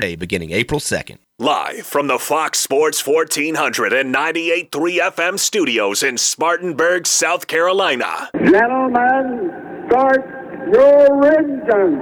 Day 0.00 0.16
beginning 0.16 0.50
April 0.50 0.80
2nd. 0.80 1.18
Live 1.38 1.86
from 1.86 2.06
the 2.06 2.18
Fox 2.18 2.58
Sports 2.58 3.06
1400 3.06 3.92
and 3.92 4.14
98.3 4.14 4.70
FM 5.12 5.38
studios 5.38 6.02
in 6.02 6.18
Spartanburg, 6.18 7.06
South 7.06 7.46
Carolina. 7.46 8.28
Gentlemen, 8.34 9.50
start 9.88 10.26
your 10.72 11.26
engine. 11.38 12.00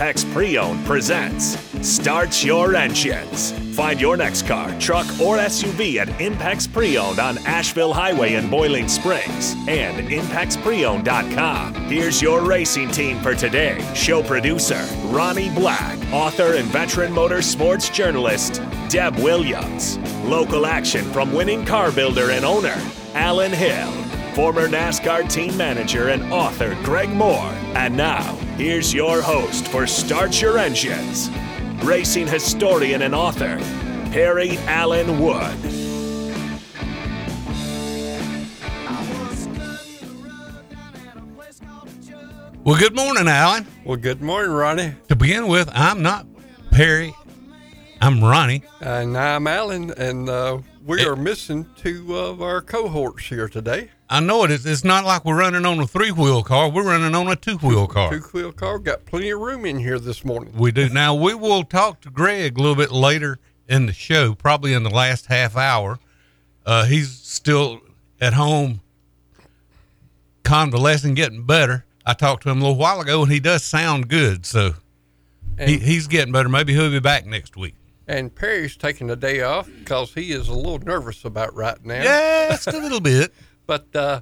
Impex 0.00 0.32
Pre-Owned 0.32 0.86
presents 0.86 1.58
Start 1.86 2.42
Your 2.42 2.74
Engines. 2.74 3.52
Find 3.76 4.00
your 4.00 4.16
next 4.16 4.46
car, 4.46 4.74
truck, 4.80 5.04
or 5.20 5.36
SUV 5.36 5.96
at 5.96 6.08
Impex 6.18 6.72
Pre-Owned 6.72 7.18
on 7.18 7.36
Asheville 7.46 7.92
Highway 7.92 8.32
in 8.32 8.48
Boiling 8.48 8.88
Springs 8.88 9.54
and 9.68 10.08
ImpexPreowned.com. 10.08 11.74
Here's 11.74 12.22
your 12.22 12.40
racing 12.46 12.90
team 12.92 13.20
for 13.20 13.34
today. 13.34 13.86
Show 13.94 14.22
producer 14.22 14.82
Ronnie 15.08 15.50
Black, 15.50 15.98
author 16.14 16.54
and 16.54 16.68
veteran 16.68 17.12
motorsports 17.12 17.92
journalist 17.92 18.62
Deb 18.88 19.16
Williams. 19.16 19.98
Local 20.24 20.64
action 20.64 21.04
from 21.12 21.30
winning 21.34 21.66
car 21.66 21.92
builder 21.92 22.30
and 22.30 22.46
owner 22.46 22.80
Alan 23.12 23.52
Hill 23.52 23.92
former 24.34 24.68
NASCAR 24.68 25.30
team 25.30 25.56
manager 25.56 26.08
and 26.08 26.32
author 26.32 26.76
Greg 26.84 27.10
Moore. 27.10 27.52
And 27.74 27.96
now, 27.96 28.38
here's 28.60 28.92
your 28.92 29.22
host 29.22 29.66
for 29.68 29.86
Start 29.86 30.42
Your 30.42 30.58
Engines, 30.58 31.30
racing 31.82 32.26
historian 32.26 33.00
and 33.00 33.14
author, 33.14 33.56
Perry 34.12 34.58
Allen 34.66 35.18
Wood. 35.18 35.56
Well, 42.62 42.78
good 42.78 42.94
morning, 42.94 43.28
Alan. 43.28 43.66
Well, 43.82 43.96
good 43.96 44.20
morning, 44.20 44.50
Ronnie. 44.50 44.94
To 45.08 45.16
begin 45.16 45.48
with, 45.48 45.70
I'm 45.72 46.02
not 46.02 46.26
Perry. 46.70 47.14
I'm 48.02 48.22
Ronnie. 48.22 48.62
And 48.82 49.16
I'm 49.16 49.46
Alan, 49.46 49.90
and 49.92 50.28
uh, 50.28 50.58
we 50.84 51.00
It- 51.00 51.06
are 51.06 51.16
missing 51.16 51.66
two 51.76 52.16
of 52.16 52.40
our 52.42 52.60
cohorts 52.62 53.26
here 53.26 53.48
today. 53.48 53.90
I 54.08 54.20
know 54.20 54.44
it 54.44 54.50
is. 54.50 54.66
It's 54.66 54.82
not 54.84 55.04
like 55.04 55.24
we're 55.24 55.38
running 55.38 55.64
on 55.64 55.78
a 55.78 55.86
three 55.86 56.10
wheel 56.10 56.42
car. 56.42 56.68
We're 56.68 56.84
running 56.84 57.14
on 57.14 57.28
a 57.28 57.36
two 57.36 57.58
wheel 57.58 57.86
car. 57.86 58.10
Two 58.10 58.20
wheel 58.32 58.52
car 58.52 58.78
got 58.78 59.04
plenty 59.06 59.30
of 59.30 59.40
room 59.40 59.64
in 59.64 59.78
here 59.78 59.98
this 59.98 60.24
morning. 60.24 60.52
We 60.56 60.72
do. 60.72 60.88
Now, 60.88 61.14
we 61.14 61.34
will 61.34 61.62
talk 61.64 62.00
to 62.02 62.10
Greg 62.10 62.58
a 62.58 62.60
little 62.60 62.74
bit 62.76 62.90
later 62.90 63.38
in 63.68 63.86
the 63.86 63.92
show, 63.92 64.34
probably 64.34 64.72
in 64.72 64.82
the 64.82 64.90
last 64.90 65.26
half 65.26 65.56
hour. 65.56 65.98
Uh, 66.66 66.84
he's 66.86 67.10
still 67.10 67.80
at 68.20 68.34
home, 68.34 68.80
convalescing, 70.44 71.14
getting 71.14 71.44
better. 71.44 71.84
I 72.04 72.14
talked 72.14 72.42
to 72.44 72.50
him 72.50 72.58
a 72.58 72.62
little 72.62 72.76
while 72.78 73.00
ago, 73.00 73.22
and 73.22 73.30
he 73.30 73.38
does 73.40 73.62
sound 73.62 74.08
good. 74.08 74.44
So 74.46 74.74
he, 75.58 75.78
he's 75.78 76.06
getting 76.08 76.32
better. 76.32 76.48
Maybe 76.48 76.72
he'll 76.74 76.90
be 76.90 76.98
back 77.00 77.26
next 77.26 77.56
week. 77.56 77.74
And 78.10 78.34
Perry's 78.34 78.76
taking 78.76 79.06
the 79.06 79.14
day 79.16 79.40
off 79.42 79.68
because 79.78 80.12
he 80.14 80.32
is 80.32 80.48
a 80.48 80.54
little 80.54 80.80
nervous 80.80 81.24
about 81.24 81.54
right 81.54 81.78
now. 81.84 82.02
Just 82.50 82.66
a 82.66 82.72
little 82.78 83.00
bit. 83.00 83.32
But 83.66 83.94
uh, 83.94 84.20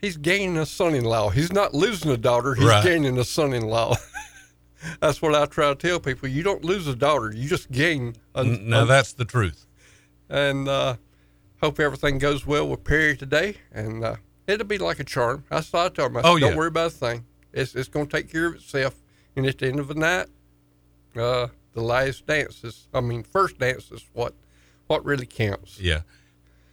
he's 0.00 0.16
gaining 0.16 0.56
a 0.56 0.64
son-in-law. 0.64 1.30
He's 1.30 1.52
not 1.52 1.74
losing 1.74 2.10
a 2.10 2.16
daughter. 2.16 2.54
He's 2.54 2.64
Right. 2.64 2.82
gaining 2.82 3.18
a 3.18 3.24
son-in-law. 3.24 3.96
That's 5.00 5.20
what 5.20 5.34
I 5.34 5.44
try 5.46 5.68
to 5.68 5.74
tell 5.74 6.00
people. 6.00 6.28
You 6.28 6.42
don't 6.42 6.64
lose 6.64 6.86
a 6.86 6.94
daughter. 6.96 7.30
You 7.34 7.48
just 7.48 7.70
gain 7.70 8.14
a, 8.34 8.44
No, 8.44 8.84
a 8.84 8.86
that's 8.86 9.12
the 9.12 9.24
truth. 9.24 9.66
and 10.30 10.68
uh, 10.68 10.96
hope 11.60 11.80
everything 11.80 12.18
goes 12.18 12.46
well 12.46 12.68
with 12.68 12.84
Perry 12.84 13.16
today. 13.16 13.56
And 13.72 14.04
uh, 14.04 14.16
it'll 14.46 14.66
be 14.66 14.78
like 14.78 15.00
a 15.00 15.04
charm. 15.04 15.44
I 15.50 15.60
saw 15.62 15.86
I 15.86 15.88
told 15.88 16.12
him, 16.12 16.18
I 16.18 16.22
said, 16.22 16.28
Oh, 16.28 16.38
don't 16.38 16.56
worry 16.56 16.68
about 16.68 16.86
a 16.86 16.90
thing. 16.90 17.24
It's, 17.52 17.74
it's 17.74 17.88
going 17.88 18.06
to 18.06 18.16
take 18.16 18.30
care 18.30 18.46
of 18.46 18.54
itself. 18.54 18.94
And 19.36 19.44
at 19.46 19.58
the 19.58 19.66
end 19.66 19.80
of 19.80 19.88
the 19.88 19.94
night, 19.94 20.28
uh, 21.16 21.48
the 21.78 21.84
last 21.84 22.26
dance 22.26 22.64
is, 22.64 22.88
I 22.92 23.00
mean, 23.00 23.22
first 23.22 23.58
dance 23.58 23.90
is 23.90 24.04
what 24.12 24.34
what 24.88 25.04
really 25.04 25.26
counts. 25.26 25.80
Yeah. 25.80 26.00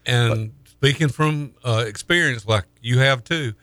And 0.06 0.54
speaking 0.66 1.10
from 1.10 1.54
uh, 1.64 1.84
experience, 1.88 2.48
like 2.48 2.66
you 2.82 3.00
have 3.00 3.24
too, 3.24 3.54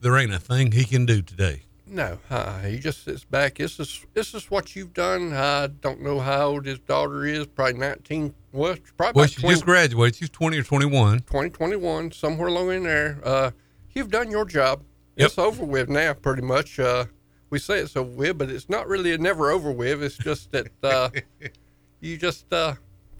there 0.00 0.16
ain't 0.16 0.32
a 0.32 0.38
thing 0.38 0.72
he 0.72 0.84
can 0.84 1.06
do 1.06 1.22
today. 1.22 1.62
No, 1.86 2.18
uh, 2.30 2.60
he 2.60 2.78
just 2.78 3.04
sits 3.04 3.24
back. 3.24 3.56
This 3.58 3.78
is 3.78 4.04
this 4.14 4.34
is 4.34 4.50
what 4.50 4.74
you've 4.74 4.94
done. 4.94 5.32
I 5.32 5.66
don't 5.66 6.00
know 6.00 6.20
how 6.20 6.46
old 6.46 6.66
his 6.66 6.78
daughter 6.78 7.26
is. 7.26 7.46
Probably 7.46 7.78
nineteen. 7.78 8.34
Well, 8.52 8.76
probably 8.96 9.20
Well, 9.20 9.28
she 9.28 9.40
20, 9.40 9.54
just 9.54 9.64
graduated. 9.64 10.16
She's 10.16 10.28
20 10.28 10.58
or 10.58 10.62
21. 10.62 11.20
20, 11.20 12.10
somewhere 12.10 12.48
along 12.48 12.70
in 12.70 12.82
there. 12.82 13.18
Uh, 13.24 13.50
you've 13.94 14.10
done 14.10 14.30
your 14.30 14.44
job. 14.44 14.82
Yep. 15.16 15.26
It's 15.26 15.38
over 15.38 15.64
with 15.64 15.88
now, 15.88 16.12
pretty 16.12 16.42
much. 16.42 16.78
Uh, 16.78 17.06
we 17.52 17.58
say 17.58 17.78
it's 17.80 17.94
over 17.96 18.08
with, 18.10 18.38
but 18.38 18.48
it's 18.50 18.70
not 18.70 18.88
really 18.88 19.12
a 19.12 19.18
never 19.18 19.50
over 19.50 19.70
with. 19.70 20.02
It's 20.02 20.16
just 20.16 20.50
that 20.52 20.68
uh, 20.82 21.10
you 22.00 22.16
just 22.16 22.50
uh, 22.52 22.74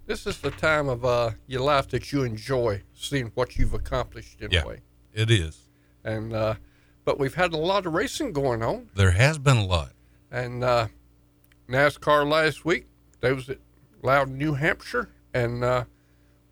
this 0.07 0.27
is 0.27 0.39
the 0.41 0.51
time 0.51 0.89
of 0.89 1.05
uh, 1.05 1.33
your 1.47 1.61
life 1.61 1.89
that 1.89 2.11
you 2.13 2.23
enjoy 2.25 2.83
seeing 2.95 3.31
what 3.35 3.57
you've 3.59 3.75
accomplished 3.75 4.41
in 4.41 4.51
Yeah. 4.51 4.63
a 4.63 4.69
way. 4.69 4.81
It 5.13 5.31
is. 5.31 5.69
And 6.03 6.33
uh, 6.33 6.55
but 7.05 7.19
we've 7.19 7.35
had 7.35 7.53
a 7.53 7.59
lot 7.59 7.85
of 7.85 7.93
racing 7.93 8.33
going 8.33 8.63
on. 8.63 8.89
There 8.95 9.11
has 9.11 9.39
been 9.39 9.59
a 9.59 9.67
lot. 9.67 9.91
And 10.31 10.65
uh, 10.65 10.89
NASCAR 11.69 12.27
last 12.29 12.65
week, 12.65 12.87
they 13.21 13.33
was 13.35 13.51
at 13.51 13.59
Loudon, 14.03 14.39
New 14.39 14.55
Hampshire, 14.55 15.11
and 15.35 15.63
uh, 15.63 15.85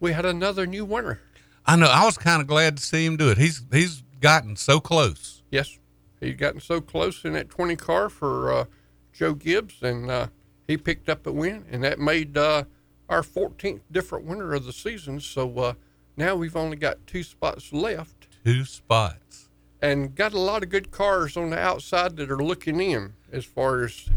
we 0.01 0.13
had 0.13 0.27
another 0.27 0.67
new 0.67 0.85
winner. 0.85 1.21
I 1.65 1.77
know. 1.77 1.87
I 1.87 2.05
was 2.05 2.19
kind 2.19 2.43
of 2.43 2.47
glad 2.47 2.77
to 2.77 2.83
see 2.83 3.07
him 3.07 3.17
do 3.17 3.31
it. 3.31 3.39
He's 3.39 3.63
he's 3.73 4.03
gotten 4.21 4.57
so 4.57 4.81
close. 4.81 5.43
Yes, 5.51 5.79
he'd 6.21 6.39
gotten 6.39 6.61
so 6.61 6.81
close 6.81 7.25
in 7.25 7.33
that 7.35 7.49
20 7.49 7.77
car 7.77 8.09
for 8.09 8.53
uh, 8.53 8.65
Joe 9.13 9.35
Gibbs, 9.35 9.83
and 9.83 10.11
uh, 10.11 10.27
he 10.67 10.77
picked 10.77 11.09
up 11.09 11.27
a 11.27 11.33
win, 11.33 11.65
and 11.71 11.83
that 11.85 11.99
made 11.99 12.37
uh, 12.37 12.65
our 13.09 13.23
14th 13.23 13.81
different 13.91 14.25
winner 14.27 14.53
of 14.55 14.65
the 14.65 14.73
season. 14.73 15.21
So 15.21 15.59
uh, 15.59 15.73
now 16.17 16.37
we've 16.37 16.57
only 16.57 16.77
got 16.77 17.07
two 17.07 17.23
spots 17.23 17.73
left, 17.73 18.29
Two 18.45 18.65
spots. 18.65 19.49
and 19.83 20.15
got 20.15 20.33
a 20.33 20.39
lot 20.39 20.63
of 20.63 20.69
good 20.69 20.91
cars 20.91 21.37
on 21.37 21.51
the 21.51 21.59
outside 21.59 22.17
that 22.17 22.31
are 22.31 22.43
looking 22.43 22.81
in 22.81 23.15
as 23.33 23.45
far 23.45 23.83
as 23.85 24.09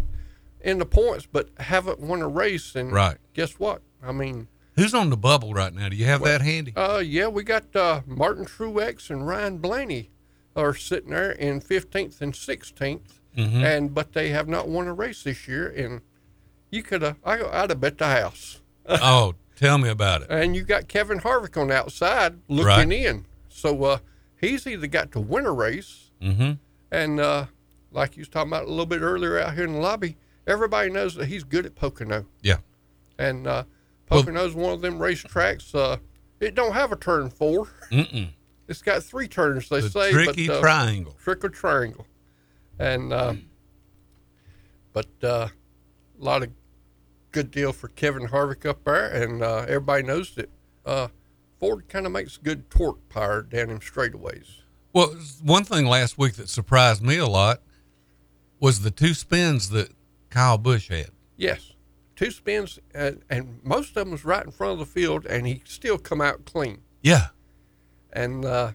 in 0.61 0.77
the 0.79 0.85
points, 0.85 1.27
but 1.31 1.49
haven't 1.59 1.99
won 1.99 2.21
a 2.21 2.27
race. 2.27 2.75
And 2.75 2.91
Right. 2.91 3.17
guess 3.33 3.53
what? 3.59 3.81
I 4.01 4.11
mean, 4.11 4.47
Who's 4.75 4.93
on 4.95 5.11
the 5.11 5.17
bubble 5.17 5.53
right 5.53 5.71
now? 5.73 5.87
Do 5.89 5.95
you 5.95 6.05
have 6.05 6.23
that 6.23 6.41
handy? 6.41 6.73
Uh, 6.75 6.97
yeah, 6.97 7.27
we 7.27 7.43
got 7.43 7.75
uh, 7.75 8.01
Martin 8.07 8.45
Truex 8.45 9.09
and 9.11 9.27
Ryan 9.27 9.59
Blaney 9.59 10.09
are 10.55 10.73
sitting 10.75 11.09
there 11.11 11.31
in 11.31 11.61
15th 11.61 12.21
and 12.21 12.33
16th, 12.33 13.01
Mm-hmm. 13.37 13.63
and 13.63 13.93
but 13.95 14.13
they 14.13 14.29
have 14.29 14.47
not 14.47 14.67
won 14.67 14.85
a 14.85 14.93
race 14.93 15.23
this 15.23 15.47
year. 15.47 15.67
And 15.67 16.01
you 16.69 16.83
could 16.83 17.01
have, 17.01 17.17
I, 17.25 17.41
I'd 17.43 17.71
have 17.71 17.81
bet 17.81 17.97
the 17.97 18.05
house. 18.05 18.61
oh, 18.85 19.33
tell 19.55 19.79
me 19.79 19.89
about 19.89 20.21
it. 20.21 20.27
And 20.29 20.55
you 20.55 20.61
got 20.63 20.87
Kevin 20.87 21.19
Harvick 21.19 21.59
on 21.59 21.69
the 21.69 21.75
outside 21.75 22.35
looking 22.47 22.89
Right. 22.89 22.91
in, 22.91 23.25
so 23.49 23.83
uh, 23.85 23.97
he's 24.39 24.67
either 24.67 24.85
got 24.85 25.11
to 25.13 25.19
win 25.19 25.47
a 25.47 25.51
race, 25.51 26.11
Mm-hmm. 26.21 26.51
and 26.91 27.19
uh, 27.19 27.45
like 27.91 28.15
you 28.15 28.21
was 28.21 28.29
talking 28.29 28.51
about 28.51 28.65
a 28.65 28.69
little 28.69 28.85
bit 28.85 29.01
earlier 29.01 29.39
out 29.39 29.55
here 29.55 29.63
in 29.65 29.73
the 29.73 29.79
lobby, 29.79 30.15
everybody 30.45 30.91
knows 30.91 31.15
that 31.15 31.25
he's 31.25 31.43
good 31.43 31.65
at 31.65 31.73
Pocono. 31.73 32.27
Yeah. 32.43 32.57
And 33.17 33.47
uh, 33.47 33.63
Well- 34.11 34.21
Pocono's 34.21 34.53
one 34.53 34.73
of 34.73 34.81
them 34.81 34.99
racetracks. 34.99 35.73
Uh, 35.73 35.97
it 36.39 36.53
don't 36.53 36.73
have 36.73 36.91
a 36.91 36.95
turn 36.95 37.31
four. 37.31 37.67
Mm-mm. 37.91 38.29
It's 38.67 38.81
got 38.81 39.03
three 39.03 39.27
turns, 39.27 39.69
they 39.69 39.81
The 39.81 39.89
say. 39.89 40.11
tricky 40.11 40.47
but, 40.47 40.57
uh, 40.57 40.61
triangle. 40.61 41.15
Trick 41.21 41.43
or 41.43 41.49
triangle. 41.49 42.07
And, 42.79 43.11
uh, 43.11 43.33
but 44.93 45.07
uh, 45.21 45.47
a 46.19 46.23
lot 46.23 46.43
of 46.43 46.49
good 47.31 47.51
deal 47.51 47.73
for 47.73 47.89
Kevin 47.89 48.27
Harvick 48.27 48.65
up 48.65 48.83
there. 48.85 49.07
And 49.07 49.43
uh, 49.43 49.65
everybody 49.67 50.03
knows 50.03 50.35
that 50.35 50.49
uh, 50.85 51.07
Ford 51.59 51.87
kind 51.89 52.05
of 52.05 52.11
makes 52.11 52.37
good 52.37 52.69
torque 52.69 53.07
power 53.09 53.41
down 53.41 53.69
in 53.69 53.79
straightaways. 53.79 54.61
Well, 54.93 55.15
one 55.41 55.63
thing 55.63 55.85
last 55.87 56.17
week 56.17 56.33
that 56.35 56.49
surprised 56.49 57.01
me 57.01 57.17
a 57.17 57.27
lot 57.27 57.61
was 58.59 58.81
the 58.81 58.91
two 58.91 59.13
spins 59.13 59.69
that 59.69 59.89
Kyle 60.29 60.57
Busch 60.57 60.87
had. 60.89 61.09
Yes. 61.35 61.73
Two 62.15 62.29
spins, 62.31 62.79
and, 62.93 63.21
and 63.29 63.59
most 63.63 63.89
of 63.89 63.95
them 63.95 64.11
was 64.11 64.23
right 64.23 64.45
in 64.45 64.51
front 64.51 64.73
of 64.73 64.79
the 64.79 64.85
field, 64.85 65.25
and 65.25 65.47
he 65.47 65.61
still 65.65 65.97
come 65.97 66.21
out 66.21 66.45
clean. 66.45 66.81
Yeah. 67.01 67.27
And 68.13 68.45
uh, 68.45 68.71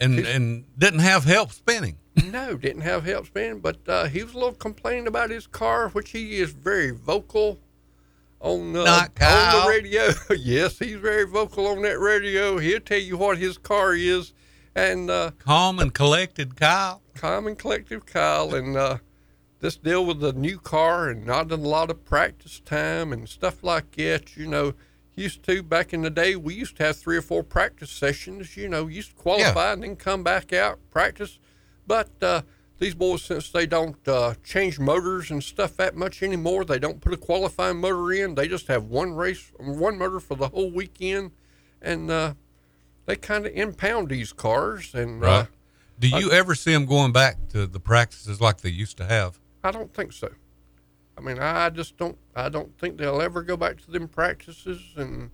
And 0.00 0.18
and 0.20 0.64
didn't 0.76 1.00
have 1.00 1.24
help 1.24 1.52
spinning. 1.52 1.96
No, 2.30 2.56
didn't 2.56 2.82
have 2.82 3.04
help 3.04 3.26
spin, 3.26 3.60
but 3.60 3.76
uh, 3.86 4.06
he 4.06 4.24
was 4.24 4.32
a 4.34 4.38
little 4.38 4.52
complaining 4.54 5.06
about 5.06 5.30
his 5.30 5.46
car, 5.46 5.88
which 5.90 6.10
he 6.10 6.40
is 6.40 6.50
very 6.50 6.90
vocal 6.90 7.60
on, 8.40 8.74
uh, 8.76 8.80
on 9.20 9.62
the 9.64 9.68
radio. 9.68 10.08
yes, 10.36 10.78
he's 10.80 10.96
very 10.96 11.24
vocal 11.24 11.66
on 11.68 11.82
that 11.82 11.98
radio. 12.00 12.58
He'll 12.58 12.80
tell 12.80 12.98
you 12.98 13.16
what 13.18 13.38
his 13.38 13.56
car 13.58 13.94
is, 13.94 14.32
and 14.74 15.08
uh, 15.10 15.30
Calm 15.38 15.78
and 15.78 15.94
collected 15.94 16.56
Kyle. 16.56 17.02
calm 17.14 17.46
and 17.46 17.56
collective 17.58 18.04
Kyle, 18.06 18.52
and 18.54 18.76
uh, 18.76 18.98
this 19.60 19.76
deal 19.76 20.04
with 20.04 20.18
the 20.20 20.32
new 20.32 20.58
car 20.58 21.08
and 21.08 21.24
not 21.24 21.52
a 21.52 21.56
lot 21.56 21.88
of 21.90 22.04
practice 22.04 22.60
time 22.60 23.12
and 23.12 23.28
stuff 23.28 23.62
like 23.62 23.92
that. 23.92 24.36
You 24.36 24.46
know, 24.48 24.74
used 25.18 25.42
to 25.44 25.62
back 25.62 25.92
in 25.92 26.02
the 26.02 26.10
day. 26.10 26.36
We 26.36 26.54
used 26.54 26.76
to 26.76 26.84
have 26.84 26.96
three 26.96 27.16
or 27.16 27.22
four 27.22 27.42
practice 27.42 27.90
sessions. 27.90 28.56
You 28.56 28.68
know, 28.68 28.86
used 28.86 29.10
to 29.10 29.16
qualify 29.16 29.72
and 29.72 29.82
then 29.82 29.96
come 29.96 30.22
back 30.22 30.52
out 30.52 30.78
practice. 30.90 31.38
But 31.86 32.10
uh, 32.22 32.42
these 32.78 32.94
boys, 32.94 33.22
since 33.22 33.50
they 33.50 33.66
don't 33.66 34.06
uh, 34.06 34.34
change 34.44 34.78
motors 34.78 35.30
and 35.30 35.42
stuff 35.42 35.76
that 35.76 35.96
much 35.96 36.22
anymore, 36.22 36.64
they 36.64 36.78
don't 36.78 37.00
put 37.00 37.12
a 37.12 37.16
qualifying 37.16 37.78
motor 37.78 38.12
in. 38.12 38.34
They 38.34 38.48
just 38.48 38.68
have 38.68 38.84
one 38.84 39.14
race, 39.14 39.52
one 39.58 39.98
motor 39.98 40.20
for 40.20 40.36
the 40.36 40.48
whole 40.48 40.70
weekend, 40.70 41.32
and 41.82 42.10
uh, 42.10 42.34
they 43.06 43.16
kind 43.16 43.46
of 43.46 43.52
impound 43.52 44.10
these 44.10 44.32
cars. 44.32 44.94
And 44.94 45.24
uh, 45.24 45.26
Right. 45.26 45.46
Do 46.00 46.08
you 46.08 46.30
ever 46.30 46.54
see 46.54 46.72
them 46.72 46.86
going 46.86 47.10
back 47.10 47.48
to 47.48 47.66
the 47.66 47.80
practices 47.80 48.40
like 48.40 48.60
they 48.60 48.68
used 48.68 48.96
to 48.98 49.04
have? 49.04 49.40
I 49.64 49.72
don't 49.72 49.92
think 49.92 50.12
so. 50.12 50.30
I 51.18 51.20
mean, 51.20 51.38
I 51.40 51.70
just 51.70 51.96
don't. 51.96 52.16
I 52.36 52.48
don't 52.48 52.78
think 52.78 52.96
they'll 52.96 53.20
ever 53.20 53.42
go 53.42 53.56
back 53.56 53.80
to 53.82 53.90
them 53.90 54.06
practices. 54.06 54.80
And 54.96 55.30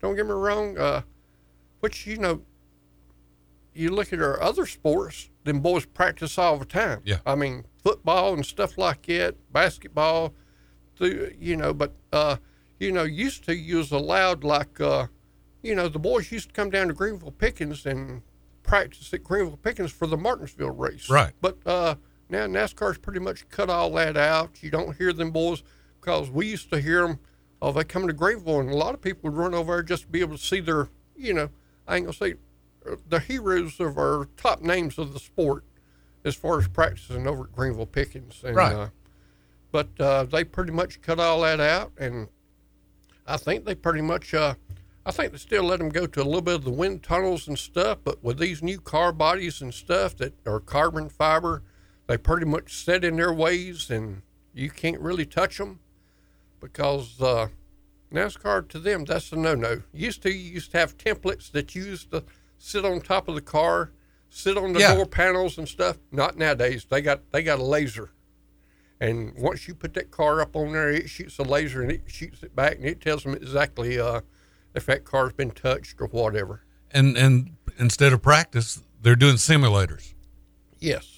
don't 0.00 0.16
get 0.16 0.26
me 0.26 0.32
wrong, 0.32 0.76
uh, 0.76 1.02
which 1.80 2.06
you 2.06 2.16
know, 2.16 2.42
you 3.72 3.90
look 3.90 4.12
at 4.12 4.20
our 4.20 4.42
other 4.42 4.66
sports, 4.66 5.30
them 5.44 5.60
boys 5.60 5.86
practice 5.86 6.36
all 6.38 6.56
the 6.56 6.64
time. 6.64 7.00
Yeah. 7.04 7.18
I 7.24 7.36
mean, 7.36 7.64
football 7.82 8.34
and 8.34 8.44
stuff 8.44 8.76
like 8.76 9.06
that, 9.06 9.36
basketball, 9.52 10.34
you 10.98 11.56
know, 11.56 11.72
but 11.72 11.94
uh, 12.12 12.36
you 12.80 12.90
know, 12.90 13.04
used 13.04 13.44
to 13.44 13.54
you 13.54 13.76
was 13.76 13.92
allowed 13.92 14.42
like, 14.42 14.80
uh, 14.80 15.06
you 15.62 15.74
know, 15.74 15.88
the 15.88 16.00
boys 16.00 16.32
used 16.32 16.48
to 16.48 16.52
come 16.52 16.70
down 16.70 16.88
to 16.88 16.94
Greenville 16.94 17.30
Pickens 17.30 17.86
and 17.86 18.22
practice 18.64 19.14
at 19.14 19.22
Greenville 19.22 19.56
Pickens 19.56 19.92
for 19.92 20.08
the 20.08 20.16
Martinsville 20.16 20.70
race. 20.70 21.08
Right. 21.08 21.32
But 21.40 21.58
uh, 21.64 21.94
now 22.30 22.46
NASCAR's 22.46 22.98
pretty 22.98 23.20
much 23.20 23.48
cut 23.48 23.70
all 23.70 23.90
that 23.92 24.16
out. 24.16 24.62
You 24.62 24.70
don't 24.70 24.96
hear 24.96 25.12
them 25.12 25.30
boys 25.30 25.62
because 26.00 26.30
we 26.30 26.46
used 26.48 26.70
to 26.70 26.80
hear 26.80 27.06
them. 27.06 27.18
Oh, 27.60 27.72
they 27.72 27.84
come 27.84 28.06
to 28.06 28.12
Greenville, 28.12 28.60
and 28.60 28.70
a 28.70 28.76
lot 28.76 28.94
of 28.94 29.00
people 29.00 29.30
would 29.30 29.38
run 29.38 29.54
over 29.54 29.74
there 29.74 29.82
just 29.82 30.02
to 30.02 30.08
be 30.08 30.20
able 30.20 30.36
to 30.36 30.42
see 30.42 30.60
their, 30.60 30.88
you 31.16 31.34
know, 31.34 31.48
I 31.86 31.96
ain't 31.96 32.06
gonna 32.06 32.16
say 32.16 32.34
uh, 32.86 32.96
the 33.08 33.18
heroes 33.18 33.80
of 33.80 33.98
our 33.98 34.28
top 34.36 34.62
names 34.62 34.98
of 34.98 35.12
the 35.12 35.18
sport 35.18 35.64
as 36.24 36.36
far 36.36 36.58
as 36.58 36.68
practicing 36.68 37.26
over 37.26 37.44
at 37.44 37.52
Greenville 37.52 37.86
Pickens. 37.86 38.42
And, 38.44 38.54
Right. 38.54 38.74
Uh, 38.74 38.88
but 39.70 39.88
uh, 40.00 40.24
they 40.24 40.44
pretty 40.44 40.72
much 40.72 41.00
cut 41.02 41.20
all 41.20 41.42
that 41.42 41.60
out, 41.60 41.92
and 41.98 42.28
I 43.26 43.36
think 43.36 43.64
they 43.64 43.74
pretty 43.74 44.00
much, 44.00 44.32
uh, 44.32 44.54
I 45.04 45.10
think 45.10 45.32
they 45.32 45.38
still 45.38 45.64
let 45.64 45.78
them 45.78 45.90
go 45.90 46.06
to 46.06 46.22
a 46.22 46.24
little 46.24 46.40
bit 46.40 46.54
of 46.54 46.64
the 46.64 46.70
wind 46.70 47.02
tunnels 47.02 47.48
and 47.48 47.58
stuff. 47.58 47.98
But 48.02 48.22
with 48.24 48.38
these 48.38 48.62
new 48.62 48.80
car 48.80 49.12
bodies 49.12 49.60
and 49.60 49.74
stuff 49.74 50.16
that 50.16 50.34
are 50.46 50.60
carbon 50.60 51.08
fiber, 51.08 51.62
they 52.08 52.16
pretty 52.18 52.46
much 52.46 52.74
set 52.74 53.04
in 53.04 53.16
their 53.16 53.32
ways, 53.32 53.90
and 53.90 54.22
you 54.52 54.70
can't 54.70 55.00
really 55.00 55.26
touch 55.26 55.58
them 55.58 55.78
because 56.60 57.20
uh, 57.22 57.48
NASCAR 58.12 58.66
to 58.70 58.78
them 58.78 59.04
that's 59.04 59.30
a 59.30 59.36
no-no. 59.36 59.82
Used 59.92 60.22
to 60.22 60.32
you 60.32 60.52
used 60.54 60.72
to 60.72 60.78
have 60.78 60.98
templates 60.98 61.52
that 61.52 61.74
you 61.74 61.84
used 61.84 62.10
to 62.10 62.24
sit 62.58 62.84
on 62.84 63.00
top 63.00 63.28
of 63.28 63.34
the 63.36 63.40
car, 63.40 63.92
sit 64.30 64.56
on 64.58 64.72
the 64.72 64.80
Yeah. 64.80 64.94
door 64.94 65.06
panels 65.06 65.58
and 65.58 65.68
stuff. 65.68 65.98
Not 66.10 66.36
nowadays. 66.36 66.86
They 66.90 67.00
got 67.02 67.30
they 67.30 67.42
got 67.42 67.58
a 67.60 67.64
laser. 67.64 68.10
And 69.00 69.32
once 69.36 69.68
you 69.68 69.74
put 69.74 69.94
that 69.94 70.10
car 70.10 70.40
up 70.40 70.56
on 70.56 70.72
there, 70.72 70.90
it 70.90 71.08
shoots 71.08 71.38
a 71.38 71.44
laser 71.44 71.82
and 71.82 71.92
it 71.92 72.02
shoots 72.08 72.42
it 72.42 72.56
back 72.56 72.76
and 72.76 72.84
it 72.84 73.00
tells 73.00 73.22
them 73.22 73.34
exactly 73.34 74.00
uh, 74.00 74.22
if 74.74 74.86
that 74.86 75.04
car's 75.04 75.32
been 75.34 75.52
touched 75.52 76.00
or 76.00 76.08
whatever. 76.08 76.62
And 76.90 77.16
and 77.16 77.50
instead 77.78 78.12
of 78.12 78.22
practice, 78.22 78.82
they're 79.02 79.14
doing 79.14 79.36
simulators. 79.36 80.14
Yes, 80.80 81.17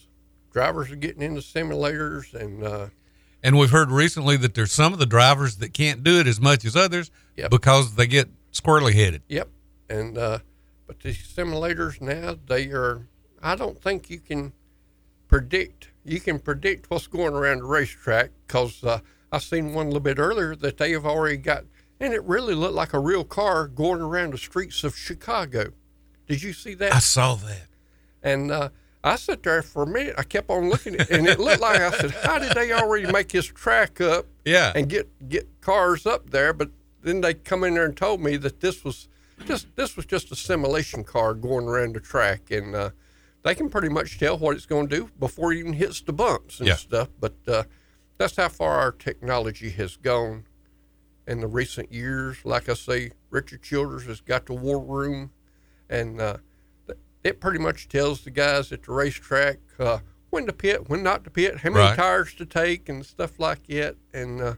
drivers 0.52 0.90
are 0.90 0.96
getting 0.96 1.22
into 1.22 1.40
simulators 1.40 2.34
and 2.34 2.62
uh, 2.64 2.86
And 3.42 3.58
we've 3.58 3.70
heard 3.70 3.90
recently 3.90 4.36
that 4.38 4.54
there's 4.54 4.72
some 4.72 4.92
of 4.92 4.98
the 4.98 5.06
drivers 5.06 5.56
that 5.56 5.72
can't 5.72 6.02
do 6.02 6.18
it 6.20 6.26
as 6.26 6.40
much 6.40 6.64
as 6.64 6.76
others 6.76 7.10
Yep. 7.36 7.50
because 7.50 7.94
they 7.94 8.06
get 8.06 8.28
squirrely 8.52 8.92
headed. 8.94 9.22
Yep. 9.28 9.48
And 9.88 10.18
uh, 10.18 10.38
but 10.86 11.00
the 11.00 11.12
simulators 11.12 12.00
now 12.00 12.36
they 12.46 12.66
are. 12.70 13.06
I 13.42 13.54
don't 13.56 13.80
think 13.80 14.10
you 14.10 14.18
can 14.20 14.52
predict. 15.28 15.88
You 16.04 16.20
can 16.20 16.38
predict 16.38 16.90
what's 16.90 17.06
going 17.06 17.34
around 17.34 17.58
the 17.58 17.64
racetrack 17.64 18.30
because 18.46 18.82
uh, 18.84 19.00
I 19.32 19.38
seen 19.38 19.72
one 19.72 19.86
a 19.86 19.88
little 19.88 20.00
bit 20.00 20.18
earlier 20.18 20.54
that 20.56 20.76
they 20.76 20.90
have 20.92 21.06
already 21.06 21.36
got, 21.36 21.64
and 22.00 22.12
it 22.12 22.22
really 22.24 22.54
looked 22.54 22.74
like 22.74 22.92
a 22.92 22.98
real 22.98 23.24
car 23.24 23.68
going 23.68 24.00
around 24.00 24.32
the 24.32 24.38
streets 24.38 24.84
of 24.84 24.96
Chicago. 24.96 25.72
Did 26.26 26.42
you 26.42 26.52
see 26.52 26.74
that? 26.74 26.92
I 26.94 26.98
saw 26.98 27.34
that. 27.36 27.66
And 28.22 28.50
uh, 28.50 28.68
I 29.02 29.16
sat 29.16 29.42
there 29.42 29.62
for 29.62 29.84
a 29.84 29.86
minute. 29.86 30.14
I 30.18 30.22
kept 30.24 30.50
on 30.50 30.68
looking 30.68 30.94
at 30.94 31.10
it, 31.10 31.18
and 31.18 31.26
it 31.26 31.40
looked 31.40 31.60
like 31.62 31.80
I 31.80 31.90
said, 31.90 32.10
"How 32.10 32.38
did 32.38 32.52
they 32.52 32.72
already 32.72 33.10
make 33.10 33.32
his 33.32 33.46
track 33.46 34.00
up 34.00 34.26
Yeah. 34.44 34.72
and 34.74 34.88
get 34.88 35.08
get 35.28 35.48
cars 35.60 36.04
up 36.06 36.30
there?" 36.30 36.52
But 36.52 36.70
then 37.02 37.20
they 37.22 37.32
come 37.34 37.64
in 37.64 37.74
there 37.74 37.86
and 37.86 37.96
told 37.96 38.20
me 38.20 38.36
that 38.36 38.60
this 38.60 38.84
was 38.84 39.08
just 39.46 39.66
this 39.76 39.96
was 39.96 40.04
just 40.04 40.30
a 40.30 40.36
simulation 40.36 41.02
car 41.04 41.32
going 41.34 41.66
around 41.66 41.94
the 41.94 42.00
track, 42.00 42.50
and 42.50 42.74
uh, 42.74 42.90
they 43.42 43.54
can 43.54 43.70
pretty 43.70 43.88
much 43.88 44.18
tell 44.18 44.36
what 44.36 44.54
it's 44.54 44.66
going 44.66 44.88
to 44.88 44.96
do 44.96 45.10
before 45.18 45.52
it 45.52 45.58
even 45.58 45.72
hits 45.72 46.02
the 46.02 46.12
bumps 46.12 46.58
and 46.60 46.68
Yeah. 46.68 46.74
stuff. 46.76 47.08
But 47.18 47.34
uh, 47.48 47.62
that's 48.18 48.36
how 48.36 48.50
far 48.50 48.72
our 48.80 48.92
technology 48.92 49.70
has 49.70 49.96
gone 49.96 50.44
in 51.26 51.40
the 51.40 51.46
recent 51.46 51.90
years. 51.90 52.36
Like 52.44 52.68
I 52.68 52.74
say, 52.74 53.12
Richard 53.30 53.62
Childress 53.62 54.04
has 54.04 54.20
got 54.20 54.44
the 54.44 54.52
war 54.52 54.78
room, 54.78 55.30
and 55.88 56.20
uh, 56.20 56.36
it 57.24 57.40
pretty 57.40 57.58
much 57.58 57.88
tells 57.88 58.22
the 58.22 58.30
guys 58.30 58.72
at 58.72 58.82
the 58.84 58.92
racetrack 58.92 59.58
uh, 59.78 59.98
when 60.30 60.46
to 60.46 60.52
pit, 60.52 60.88
when 60.88 61.02
not 61.02 61.24
to 61.24 61.30
pit, 61.30 61.58
how 61.58 61.70
many 61.70 61.80
Right. 61.84 61.96
tires 61.96 62.34
to 62.34 62.46
take, 62.46 62.88
and 62.88 63.04
stuff 63.04 63.38
like 63.38 63.66
that. 63.68 63.96
And 64.14 64.40
uh, 64.40 64.54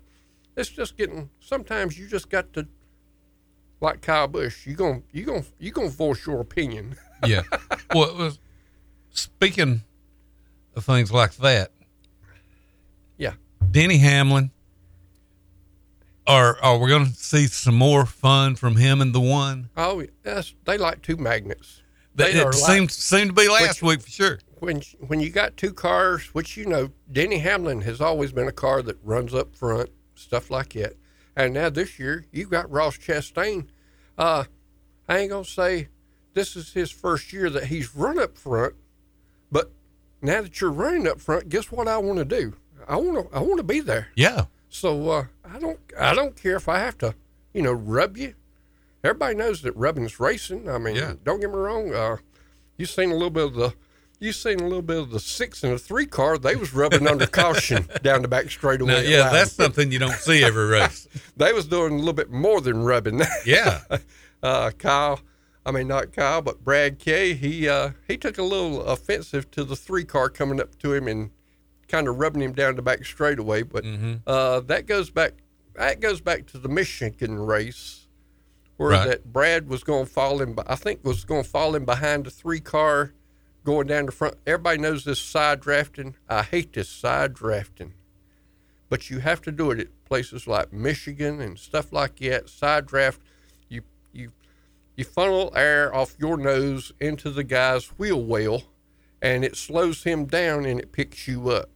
it's 0.56 0.69
just 0.70 0.97
getting. 0.97 1.31
Sometimes 1.41 1.99
you 1.99 2.06
just 2.06 2.29
got 2.31 2.53
to, 2.53 2.67
like 3.81 4.00
Kyle 4.03 4.29
Busch, 4.29 4.67
you 4.67 4.75
gonna 4.75 5.03
you 5.12 5.25
gonna 5.25 5.44
you 5.59 5.70
gonna 5.73 5.88
voice 5.88 6.26
your 6.26 6.41
opinion. 6.41 6.97
Yeah. 7.25 7.43
well, 7.94 8.17
was, 8.17 8.41
speaking 9.11 9.82
of 10.75 10.85
things 10.85 11.12
like 11.12 11.37
that, 11.37 11.70
yeah, 13.17 13.35
Denny 13.70 13.99
Hamlin. 13.99 14.50
Are 16.26 16.56
are 16.62 16.79
we 16.79 16.88
going 16.88 17.06
to 17.06 17.12
see 17.14 17.47
some 17.49 17.75
more 17.75 18.06
fun 18.06 18.55
from 18.56 18.76
him 18.76 19.00
and 19.00 19.12
the 19.14 19.20
one? 19.20 19.70
oh 19.76 20.05
yes, 20.25 20.55
they 20.64 20.79
like 20.79 21.03
two 21.03 21.17
magnets. 21.17 21.81
They 22.14 22.32
it 22.32 22.55
seemed 22.55 22.91
seemed 22.91 23.31
to 23.31 23.35
be 23.35 23.49
last 23.49 23.82
Which- 23.82 23.97
week 23.99 24.00
for 24.03 24.11
sure. 24.11 24.38
when 24.59 24.82
when 25.06 25.20
you 25.20 25.31
got 25.31 25.56
two 25.56 25.73
cars, 25.73 26.26
which 26.35 26.56
you 26.56 26.67
know, 26.67 26.91
Denny 27.11 27.38
Hamlin 27.38 27.81
has 27.82 28.00
always 28.00 28.32
been 28.32 28.49
a 28.49 28.53
car 28.53 28.82
that 28.82 28.99
runs 29.03 29.35
up 29.35 29.55
front, 29.56 29.91
stuff 30.14 30.50
like 30.50 30.75
that. 30.75 30.94
And 31.35 31.55
now 31.55 31.70
this 31.70 31.99
year, 31.99 32.26
you 32.31 32.47
got 32.47 32.70
Ross 32.70 32.99
Chastain. 32.99 33.67
Uh, 34.19 34.44
I 35.09 35.19
ain't 35.19 35.31
gonna 35.31 35.44
say 35.44 35.88
this 36.35 36.55
is 36.56 36.73
his 36.75 36.91
first 36.91 37.32
year 37.32 37.49
that 37.50 37.64
he's 37.67 37.94
run 37.97 38.19
up 38.19 38.37
front, 38.37 38.75
but 39.50 39.70
now 40.20 40.43
that 40.43 40.61
you're 40.61 40.71
running 40.71 41.07
up 41.09 41.21
front, 41.21 41.49
guess 41.49 41.73
what 41.73 41.88
I 41.88 41.97
want 41.99 42.19
to 42.19 42.25
do? 42.25 42.54
I 42.87 42.97
want 42.97 43.31
to 43.31 43.37
I 43.37 43.40
want 43.40 43.57
to 43.59 43.62
be 43.64 43.81
there. 43.81 44.09
Yeah. 44.14 44.45
So 44.69 45.09
uh, 45.11 45.25
I 45.45 45.59
don't 45.59 45.78
I 45.99 46.14
don't 46.14 46.37
care 46.37 46.57
if 46.57 46.69
I 46.69 46.78
have 46.78 46.99
to, 46.99 47.14
you 47.54 47.62
know, 47.62 47.73
rub 47.73 48.16
you. 48.19 48.35
Everybody 49.04 49.35
knows 49.35 49.62
that 49.62 49.76
rubbing's 49.76 50.21
racing. 50.21 50.68
I 50.68 50.78
mean, 50.78 50.97
Yeah. 50.97 51.14
don't 51.25 51.40
get 51.40 51.50
me 51.50 51.56
wrong. 51.56 51.92
Uh, 51.94 52.18
you 52.76 52.87
seen 52.87 53.11
a 53.11 53.14
little 53.14 53.30
bit 53.30 53.44
of 53.44 53.54
the 53.54 53.75
you 54.21 54.32
seen 54.32 54.61
a 54.61 54.62
little 54.62 54.82
bit 54.82 54.99
of 54.99 55.11
the 55.11 55.18
six 55.18 55.64
and 55.64 55.73
a 55.73 55.78
three 55.78 56.06
car. 56.06 56.38
They 56.38 56.54
was 56.54 56.73
rubbing 56.73 57.09
under 57.09 57.26
caution 57.42 57.88
down 58.04 58.23
the 58.23 58.28
back 58.28 58.49
straightaway. 58.52 58.92
Now, 58.92 59.00
yeah, 59.00 59.18
Loudon. 59.23 59.32
that's 59.32 59.52
something 59.52 59.90
you 59.90 59.99
don't 59.99 60.12
see 60.14 60.44
every 60.44 60.66
race. 60.66 61.09
they 61.37 61.52
was 61.52 61.66
doing 61.66 61.94
a 61.94 61.97
little 61.97 62.12
bit 62.12 62.30
more 62.30 62.61
than 62.61 62.85
rubbing. 62.85 63.21
Yeah. 63.44 63.80
uh, 64.40 64.71
Kyle, 64.78 65.18
I 65.66 65.73
mean 65.73 65.88
not 65.88 66.12
Kyle, 66.12 66.40
but 66.40 66.62
Brad 66.62 67.00
K. 67.00 67.35
He 67.35 67.68
uh, 67.68 67.90
he 68.06 68.16
took 68.16 68.38
a 68.38 68.44
little 68.44 68.82
offensive 68.85 69.50
to 69.52 69.64
the 69.64 69.75
three 69.75 70.04
car 70.04 70.28
coming 70.28 70.61
up 70.61 70.78
to 70.78 70.94
him 70.94 71.09
and 71.09 71.30
kind 71.88 72.06
of 72.06 72.18
rubbing 72.21 72.42
him 72.42 72.52
down 72.52 72.76
the 72.76 72.82
back 72.82 73.04
straightaway. 73.04 73.62
But 73.64 73.85
uh, 74.25 74.61
that 74.61 74.87
goes 74.87 75.11
back 75.11 75.32
that 75.75 75.99
goes 75.99 76.21
back 76.21 76.47
to 76.47 76.59
the 76.59 76.68
Michigan 76.68 77.40
race 77.40 78.01
where 78.76 78.91
Right. 78.91 79.07
that 79.09 79.33
Brad 79.33 79.69
was 79.69 79.85
going 79.85 80.07
to 80.07 80.11
fall 80.11 80.41
in. 80.43 80.57
I 80.67 80.76
think 80.76 81.05
was 81.05 81.25
going 81.25 81.45
to 81.45 81.49
fall 81.49 81.75
in 81.75 81.85
behind 81.85 82.25
the 82.26 82.31
three 82.31 82.61
car 82.61 83.12
going 83.64 83.87
down 83.87 84.07
the 84.07 84.12
front. 84.12 84.37
Everybody 84.47 84.79
knows 84.79 85.05
this 85.05 85.21
side 85.21 85.61
drafting. 85.61 86.17
I 86.29 86.43
hate 86.43 86.73
this 86.73 86.88
side 86.88 87.35
drafting 87.35 87.95
but 88.93 89.09
you 89.09 89.21
have 89.21 89.41
to 89.41 89.50
do 89.50 89.71
it 89.71 89.81
at 89.81 90.05
places 90.05 90.47
like 90.47 90.71
Michigan 90.71 91.41
and 91.41 91.59
stuff 91.59 91.95
like 91.95 92.17
that. 92.17 92.47
Side 92.50 92.85
draft, 92.85 93.23
you 93.71 93.81
you 94.12 94.33
you 94.97 95.02
funnel 95.02 95.50
air 95.57 95.95
off 95.95 96.14
your 96.19 96.37
nose 96.37 96.93
into 97.00 97.31
the 97.31 97.43
guy's 97.43 97.87
wheel 97.97 98.23
well, 98.23 98.64
and 99.23 99.47
it 99.47 99.57
slows 99.57 100.05
him 100.05 100.26
down 100.26 100.67
and 100.67 100.79
it 100.79 100.93
picks 100.93 101.26
you 101.26 101.49
up. 101.49 101.71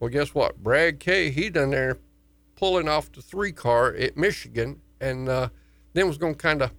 Well, 0.00 0.08
guess 0.08 0.34
what? 0.34 0.62
Brad 0.62 0.98
K, 0.98 1.28
he 1.28 1.50
done 1.50 1.72
there 1.72 1.98
pulling 2.54 2.88
off 2.88 3.12
the 3.12 3.20
three 3.20 3.52
car 3.52 3.92
at 3.92 4.16
Michigan, 4.16 4.80
and 4.98 5.28
uh, 5.28 5.50
then 5.96 6.06
was 6.06 6.18
going 6.18 6.34
to 6.34 6.38
kind 6.38 6.60
of 6.62 6.70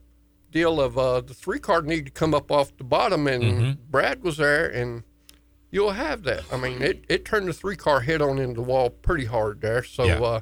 deal 0.51 0.79
of 0.79 0.97
uh, 0.97 1.21
the 1.21 1.33
three 1.33 1.59
car 1.59 1.81
need 1.81 2.05
to 2.05 2.11
come 2.11 2.33
up 2.33 2.51
off 2.51 2.75
the 2.77 2.83
bottom, 2.83 3.27
and 3.27 3.77
Brad 3.91 4.23
was 4.23 4.37
there, 4.37 4.67
and 4.67 5.03
you'll 5.71 5.91
have 5.91 6.23
that. 6.23 6.43
I 6.51 6.57
mean, 6.57 6.81
it, 6.81 7.03
it 7.09 7.25
turned 7.25 7.47
the 7.47 7.53
three 7.53 7.75
car 7.75 8.01
head 8.01 8.21
on 8.21 8.37
into 8.37 8.55
the 8.55 8.61
wall 8.61 8.89
pretty 8.91 9.25
hard 9.25 9.61
there. 9.61 9.83
So 9.83 10.03
Yeah. 10.05 10.19
uh, 10.21 10.39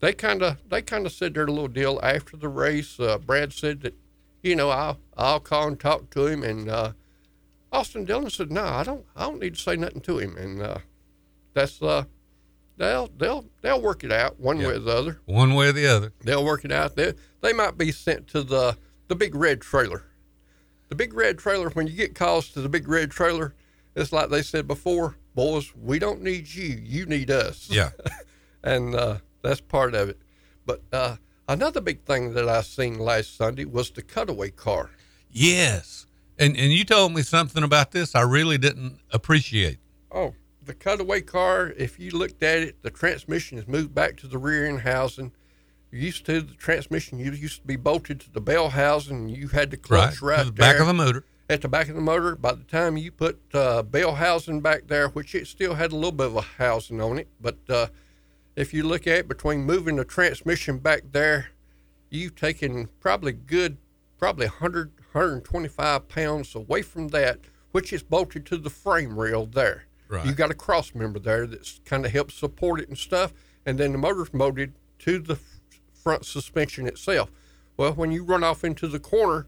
they 0.00 0.12
kind 0.12 0.42
of 0.42 0.58
they 0.68 0.80
kind 0.82 1.06
of 1.06 1.12
said 1.12 1.34
their 1.34 1.46
little 1.48 1.68
deal 1.68 1.98
after 2.02 2.36
the 2.36 2.48
race. 2.48 3.00
Uh, 3.00 3.18
Brad 3.18 3.52
said 3.52 3.80
that, 3.82 3.94
you 4.42 4.54
know, 4.54 4.70
I'll 4.70 4.98
I'll 5.16 5.40
call 5.40 5.68
and 5.68 5.80
talk 5.80 6.10
to 6.10 6.26
him, 6.26 6.42
and 6.42 6.68
uh, 6.68 6.92
Austin 7.72 8.04
Dillon 8.04 8.30
said, 8.30 8.52
no, 8.52 8.64
I 8.64 8.84
don't 8.84 9.04
I 9.16 9.24
don't 9.24 9.40
need 9.40 9.54
to 9.56 9.60
say 9.60 9.76
nothing 9.76 10.02
to 10.02 10.18
him, 10.18 10.36
and 10.36 10.62
uh, 10.62 10.78
that's 11.52 11.82
uh, 11.82 12.04
they'll 12.76 13.08
they'll 13.16 13.44
they'll 13.62 13.80
work 13.80 14.04
it 14.04 14.12
out 14.12 14.38
one 14.40 14.58
Yeah. 14.58 14.68
way 14.68 14.74
or 14.74 14.78
the 14.80 14.92
other. 14.96 15.20
One 15.26 15.54
way 15.54 15.68
or 15.68 15.72
the 15.72 15.86
other. 15.86 16.12
They'll 16.24 16.44
work 16.44 16.64
it 16.64 16.72
out. 16.72 16.96
They 16.96 17.14
they 17.40 17.52
might 17.52 17.76
be 17.78 17.92
sent 17.92 18.26
to 18.28 18.42
the 18.42 18.76
the 19.08 19.14
big 19.16 19.34
red 19.34 19.60
trailer. 19.60 20.04
The 20.88 20.94
big 20.94 21.14
red 21.14 21.38
trailer. 21.38 21.70
When 21.70 21.86
you 21.86 21.94
get 21.94 22.14
calls 22.14 22.50
to 22.50 22.60
the 22.60 22.68
big 22.68 22.88
red 22.88 23.10
trailer, 23.10 23.54
it's 23.94 24.12
like 24.12 24.28
they 24.30 24.42
said 24.42 24.66
before, 24.66 25.16
boys. 25.34 25.72
We 25.74 25.98
don't 25.98 26.22
need 26.22 26.48
you. 26.52 26.80
You 26.82 27.06
need 27.06 27.30
us. 27.30 27.68
Yeah. 27.70 27.90
and 28.62 28.94
uh, 28.94 29.18
that's 29.42 29.60
part 29.60 29.94
of 29.94 30.08
it. 30.08 30.18
But 30.66 30.82
uh, 30.92 31.16
another 31.48 31.80
big 31.80 32.04
thing 32.04 32.34
that 32.34 32.48
I 32.48 32.62
seen 32.62 32.98
last 32.98 33.36
Sunday 33.36 33.64
was 33.64 33.90
the 33.90 34.02
cutaway 34.02 34.50
car. 34.50 34.90
yes. 35.30 36.06
And 36.36 36.56
and 36.56 36.72
you 36.72 36.84
told 36.84 37.12
me 37.14 37.22
something 37.22 37.62
about 37.62 37.92
this 37.92 38.16
I 38.16 38.22
really 38.22 38.58
didn't 38.58 38.98
appreciate. 39.12 39.78
Oh, 40.10 40.34
the 40.64 40.74
cutaway 40.74 41.20
car. 41.20 41.72
If 41.76 41.98
you 41.98 42.10
looked 42.10 42.42
at 42.42 42.58
it, 42.58 42.82
the 42.82 42.90
transmission 42.90 43.58
is 43.58 43.66
moved 43.68 43.94
back 43.94 44.16
to 44.18 44.26
the 44.26 44.38
rear 44.38 44.66
end 44.66 44.80
housing. 44.80 45.32
Used 45.90 46.26
to 46.26 46.40
the 46.40 46.54
transmission, 46.54 47.18
you 47.20 47.30
used 47.32 47.60
to 47.60 47.66
be 47.66 47.76
bolted 47.76 48.20
to 48.20 48.32
the 48.32 48.40
bell 48.40 48.70
housing. 48.70 49.16
And 49.16 49.30
you 49.30 49.48
had 49.48 49.70
the 49.70 49.76
clutch 49.76 50.20
Right. 50.20 50.36
right, 50.36 50.38
to 50.40 50.46
the 50.46 50.52
back 50.52 50.80
of 50.80 50.86
the 50.86 50.94
motor. 50.94 51.24
at 51.48 51.60
the 51.62 51.68
back 51.68 51.88
of 51.88 51.94
the 51.94 52.00
motor. 52.00 52.34
By 52.34 52.52
the 52.54 52.64
time 52.64 52.96
you 52.96 53.12
put 53.12 53.38
uh, 53.52 53.82
bell 53.82 54.14
housing 54.16 54.60
back 54.60 54.88
there, 54.88 55.08
which 55.08 55.34
it 55.34 55.46
still 55.46 55.74
had 55.74 55.92
a 55.92 55.94
little 55.94 56.10
bit 56.12 56.26
of 56.26 56.36
a 56.36 56.40
housing 56.42 57.00
on 57.00 57.18
it, 57.18 57.28
but 57.40 57.58
uh, 57.68 57.86
if 58.56 58.74
you 58.74 58.82
look 58.82 59.06
at 59.06 59.18
it 59.18 59.28
between 59.28 59.60
moving 59.64 59.96
the 59.96 60.04
transmission 60.04 60.78
back 60.78 61.02
there, 61.12 61.48
you've 62.10 62.34
taken 62.34 62.88
probably 63.00 63.32
good, 63.32 63.76
probably 64.18 64.46
100, 64.46 64.90
125 65.12 66.08
pounds 66.08 66.54
away 66.56 66.82
from 66.82 67.08
that, 67.08 67.38
which 67.70 67.92
is 67.92 68.02
bolted 68.02 68.46
to 68.46 68.56
the 68.56 68.70
frame 68.70 69.16
rail 69.18 69.46
there. 69.46 69.84
Right. 70.14 70.26
You 70.26 70.32
got 70.32 70.50
a 70.50 70.54
cross 70.54 70.94
member 70.94 71.18
there 71.18 71.46
that's 71.46 71.80
kind 71.84 72.06
of 72.06 72.12
helps 72.12 72.34
support 72.34 72.80
it 72.80 72.88
and 72.88 72.96
stuff, 72.96 73.32
and 73.66 73.78
then 73.78 73.92
the 73.92 73.98
motor's 73.98 74.32
molded 74.32 74.74
to 75.00 75.18
the 75.18 75.38
front 75.92 76.24
suspension 76.24 76.86
itself. 76.86 77.30
Well, 77.76 77.92
when 77.94 78.12
you 78.12 78.22
run 78.22 78.44
off 78.44 78.62
into 78.62 78.86
the 78.86 79.00
corner, 79.00 79.46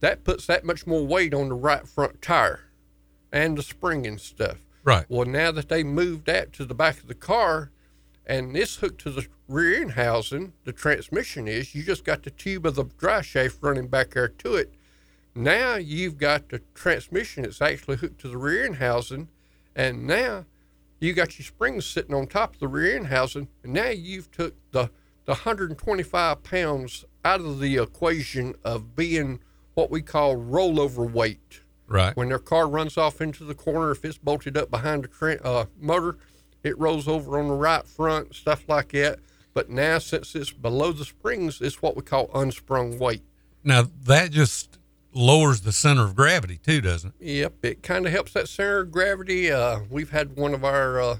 that 0.00 0.22
puts 0.22 0.46
that 0.46 0.64
much 0.64 0.86
more 0.86 1.04
weight 1.04 1.34
on 1.34 1.48
the 1.48 1.54
right 1.54 1.88
front 1.88 2.22
tire 2.22 2.60
and 3.32 3.58
the 3.58 3.62
spring 3.62 4.06
and 4.06 4.20
stuff. 4.20 4.58
Right. 4.84 5.06
Well, 5.08 5.26
now 5.26 5.50
that 5.50 5.68
they 5.68 5.82
moved 5.82 6.26
that 6.26 6.52
to 6.54 6.64
the 6.64 6.74
back 6.74 6.98
of 6.98 7.08
the 7.08 7.14
car 7.14 7.72
and 8.24 8.54
this 8.54 8.76
hooked 8.76 9.00
to 9.02 9.10
the 9.10 9.26
rear 9.48 9.80
end 9.80 9.92
housing, 9.92 10.52
the 10.64 10.72
transmission 10.72 11.48
is, 11.48 11.74
you 11.74 11.82
just 11.82 12.04
got 12.04 12.22
the 12.22 12.30
tube 12.30 12.66
of 12.66 12.76
the 12.76 12.84
drive 12.84 13.26
shaft 13.26 13.58
running 13.60 13.88
back 13.88 14.10
there 14.10 14.28
to 14.28 14.54
it. 14.54 14.72
Now 15.34 15.74
you've 15.74 16.18
got 16.18 16.50
the 16.50 16.60
transmission 16.74 17.42
that's 17.42 17.60
actually 17.60 17.96
hooked 17.96 18.20
to 18.20 18.28
the 18.28 18.38
rear 18.38 18.64
end 18.64 18.76
housing, 18.76 19.28
and 19.76 20.06
now 20.06 20.46
you 20.98 21.12
got 21.12 21.38
your 21.38 21.44
springs 21.44 21.86
sitting 21.86 22.14
on 22.14 22.26
top 22.26 22.54
of 22.54 22.60
the 22.60 22.66
rear 22.66 22.96
end 22.96 23.06
housing, 23.08 23.46
and 23.62 23.72
now 23.72 23.90
you've 23.90 24.30
took 24.32 24.54
the 24.72 24.90
the 25.26 25.32
125 25.32 26.42
pounds 26.44 27.04
out 27.24 27.40
of 27.40 27.58
the 27.58 27.76
equation 27.78 28.54
of 28.64 28.94
being 28.94 29.40
what 29.74 29.90
we 29.90 30.00
call 30.00 30.36
rollover 30.36 31.10
weight. 31.10 31.60
Right. 31.88 32.16
When 32.16 32.28
their 32.28 32.38
car 32.38 32.68
runs 32.68 32.96
off 32.96 33.20
into 33.20 33.44
the 33.44 33.54
corner, 33.54 33.90
if 33.90 34.04
it's 34.04 34.18
bolted 34.18 34.56
up 34.56 34.70
behind 34.70 35.04
the 35.04 35.08
tra- 35.08 35.42
uh, 35.42 35.66
motor, 35.80 36.18
it 36.62 36.78
rolls 36.78 37.08
over 37.08 37.38
on 37.38 37.48
the 37.48 37.54
right 37.54 37.86
front, 37.86 38.34
stuff 38.34 38.68
like 38.68 38.92
that. 38.92 39.18
But 39.52 39.68
now, 39.68 39.98
since 39.98 40.34
it's 40.34 40.52
below 40.52 40.92
the 40.92 41.04
springs, 41.04 41.60
it's 41.60 41.82
what 41.82 41.96
we 41.96 42.02
call 42.02 42.30
unsprung 42.34 42.98
weight. 42.98 43.22
Now 43.64 43.88
that 44.04 44.30
just 44.30 44.78
lowers 45.16 45.62
the 45.62 45.72
center 45.72 46.04
of 46.04 46.14
gravity 46.14 46.58
too, 46.58 46.80
doesn't 46.80 47.14
it? 47.18 47.26
Yep, 47.26 47.54
it 47.64 47.82
kind 47.82 48.06
of 48.06 48.12
helps 48.12 48.32
that 48.34 48.48
center 48.48 48.80
of 48.80 48.92
gravity. 48.92 49.50
Uh, 49.50 49.80
we've 49.90 50.10
had 50.10 50.36
one 50.36 50.54
of 50.54 50.64
our 50.64 51.00
uh, 51.00 51.16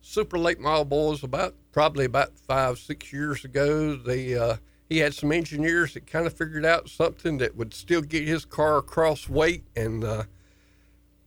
super 0.00 0.38
late 0.38 0.58
model 0.58 0.84
boys 0.84 1.22
about 1.22 1.54
probably 1.70 2.06
about 2.06 2.36
five, 2.38 2.78
six 2.78 3.12
years 3.12 3.44
ago. 3.44 3.96
They 3.96 4.36
uh, 4.36 4.56
he 4.88 4.98
had 4.98 5.14
some 5.14 5.32
engineers 5.32 5.94
that 5.94 6.06
kind 6.06 6.26
of 6.26 6.32
figured 6.32 6.64
out 6.64 6.88
something 6.88 7.38
that 7.38 7.56
would 7.56 7.74
still 7.74 8.02
get 8.02 8.26
his 8.26 8.44
car 8.44 8.78
across 8.78 9.28
weight, 9.28 9.64
and 9.76 10.02
uh, 10.02 10.24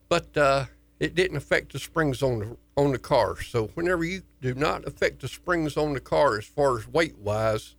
but 0.10 0.36
uh, 0.36 0.66
it 1.00 1.16
didn't 1.16 1.38
affect 1.38 1.74
the 1.74 1.80
springs 1.80 2.22
on 2.22 2.40
the 2.40 2.58
on 2.76 2.92
the 2.92 3.00
car. 3.00 3.42
So 3.42 3.68
whenever 3.76 4.04
you 4.04 4.24
do 4.42 4.54
not 4.54 4.88
affect 4.88 5.22
the 5.22 5.28
springs 5.28 5.78
on 5.78 5.94
the 5.94 6.00
car 6.00 6.38
as 6.38 6.46
far 6.46 6.78
as 6.78 6.88
weight 6.88 7.18
wise, 7.18 7.76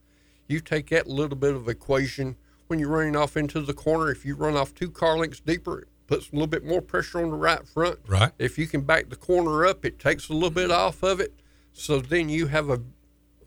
you 0.47 0.61
take 0.61 0.91
that 0.91 1.07
little 1.07 1.37
bit 1.37 1.55
of 1.55 1.69
equation 1.69 2.37
when 2.69 2.79
you're 2.79 2.89
running 2.89 3.17
off 3.17 3.37
into 3.37 3.61
the 3.61 3.75
corner. 3.75 4.11
If 4.11 4.25
you 4.25 4.35
run 4.37 4.57
off 4.57 4.75
two 4.75 4.91
car 4.91 5.19
lengths 5.19 5.41
deeper, 5.41 5.81
it 5.81 5.89
puts 6.07 6.29
a 6.31 6.33
little 6.33 6.47
bit 6.47 6.65
more 6.65 6.81
pressure 6.81 7.21
on 7.23 7.31
the 7.31 7.37
right 7.37 7.67
front. 7.67 7.99
Right. 8.07 8.33
If 8.39 8.57
you 8.59 8.67
can 8.67 8.83
back 8.83 9.09
the 9.11 9.17
corner 9.17 9.67
up, 9.67 9.85
it 9.85 9.99
takes 9.99 10.29
a 10.29 10.33
little 10.33 10.51
bit 10.51 10.71
off 10.71 11.03
of 11.03 11.21
it. 11.21 11.35
So 11.73 11.99
then 12.01 12.29
you 12.29 12.47
have 12.47 12.71
a 12.71 12.81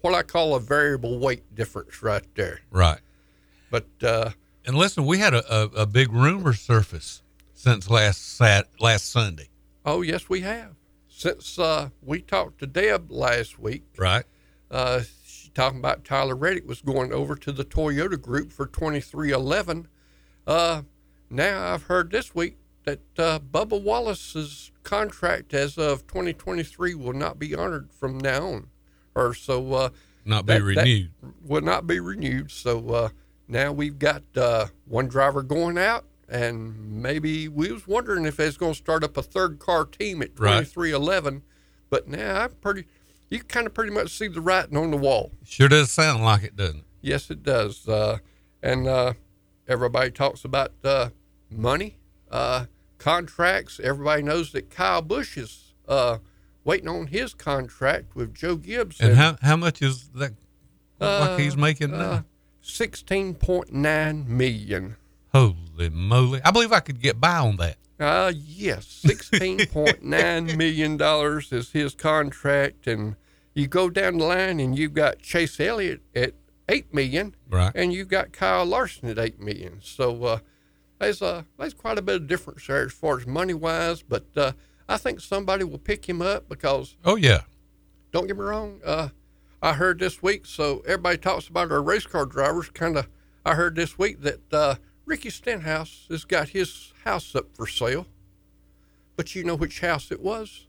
what 0.02 0.14
I 0.16 0.24
call 0.24 0.56
a 0.56 0.60
variable 0.60 1.20
weight 1.20 1.54
difference 1.56 2.02
right 2.02 2.24
there. 2.36 2.62
Right. 2.72 3.00
But 3.70 3.86
uh, 4.04 4.32
And 4.66 4.76
listen, 4.76 5.06
we 5.06 5.20
had 5.20 5.34
a, 5.34 5.54
a, 5.56 5.66
a 5.82 5.86
big 5.86 6.12
rumor 6.12 6.54
surface 6.54 7.22
since 7.54 7.90
last 7.90 8.36
sat 8.38 8.68
last 8.80 9.12
Sunday. 9.12 9.50
oh 9.86 10.02
yes, 10.02 10.28
we 10.30 10.42
have. 10.42 10.76
Since 11.08 11.60
uh, 11.60 11.90
we 12.02 12.22
talked 12.22 12.58
to 12.60 12.68
Deb 12.68 13.12
last 13.12 13.60
week, 13.60 13.84
Right. 13.96 14.24
uh, 14.72 15.02
talking 15.54 15.80
about 15.80 16.04
Tyler 16.06 16.36
Reddick 16.36 16.68
was 16.68 16.82
going 16.82 17.12
over 17.14 17.36
to 17.36 17.52
the 17.52 17.66
Toyota 17.66 18.20
Group 18.22 18.52
for 18.52 18.66
twenty 18.68 19.00
three 19.02 19.32
eleven. 19.32 19.88
Uh, 20.48 20.84
now 21.30 21.74
I've 21.74 21.84
heard 21.84 22.12
this 22.12 22.34
week 22.36 22.58
that 22.86 23.00
uh, 23.18 23.40
Bubba 23.40 23.82
Wallace's 23.82 24.72
contract 24.84 25.54
as 25.54 25.78
of 25.78 26.08
twenty 26.08 26.34
twenty 26.34 26.64
three 26.64 26.94
will 26.96 27.14
not 27.14 27.38
be 27.40 27.54
honored 27.56 27.92
from 27.94 28.18
now 28.18 28.46
on, 28.48 28.68
or 29.16 29.34
so. 29.34 29.74
Uh, 29.74 29.90
Not 30.26 30.46
be 30.46 30.54
that- 30.54 30.60
that 30.60 30.66
renewed. 30.84 31.12
will 31.46 31.62
not 31.62 31.88
be 31.88 32.00
renewed. 32.00 32.52
So 32.52 32.90
uh, 32.90 33.10
now 33.48 33.72
we've 33.72 34.00
got 34.00 34.24
uh, 34.36 34.68
one 34.86 35.08
driver 35.08 35.44
going 35.44 35.78
out, 35.78 36.06
and 36.30 37.02
maybe 37.02 37.48
we 37.48 37.72
was 37.72 37.88
wondering 37.88 38.26
if 38.26 38.40
it's 38.40 38.58
going 38.58 38.74
to 38.74 38.78
start 38.78 39.04
up 39.04 39.18
a 39.18 39.22
third 39.24 39.60
car 39.60 39.86
team 39.86 40.22
at 40.22 40.40
Right. 40.40 40.54
twenty 40.54 40.66
three 40.66 40.92
eleven. 40.92 41.44
But 41.90 42.08
now 42.08 42.44
I'm 42.46 42.52
pretty. 42.62 42.86
You 43.32 43.40
kind 43.42 43.66
of 43.66 43.74
pretty 43.74 43.92
much 43.94 44.12
see 44.12 44.28
the 44.28 44.42
writing 44.42 44.76
on 44.78 44.92
the 44.92 44.98
wall. 44.98 45.32
Sure 45.46 45.68
does 45.70 45.90
sound 45.90 46.22
like 46.24 46.44
it, 46.44 46.56
doesn't 46.56 46.80
it? 46.80 46.84
Yes, 47.02 47.32
it 47.32 47.42
does. 47.44 47.88
Uh, 47.88 48.18
and 48.62 48.86
uh, 48.88 49.14
everybody 49.68 50.12
talks 50.12 50.44
about 50.46 50.74
uh, 50.84 51.10
money, 51.50 51.96
uh, 52.30 52.66
contracts. 52.98 53.80
Everybody 53.84 54.22
knows 54.22 54.52
that 54.52 54.70
Kyle 54.70 55.02
Busch 55.02 55.38
is 55.38 55.74
uh, 55.88 56.18
waiting 56.66 56.90
on 56.90 57.08
his 57.08 57.34
contract 57.34 58.16
with 58.16 58.36
Joe 58.36 58.58
Gibbs. 58.58 59.00
And 59.00 59.16
how 59.16 59.38
how 59.42 59.56
much 59.56 59.82
is 59.82 60.10
that? 60.16 60.34
like 61.00 61.40
he's 61.40 61.56
Uh, 61.56 61.58
making 61.58 61.94
uh, 61.94 61.98
now? 61.98 62.26
sixteen 62.62 63.34
point 63.34 63.72
nine 63.74 64.26
million. 64.28 64.98
Holy 65.34 65.90
moly! 65.90 66.42
I 66.44 66.52
believe 66.52 66.72
I 66.74 66.82
could 66.82 67.02
get 67.02 67.20
by 67.20 67.38
on 67.38 67.56
that. 67.58 67.78
Uh 68.00 68.34
yes, 68.36 68.86
sixteen 68.88 69.66
point 69.68 70.04
nine 70.04 70.46
million 70.58 70.98
dollars 70.98 71.52
is 71.54 71.72
his 71.72 71.96
contract, 71.96 72.86
and 72.88 73.16
you 73.54 73.68
go 73.68 73.90
down 73.90 74.18
the 74.18 74.26
line 74.26 74.60
and 74.60 74.78
you've 74.78 74.94
got 74.94 75.20
Chase 75.20 75.60
Elliott 75.60 76.02
at 76.16 76.34
eight 76.70 76.94
million, 76.94 77.36
Right. 77.50 77.72
and 77.76 77.92
you've 77.94 78.08
got 78.08 78.32
Kyle 78.32 78.66
Larson 78.66 79.10
at 79.10 79.20
eight 79.20 79.40
million. 79.40 79.80
So 79.82 80.24
uh, 80.24 80.40
there's 81.00 81.22
uh, 81.22 81.44
there's 81.58 81.74
quite 81.74 81.98
a 81.98 82.02
bit 82.02 82.16
of 82.16 82.28
difference 82.28 82.66
there 82.68 82.86
as 82.86 82.94
far 82.94 83.20
as 83.20 83.28
money 83.28 83.54
wise, 83.54 84.04
but 84.04 84.26
uh, 84.38 84.52
I 84.88 84.98
think 84.98 85.20
somebody 85.20 85.64
will 85.64 85.80
pick 85.80 86.08
him 86.08 86.22
up 86.22 86.48
because 86.50 86.96
Oh 87.04 87.16
yeah. 87.16 87.42
don't 88.12 88.28
get 88.28 88.38
me 88.38 88.44
wrong. 88.44 88.80
Uh, 88.86 89.10
I 89.62 89.74
heard 89.74 90.00
this 90.00 90.24
week, 90.24 90.46
so 90.46 90.80
everybody 90.88 91.18
talks 91.18 91.48
about 91.48 91.72
our 91.72 91.82
race 91.84 92.06
car 92.08 92.26
drivers. 92.26 92.70
Kind 92.70 92.98
of, 92.98 93.08
I 93.46 93.54
heard 93.56 93.76
this 93.76 93.98
week 94.00 94.22
that 94.22 94.54
uh, 94.54 94.76
Ricky 95.06 95.30
Stenhouse 95.30 96.08
has 96.10 96.24
got 96.26 96.50
his 96.50 96.94
house 97.04 97.36
up 97.36 97.54
for 97.56 97.68
sale. 97.68 98.08
But 99.16 99.36
you 99.36 99.44
know 99.44 99.56
which 99.56 99.82
house 99.82 100.12
it 100.12 100.22
was? 100.22 100.68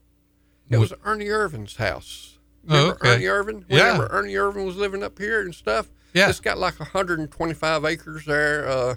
It 0.68 0.78
was 0.78 0.92
Ernie 1.04 1.26
Irvan's 1.26 1.76
house. 1.76 2.31
Oh, 2.68 2.74
Remember 2.74 2.94
okay. 2.94 3.14
Ernie 3.14 3.24
Irvan? 3.24 3.64
Yeah. 3.68 3.92
Whenever 3.92 4.06
Ernie 4.12 4.34
Irvan 4.34 4.64
was 4.66 4.76
living 4.76 5.02
up 5.02 5.18
here 5.18 5.40
and 5.40 5.54
stuff. 5.54 5.90
Yeah. 6.14 6.28
It's 6.28 6.40
got 6.40 6.58
like 6.58 6.78
125 6.78 7.84
acres 7.84 8.24
there. 8.26 8.68
Uh, 8.68 8.94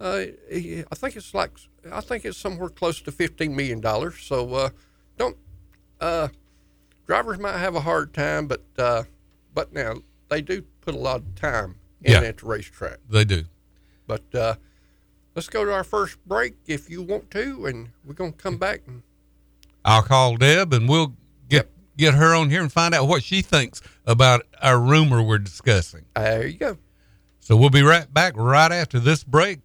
uh, 0.00 0.24
I 0.52 0.94
think 0.94 1.16
it's 1.16 1.32
like 1.34 1.52
I 1.90 2.00
think 2.00 2.24
it's 2.24 2.38
somewhere 2.38 2.68
close 2.68 3.00
to 3.02 3.12
15 3.12 3.54
million 3.54 3.80
dollars. 3.80 4.20
So 4.20 4.54
uh, 4.54 4.70
don't 5.16 5.36
uh, 6.00 6.28
drivers 7.06 7.38
might 7.38 7.58
have 7.58 7.74
a 7.74 7.80
hard 7.80 8.12
time, 8.12 8.46
but 8.46 8.62
uh, 8.76 9.04
but 9.54 9.72
now 9.72 9.94
they 10.28 10.40
do 10.42 10.62
put 10.82 10.94
a 10.94 10.98
lot 10.98 11.16
of 11.20 11.34
time 11.34 11.76
in 12.02 12.12
Yeah. 12.12 12.28
at 12.28 12.38
the 12.38 12.46
racetrack. 12.46 12.98
They 13.08 13.24
do. 13.24 13.44
But 14.06 14.22
uh, 14.34 14.54
let's 15.34 15.48
go 15.48 15.64
to 15.64 15.72
our 15.72 15.84
first 15.84 16.18
break 16.26 16.54
if 16.66 16.88
you 16.90 17.02
want 17.02 17.30
to, 17.32 17.66
and 17.66 17.88
we're 18.04 18.14
gonna 18.14 18.32
come 18.32 18.56
back 18.56 18.82
and 18.86 19.02
I'll 19.84 20.02
call 20.02 20.36
Deb 20.36 20.72
and 20.72 20.88
we'll 20.88 21.14
get 21.98 22.08
get 22.08 22.18
her 22.18 22.34
on 22.34 22.48
here 22.50 22.62
and 22.62 22.72
find 22.72 22.94
out 22.94 23.06
what 23.06 23.22
she 23.22 23.42
thinks 23.42 23.82
about 24.06 24.46
our 24.62 24.80
rumor 24.80 25.22
we're 25.22 25.38
discussing. 25.38 26.06
Uh, 26.16 26.22
there 26.22 26.46
you 26.46 26.58
go. 26.58 26.78
So 27.40 27.56
we'll 27.56 27.70
be 27.70 27.82
right 27.82 28.12
back 28.12 28.34
right 28.36 28.72
after 28.72 28.98
this 28.98 29.24
break. 29.24 29.60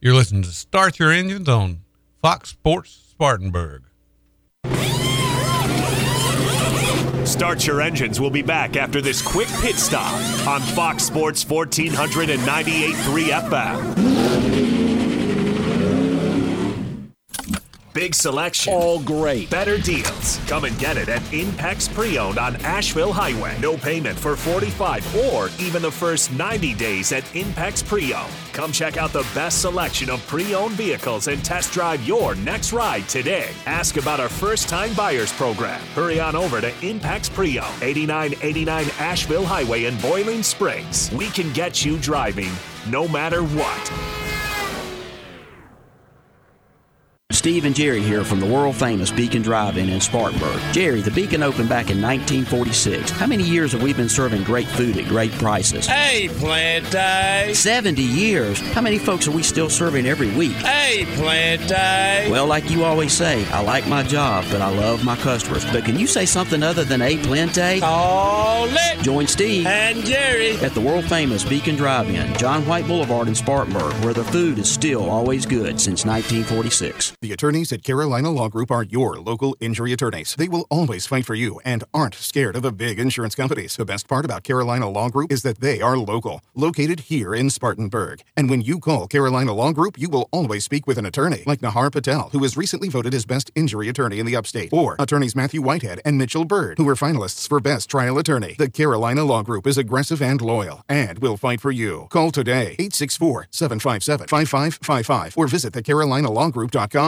You're 0.00 0.14
listening 0.14 0.42
to 0.42 0.50
Start 0.50 0.98
Your 0.98 1.10
Engines 1.10 1.48
on 1.48 1.80
Fox 2.22 2.50
Sports 2.50 2.90
Spartanburg. 3.10 3.84
Start 7.26 7.66
Your 7.66 7.82
Engines 7.82 8.20
We'll 8.20 8.30
be 8.30 8.42
back 8.42 8.76
after 8.76 9.02
this 9.02 9.20
quick 9.20 9.48
pit 9.60 9.76
stop 9.76 10.12
on 10.46 10.60
Fox 10.60 11.02
Sports 11.04 11.44
1498.3 11.44 12.94
FM. 13.30 14.67
Big 17.98 18.14
selection. 18.14 18.72
All 18.72 19.00
great. 19.00 19.50
Better 19.50 19.76
deals. 19.76 20.38
Come 20.46 20.66
and 20.66 20.78
get 20.78 20.96
it 20.96 21.08
at 21.08 21.20
Impex 21.32 21.92
Pre-Owned 21.92 22.38
on 22.38 22.54
Asheville 22.64 23.12
Highway. 23.12 23.58
No 23.60 23.76
payment 23.76 24.16
for 24.16 24.36
45 24.36 25.16
or 25.16 25.50
even 25.58 25.82
the 25.82 25.90
first 25.90 26.32
90 26.32 26.74
days 26.74 27.10
at 27.10 27.24
Impex 27.34 27.84
Pre-Owned. 27.84 28.32
Come 28.52 28.70
check 28.70 28.98
out 28.98 29.12
the 29.12 29.26
best 29.34 29.62
selection 29.62 30.10
of 30.10 30.24
pre-owned 30.28 30.74
vehicles 30.74 31.26
and 31.26 31.44
test 31.44 31.72
drive 31.72 32.06
your 32.06 32.36
next 32.36 32.72
ride 32.72 33.08
today. 33.08 33.50
Ask 33.66 33.96
about 33.96 34.20
our 34.20 34.28
first-time 34.28 34.94
buyers 34.94 35.32
program. 35.32 35.80
Hurry 35.96 36.20
on 36.20 36.36
over 36.36 36.60
to 36.60 36.70
Impex 36.70 37.28
Pre-Owned, 37.34 37.82
8989 37.82 38.86
Asheville 39.00 39.44
Highway 39.44 39.86
in 39.86 39.98
Boiling 39.98 40.44
Springs. 40.44 41.10
We 41.10 41.30
can 41.30 41.52
get 41.52 41.84
you 41.84 41.98
driving 41.98 42.52
no 42.88 43.08
matter 43.08 43.42
what. 43.42 44.27
Steve 47.30 47.66
and 47.66 47.74
Jerry 47.76 48.00
here 48.00 48.24
from 48.24 48.40
the 48.40 48.46
world 48.46 48.74
famous 48.74 49.10
Beacon 49.10 49.42
Drive-In 49.42 49.90
in 49.90 50.00
Spartanburg. 50.00 50.58
Jerry, 50.72 51.02
the 51.02 51.10
Beacon 51.10 51.42
opened 51.42 51.68
back 51.68 51.90
in 51.90 52.00
1946. 52.00 53.10
How 53.10 53.26
many 53.26 53.42
years 53.44 53.72
have 53.72 53.82
we 53.82 53.92
been 53.92 54.08
serving 54.08 54.44
great 54.44 54.66
food 54.66 54.96
at 54.96 55.04
great 55.08 55.30
prices? 55.32 55.84
Hey, 55.86 56.28
Plante. 56.30 57.54
70 57.54 58.00
years. 58.02 58.58
How 58.72 58.80
many 58.80 58.98
folks 58.98 59.28
are 59.28 59.30
we 59.30 59.42
still 59.42 59.68
serving 59.68 60.06
every 60.06 60.34
week? 60.36 60.54
Hey, 60.54 61.04
Plante. 61.16 62.30
Well, 62.30 62.46
like 62.46 62.70
you 62.70 62.84
always 62.84 63.12
say, 63.12 63.44
I 63.50 63.60
like 63.60 63.86
my 63.86 64.02
job, 64.04 64.46
but 64.50 64.62
I 64.62 64.70
love 64.70 65.04
my 65.04 65.16
customers. 65.16 65.66
But 65.66 65.84
can 65.84 65.98
you 65.98 66.06
say 66.06 66.24
something 66.24 66.62
other 66.62 66.82
than 66.82 67.02
A 67.02 67.18
Plente? 67.18 67.80
Call 67.80 68.68
it. 68.70 69.02
Join 69.02 69.26
Steve 69.26 69.66
And 69.66 70.02
Jerry. 70.02 70.56
at 70.56 70.72
the 70.72 70.80
world 70.80 71.04
famous 71.04 71.44
Beacon 71.44 71.76
Drive-In, 71.76 72.34
John 72.38 72.66
White 72.66 72.86
Boulevard 72.86 73.28
in 73.28 73.34
Spartanburg, 73.34 73.92
where 74.02 74.14
the 74.14 74.24
food 74.24 74.58
is 74.58 74.70
still 74.70 75.10
always 75.10 75.44
good 75.44 75.78
since 75.78 76.06
1946. 76.06 77.12
The 77.20 77.32
attorneys 77.32 77.72
at 77.72 77.82
Carolina 77.82 78.30
Law 78.30 78.48
Group 78.48 78.70
are 78.70 78.84
your 78.84 79.16
local 79.18 79.56
injury 79.58 79.92
attorneys. 79.92 80.36
They 80.36 80.46
will 80.46 80.68
always 80.70 81.04
fight 81.04 81.26
for 81.26 81.34
you 81.34 81.58
and 81.64 81.82
aren't 81.92 82.14
scared 82.14 82.54
of 82.54 82.62
the 82.62 82.70
big 82.70 83.00
insurance 83.00 83.34
companies. 83.34 83.74
The 83.74 83.84
best 83.84 84.06
part 84.06 84.24
about 84.24 84.44
Carolina 84.44 84.88
Law 84.88 85.08
Group 85.08 85.32
is 85.32 85.42
that 85.42 85.58
they 85.58 85.80
are 85.80 85.98
local, 85.98 86.42
located 86.54 87.00
here 87.00 87.34
in 87.34 87.50
Spartanburg. 87.50 88.22
And 88.36 88.48
when 88.48 88.60
you 88.60 88.78
call 88.78 89.08
Carolina 89.08 89.52
Law 89.52 89.72
Group, 89.72 89.98
you 89.98 90.08
will 90.08 90.28
always 90.30 90.62
speak 90.62 90.86
with 90.86 90.96
an 90.96 91.06
attorney 91.06 91.42
like 91.44 91.58
Nahar 91.58 91.90
Patel, 91.90 92.28
who 92.30 92.38
was 92.38 92.56
recently 92.56 92.88
voted 92.88 93.12
as 93.14 93.26
best 93.26 93.50
injury 93.56 93.88
attorney 93.88 94.20
in 94.20 94.26
the 94.26 94.36
upstate, 94.36 94.72
or 94.72 94.94
attorneys 95.00 95.34
Matthew 95.34 95.60
Whitehead 95.60 96.00
and 96.04 96.18
Mitchell 96.18 96.44
Bird, 96.44 96.78
who 96.78 96.84
were 96.84 96.94
finalists 96.94 97.48
for 97.48 97.58
best 97.58 97.90
trial 97.90 98.18
attorney. 98.18 98.54
The 98.58 98.70
Carolina 98.70 99.24
Law 99.24 99.42
Group 99.42 99.66
is 99.66 99.76
aggressive 99.76 100.22
and 100.22 100.40
loyal 100.40 100.84
and 100.88 101.18
will 101.18 101.36
fight 101.36 101.60
for 101.60 101.72
you. 101.72 102.06
Call 102.10 102.30
today 102.30 102.76
864 102.78 103.48
757 103.50 104.28
5555 104.28 105.34
or 105.36 105.48
visit 105.48 105.72
thecarolinalawgroup.com. 105.72 107.07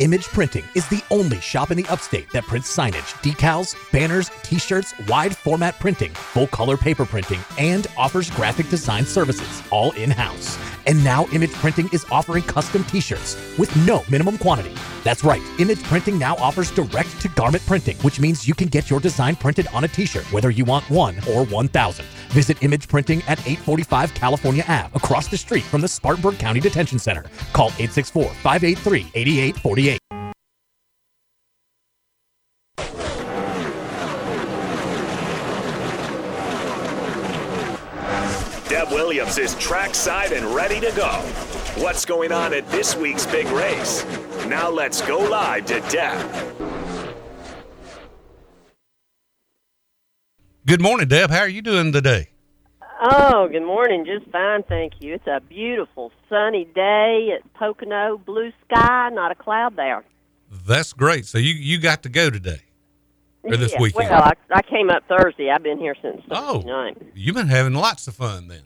Image 0.00 0.28
Printing 0.28 0.64
is 0.74 0.88
the 0.88 1.02
only 1.10 1.38
shop 1.40 1.70
in 1.70 1.76
the 1.76 1.86
upstate 1.90 2.30
that 2.30 2.44
prints 2.44 2.74
signage, 2.74 3.12
decals, 3.22 3.76
banners, 3.92 4.30
t 4.42 4.58
shirts, 4.58 4.94
wide 5.06 5.36
format 5.36 5.78
printing, 5.78 6.10
full 6.12 6.46
color 6.46 6.78
paper 6.78 7.04
printing, 7.04 7.38
and 7.58 7.86
offers 7.98 8.30
graphic 8.30 8.70
design 8.70 9.04
services, 9.04 9.62
all 9.70 9.92
in 9.92 10.10
house. 10.10 10.58
And 10.86 11.04
now 11.04 11.26
Image 11.34 11.52
Printing 11.52 11.90
is 11.92 12.06
offering 12.10 12.44
custom 12.44 12.82
t 12.84 12.98
shirts 12.98 13.36
with 13.58 13.76
no 13.84 14.02
minimum 14.08 14.38
quantity. 14.38 14.72
That's 15.04 15.22
right, 15.22 15.42
Image 15.58 15.82
Printing 15.82 16.18
now 16.18 16.34
offers 16.36 16.70
direct 16.70 17.20
to 17.20 17.28
garment 17.28 17.66
printing, 17.66 17.98
which 17.98 18.18
means 18.18 18.48
you 18.48 18.54
can 18.54 18.68
get 18.68 18.88
your 18.88 19.00
design 19.00 19.36
printed 19.36 19.66
on 19.66 19.84
a 19.84 19.88
t 19.88 20.06
shirt, 20.06 20.24
whether 20.32 20.48
you 20.48 20.64
want 20.64 20.88
one 20.88 21.16
or 21.28 21.44
1,000. 21.44 22.06
Visit 22.30 22.62
Image 22.62 22.88
Printing 22.88 23.22
at 23.28 23.38
845 23.40 24.14
California 24.14 24.64
Ave, 24.68 24.90
across 24.94 25.28
the 25.28 25.36
street 25.36 25.64
from 25.64 25.80
the 25.80 25.88
Spartanburg 25.88 26.38
County 26.38 26.60
Detention 26.60 26.98
Center. 26.98 27.24
Call 27.52 27.68
864 27.78 28.24
583 28.24 29.10
8848. 29.14 30.00
Deb 38.68 38.88
Williams 38.92 39.36
is 39.36 39.56
trackside 39.56 40.32
and 40.32 40.46
ready 40.54 40.78
to 40.80 40.92
go. 40.96 41.10
What's 41.82 42.04
going 42.04 42.30
on 42.30 42.54
at 42.54 42.68
this 42.68 42.94
week's 42.96 43.26
big 43.26 43.46
race? 43.48 44.04
Now 44.46 44.70
let's 44.70 45.02
go 45.02 45.18
live 45.18 45.66
to 45.66 45.80
Deb. 45.90 46.59
Good 50.70 50.80
morning, 50.80 51.08
Deb. 51.08 51.30
How 51.30 51.40
are 51.40 51.48
you 51.48 51.62
doing 51.62 51.90
today? 51.90 52.28
Oh, 53.02 53.48
good 53.48 53.64
morning. 53.64 54.06
Just 54.06 54.30
fine, 54.30 54.62
thank 54.62 54.92
you. 55.00 55.14
It's 55.14 55.26
a 55.26 55.40
beautiful 55.40 56.12
sunny 56.28 56.64
day 56.64 57.30
at 57.34 57.52
Pocono, 57.54 58.18
blue 58.18 58.52
sky, 58.70 59.08
not 59.12 59.32
a 59.32 59.34
cloud 59.34 59.74
there. 59.74 60.04
That's 60.64 60.92
great. 60.92 61.26
So 61.26 61.38
you 61.38 61.54
you 61.54 61.78
got 61.80 62.04
to 62.04 62.08
go 62.08 62.30
today 62.30 62.60
or 63.42 63.56
this 63.56 63.72
Yeah, 63.72 63.80
weekend? 63.80 64.10
Well, 64.10 64.22
I, 64.22 64.34
I 64.54 64.62
came 64.62 64.90
up 64.90 65.02
Thursday. 65.08 65.50
I've 65.50 65.64
been 65.64 65.78
here 65.78 65.96
since 66.00 66.22
Oh. 66.30 66.62
Night. 66.64 66.96
You've 67.16 67.34
been 67.34 67.48
having 67.48 67.74
lots 67.74 68.06
of 68.06 68.14
fun 68.14 68.46
then. 68.46 68.62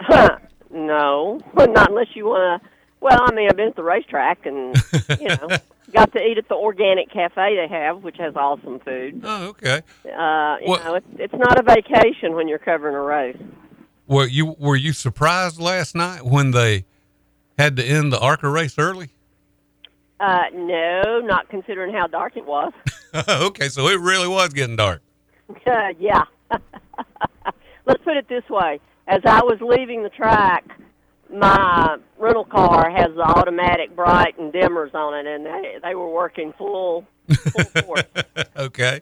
Huh. 0.00 0.38
No, 0.72 1.38
not 1.54 1.88
unless 1.90 2.08
you 2.16 2.24
want 2.24 2.60
to. 2.64 2.68
Well, 3.00 3.20
I 3.22 3.32
mean, 3.32 3.48
I've 3.48 3.56
been 3.56 3.68
at 3.68 3.76
the 3.76 3.84
racetrack 3.84 4.44
and, 4.44 4.74
you 5.20 5.28
know, 5.28 5.56
got 5.96 6.12
to 6.12 6.20
eat 6.20 6.38
at 6.38 6.48
the 6.48 6.54
organic 6.54 7.10
cafe 7.10 7.56
they 7.56 7.68
have, 7.74 8.02
which 8.02 8.16
has 8.18 8.36
awesome 8.36 8.78
food. 8.80 9.22
Oh, 9.24 9.46
okay. 9.48 9.82
Uh, 10.04 10.56
you 10.60 10.68
What- 10.68 10.84
know, 10.84 10.94
it's, 10.96 11.06
it's 11.18 11.34
not 11.34 11.58
a 11.58 11.62
vacation 11.62 12.34
when 12.34 12.46
you're 12.48 12.58
covering 12.58 12.94
a 12.94 13.00
race. 13.02 13.36
Were 14.06 14.26
you 14.26 14.54
were 14.58 14.76
you 14.76 14.92
surprised 14.92 15.60
last 15.60 15.96
night 15.96 16.24
when 16.24 16.52
they 16.52 16.84
had 17.58 17.76
to 17.76 17.84
end 17.84 18.12
the 18.12 18.20
ARCA 18.20 18.48
race 18.48 18.78
early? 18.78 19.08
Uh, 20.20 20.44
no, 20.54 21.20
not 21.24 21.48
considering 21.48 21.92
how 21.92 22.06
dark 22.06 22.36
it 22.36 22.46
was. 22.46 22.72
okay, 23.28 23.68
so 23.68 23.88
it 23.88 23.98
really 24.00 24.28
was 24.28 24.50
getting 24.50 24.76
dark. 24.76 25.02
Uh, 25.66 25.88
yeah. 25.98 26.22
Let's 27.86 28.02
put 28.04 28.16
it 28.16 28.28
this 28.28 28.48
way. 28.48 28.80
As 29.08 29.20
I 29.24 29.40
was 29.42 29.58
leaving 29.60 30.02
the 30.02 30.08
track, 30.08 30.64
my 31.32 31.98
rental 32.18 32.44
car 32.44 32.88
has 32.90 33.14
the 33.14 33.22
automatic 33.22 33.94
bright 33.96 34.38
and 34.38 34.52
dimmers 34.52 34.94
on 34.94 35.14
it, 35.14 35.26
and 35.26 35.44
they, 35.46 35.76
they 35.82 35.94
were 35.94 36.08
working 36.08 36.52
full, 36.56 37.04
full 37.28 37.64
force. 37.82 38.02
okay. 38.56 39.00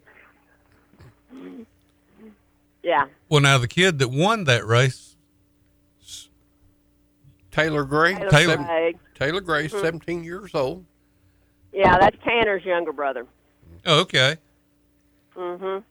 Yeah. 2.82 3.06
Well, 3.28 3.40
now 3.40 3.58
the 3.58 3.68
kid 3.68 3.98
that 4.00 4.08
won 4.10 4.44
that 4.44 4.66
race, 4.66 5.16
Taylor 7.50 7.84
Gray. 7.84 8.14
Taylor 8.14 8.30
Taylor- 8.30 8.56
Gray. 8.56 8.94
Taylor 9.14 9.40
Gray, 9.40 9.68
Mhm. 9.68 9.80
17 9.80 10.24
years 10.24 10.54
old. 10.54 10.84
Yeah, 11.72 11.98
that's 11.98 12.16
Tanner's 12.24 12.64
younger 12.64 12.92
brother. 12.92 13.26
oh, 13.86 14.00
okay. 14.00 14.36
Mhm. 15.36 15.82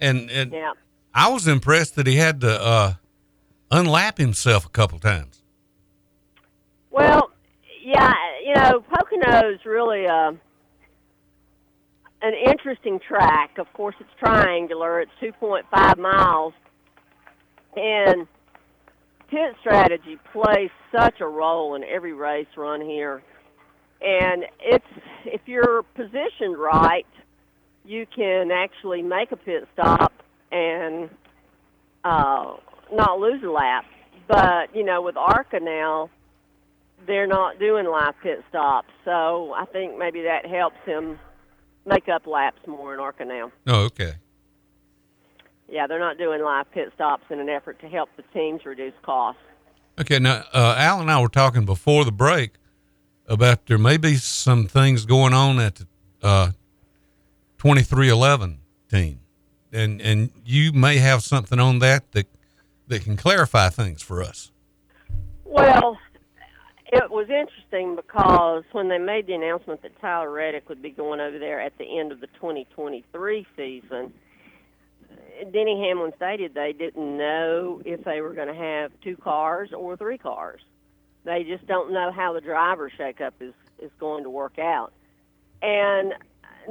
And 0.00 0.30
and 0.30 0.52
Yeah. 0.52 0.72
I 1.14 1.28
was 1.28 1.46
impressed 1.46 1.94
that 1.96 2.06
he 2.06 2.16
had 2.16 2.40
to 2.40 2.60
uh, 2.60 2.94
unlap 3.70 4.18
himself 4.18 4.66
a 4.66 4.68
couple 4.68 4.98
times. 4.98 5.42
Well, 6.94 7.32
yeah, 7.84 8.14
you 8.46 8.54
know, 8.54 8.84
Pocono's 8.88 9.58
really 9.66 10.06
uh, 10.06 10.30
an 12.22 12.34
interesting 12.46 13.00
track. 13.00 13.58
Of 13.58 13.66
course, 13.72 13.96
it's 13.98 14.10
triangular. 14.20 15.00
It's 15.00 15.10
2.5 15.20 15.98
miles, 15.98 16.54
and 17.74 18.28
pit 19.28 19.56
strategy 19.60 20.18
plays 20.32 20.70
such 20.96 21.20
a 21.20 21.26
role 21.26 21.74
in 21.74 21.82
every 21.82 22.12
race 22.12 22.46
run 22.56 22.80
here. 22.80 23.24
And 24.00 24.44
it's 24.60 24.84
if 25.24 25.40
you're 25.46 25.82
positioned 25.96 26.56
right, 26.56 27.06
you 27.84 28.06
can 28.14 28.52
actually 28.52 29.02
make 29.02 29.32
a 29.32 29.36
pit 29.36 29.66
stop 29.72 30.12
and 30.52 31.10
uh, 32.04 32.54
not 32.92 33.18
lose 33.18 33.42
a 33.42 33.50
lap. 33.50 33.84
But 34.28 34.76
you 34.76 34.84
know, 34.84 35.02
with 35.02 35.16
ARCA 35.16 35.58
now, 35.60 36.08
they're 37.06 37.26
not 37.26 37.58
doing 37.58 37.86
live 37.86 38.14
pit 38.22 38.42
stops, 38.48 38.90
so 39.04 39.52
I 39.54 39.64
think 39.66 39.98
maybe 39.98 40.22
that 40.22 40.46
helps 40.46 40.78
him 40.84 41.18
make 41.86 42.08
up 42.08 42.26
laps 42.26 42.66
more 42.66 42.94
in 42.94 43.00
ARCA 43.00 43.24
now. 43.24 43.52
Oh, 43.66 43.84
okay. 43.84 44.14
Yeah, 45.68 45.86
they're 45.86 45.98
not 45.98 46.18
doing 46.18 46.42
live 46.42 46.70
pit 46.70 46.92
stops 46.94 47.24
in 47.30 47.40
an 47.40 47.48
effort 47.48 47.80
to 47.80 47.88
help 47.88 48.10
the 48.16 48.22
teams 48.32 48.64
reduce 48.64 48.94
costs. 49.02 49.40
Okay, 49.98 50.18
now 50.18 50.44
uh, 50.52 50.74
Al 50.76 51.00
and 51.00 51.10
I 51.10 51.20
were 51.20 51.28
talking 51.28 51.64
before 51.64 52.04
the 52.04 52.12
break 52.12 52.52
about 53.26 53.66
there 53.66 53.78
may 53.78 53.96
be 53.96 54.16
some 54.16 54.66
things 54.66 55.06
going 55.06 55.32
on 55.32 55.58
at 55.58 55.76
the 55.76 55.86
uh, 56.22 56.46
2311 57.58 58.58
team, 58.90 59.20
and 59.72 60.00
and 60.00 60.30
you 60.44 60.72
may 60.72 60.98
have 60.98 61.22
something 61.22 61.58
on 61.58 61.78
that 61.78 62.10
that 62.12 62.26
that 62.88 63.02
can 63.02 63.16
clarify 63.16 63.68
things 63.68 64.02
for 64.02 64.22
us. 64.22 64.50
Well, 65.44 65.98
it 67.02 67.10
was 67.10 67.28
interesting 67.30 67.96
because 67.96 68.64
when 68.72 68.88
they 68.88 68.98
made 68.98 69.26
the 69.26 69.34
announcement 69.34 69.82
that 69.82 69.98
Tyler 70.00 70.30
Reddick 70.30 70.68
would 70.68 70.82
be 70.82 70.90
going 70.90 71.20
over 71.20 71.38
there 71.38 71.60
at 71.60 71.76
the 71.78 71.98
end 71.98 72.12
of 72.12 72.20
the 72.20 72.26
2023 72.28 73.46
season, 73.56 74.12
Denny 75.52 75.86
Hamlin 75.88 76.12
stated 76.16 76.54
they 76.54 76.72
didn't 76.72 77.16
know 77.16 77.82
if 77.84 78.04
they 78.04 78.20
were 78.20 78.34
going 78.34 78.48
to 78.48 78.54
have 78.54 78.92
two 79.02 79.16
cars 79.16 79.70
or 79.72 79.96
three 79.96 80.18
cars. 80.18 80.60
They 81.24 81.42
just 81.44 81.66
don't 81.66 81.92
know 81.92 82.12
how 82.12 82.32
the 82.32 82.40
driver 82.40 82.90
shakeup 82.90 83.32
is 83.40 83.54
is 83.82 83.90
going 83.98 84.22
to 84.22 84.30
work 84.30 84.58
out. 84.58 84.92
And 85.60 86.14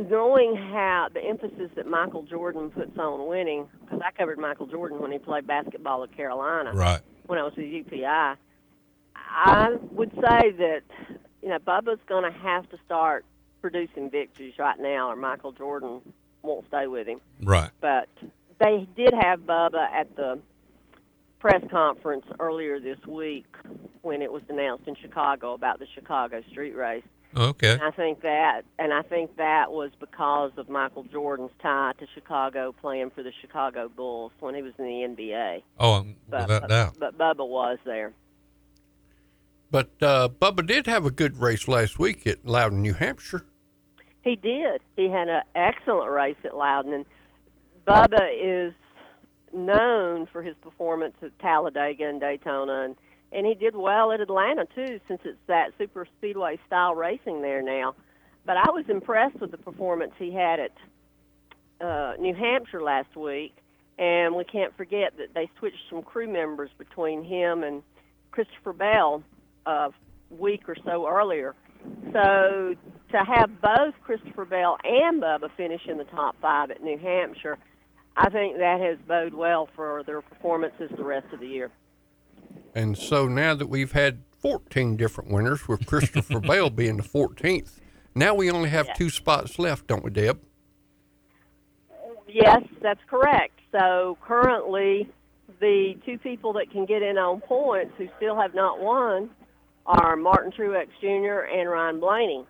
knowing 0.10 0.56
how 0.56 1.10
the 1.14 1.20
emphasis 1.22 1.70
that 1.76 1.88
Michael 1.88 2.24
Jordan 2.24 2.70
puts 2.72 2.98
on 2.98 3.28
winning, 3.28 3.68
because 3.82 4.02
I 4.04 4.12
covered 4.12 4.40
Michael 4.40 4.68
Jordan 4.68 5.00
when 5.00 5.12
he 5.12 5.18
played 5.20 5.46
basketball 5.46 6.04
at 6.04 6.16
Carolina 6.16 6.72
Right. 6.74 7.02
when 7.28 7.38
I 7.40 7.44
was 7.44 7.54
with 7.56 7.66
UPI, 7.66 8.36
I 9.16 9.78
would 9.92 10.12
say 10.12 10.52
that 10.52 10.82
you 11.42 11.50
know 11.50 11.60
Bubba's 11.60 12.00
going 12.08 12.24
to 12.32 12.38
have 12.40 12.70
to 12.70 12.78
start 12.86 13.26
producing 13.62 14.10
victories 14.10 14.54
right 14.60 14.80
now, 14.80 15.10
or 15.10 15.16
Michael 15.16 15.52
Jordan 15.52 16.02
won't 16.42 16.68
stay 16.68 16.88
with 16.88 17.08
him. 17.08 17.22
Right. 17.42 17.72
But 17.82 18.10
they 18.60 18.88
did 18.96 19.14
have 19.14 19.42
Bubba 19.42 19.90
at 19.92 20.16
the 20.16 20.40
press 21.40 21.64
conference 21.72 22.26
earlier 22.40 22.80
this 22.80 23.00
week 23.08 23.46
when 24.02 24.22
it 24.22 24.32
was 24.32 24.44
announced 24.50 24.88
in 24.88 24.96
Chicago 24.96 25.54
about 25.54 25.80
the 25.80 25.88
Chicago 25.94 26.42
street 26.52 26.76
race. 26.76 27.04
Okay. 27.36 27.72
And 27.72 27.82
I 27.82 27.92
think 27.92 28.22
that, 28.22 28.62
and 28.78 28.94
I 28.94 29.02
think 29.02 29.38
that 29.38 29.72
was 29.72 29.92
because 30.00 30.52
of 30.58 30.70
Michael 30.70 31.04
Jordan's 31.04 31.52
tie 31.62 31.94
to 32.00 32.06
Chicago, 32.14 32.74
playing 32.80 33.10
for 33.10 33.24
the 33.24 33.32
Chicago 33.42 33.90
Bulls 33.90 34.32
when 34.40 34.54
he 34.56 34.62
was 34.62 34.74
in 34.78 34.86
the 34.86 35.24
NBA. 35.24 35.64
Oh, 35.80 36.06
But, 36.30 36.42
without 36.42 36.62
but, 36.62 36.70
doubt. 36.70 36.96
but 37.00 37.18
Bubba 37.18 37.48
was 37.48 37.80
there. 37.86 38.14
But 39.74 39.90
uh, 40.04 40.30
Bubba 40.30 40.68
did 40.68 40.86
have 40.86 41.04
a 41.04 41.10
good 41.10 41.40
race 41.42 41.68
last 41.68 41.98
week 41.98 42.28
at 42.28 42.46
Loudon, 42.46 42.84
New 42.84 42.94
Hampshire. 42.94 43.44
He 44.22 44.36
did. 44.36 44.82
He 44.96 45.10
had 45.10 45.30
an 45.30 45.42
excellent 45.56 46.12
race 46.12 46.36
at 46.44 46.56
Loudon, 46.56 46.94
and 46.94 47.06
Bubba 47.88 48.30
is 48.40 48.76
known 49.52 50.28
for 50.28 50.44
his 50.44 50.56
performance 50.62 51.16
at 51.24 51.38
Talladega 51.40 52.08
and 52.08 52.22
Daytona, 52.22 52.84
and 52.84 52.96
and 53.32 53.48
he 53.48 53.56
did 53.56 53.76
well 53.76 54.12
at 54.12 54.22
Atlanta 54.22 54.68
too, 54.76 55.00
since 55.08 55.22
it's 55.26 55.40
that 55.48 55.72
super 55.80 56.08
speedway 56.20 56.60
style 56.68 56.94
racing 56.94 57.42
there 57.42 57.64
now. 57.64 57.96
But 58.46 58.58
I 58.58 58.70
was 58.70 58.86
impressed 58.90 59.40
with 59.42 59.50
the 59.50 59.58
performance 59.58 60.14
he 60.20 60.32
had 60.32 60.60
at 60.60 60.72
uh, 61.82 62.14
New 62.20 62.36
Hampshire 62.36 62.84
last 62.84 63.16
week, 63.16 63.56
and 63.98 64.36
we 64.36 64.44
can't 64.44 64.78
forget 64.78 65.18
that 65.18 65.34
they 65.34 65.50
switched 65.58 65.90
some 65.90 66.04
crew 66.04 66.32
members 66.32 66.70
between 66.78 67.24
him 67.24 67.64
and 67.64 67.82
Christopher 68.30 68.74
Bell 68.74 69.24
a 69.66 69.90
week 70.30 70.68
or 70.68 70.76
so 70.86 71.08
earlier. 71.08 71.56
So 72.12 72.76
to 73.12 73.18
have 73.18 73.62
both 73.62 73.94
Christopher 74.04 74.46
Bell 74.46 74.78
and 74.84 75.22
Bubba 75.22 75.50
finish 75.56 75.82
in 75.88 75.98
the 75.98 76.06
top 76.06 76.36
five 76.42 76.72
at 76.72 76.82
New 76.82 76.98
Hampshire, 76.98 77.58
I 78.16 78.30
think 78.30 78.58
that 78.58 78.80
has 78.80 78.98
bode 79.08 79.34
well 79.34 79.70
for 79.76 80.04
their 80.04 80.22
performances 80.22 80.92
the 80.96 81.04
rest 81.04 81.28
of 81.34 81.40
the 81.40 81.48
year. 81.48 81.72
And 82.76 82.98
so 82.98 83.28
now 83.28 83.56
that 83.56 83.68
we've 83.68 83.92
had 83.92 84.24
14 84.40 84.98
different 84.98 85.32
winners, 85.32 85.68
with 85.68 85.86
Christopher 85.86 86.40
Bell 86.42 86.70
being 86.70 86.98
the 86.98 87.04
14th, 87.04 87.80
now 88.16 88.34
we 88.34 88.52
only 88.52 88.70
have 88.70 88.94
two 88.96 89.10
spots 89.10 89.58
left, 89.58 89.88
don't 89.88 90.04
we, 90.04 90.12
Deb? 90.12 90.40
Yes, 92.28 92.64
that's 92.82 93.00
correct. 93.10 93.60
So 93.72 94.18
currently, 94.22 95.10
the 95.60 95.96
two 96.06 96.18
people 96.18 96.54
that 96.54 96.72
can 96.72 96.86
get 96.86 97.02
in 97.02 97.18
on 97.18 97.42
points 97.42 97.94
who 97.98 98.08
still 98.18 98.36
have 98.40 98.54
not 98.54 98.80
won 98.80 99.30
are 99.86 100.16
Martin 100.16 100.52
Truex 100.52 100.88
Jr. 101.02 101.46
and 101.52 101.70
Ryan 101.70 102.00
Blaney. 102.00 102.46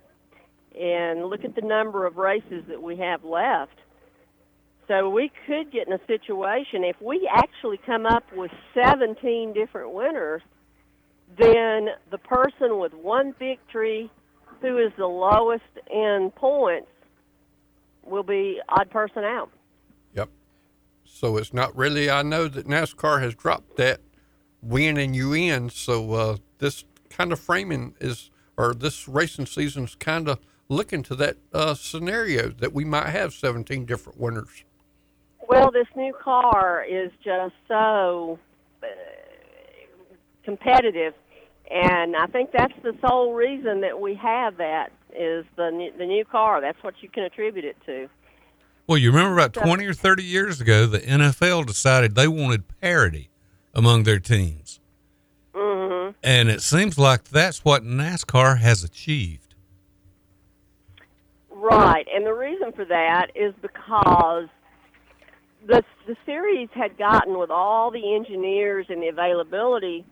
And 0.80 1.26
look 1.26 1.44
at 1.44 1.56
the 1.56 1.62
number 1.62 2.06
of 2.06 2.18
races 2.18 2.64
that 2.68 2.82
we 2.82 2.98
have 2.98 3.24
left. 3.24 3.78
So 4.88 5.10
we 5.10 5.32
could 5.48 5.72
get 5.72 5.88
in 5.88 5.94
a 5.94 6.06
situation 6.08 6.84
if 6.84 7.00
we 7.02 7.30
actually 7.34 7.80
come 7.86 8.06
up 8.06 8.24
with 8.36 8.52
17 8.74 9.54
different 9.54 9.94
winners, 9.94 10.42
then 11.38 11.90
the 12.12 12.18
person 12.18 12.80
with 12.80 12.94
one 12.94 13.34
victory 13.40 14.12
who 14.62 14.78
is 14.78 14.92
the 14.98 15.08
lowest 15.08 15.64
in 15.90 16.32
points 16.36 16.88
will 18.04 18.24
be 18.24 18.60
odd 18.70 18.90
person 18.90 19.24
out. 19.24 19.50
Yep. 20.14 20.30
So 21.06 21.38
it's 21.38 21.54
not 21.54 21.76
really, 21.76 22.10
I 22.10 22.22
know 22.22 22.48
that 22.48 22.68
NASCAR 22.68 23.22
has 23.22 23.36
dropped 23.36 23.78
that 23.78 24.02
win 24.62 24.98
and 24.98 25.16
you 25.16 25.34
in. 25.34 25.70
So 25.70 26.14
uh, 26.14 26.38
this 26.60 26.84
kind 27.16 27.32
of 27.32 27.40
framing 27.40 27.96
is, 28.00 28.30
or 28.58 28.74
this 28.74 29.08
racing 29.08 29.46
season's 29.46 29.96
kind 29.96 30.28
of 30.28 30.40
looking 30.70 31.04
to 31.04 31.16
that 31.16 31.38
uh, 31.54 31.74
scenario 31.74 32.50
that 32.50 32.74
we 32.74 32.84
might 32.84 33.10
have 33.10 33.34
17 33.34 33.86
different 33.86 34.20
winners. 34.20 34.64
Well, 35.48 35.72
this 35.72 35.88
new 35.96 36.14
car 36.14 36.86
is 36.88 37.12
just 37.24 37.54
so 37.68 38.40
uh, 38.82 38.88
competitive, 40.44 41.14
and 41.70 42.16
I 42.16 42.28
think 42.28 42.52
that's 42.52 42.74
the 42.82 42.96
sole 43.06 43.34
reason 43.34 43.82
that 43.82 44.00
we 44.00 44.16
have 44.16 44.58
that 44.58 44.92
is 45.16 45.46
the 45.58 45.70
new, 45.70 45.92
the 45.98 46.06
new 46.06 46.26
car. 46.26 46.62
That's 46.62 46.82
what 46.82 46.96
you 47.02 47.10
can 47.10 47.24
attribute 47.24 47.66
it 47.66 47.78
to. 47.86 48.10
Well, 48.88 48.98
you 48.98 49.12
remember 49.12 49.34
about 49.34 49.54
20 49.54 49.86
or 49.86 49.94
30 49.94 50.24
years 50.24 50.60
ago, 50.60 50.86
the 50.86 51.00
NFL 51.00 51.66
decided 51.66 52.16
they 52.16 52.28
wanted 52.28 52.64
parity 52.82 53.30
among 53.74 54.04
their 54.04 54.20
teams. 54.20 54.80
Hmm 55.56 56.10
And 56.24 56.50
it 56.50 56.62
seems 56.62 56.98
like 56.98 57.26
that's 57.26 57.64
what 57.64 57.84
NASCAR 57.84 58.60
has 58.60 58.84
achieved. 58.84 59.56
Right, 61.50 62.06
and 62.14 62.26
the 62.26 62.34
reason 62.34 62.72
for 62.74 62.86
that 62.86 63.32
is 63.36 63.54
because 63.62 64.50
the 65.66 65.84
the 66.06 66.18
series 66.26 66.68
had 66.74 66.98
gotten 66.98 67.38
with 67.38 67.50
all 67.50 67.90
the 67.90 68.16
engineers 68.16 68.88
and 68.90 69.02
the 69.02 69.08
availability, 69.08 70.04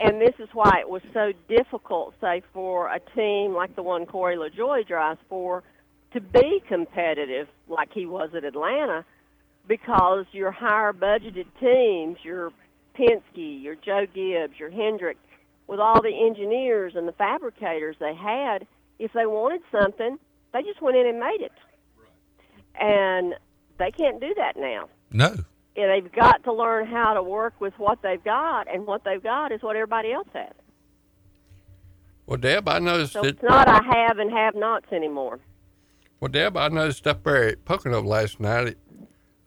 and 0.00 0.20
this 0.20 0.34
is 0.38 0.48
why 0.54 0.78
it 0.80 0.88
was 0.88 1.02
so 1.12 1.32
difficult, 1.48 2.14
say, 2.20 2.42
for 2.54 2.88
a 2.88 3.00
team 3.14 3.52
like 3.52 3.76
the 3.76 3.82
one 3.82 4.06
Corey 4.06 4.36
LaJoie 4.36 4.86
drives 4.86 5.20
for, 5.28 5.62
to 6.12 6.20
be 6.20 6.62
competitive 6.66 7.48
like 7.68 7.92
he 7.92 8.06
was 8.06 8.30
at 8.34 8.44
Atlanta, 8.44 9.04
because 9.66 10.24
your 10.32 10.50
higher 10.50 10.94
budgeted 10.94 11.46
teams, 11.60 12.16
your 12.22 12.50
Penske, 12.98 13.62
your 13.62 13.76
Joe 13.76 14.06
Gibbs, 14.12 14.58
your 14.58 14.70
Hendrick, 14.70 15.16
with 15.66 15.80
all 15.80 16.02
the 16.02 16.26
engineers 16.26 16.94
and 16.96 17.06
the 17.06 17.12
fabricators 17.12 17.96
they 18.00 18.14
had, 18.14 18.66
if 18.98 19.12
they 19.12 19.26
wanted 19.26 19.60
something, 19.70 20.18
they 20.52 20.62
just 20.62 20.80
went 20.82 20.96
in 20.96 21.06
and 21.06 21.20
made 21.20 21.40
it. 21.40 21.52
And 22.80 23.34
they 23.78 23.90
can't 23.90 24.20
do 24.20 24.34
that 24.36 24.56
now. 24.56 24.88
No. 25.12 25.34
And 25.76 25.90
they've 26.04 26.12
got 26.12 26.42
to 26.44 26.52
learn 26.52 26.86
how 26.86 27.14
to 27.14 27.22
work 27.22 27.54
with 27.60 27.74
what 27.78 28.02
they've 28.02 28.22
got, 28.24 28.72
and 28.72 28.86
what 28.86 29.04
they've 29.04 29.22
got 29.22 29.52
is 29.52 29.62
what 29.62 29.76
everybody 29.76 30.12
else 30.12 30.28
has. 30.34 30.52
Well, 32.26 32.38
Deb, 32.38 32.68
I 32.68 32.78
noticed 32.78 33.12
So 33.12 33.22
that. 33.22 33.28
it's 33.28 33.42
not 33.42 33.68
a 33.68 33.82
have 33.82 34.18
and 34.18 34.30
have 34.32 34.54
nots 34.54 34.92
anymore. 34.92 35.38
Well, 36.20 36.28
Deb, 36.30 36.56
I 36.56 36.68
noticed 36.68 37.06
up 37.06 37.22
there 37.22 37.48
at 37.48 37.64
Pocono 37.64 38.02
last 38.02 38.40
night. 38.40 38.76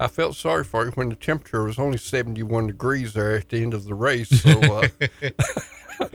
It, 0.01 0.03
I 0.03 0.07
felt 0.07 0.35
sorry 0.35 0.63
for 0.63 0.85
you 0.85 0.91
when 0.91 1.09
the 1.09 1.15
temperature 1.15 1.63
was 1.63 1.77
only 1.79 1.97
71 1.97 2.67
degrees 2.67 3.13
there 3.13 3.35
at 3.35 3.49
the 3.49 3.61
end 3.61 3.73
of 3.73 3.85
the 3.85 3.93
race. 3.95 4.29
So 4.29 4.59
uh, 4.61 4.87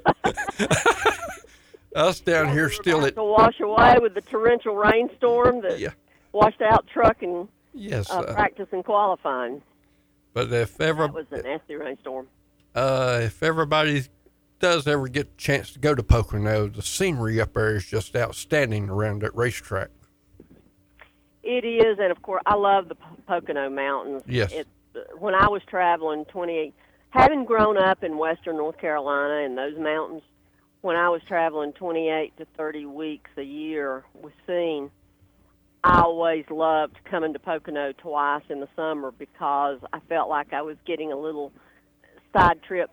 us 1.94 2.20
down 2.20 2.52
here 2.52 2.70
still 2.70 3.04
at 3.04 3.14
to 3.14 3.24
wash 3.24 3.60
away 3.60 3.96
with 4.00 4.14
the 4.14 4.20
torrential 4.20 4.74
rainstorm 4.76 5.62
that 5.62 5.78
Yeah. 5.78 5.90
washed 6.32 6.60
out 6.62 6.86
truck 6.86 7.22
and 7.22 7.48
yes. 7.72 8.10
uh, 8.10 8.18
uh, 8.20 8.34
practice 8.34 8.68
and 8.72 8.84
qualifying. 8.84 9.62
but 10.34 10.52
if 10.52 10.80
ever 10.80 11.06
That 11.06 11.14
was 11.14 11.26
a 11.30 11.42
nasty 11.42 11.74
rainstorm. 11.76 12.28
uh, 12.74 13.20
if 13.22 13.42
everybody 13.42 14.04
does 14.58 14.86
ever 14.86 15.08
get 15.08 15.26
a 15.26 15.36
chance 15.36 15.70
to 15.72 15.78
go 15.78 15.94
to 15.94 16.02
Pocono, 16.02 16.66
the 16.68 16.82
scenery 16.82 17.40
up 17.40 17.52
there 17.54 17.76
is 17.76 17.84
just 17.86 18.16
outstanding 18.16 18.88
around 18.88 19.20
that 19.22 19.34
racetrack. 19.36 19.90
It 21.46 21.64
is, 21.64 21.98
and 22.00 22.10
of 22.10 22.20
course, 22.22 22.42
I 22.44 22.56
love 22.56 22.88
the 22.88 22.96
Pocono 23.28 23.70
Mountains. 23.70 24.24
Yes. 24.26 24.50
It, 24.50 24.66
when 25.16 25.32
I 25.32 25.48
was 25.48 25.62
traveling 25.68 26.24
28, 26.24 26.74
having 27.10 27.44
grown 27.44 27.78
up 27.78 28.02
in 28.02 28.18
western 28.18 28.56
North 28.56 28.78
Carolina 28.78 29.44
in 29.44 29.54
those 29.54 29.78
mountains, 29.78 30.22
when 30.80 30.96
I 30.96 31.08
was 31.08 31.22
traveling 31.28 31.72
28 31.72 32.36
to 32.38 32.46
30 32.56 32.86
weeks 32.86 33.30
a 33.36 33.42
year 33.42 34.02
with 34.14 34.32
Scene, 34.44 34.90
I 35.84 36.00
always 36.00 36.44
loved 36.50 36.96
coming 37.04 37.32
to 37.32 37.38
Pocono 37.38 37.92
twice 37.92 38.42
in 38.48 38.58
the 38.58 38.68
summer 38.74 39.12
because 39.12 39.78
I 39.92 40.00
felt 40.08 40.28
like 40.28 40.52
I 40.52 40.62
was 40.62 40.76
getting 40.84 41.12
a 41.12 41.16
little 41.16 41.52
side 42.36 42.60
trip 42.64 42.90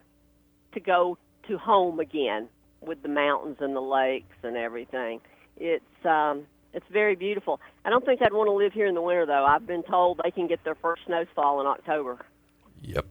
to 0.74 0.80
go 0.80 1.18
to 1.48 1.58
home 1.58 2.00
again 2.00 2.50
with 2.82 3.02
the 3.02 3.10
mountains 3.10 3.58
and 3.62 3.76
the 3.76 3.82
lakes 3.82 4.38
and 4.44 4.56
everything. 4.56 5.22
It's 5.58 6.06
um 6.06 6.46
it's 6.74 6.86
very 6.92 7.16
beautiful. 7.16 7.60
I 7.86 7.90
don't 7.90 8.06
think 8.06 8.22
I'd 8.22 8.34
want 8.34 8.48
to 8.48 8.54
live 8.54 8.74
here 8.74 8.88
in 8.88 8.96
the 8.96 9.02
winter 9.02 9.26
though. 9.26 9.46
I've 9.46 9.66
been 9.68 9.84
told 9.84 10.20
they 10.24 10.32
can 10.32 10.48
get 10.48 10.64
their 10.64 10.76
first 10.76 11.04
snowfall 11.06 11.62
in 11.62 11.68
October. 11.68 12.20
Yep. 12.82 13.06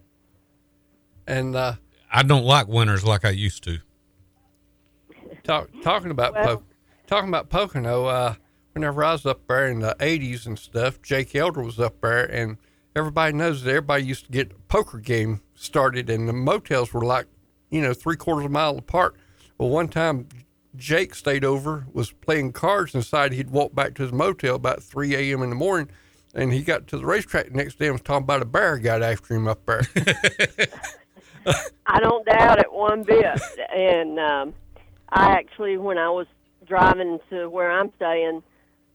And 1.26 1.54
uh, 1.56 1.74
I 2.10 2.22
don't 2.22 2.44
like 2.44 2.66
winters 2.68 3.04
like 3.04 3.24
I 3.24 3.30
used 3.30 3.62
to. 3.64 3.78
talk, 5.44 5.68
talking 5.82 6.10
about 6.10 6.34
Well- 6.34 6.56
po- 6.58 6.62
talking 7.06 7.28
about 7.28 7.48
Pocono, 7.50 8.06
uh, 8.06 8.34
whenever 8.72 9.04
I 9.04 9.12
was 9.12 9.26
up 9.26 9.46
there 9.46 9.68
in 9.68 9.80
the 9.80 9.94
'80s 10.00 10.46
and 10.46 10.58
stuff, 10.58 11.00
Jake 11.02 11.34
Elder 11.34 11.62
was 11.62 11.78
up 11.78 12.00
there, 12.00 12.24
and 12.24 12.56
everybody 12.96 13.32
knows 13.34 13.62
that 13.62 13.70
everybody 13.70 14.04
used 14.04 14.26
to 14.26 14.32
get 14.32 14.52
a 14.52 14.54
poker 14.68 14.98
game 14.98 15.42
started, 15.54 16.08
and 16.10 16.28
the 16.28 16.32
motels 16.32 16.92
were 16.92 17.04
like, 17.04 17.26
you 17.70 17.80
know, 17.80 17.92
three 17.94 18.16
quarters 18.16 18.44
of 18.44 18.50
a 18.50 18.52
mile 18.52 18.78
apart. 18.78 19.16
Well, 19.58 19.68
one 19.68 19.88
time 19.88 20.26
Jake 20.76 21.14
stayed 21.14 21.44
over, 21.44 21.86
was 21.92 22.12
playing 22.12 22.52
cards, 22.52 22.92
decided 22.92 23.36
he'd 23.36 23.50
walk 23.50 23.74
back 23.74 23.94
to 23.94 24.02
his 24.02 24.12
motel 24.12 24.56
about 24.56 24.82
3 24.82 25.14
a.m. 25.14 25.42
in 25.42 25.50
the 25.50 25.56
morning. 25.56 25.88
And 26.34 26.52
he 26.52 26.62
got 26.62 26.86
to 26.88 26.96
the 26.96 27.04
racetrack 27.04 27.50
the 27.50 27.56
next 27.56 27.78
day 27.78 27.86
and 27.86 27.94
was 27.94 28.00
talking 28.00 28.24
about 28.24 28.40
a 28.40 28.46
bear 28.46 28.78
got 28.78 29.02
after 29.02 29.34
him 29.34 29.46
up 29.46 29.66
there. 29.66 29.82
I 31.86 32.00
don't 32.00 32.24
doubt 32.24 32.58
it 32.58 32.72
one 32.72 33.02
bit. 33.02 33.40
And 33.74 34.18
um, 34.18 34.54
I 35.10 35.32
actually, 35.32 35.76
when 35.76 35.98
I 35.98 36.08
was 36.08 36.26
driving 36.66 37.18
to 37.28 37.50
where 37.50 37.70
I'm 37.70 37.92
staying 37.96 38.42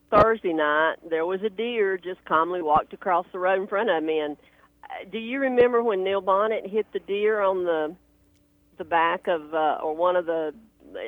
Thursday 0.09 0.53
night, 0.53 0.95
there 1.07 1.27
was 1.27 1.43
a 1.43 1.49
deer 1.49 1.97
just 1.97 2.23
calmly 2.25 2.63
walked 2.63 2.93
across 2.93 3.27
the 3.31 3.37
road 3.37 3.61
in 3.61 3.67
front 3.67 3.91
of 3.91 4.03
me. 4.03 4.19
And 4.19 4.35
uh, 4.83 5.07
do 5.11 5.19
you 5.19 5.39
remember 5.39 5.83
when 5.83 6.03
Neil 6.03 6.23
Bonnett 6.23 6.67
hit 6.67 6.87
the 6.91 6.99
deer 6.99 7.39
on 7.41 7.65
the 7.65 7.95
the 8.77 8.83
back 8.83 9.27
of 9.27 9.55
uh, 9.55 9.79
or 9.81 9.95
one 9.95 10.15
of 10.15 10.27
the 10.27 10.53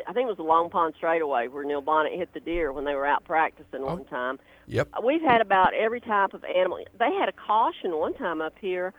I 0.07 0.13
think 0.13 0.25
it 0.25 0.29
was 0.29 0.37
the 0.37 0.43
Long 0.43 0.69
Pond 0.69 0.93
straightaway 0.97 1.47
where 1.47 1.63
Neil 1.63 1.81
Bonnett 1.81 2.15
hit 2.17 2.33
the 2.33 2.39
deer 2.39 2.71
when 2.73 2.85
they 2.85 2.95
were 2.95 3.05
out 3.05 3.23
practicing 3.23 3.81
one 3.83 4.05
time. 4.05 4.39
Yep. 4.67 4.89
We've 5.03 5.21
had 5.21 5.41
about 5.41 5.73
every 5.73 6.01
type 6.01 6.33
of 6.33 6.43
animal. 6.43 6.79
They 6.97 7.13
had 7.13 7.29
a 7.29 7.33
caution 7.33 7.97
one 7.97 8.13
time 8.13 8.41
up 8.41 8.53
here 8.59 8.93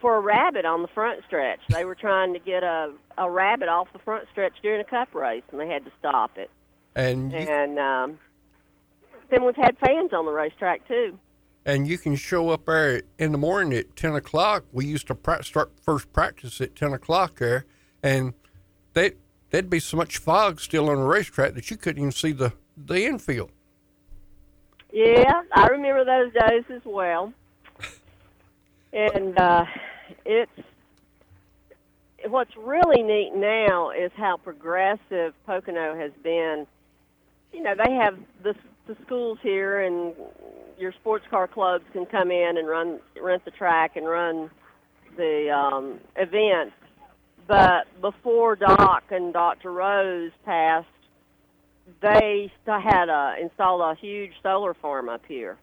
for 0.00 0.16
a 0.16 0.20
rabbit 0.20 0.64
on 0.64 0.82
the 0.82 0.88
front 0.88 1.20
stretch. 1.26 1.60
They 1.70 1.84
were 1.84 1.94
trying 1.94 2.32
to 2.34 2.38
get 2.38 2.62
a 2.62 2.92
a 3.18 3.30
rabbit 3.30 3.68
off 3.68 3.88
the 3.92 3.98
front 3.98 4.26
stretch 4.30 4.52
during 4.62 4.80
a 4.80 4.84
cup 4.84 5.14
race, 5.14 5.42
and 5.50 5.60
they 5.60 5.68
had 5.68 5.84
to 5.86 5.92
stop 5.98 6.36
it. 6.36 6.50
And 6.94 7.32
you, 7.32 7.38
And 7.38 7.78
um, 7.78 8.18
then 9.30 9.44
we've 9.44 9.56
had 9.56 9.76
fans 9.78 10.12
on 10.12 10.26
the 10.26 10.32
racetrack 10.32 10.86
too. 10.86 11.18
and 11.64 11.88
you 11.88 11.96
can 11.98 12.14
show 12.14 12.50
up 12.50 12.66
there 12.66 13.02
in 13.18 13.32
the 13.32 13.38
morning 13.38 13.72
at 13.78 13.96
10 13.96 14.14
o'clock. 14.14 14.64
We 14.72 14.84
used 14.86 15.06
to 15.08 15.14
pra- 15.14 15.42
start 15.44 15.72
first 15.82 16.12
practice 16.12 16.60
at 16.60 16.76
10 16.76 16.92
o'clock 16.92 17.38
there, 17.38 17.64
and 18.02 18.34
they, 18.92 19.12
there'd 19.50 19.70
be 19.70 19.80
so 19.80 19.96
much 19.96 20.18
fog 20.18 20.60
still 20.60 20.90
on 20.90 20.96
the 20.96 21.04
racetrack 21.04 21.54
that 21.54 21.70
you 21.70 21.76
couldn't 21.76 22.00
even 22.00 22.12
see 22.12 22.32
the, 22.32 22.52
the 22.76 23.04
infield. 23.04 23.50
Yeah, 24.92 25.42
I 25.54 25.66
remember 25.66 26.04
those 26.04 26.32
days 26.32 26.64
as 26.70 26.82
well. 26.84 27.32
And 28.92 29.38
uh, 29.38 29.66
it's 30.24 30.50
what's 32.28 32.56
really 32.56 33.02
neat 33.02 33.32
now 33.34 33.90
is 33.90 34.10
how 34.16 34.38
progressive 34.38 35.34
Pocono 35.44 35.96
has 35.96 36.12
been. 36.22 36.66
You 37.52 37.62
know, 37.62 37.74
they 37.74 37.92
have 37.92 38.18
the 38.42 38.54
the 38.86 38.96
schools 39.04 39.38
here, 39.42 39.80
and 39.80 40.14
your 40.78 40.92
sports 40.92 41.26
car 41.28 41.46
clubs 41.46 41.84
can 41.92 42.06
come 42.06 42.30
in 42.30 42.56
and 42.56 42.68
run 42.68 43.00
rent 43.20 43.44
the 43.44 43.50
track 43.50 43.96
and 43.96 44.06
run 44.06 44.50
the 45.16 45.50
um, 45.50 46.00
events. 46.16 46.74
But 47.46 47.86
before 48.00 48.56
Doc 48.56 49.04
and 49.10 49.32
Dr. 49.32 49.72
Rose 49.72 50.32
passed, 50.44 50.86
they 52.02 52.50
had 52.66 53.08
a, 53.08 53.36
installed 53.40 53.80
a 53.82 53.94
huge 54.00 54.32
solar 54.42 54.74
farm 54.74 55.08
up 55.08 55.22
here. 55.26 55.56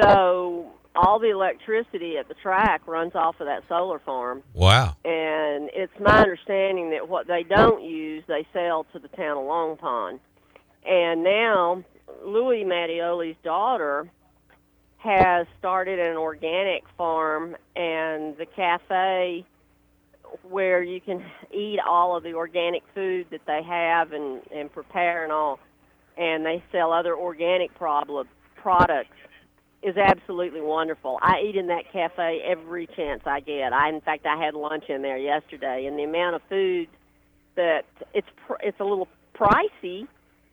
So 0.00 0.70
all 0.94 1.18
the 1.18 1.30
electricity 1.30 2.16
at 2.16 2.28
the 2.28 2.34
track 2.34 2.86
runs 2.86 3.14
off 3.14 3.40
of 3.40 3.46
that 3.46 3.62
solar 3.68 3.98
farm. 3.98 4.42
Wow. 4.54 4.96
And 5.04 5.70
it's 5.72 5.92
my 6.00 6.20
understanding 6.20 6.90
that 6.90 7.08
what 7.08 7.26
they 7.26 7.42
don't 7.42 7.82
use, 7.82 8.24
they 8.26 8.46
sell 8.52 8.86
to 8.92 8.98
the 8.98 9.08
town 9.08 9.38
of 9.38 9.44
Long 9.44 9.76
Pond. 9.76 10.20
And 10.86 11.22
now, 11.22 11.84
Louis 12.24 12.64
Mattioli's 12.64 13.36
daughter 13.42 14.10
has 14.98 15.46
started 15.58 15.98
an 15.98 16.16
organic 16.16 16.84
farm 16.96 17.56
and 17.74 18.36
the 18.36 18.46
cafe 18.46 19.44
where 20.48 20.82
you 20.82 21.00
can 21.00 21.24
eat 21.52 21.78
all 21.86 22.16
of 22.16 22.22
the 22.22 22.34
organic 22.34 22.82
food 22.94 23.26
that 23.30 23.42
they 23.46 23.62
have 23.62 24.12
and, 24.12 24.40
and 24.54 24.72
prepare 24.72 25.24
and 25.24 25.32
all. 25.32 25.58
And 26.16 26.44
they 26.44 26.62
sell 26.72 26.92
other 26.92 27.16
organic 27.16 27.74
prob- 27.74 28.26
products 28.56 29.16
is 29.82 29.96
absolutely 29.96 30.60
wonderful. 30.60 31.18
I 31.22 31.40
eat 31.46 31.56
in 31.56 31.68
that 31.68 31.90
cafe 31.92 32.42
every 32.44 32.86
chance 32.86 33.22
I 33.24 33.40
get. 33.40 33.72
I, 33.72 33.88
in 33.88 34.00
fact, 34.00 34.26
I 34.26 34.42
had 34.42 34.54
lunch 34.54 34.84
in 34.88 35.02
there 35.02 35.16
yesterday, 35.16 35.86
and 35.86 35.98
the 35.98 36.04
amount 36.04 36.36
of 36.36 36.42
food 36.48 36.88
that 37.56 37.84
it's 38.12 38.28
pr- 38.46 38.60
it's 38.62 38.78
a 38.78 38.84
little 38.84 39.08
pricey, 39.34 40.06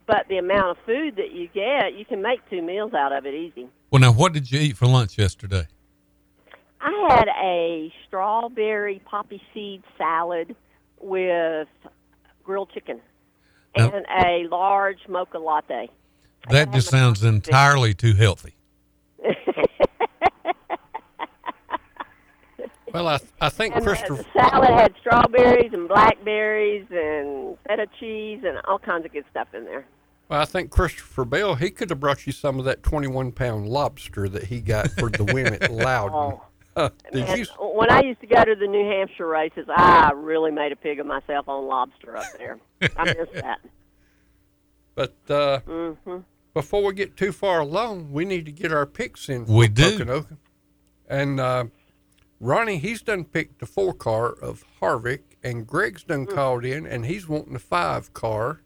but 0.06 0.28
the 0.30 0.38
amount 0.38 0.78
of 0.78 0.78
food 0.86 1.18
that 1.18 1.34
you 1.34 1.50
get, 1.50 1.98
you 1.98 2.06
can 2.06 2.22
make 2.22 2.40
two 2.50 2.62
meals 2.62 2.94
out 2.94 3.12
of 3.12 3.26
it 3.26 3.34
easy. 3.34 3.68
Well, 3.92 4.00
now, 4.02 4.14
what 4.14 4.34
did 4.34 4.50
you 4.52 4.60
eat 4.60 4.78
for 4.78 4.86
lunch 4.86 5.18
yesterday? 5.18 5.68
I 6.82 7.08
had 7.10 7.28
a 7.44 7.94
strawberry 8.08 9.02
poppy 9.06 9.42
seed 9.54 9.84
salad 9.98 10.56
with 11.00 11.68
grilled 12.44 12.70
chicken 12.74 13.02
Now- 13.76 13.92
and 13.92 14.06
a 14.24 14.48
large 14.50 15.00
mocha 15.08 15.40
latte. 15.40 15.90
That 16.50 16.72
just 16.72 16.90
sounds 16.90 17.24
entirely 17.24 17.94
too 17.94 18.14
healthy. 18.14 18.56
Well, 22.94 23.08
I, 23.10 23.20
I 23.42 23.50
think 23.50 23.76
And 23.76 23.86
Christopher, 23.86 24.24
the 24.24 24.26
salad 24.34 24.70
had 24.70 24.94
strawberries 25.02 25.72
and 25.74 25.88
blackberries 25.88 26.86
and 26.90 27.58
feta 27.68 27.86
cheese 28.00 28.42
and 28.44 28.58
all 28.66 28.80
kinds 28.80 29.06
of 29.06 29.12
good 29.12 29.26
stuff 29.30 29.50
in 29.54 29.66
there. 29.66 29.86
well, 30.30 30.42
I 30.42 30.46
think 30.46 30.72
Christopher 30.72 31.26
Bell, 31.26 31.56
he 31.56 31.70
could 31.70 31.90
have 31.90 32.00
brought 32.00 32.26
you 32.26 32.32
some 32.32 32.58
of 32.60 32.66
that 32.66 32.84
21 32.84 33.34
pound 33.34 33.68
lobster 33.68 34.30
that 34.30 34.46
he 34.46 34.62
got 34.62 34.90
for 34.92 35.10
the 35.10 35.26
win 35.26 35.54
at 35.54 35.70
Loudon. 35.72 36.40
Uh, 36.40 36.44
did 37.12 37.38
you? 37.38 37.46
when 37.60 37.92
I 37.92 38.02
used 38.02 38.22
to 38.22 38.28
go 38.28 38.44
to 38.44 38.56
the 38.56 38.68
New 38.68 38.86
Hampshire 38.86 39.28
races, 39.28 39.68
I 39.70 40.12
really 40.16 40.52
made 40.52 40.72
a 40.72 40.76
pig 40.76 41.00
of 41.00 41.06
myself 41.06 41.48
on 41.48 41.66
lobster 41.68 42.18
up 42.18 42.26
there. 42.38 42.60
I 42.96 43.06
miss 43.06 43.30
that. 43.34 43.60
But 44.96 45.16
uh, 45.30 45.60
hmm 45.60 46.18
before 46.58 46.84
we 46.84 46.92
get 46.92 47.16
too 47.16 47.32
far 47.32 47.60
along, 47.60 48.12
we 48.12 48.26
need 48.26 48.44
to 48.48 48.52
get 48.52 48.74
our 48.74 48.88
picks 48.88 49.30
in. 49.30 49.46
For 49.46 49.52
We 49.52 49.68
do. 49.68 49.92
Pocono. 49.92 50.26
And 51.08 51.40
uh, 51.40 51.66
Ronnie, 52.40 52.80
he's 52.80 53.04
done 53.04 53.26
picked 53.26 53.60
the 53.60 53.68
four 53.68 53.94
car 53.94 54.32
of 54.32 54.66
Harvick, 54.82 55.22
and 55.44 55.68
Greg's 55.68 56.04
done 56.04 56.26
called 56.26 56.66
in, 56.66 56.88
and 56.88 57.06
he's 57.06 57.30
wanting 57.30 57.54
the 57.54 57.60
five 57.60 58.12
car. 58.16 58.62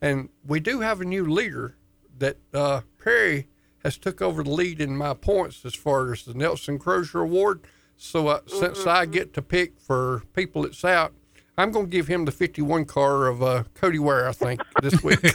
And 0.00 0.28
we 0.46 0.60
do 0.60 0.82
have 0.82 1.00
a 1.00 1.04
new 1.04 1.26
leader 1.26 1.74
that 2.16 2.36
uh, 2.54 2.82
Perry 3.02 3.48
has 3.82 3.98
took 3.98 4.22
over 4.22 4.42
the 4.42 4.50
lead 4.50 4.80
in 4.80 4.96
my 4.96 5.14
points 5.14 5.64
as 5.64 5.74
far 5.74 6.12
as 6.12 6.24
the 6.24 6.34
Nelson 6.34 6.78
Crozier 6.78 7.20
Award. 7.20 7.60
So 7.96 8.28
uh, 8.28 8.40
since 8.46 8.86
I 8.86 9.06
get 9.06 9.32
to 9.34 9.42
pick 9.42 9.78
for 9.78 10.22
people 10.34 10.62
that's 10.62 10.84
out, 10.84 11.12
I'm 11.58 11.70
going 11.70 11.86
to 11.86 11.90
give 11.90 12.08
him 12.08 12.24
the 12.24 12.32
51 12.32 12.86
car 12.86 13.26
of 13.26 13.42
uh, 13.42 13.64
Cody 13.74 13.98
Ware, 13.98 14.28
I 14.28 14.32
think, 14.32 14.60
this 14.80 15.02
week. 15.02 15.20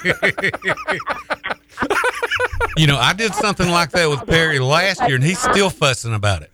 You 2.78 2.86
know, 2.86 2.98
I 2.98 3.14
did 3.14 3.34
something 3.34 3.70
like 3.70 3.90
that 3.92 4.08
with 4.08 4.28
Perry 4.28 4.60
last 4.60 5.02
year, 5.02 5.16
and 5.16 5.24
he's 5.24 5.40
still 5.40 5.72
fussing 5.72 6.14
about 6.14 6.44
it. 6.44 6.52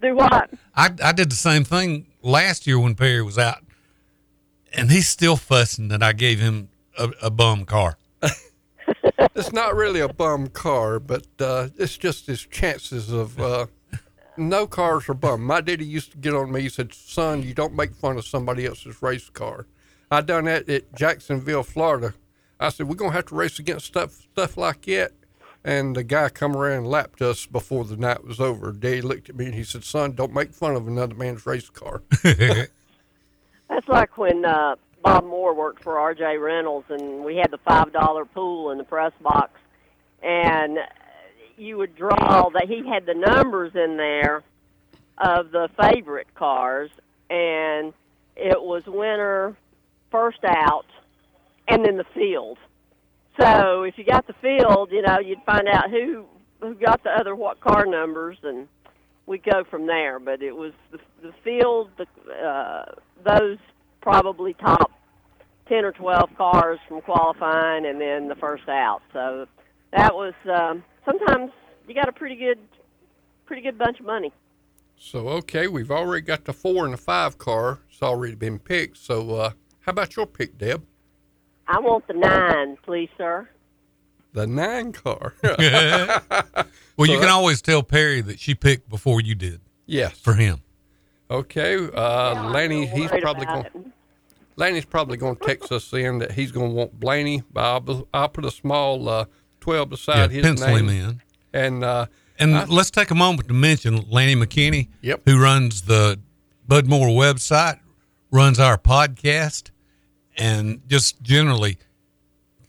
Do 0.00 0.16
what? 0.16 0.50
I, 0.74 0.90
I 1.04 1.12
did 1.12 1.30
the 1.30 1.36
same 1.36 1.62
thing 1.62 2.06
last 2.22 2.66
year 2.66 2.78
when 2.78 2.94
Perry 2.94 3.22
was 3.22 3.36
out, 3.36 3.62
and 4.72 4.90
he's 4.90 5.06
still 5.06 5.36
fussing 5.36 5.88
that 5.88 6.02
I 6.02 6.14
gave 6.14 6.40
him 6.40 6.70
a, 6.98 7.10
a 7.22 7.30
bum 7.30 7.66
car. 7.66 7.98
it's 9.34 9.52
not 9.52 9.74
really 9.74 10.00
a 10.00 10.08
bum 10.08 10.48
car, 10.48 10.98
but 10.98 11.26
uh, 11.40 11.68
it's 11.76 11.96
just 11.96 12.26
his 12.26 12.46
chances 12.46 13.10
of 13.10 13.38
uh, 13.40 13.66
no 14.36 14.66
cars 14.66 15.08
are 15.08 15.14
bum. 15.14 15.42
My 15.42 15.60
daddy 15.60 15.84
used 15.84 16.12
to 16.12 16.18
get 16.18 16.34
on 16.34 16.52
me. 16.52 16.62
He 16.62 16.68
said, 16.68 16.92
"Son, 16.94 17.42
you 17.42 17.54
don't 17.54 17.74
make 17.74 17.94
fun 17.94 18.16
of 18.16 18.26
somebody 18.26 18.66
else's 18.66 19.02
race 19.02 19.28
car." 19.28 19.66
I 20.10 20.20
done 20.20 20.44
that 20.44 20.68
at 20.68 20.94
Jacksonville, 20.94 21.62
Florida. 21.62 22.14
I 22.60 22.68
said, 22.68 22.88
"We're 22.88 22.94
gonna 22.94 23.12
have 23.12 23.26
to 23.26 23.34
race 23.34 23.58
against 23.58 23.86
stuff 23.86 24.12
stuff 24.32 24.56
like 24.56 24.82
that." 24.82 25.12
And 25.64 25.94
the 25.94 26.02
guy 26.02 26.28
come 26.28 26.56
around 26.56 26.78
and 26.78 26.86
lapped 26.88 27.22
us 27.22 27.46
before 27.46 27.84
the 27.84 27.96
night 27.96 28.24
was 28.24 28.40
over. 28.40 28.72
Daddy 28.72 29.00
looked 29.00 29.28
at 29.28 29.36
me 29.36 29.46
and 29.46 29.54
he 29.54 29.64
said, 29.64 29.84
"Son, 29.84 30.12
don't 30.12 30.32
make 30.32 30.52
fun 30.52 30.76
of 30.76 30.86
another 30.86 31.14
man's 31.14 31.46
race 31.46 31.70
car." 31.70 32.02
That's 32.22 33.88
like 33.88 34.18
when 34.18 34.44
uh, 34.44 34.76
Bob 35.02 35.24
Moore 35.24 35.54
worked 35.54 35.82
for 35.82 35.98
R.J. 35.98 36.38
Reynolds, 36.38 36.86
and 36.88 37.24
we 37.24 37.36
had 37.36 37.50
the 37.50 37.58
five 37.58 37.92
dollar 37.92 38.24
pool 38.24 38.70
in 38.70 38.78
the 38.78 38.84
press 38.84 39.12
box, 39.20 39.50
and 40.22 40.78
you 41.56 41.76
would 41.78 41.96
draw 41.96 42.48
that 42.50 42.68
he 42.68 42.86
had 42.88 43.04
the 43.06 43.14
numbers 43.14 43.74
in 43.74 43.96
there 43.96 44.42
of 45.18 45.50
the 45.50 45.68
favorite 45.80 46.32
cars, 46.34 46.90
and 47.28 47.92
it 48.36 48.60
was 48.60 48.84
winner, 48.86 49.56
first 50.10 50.44
out, 50.44 50.86
and 51.68 51.84
then 51.84 51.96
the 51.96 52.06
field. 52.14 52.58
So 53.40 53.82
if 53.82 53.98
you 53.98 54.04
got 54.04 54.26
the 54.26 54.34
field, 54.34 54.90
you 54.92 55.02
know 55.02 55.18
you'd 55.18 55.42
find 55.44 55.68
out 55.68 55.90
who 55.90 56.26
who 56.60 56.74
got 56.74 57.02
the 57.02 57.10
other 57.10 57.34
what 57.34 57.60
car 57.60 57.86
numbers, 57.86 58.38
and 58.44 58.68
we'd 59.26 59.42
go 59.42 59.64
from 59.64 59.86
there. 59.86 60.20
But 60.20 60.42
it 60.42 60.54
was 60.54 60.72
the, 60.92 60.98
the 61.22 61.32
field, 61.42 61.90
the 61.96 62.06
uh, 62.32 62.92
those 63.24 63.58
probably 64.02 64.54
top 64.54 64.92
ten 65.68 65.84
or 65.84 65.92
twelve 65.92 66.30
cars 66.36 66.78
from 66.86 67.00
qualifying, 67.00 67.86
and 67.86 68.00
then 68.00 68.28
the 68.28 68.34
first 68.34 68.68
out. 68.68 69.00
So 69.12 69.46
that 69.92 70.14
was 70.14 70.34
um, 70.52 70.84
sometimes 71.04 71.50
you 71.88 71.94
got 71.94 72.08
a 72.08 72.12
pretty 72.12 72.36
good, 72.36 72.58
pretty 73.46 73.62
good 73.62 73.78
bunch 73.78 74.00
of 74.00 74.06
money. 74.06 74.32
So 74.96 75.28
okay, 75.28 75.66
we've 75.66 75.90
already 75.90 76.22
got 76.22 76.44
the 76.44 76.52
four 76.52 76.84
and 76.84 76.92
the 76.92 76.98
five 76.98 77.38
car. 77.38 77.80
It's 77.90 78.02
already 78.02 78.34
been 78.34 78.58
picked. 78.58 78.98
So 78.98 79.30
uh, 79.34 79.50
how 79.80 79.90
about 79.90 80.16
your 80.16 80.26
pick, 80.26 80.58
Deb? 80.58 80.84
I 81.66 81.78
want 81.80 82.06
the 82.06 82.14
nine, 82.14 82.76
please, 82.84 83.08
sir. 83.16 83.48
The 84.32 84.46
nine 84.46 84.92
car. 84.92 85.34
well, 85.42 87.08
you 87.08 87.18
can 87.18 87.28
always 87.28 87.62
tell 87.62 87.82
Perry 87.82 88.20
that 88.22 88.38
she 88.38 88.54
picked 88.54 88.88
before 88.88 89.20
you 89.20 89.34
did. 89.34 89.60
Yes. 89.86 90.18
For 90.18 90.34
him. 90.34 90.62
Okay, 91.32 91.88
uh, 91.94 92.50
Lanny, 92.50 92.86
he's 92.86 93.08
probably 93.10 93.44
about 93.44 93.72
going. 93.72 93.92
Lanny's 94.56 94.84
probably 94.84 95.16
going 95.16 95.36
to 95.36 95.44
text 95.46 95.72
us 95.72 95.90
in 95.94 96.18
that 96.18 96.32
he's 96.32 96.52
going 96.52 96.68
to 96.70 96.74
want 96.74 97.00
Blaney. 97.00 97.42
But 97.52 97.60
I'll, 97.88 98.08
I'll 98.12 98.28
put 98.28 98.44
a 98.44 98.50
small 98.50 99.08
uh, 99.08 99.24
twelve 99.60 99.88
beside 99.90 100.30
Yeah, 100.30 100.36
his 100.36 100.42
pencil 100.42 100.66
name. 100.68 100.88
him 100.88 101.08
in. 101.10 101.22
And 101.54 101.84
uh, 101.84 102.06
And 102.38 102.54
I- 102.56 102.64
let's 102.66 102.90
take 102.90 103.10
a 103.10 103.14
moment 103.14 103.48
to 103.48 103.54
mention 103.54 104.04
Lanny 104.10 104.36
McKinney, 104.36 104.88
Yep. 105.00 105.22
who 105.24 105.40
runs 105.42 105.82
the 105.82 106.18
Budmore 106.68 107.08
website, 107.16 107.80
runs 108.30 108.60
our 108.60 108.76
podcast, 108.76 109.70
and 110.36 110.82
just 110.86 111.22
generally 111.22 111.78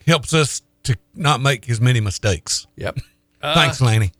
helps 0.08 0.34
us 0.34 0.62
to 0.84 0.95
not 1.15 1.41
make 1.41 1.69
as 1.69 1.82
many 1.82 1.99
mistakes. 1.99 2.65
Yep. 2.78 2.97
Thanks, 3.41 3.82
Lanny. 3.82 4.12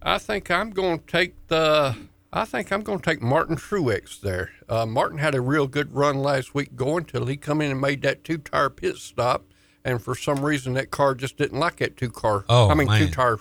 I 0.00 0.18
think 0.18 0.48
I'm 0.50 0.70
going 0.70 1.00
to 1.00 1.06
take 1.06 1.34
the. 1.48 1.96
I 2.36 2.44
think 2.44 2.72
I'm 2.72 2.82
going 2.82 2.98
to 2.98 3.04
take 3.04 3.22
Martin 3.22 3.54
Truex 3.54 4.20
there. 4.20 4.50
Uh, 4.68 4.84
Martin 4.84 5.18
had 5.18 5.36
a 5.36 5.40
real 5.40 5.68
good 5.68 5.94
run 5.94 6.18
last 6.18 6.52
week 6.52 6.74
going 6.74 7.04
till 7.04 7.26
he 7.26 7.36
come 7.36 7.60
in 7.60 7.70
and 7.70 7.80
made 7.80 8.02
that 8.02 8.24
two 8.24 8.38
tire 8.38 8.70
pit 8.70 8.96
stop, 8.96 9.44
and 9.84 10.02
for 10.02 10.16
some 10.16 10.44
reason 10.44 10.74
that 10.74 10.90
car 10.90 11.14
just 11.14 11.36
didn't 11.36 11.60
like 11.60 11.76
that 11.76 11.96
two 11.96 12.10
car. 12.10 12.44
Oh, 12.48 12.68
I 12.68 12.74
mean 12.74 12.88
two 12.88 13.04
man. 13.04 13.12
tire 13.12 13.38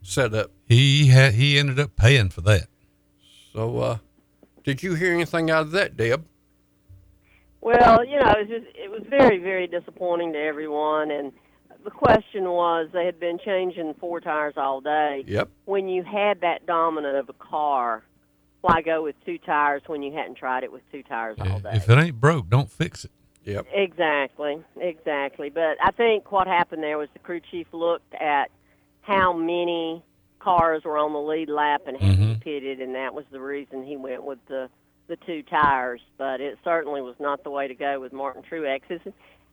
setup. 0.00 0.50
He 0.66 1.08
had 1.08 1.34
he 1.34 1.58
ended 1.58 1.78
up 1.78 1.94
paying 1.94 2.30
for 2.30 2.40
that. 2.40 2.68
So, 3.52 3.78
uh, 3.80 3.98
did 4.64 4.82
you 4.82 4.94
hear 4.94 5.12
anything 5.12 5.50
out 5.50 5.66
of 5.66 5.72
that, 5.72 5.98
Deb? 5.98 6.24
Well, 7.60 8.02
you 8.02 8.18
know, 8.18 8.30
it 8.30 8.38
was 8.38 8.48
just 8.48 8.66
it 8.74 8.90
was 8.90 9.02
very 9.10 9.40
very 9.40 9.66
disappointing 9.66 10.32
to 10.32 10.38
everyone, 10.38 11.10
and 11.10 11.32
the 11.84 11.90
question 11.90 12.44
was 12.44 12.88
they 12.94 13.04
had 13.04 13.20
been 13.20 13.38
changing 13.44 13.92
four 14.00 14.22
tires 14.22 14.54
all 14.56 14.80
day. 14.80 15.22
Yep. 15.26 15.50
When 15.66 15.86
you 15.86 16.02
had 16.02 16.40
that 16.40 16.64
dominant 16.64 17.18
of 17.18 17.28
a 17.28 17.34
car, 17.34 18.04
why 18.62 18.80
go 18.80 19.02
with 19.02 19.14
two 19.26 19.38
tires 19.38 19.82
when 19.86 20.02
you 20.02 20.12
hadn't 20.12 20.36
tried 20.36 20.64
it 20.64 20.72
with 20.72 20.82
two 20.90 21.02
tires 21.02 21.36
all 21.38 21.58
day? 21.60 21.72
If 21.74 21.88
it 21.90 21.98
ain't 21.98 22.18
broke, 22.20 22.48
don't 22.48 22.70
fix 22.70 23.04
it. 23.04 23.10
Yep. 23.44 23.66
Exactly, 23.72 24.62
exactly. 24.80 25.50
But 25.50 25.76
I 25.84 25.90
think 25.90 26.30
what 26.32 26.46
happened 26.46 26.82
there 26.82 26.96
was 26.96 27.08
the 27.12 27.18
crew 27.18 27.40
chief 27.50 27.66
looked 27.72 28.14
at 28.14 28.50
how 29.02 29.32
many 29.32 30.02
cars 30.38 30.84
were 30.84 30.96
on 30.96 31.12
the 31.12 31.18
lead 31.20 31.48
lap 31.48 31.82
and 31.86 31.96
had 31.96 32.18
Mhm. 32.18 32.40
pitted, 32.40 32.80
and 32.80 32.94
that 32.94 33.14
was 33.14 33.24
the 33.32 33.40
reason 33.40 33.84
he 33.84 33.96
went 33.96 34.22
with 34.24 34.38
the 34.46 34.70
the 35.08 35.16
two 35.26 35.42
tires. 35.42 36.00
But 36.16 36.40
it 36.40 36.56
certainly 36.64 37.02
was 37.02 37.16
not 37.18 37.42
the 37.42 37.50
way 37.50 37.66
to 37.68 37.74
go 37.74 37.98
with 38.00 38.12
Martin 38.12 38.42
Truex's. 38.42 39.00
And 39.04 39.12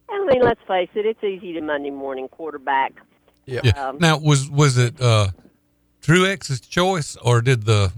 I 0.09 0.25
mean, 0.33 0.41
let's 0.43 0.61
face 0.67 0.89
it, 0.93 1.05
it's 1.07 1.23
easy 1.23 1.53
to 1.53 1.61
Monday 1.61 1.89
morning 1.89 2.27
quarterback. 2.29 2.93
Yep. 3.47 3.65
Yeah. 3.65 3.87
Um, 3.89 3.97
now 3.99 4.17
was 4.19 4.49
was 4.49 4.77
it 4.77 5.01
uh, 5.01 5.29
Truex's 6.01 6.59
choice 6.61 7.15
or 7.17 7.41
did 7.41 7.63
the 7.65 7.91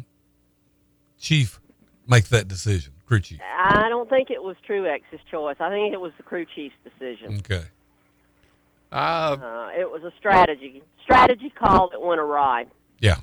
chief 1.22 1.62
make 2.08 2.26
that 2.30 2.48
decision? 2.50 2.94
Crew 3.06 3.20
chief. 3.22 3.40
I 3.58 3.88
don't 3.90 4.10
think 4.10 4.30
it 4.32 4.42
was 4.44 4.56
Truex's 4.68 5.20
choice. 5.30 5.56
I 5.60 5.70
think 5.70 5.94
it 5.94 6.02
was 6.02 6.12
the 6.18 6.24
crew 6.24 6.46
chief's 6.56 6.76
decision. 6.84 7.38
Okay. 7.40 7.64
Uh, 8.92 9.38
Uh, 9.42 9.70
it 9.78 9.90
was 9.90 10.04
a 10.04 10.12
strategy 10.18 10.84
strategy 11.04 11.50
call 11.50 11.90
that 11.90 12.02
went 12.02 12.20
awry. 12.20 12.66
Yeah. 13.00 13.18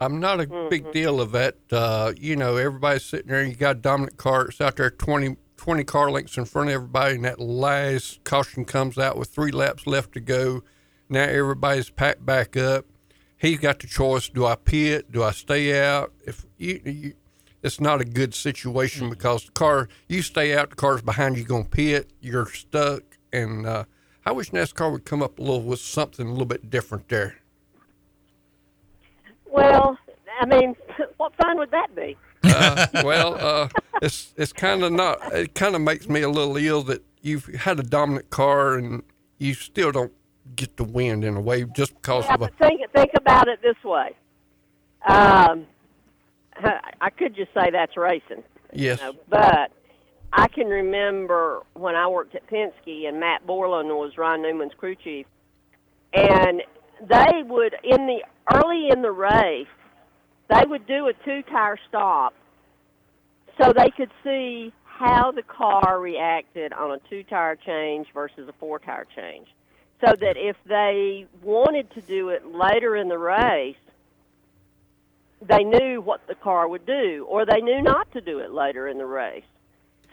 I'm 0.00 0.20
not 0.20 0.40
a 0.40 0.46
Mm-hmm. 0.46 0.68
big 0.68 0.92
deal 0.92 1.20
of 1.20 1.32
that. 1.32 1.56
Uh, 1.72 2.12
you 2.18 2.36
know, 2.36 2.56
everybody's 2.56 3.04
sitting 3.04 3.28
there. 3.28 3.42
You 3.42 3.54
got 3.54 3.76
a 3.76 3.80
dominant 3.80 4.18
car. 4.18 4.46
It's 4.48 4.60
out 4.60 4.76
there 4.76 4.90
20, 4.90 5.36
20 5.56 5.84
car 5.84 6.10
lengths 6.10 6.36
in 6.36 6.44
front 6.44 6.68
of 6.68 6.74
everybody, 6.74 7.14
and 7.16 7.24
that 7.24 7.40
last 7.40 8.22
caution 8.24 8.66
comes 8.66 8.98
out 8.98 9.16
with 9.16 9.28
three 9.30 9.50
laps 9.52 9.86
left 9.86 10.12
to 10.12 10.20
go. 10.20 10.62
Now 11.08 11.22
everybody's 11.24 11.88
packed 11.88 12.26
back 12.26 12.56
up. 12.58 12.84
He's 13.38 13.58
got 13.58 13.78
the 13.78 13.86
choice: 13.86 14.28
do 14.28 14.44
I 14.44 14.56
pit? 14.56 15.10
Do 15.12 15.22
I 15.22 15.30
stay 15.30 15.80
out? 15.82 16.12
If 16.26 16.44
you, 16.58 16.80
you 16.84 17.14
it's 17.66 17.80
not 17.80 18.00
a 18.00 18.04
good 18.04 18.32
situation 18.34 19.10
because 19.10 19.44
the 19.46 19.52
car 19.52 19.88
you 20.08 20.22
stay 20.22 20.56
out, 20.56 20.70
the 20.70 20.76
car's 20.76 21.02
behind 21.02 21.36
you, 21.36 21.44
going 21.44 21.64
to 21.64 21.70
pit. 21.70 22.10
You're 22.20 22.46
stuck, 22.46 23.02
and 23.32 23.66
uh, 23.66 23.84
I 24.24 24.32
wish 24.32 24.50
NASCAR 24.50 24.90
would 24.92 25.04
come 25.04 25.22
up 25.22 25.38
a 25.38 25.42
little 25.42 25.62
with 25.62 25.80
something 25.80 26.26
a 26.26 26.30
little 26.30 26.46
bit 26.46 26.70
different 26.70 27.08
there. 27.08 27.36
Well, 29.50 29.98
I 30.40 30.46
mean, 30.46 30.76
what 31.16 31.32
fun 31.36 31.58
would 31.58 31.70
that 31.72 31.94
be? 31.94 32.16
uh, 32.44 32.86
well, 33.04 33.34
uh, 33.34 33.68
it's 34.00 34.32
it's 34.36 34.52
kind 34.52 34.82
of 34.84 34.92
not. 34.92 35.18
It 35.34 35.54
kind 35.54 35.74
of 35.74 35.80
makes 35.80 36.08
me 36.08 36.22
a 36.22 36.28
little 36.28 36.56
ill 36.56 36.82
that 36.84 37.02
you've 37.22 37.46
had 37.46 37.80
a 37.80 37.82
dominant 37.82 38.30
car 38.30 38.74
and 38.74 39.02
you 39.38 39.54
still 39.54 39.90
don't 39.90 40.12
get 40.54 40.76
the 40.76 40.84
wind 40.84 41.24
in 41.24 41.36
a 41.36 41.40
way 41.40 41.64
just 41.74 41.94
because 41.96 42.24
Yeah, 42.26 42.34
of 42.34 42.42
a. 42.42 42.48
think 42.60 42.80
think 42.94 43.10
about 43.16 43.48
it 43.48 43.60
this 43.62 43.82
way. 43.82 44.14
Um, 45.08 45.66
I 47.00 47.10
could 47.10 47.34
just 47.34 47.52
say 47.54 47.70
that's 47.70 47.96
racing. 47.96 48.42
Yes. 48.72 49.00
you 49.00 49.06
know, 49.06 49.12
but 49.28 49.70
I 50.32 50.48
can 50.48 50.66
remember 50.66 51.62
when 51.74 51.94
I 51.94 52.08
worked 52.08 52.34
at 52.34 52.46
Penske 52.48 53.08
and 53.08 53.20
Matt 53.20 53.46
Borland 53.46 53.88
was 53.88 54.18
Ryan 54.18 54.42
Newman's 54.42 54.72
crew 54.76 54.94
chief, 54.94 55.26
and 56.12 56.62
they 57.00 57.42
would 57.44 57.74
in 57.84 58.06
the 58.06 58.22
early 58.52 58.88
in 58.90 59.02
the 59.02 59.10
race, 59.10 59.66
they 60.48 60.62
would 60.66 60.86
do 60.86 61.08
a 61.08 61.12
two 61.24 61.42
tire 61.50 61.78
stop 61.88 62.34
so 63.60 63.72
they 63.72 63.90
could 63.90 64.10
see 64.22 64.72
how 64.84 65.30
the 65.30 65.42
car 65.42 66.00
reacted 66.00 66.72
on 66.72 66.92
a 66.92 66.98
two 67.08 67.22
tire 67.24 67.56
change 67.56 68.06
versus 68.14 68.48
a 68.48 68.52
four 68.58 68.78
tire 68.78 69.06
change. 69.16 69.46
So 70.04 70.14
that 70.20 70.36
if 70.36 70.56
they 70.66 71.26
wanted 71.42 71.90
to 71.92 72.02
do 72.02 72.28
it 72.28 72.44
later 72.46 72.96
in 72.96 73.08
the 73.08 73.16
race, 73.16 73.76
they 75.40 75.64
knew 75.64 76.00
what 76.00 76.26
the 76.28 76.34
car 76.34 76.68
would 76.68 76.86
do, 76.86 77.26
or 77.28 77.44
they 77.44 77.60
knew 77.60 77.82
not 77.82 78.10
to 78.12 78.20
do 78.20 78.38
it 78.38 78.52
later 78.52 78.88
in 78.88 78.98
the 78.98 79.06
race. 79.06 79.44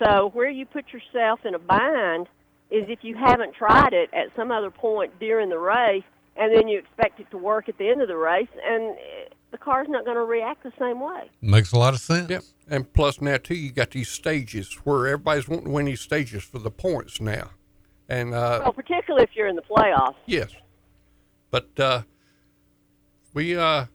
So 0.03 0.31
where 0.33 0.49
you 0.49 0.65
put 0.65 0.85
yourself 0.91 1.45
in 1.45 1.55
a 1.55 1.59
bind 1.59 2.27
is 2.69 2.85
if 2.89 2.99
you 3.03 3.15
haven't 3.15 3.53
tried 3.55 3.93
it 3.93 4.09
at 4.13 4.35
some 4.35 4.51
other 4.51 4.71
point 4.71 5.17
during 5.19 5.49
the 5.49 5.59
race, 5.59 6.03
and 6.35 6.53
then 6.55 6.67
you 6.67 6.79
expect 6.79 7.19
it 7.19 7.29
to 7.31 7.37
work 7.37 7.69
at 7.69 7.77
the 7.77 7.87
end 7.89 8.01
of 8.01 8.07
the 8.07 8.17
race, 8.17 8.47
and 8.65 8.91
eh, 8.97 9.29
the 9.51 9.57
car's 9.57 9.87
not 9.87 10.03
going 10.03 10.17
to 10.17 10.23
react 10.23 10.63
the 10.63 10.73
same 10.79 10.99
way. 10.99 11.29
Makes 11.41 11.71
a 11.73 11.77
lot 11.77 11.93
of 11.93 11.99
sense. 11.99 12.29
Yep. 12.29 12.43
And 12.67 12.91
plus 12.91 13.21
now 13.21 13.37
too, 13.37 13.53
you 13.55 13.71
got 13.71 13.91
these 13.91 14.09
stages 14.09 14.73
where 14.83 15.05
everybody's 15.07 15.47
wanting 15.47 15.65
to 15.65 15.71
win 15.71 15.85
these 15.85 16.01
stages 16.01 16.43
for 16.43 16.57
the 16.59 16.71
points 16.71 17.21
now, 17.21 17.51
and 18.09 18.33
uh, 18.33 18.61
Well, 18.63 18.73
particularly 18.73 19.23
if 19.23 19.35
you're 19.35 19.47
in 19.47 19.55
the 19.55 19.61
playoffs. 19.61 20.15
yes, 20.25 20.49
But 21.51 21.79
uh, 21.79 22.01
we 23.33 23.55
uh, 23.55 23.85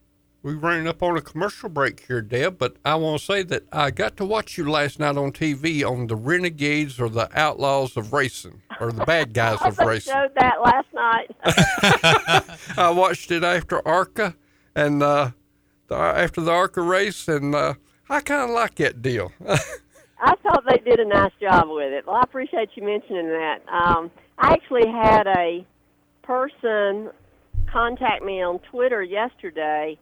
we 0.48 0.54
running 0.54 0.86
up 0.86 1.02
on 1.02 1.14
a 1.14 1.20
commercial 1.20 1.68
break 1.68 2.06
here, 2.06 2.22
Deb. 2.22 2.56
But 2.56 2.76
I 2.82 2.94
want 2.94 3.20
to 3.20 3.24
say 3.24 3.42
that 3.42 3.64
I 3.70 3.90
got 3.90 4.16
to 4.16 4.24
watch 4.24 4.56
you 4.56 4.70
last 4.70 4.98
night 4.98 5.18
on 5.18 5.30
TV 5.30 5.84
on 5.84 6.06
the 6.06 6.16
Renegades 6.16 6.98
or 6.98 7.10
the 7.10 7.28
Outlaws 7.38 7.98
of 7.98 8.14
Racing 8.14 8.62
or 8.80 8.90
the 8.90 9.04
Bad 9.04 9.34
Guys 9.34 9.58
of 9.60 9.78
Racing. 9.78 10.14
showed 10.14 10.34
that 10.36 10.62
last 10.62 10.86
night. 10.94 11.30
I 12.78 12.88
watched 12.88 13.30
it 13.30 13.44
after 13.44 13.86
ARCA 13.86 14.36
and 14.74 15.02
uh, 15.02 15.32
the, 15.88 15.96
after 15.96 16.40
the 16.40 16.50
ARCA 16.50 16.80
race, 16.80 17.28
and 17.28 17.54
uh, 17.54 17.74
I 18.08 18.20
kind 18.20 18.42
of 18.42 18.50
like 18.50 18.76
that 18.76 19.02
deal. 19.02 19.32
I 19.48 20.34
thought 20.42 20.64
they 20.66 20.78
did 20.78 20.98
a 20.98 21.04
nice 21.04 21.32
job 21.40 21.64
with 21.68 21.92
it. 21.92 22.06
Well, 22.06 22.16
I 22.16 22.22
appreciate 22.22 22.70
you 22.74 22.84
mentioning 22.84 23.28
that. 23.28 23.60
Um, 23.68 24.10
I 24.38 24.52
actually 24.54 24.90
had 24.90 25.26
a 25.26 25.66
person 26.22 27.10
contact 27.70 28.24
me 28.24 28.42
on 28.42 28.60
Twitter 28.60 29.02
yesterday 29.02 29.98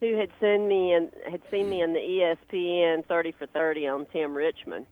who 0.00 0.16
had 0.16 0.30
seen 0.40 0.68
me 0.68 0.92
and 0.92 1.10
had 1.30 1.40
seen 1.50 1.68
me 1.70 1.80
in 1.82 1.92
the 1.92 2.00
ESPN 2.00 3.04
30 3.06 3.32
for 3.32 3.46
30 3.46 3.88
on 3.88 4.06
Tim 4.12 4.34
Richmond, 4.34 4.86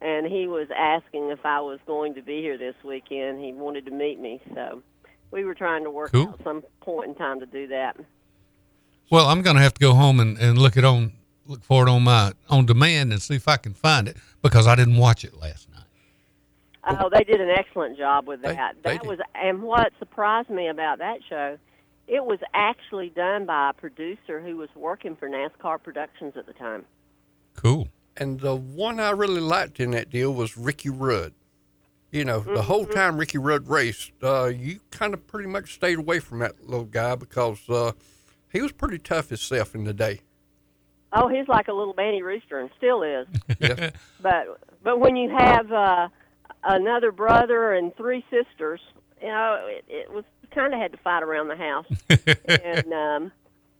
and 0.00 0.26
he 0.26 0.46
was 0.46 0.68
asking 0.76 1.30
if 1.30 1.44
I 1.44 1.60
was 1.60 1.78
going 1.86 2.14
to 2.14 2.22
be 2.22 2.40
here 2.40 2.56
this 2.58 2.74
weekend. 2.84 3.44
He 3.44 3.52
wanted 3.52 3.84
to 3.86 3.90
meet 3.90 4.18
me, 4.18 4.40
so 4.54 4.82
we 5.30 5.44
were 5.44 5.54
trying 5.54 5.84
to 5.84 5.90
work 5.90 6.12
Cool. 6.12 6.28
out 6.28 6.40
some 6.42 6.62
point 6.80 7.10
in 7.10 7.14
time 7.14 7.40
to 7.40 7.46
do 7.46 7.66
that. 7.68 7.96
Well, 9.10 9.26
I'm 9.26 9.42
going 9.42 9.56
to 9.56 9.62
have 9.62 9.74
to 9.74 9.80
go 9.80 9.92
home 9.94 10.20
and, 10.20 10.38
and 10.38 10.56
look 10.58 10.76
it 10.76 10.84
on 10.84 11.12
look 11.46 11.64
for 11.64 11.86
it 11.86 11.90
on 11.90 12.02
my 12.02 12.32
on 12.48 12.64
demand 12.64 13.12
and 13.12 13.20
see 13.20 13.34
if 13.34 13.48
I 13.48 13.56
can 13.56 13.74
find 13.74 14.06
it 14.06 14.16
because 14.40 14.66
I 14.68 14.76
didn't 14.76 14.96
watch 14.98 15.24
it 15.24 15.34
last 15.34 15.68
night. 15.70 15.84
Oh, 17.00 17.10
they 17.12 17.24
did 17.24 17.40
an 17.40 17.50
excellent 17.50 17.98
job 17.98 18.26
with 18.28 18.40
They- 18.40 18.54
that. 18.54 18.76
they 18.82 18.92
that 18.94 19.02
did. 19.02 19.08
was, 19.08 19.18
and 19.34 19.62
what 19.62 19.92
surprised 19.98 20.48
me 20.48 20.68
about 20.68 20.98
that 20.98 21.18
show, 21.28 21.58
it 22.08 22.24
was 22.24 22.38
actually 22.54 23.10
done 23.10 23.46
by 23.46 23.70
a 23.70 23.72
producer 23.72 24.40
who 24.40 24.56
was 24.56 24.68
working 24.74 25.16
for 25.16 25.28
NASCAR 25.28 25.82
Productions 25.82 26.34
at 26.36 26.46
the 26.46 26.52
time. 26.54 26.84
Cool. 27.54 27.88
And 28.16 28.40
the 28.40 28.56
one 28.56 28.98
I 29.00 29.10
really 29.10 29.40
liked 29.40 29.80
in 29.80 29.92
that 29.92 30.10
deal 30.10 30.34
was 30.34 30.56
Ricky 30.56 30.90
Rudd. 30.90 31.32
You 32.10 32.24
know, 32.24 32.40
the 32.40 32.62
whole 32.62 32.84
Mm-hmm. 32.84 32.92
time 32.94 33.16
Ricky 33.18 33.38
Rudd 33.38 33.68
raced, 33.68 34.10
uh, 34.22 34.46
you 34.46 34.80
kind 34.90 35.14
of 35.14 35.24
pretty 35.28 35.48
much 35.48 35.74
stayed 35.74 35.98
away 35.98 36.18
from 36.18 36.40
that 36.40 36.68
little 36.68 36.84
guy 36.84 37.14
because 37.14 37.60
uh, 37.70 37.92
he 38.52 38.60
was 38.60 38.72
pretty 38.72 38.98
tough 38.98 39.28
himself 39.28 39.76
in 39.76 39.84
the 39.84 39.94
day. 39.94 40.20
Oh, 41.12 41.28
he's 41.28 41.46
like 41.48 41.68
a 41.68 41.72
little 41.72 41.94
banty 41.94 42.22
rooster 42.22 42.58
and 42.58 42.70
still 42.76 43.02
is. 43.02 43.26
Yeah. 43.60 43.90
but 44.20 44.60
but 44.82 44.98
when 44.98 45.14
you 45.16 45.30
have 45.30 45.70
uh, 45.70 46.08
another 46.64 47.12
brother 47.12 47.72
and 47.74 47.94
three 47.96 48.24
sisters, 48.30 48.80
you 49.22 49.28
know, 49.28 49.58
it, 49.68 49.84
it 49.88 50.12
was 50.12 50.24
kind 50.54 50.74
of 50.74 50.80
had 50.80 50.92
to 50.92 50.98
fight 50.98 51.22
around 51.22 51.48
the 51.48 51.56
house. 51.56 51.86
and 52.62 52.92
um, 52.92 53.32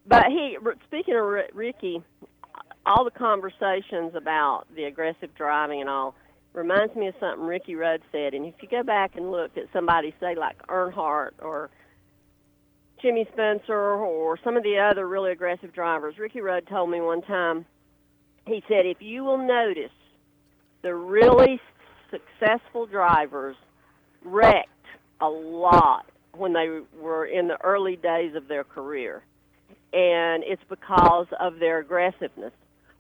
but 0.07 0.27
he, 0.27 0.57
speaking 0.87 1.15
of 1.15 1.25
Ricky, 1.55 2.03
all 2.87 3.05
the 3.05 3.11
conversations 3.11 4.15
about 4.15 4.65
the 4.75 4.85
aggressive 4.85 5.35
driving 5.35 5.81
and 5.81 5.91
all 5.91 6.15
reminds 6.53 6.95
me 6.97 7.09
of 7.09 7.15
something 7.21 7.47
Ricky 7.47 7.75
Rudd 7.75 8.01
said. 8.11 8.35
And 8.35 8.47
if 8.47 8.55
you 8.61 8.69
go 8.69 8.83
back 8.83 9.17
and 9.17 9.31
look 9.31 9.57
at 9.57 9.65
somebody, 9.73 10.15
say 10.21 10.35
like 10.35 10.67
Earnhardt 10.67 11.33
or 11.41 11.71
Jimmy 13.01 13.27
Spencer 13.33 13.75
or 13.75 14.39
some 14.43 14.57
of 14.57 14.63
the 14.63 14.79
other 14.79 15.07
really 15.07 15.33
aggressive 15.33 15.73
drivers, 15.73 16.19
Ricky 16.19 16.41
Rudd 16.41 16.67
told 16.67 16.91
me 16.91 17.01
one 17.01 17.23
time. 17.23 17.65
He 18.47 18.65
said, 18.67 18.87
if 18.87 19.01
you 19.01 19.23
will 19.23 19.39
notice, 19.39 19.93
the 20.83 20.95
really 20.95 21.61
successful 22.11 22.87
drivers 22.87 23.55
wrecked 24.25 24.69
a 25.21 25.29
lot 25.29 26.10
when 26.37 26.53
they 26.53 26.81
were 26.99 27.27
in 27.27 27.49
the 27.49 27.61
early 27.63 27.97
days 27.97 28.35
of 28.35 28.49
their 28.49 28.65
career. 28.65 29.23
And 29.93 30.45
it's 30.45 30.63
because 30.69 31.27
of 31.39 31.59
their 31.59 31.79
aggressiveness. 31.79 32.53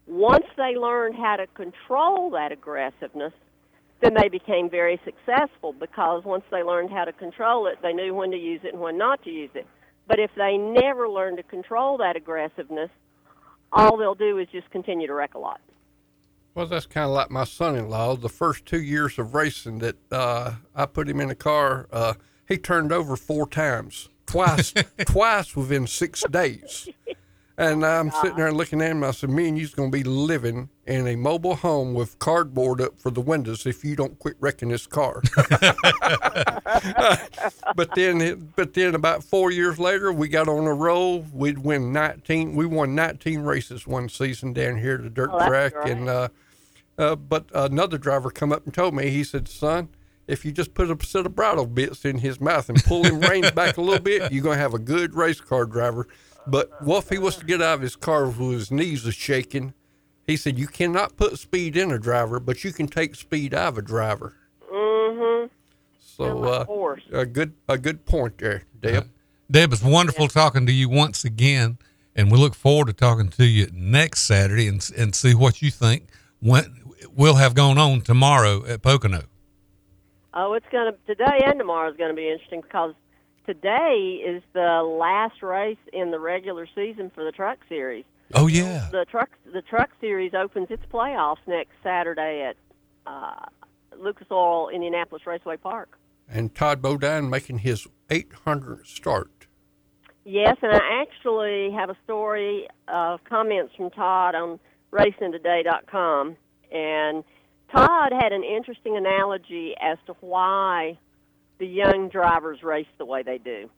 Once 0.07 0.47
they 0.57 0.77
learned 0.77 1.15
how 1.15 1.37
to 1.37 1.47
control 1.49 2.31
that 2.31 2.51
aggressiveness, 2.51 3.33
then 4.01 4.15
they 4.15 4.29
became 4.29 4.69
very 4.69 5.01
successful 5.05 5.73
because 5.73 6.25
once 6.25 6.43
they 6.51 6.63
learned 6.63 6.91
how 6.91 7.05
to 7.05 7.13
control 7.13 7.67
it, 7.67 7.79
they 7.83 7.93
knew 7.93 8.15
when 8.15 8.31
to 8.31 8.37
use 8.37 8.61
it 8.65 8.73
and 8.73 8.81
when 8.81 8.99
not 8.99 9.23
to 9.25 9.31
use 9.31 9.51
it. 9.55 9.67
But 10.09 10.19
if 10.19 10.31
they 10.37 10.57
never 10.57 11.09
learn 11.09 11.37
to 11.37 11.43
control 11.43 11.99
that 11.99 12.17
aggressiveness, 12.17 12.91
all 13.73 13.97
they'll 13.97 14.15
do 14.15 14.39
is 14.39 14.49
just 14.51 14.69
continue 14.71 15.07
to 15.07 15.15
wreck 15.15 15.35
a 15.35 15.39
lot. 15.39 15.61
Well, 16.55 16.67
that's 16.67 16.87
kind 16.87 17.05
of 17.05 17.13
like 17.13 17.31
my 17.31 17.45
son-in-law. 17.45 18.17
The 18.17 18.29
first 18.29 18.67
two 18.67 18.81
years 18.83 19.19
of 19.19 19.35
racing 19.35 19.79
that 19.79 19.97
uh, 20.11 20.55
I 20.75 20.87
put 20.87 21.09
him 21.09 21.21
in 21.21 21.31
a 21.31 21.37
car, 21.37 21.87
uh, 21.93 22.15
he 22.51 22.59
turned 22.59 22.93
over 22.93 23.17
four 23.17 23.49
times, 23.49 24.11
twice, 24.27 24.75
twice 25.07 25.57
within 25.57 25.87
six 25.87 26.23
days. 26.31 26.89
And 27.57 27.85
I'm 27.85 28.11
sitting 28.11 28.37
there 28.39 28.53
looking 28.53 28.81
at 28.81 28.91
him. 28.91 29.05
I 29.05 29.11
said, 29.11 29.29
"Me 29.31 29.47
and 29.49 29.59
you's 29.59 29.75
going 29.75 29.91
to 29.91 29.97
be 29.97 30.03
living 30.03 30.71
in 30.87 31.07
a 31.07 31.15
mobile 31.15 31.57
home 31.57 31.93
with 31.93 32.19
cardboard 32.19 32.81
up 32.81 32.99
for 32.99 33.11
the 33.11 33.21
windows 33.21 33.67
if 33.67 33.85
you 33.85 33.95
don't 33.95 34.19
quit 34.19 34.37
wrecking 34.41 34.71
this 34.71 34.87
car." 34.87 35.23
but 37.77 37.95
then, 37.95 38.51
but 38.57 38.73
then 38.73 38.95
about 38.95 39.23
four 39.23 39.51
years 39.51 39.79
later, 39.79 40.11
we 40.13 40.29
got 40.29 40.49
on 40.49 40.67
a 40.67 40.73
roll. 40.75 41.27
We'd 41.35 41.59
win 41.59 41.93
19. 41.93 42.57
We 42.57 42.65
won 42.67 42.95
19 42.95 43.41
races 43.43 43.87
one 43.87 44.09
season 44.09 44.53
down 44.55 44.79
here 44.79 44.95
at 44.95 45.03
the 45.03 45.11
dirt 45.11 45.31
Oh, 45.33 45.47
track, 45.47 45.75
great. 45.75 45.93
and 45.93 46.09
uh, 46.09 46.29
uh, 46.99 47.17
but 47.17 47.45
another 47.55 47.99
driver 47.99 48.31
come 48.31 48.53
up 48.53 48.65
and 48.65 48.73
told 48.73 48.95
me, 48.95 49.11
he 49.11 49.23
said, 49.23 49.49
"Son, 49.49 49.89
if 50.31 50.45
you 50.45 50.53
just 50.53 50.75
put 50.75 50.91
a 50.91 51.05
set 51.05 51.27
of 51.27 51.35
bridle 51.35 51.67
bits 51.67 52.05
in 52.05 52.19
his 52.19 52.41
mouth 52.41 52.69
and 52.69 52.83
pull 52.85 53.05
him 53.05 53.21
reins 53.21 53.51
back 53.51 53.77
a 53.77 53.81
little 53.81 54.03
bit, 54.03 54.33
you're 54.33 54.43
gonna 54.43 54.57
have 54.57 54.75
a 54.75 54.79
good 54.79 55.15
race 55.15 55.41
car 55.41 55.67
driver." 55.67 56.07
But 56.47 56.71
what 56.83 57.05
if 57.05 57.11
he 57.11 57.19
was 57.19 57.37
to 57.37 57.45
get 57.45 57.61
out 57.61 57.75
of 57.75 57.81
his 57.83 57.97
car 57.97 58.27
with 58.27 58.53
his 58.53 58.71
knees 58.71 59.07
are 59.07 59.13
shaking? 59.13 59.75
He 60.27 60.37
said, 60.37 60.59
"You 60.59 60.67
cannot 60.67 61.17
put 61.17 61.39
speed 61.39 61.77
in 61.77 61.91
a 61.91 61.99
driver, 61.99 62.41
but 62.41 62.65
you 62.65 62.73
can 62.73 62.87
take 62.87 63.15
speed 63.15 63.53
out 63.53 63.69
of 63.69 63.79
a 63.79 63.83
driver." 63.83 64.37
Mm-hmm. 64.73 65.47
So, 65.99 66.45
uh, 66.45 66.97
a 67.13 67.27
good 67.27 67.55
a 67.69 67.79
good 67.79 68.05
point 68.07 68.39
there, 68.39 68.65
Deb. 68.81 69.09
Deb, 69.51 69.73
it's 69.73 69.83
wonderful 69.83 70.29
talking 70.29 70.67
to 70.67 70.73
you 70.73 70.89
once 70.89 71.25
again, 71.25 71.79
and 72.15 72.31
we 72.31 72.39
look 72.39 72.55
forward 72.55 72.87
to 72.87 72.93
talking 72.93 73.29
to 73.31 73.45
you 73.45 73.69
next 73.73 74.23
Saturday 74.23 74.69
and 74.69 74.89
and 74.97 75.15
see 75.15 75.35
what 75.35 75.61
you 75.63 75.71
think 75.71 76.09
when 76.41 76.81
will 77.15 77.37
have 77.37 77.55
gone 77.55 77.79
on 77.79 78.01
tomorrow 78.01 78.65
at 78.67 78.83
Pocono. 78.83 79.23
Oh, 80.33 80.53
it's 80.55 80.67
gonna 80.71 80.93
today 81.07 81.41
and 81.45 81.59
tomorrow 81.59 81.91
is 81.91 81.97
gonna 81.97 82.15
be 82.15 82.29
interesting 82.29 82.61
because 82.61 82.95
today 83.47 84.23
is 84.25 84.43
the 84.53 84.83
last 84.83 85.43
race 85.43 85.79
in 85.93 86.11
the 86.11 86.21
regular 86.21 86.67
season 86.75 87.11
for 87.15 87.25
the 87.25 87.33
Truck 87.33 87.59
Series. 87.69 88.05
Oh 88.35 88.47
yeah, 88.47 88.89
The 88.93 89.05
truck 89.07 89.31
the 89.53 89.63
Truck 89.63 89.91
Series 90.01 90.35
opens 90.35 90.69
its 90.71 90.85
playoffs 90.93 91.45
next 91.47 91.73
Saturday 91.83 92.43
at 92.49 92.57
uh, 93.07 93.47
Lucas 93.99 94.29
Oil 94.31 94.69
Indianapolis 94.69 95.27
Raceway 95.27 95.57
Park. 95.57 95.99
And 96.29 96.55
Todd 96.55 96.81
Bodine 96.81 97.29
making 97.29 97.59
his 97.59 97.89
800th 98.09 98.87
start. 98.87 99.49
Yes, 100.25 100.57
and 100.63 100.73
I 100.73 101.03
actually 101.03 101.73
have 101.73 101.91
a 101.91 101.97
story 102.05 102.69
of 102.87 103.25
comments 103.25 103.75
from 103.77 103.91
Todd 103.91 104.37
on 104.37 104.61
racingtoday.com. 104.93 106.37
And 106.71 107.25
Todd 107.73 108.13
had 108.13 108.33
an 108.33 108.43
interesting 108.45 108.97
analogy 108.97 109.75
as 109.81 109.99
to 110.07 110.15
why 110.21 110.99
the 111.59 111.67
young 111.67 112.09
drivers 112.09 112.63
race 112.63 112.87
the 112.99 113.05
way 113.05 113.23
they 113.23 113.39
do. 113.39 113.69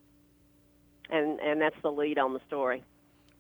And 1.10 1.38
and 1.40 1.60
that's 1.60 1.76
the 1.82 1.90
lead 1.90 2.18
on 2.18 2.32
the 2.32 2.40
story. 2.46 2.82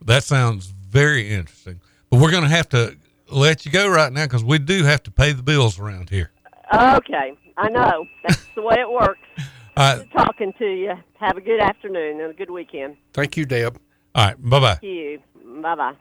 that 0.04 0.24
sounds 0.24 0.66
very 0.66 1.30
interesting. 1.30 1.80
But 2.10 2.20
we're 2.20 2.30
going 2.30 2.42
to 2.42 2.48
have 2.50 2.68
to 2.70 2.96
let 3.30 3.64
you 3.64 3.72
go 3.72 3.88
right 3.88 4.12
now 4.12 4.24
because 4.26 4.44
we 4.44 4.58
do 4.58 4.84
have 4.84 5.02
to 5.04 5.10
pay 5.10 5.32
the 5.32 5.42
bills 5.42 5.78
around 5.78 6.10
here. 6.10 6.30
Okay, 6.74 7.32
I 7.56 7.68
know. 7.70 8.04
That's 8.22 8.44
the 8.54 8.60
way 8.62 8.76
it 8.78 8.90
works. 8.90 9.20
All 9.76 9.96
right, 9.96 9.98
Good 10.00 10.12
talking 10.12 10.52
to 10.58 10.66
you. 10.66 10.92
Have 11.18 11.38
a 11.38 11.40
good 11.40 11.60
afternoon 11.60 12.20
and 12.20 12.30
a 12.30 12.34
good 12.34 12.50
weekend. 12.50 12.96
Thank 13.14 13.38
you, 13.38 13.46
Deb. 13.46 13.78
all 14.14 14.26
right, 14.26 14.36
bye 14.42 14.60
bye. 14.60 14.74
Thank 14.74 14.82
you. 14.82 15.18
Bye 15.62 15.74
bye. 15.76 15.94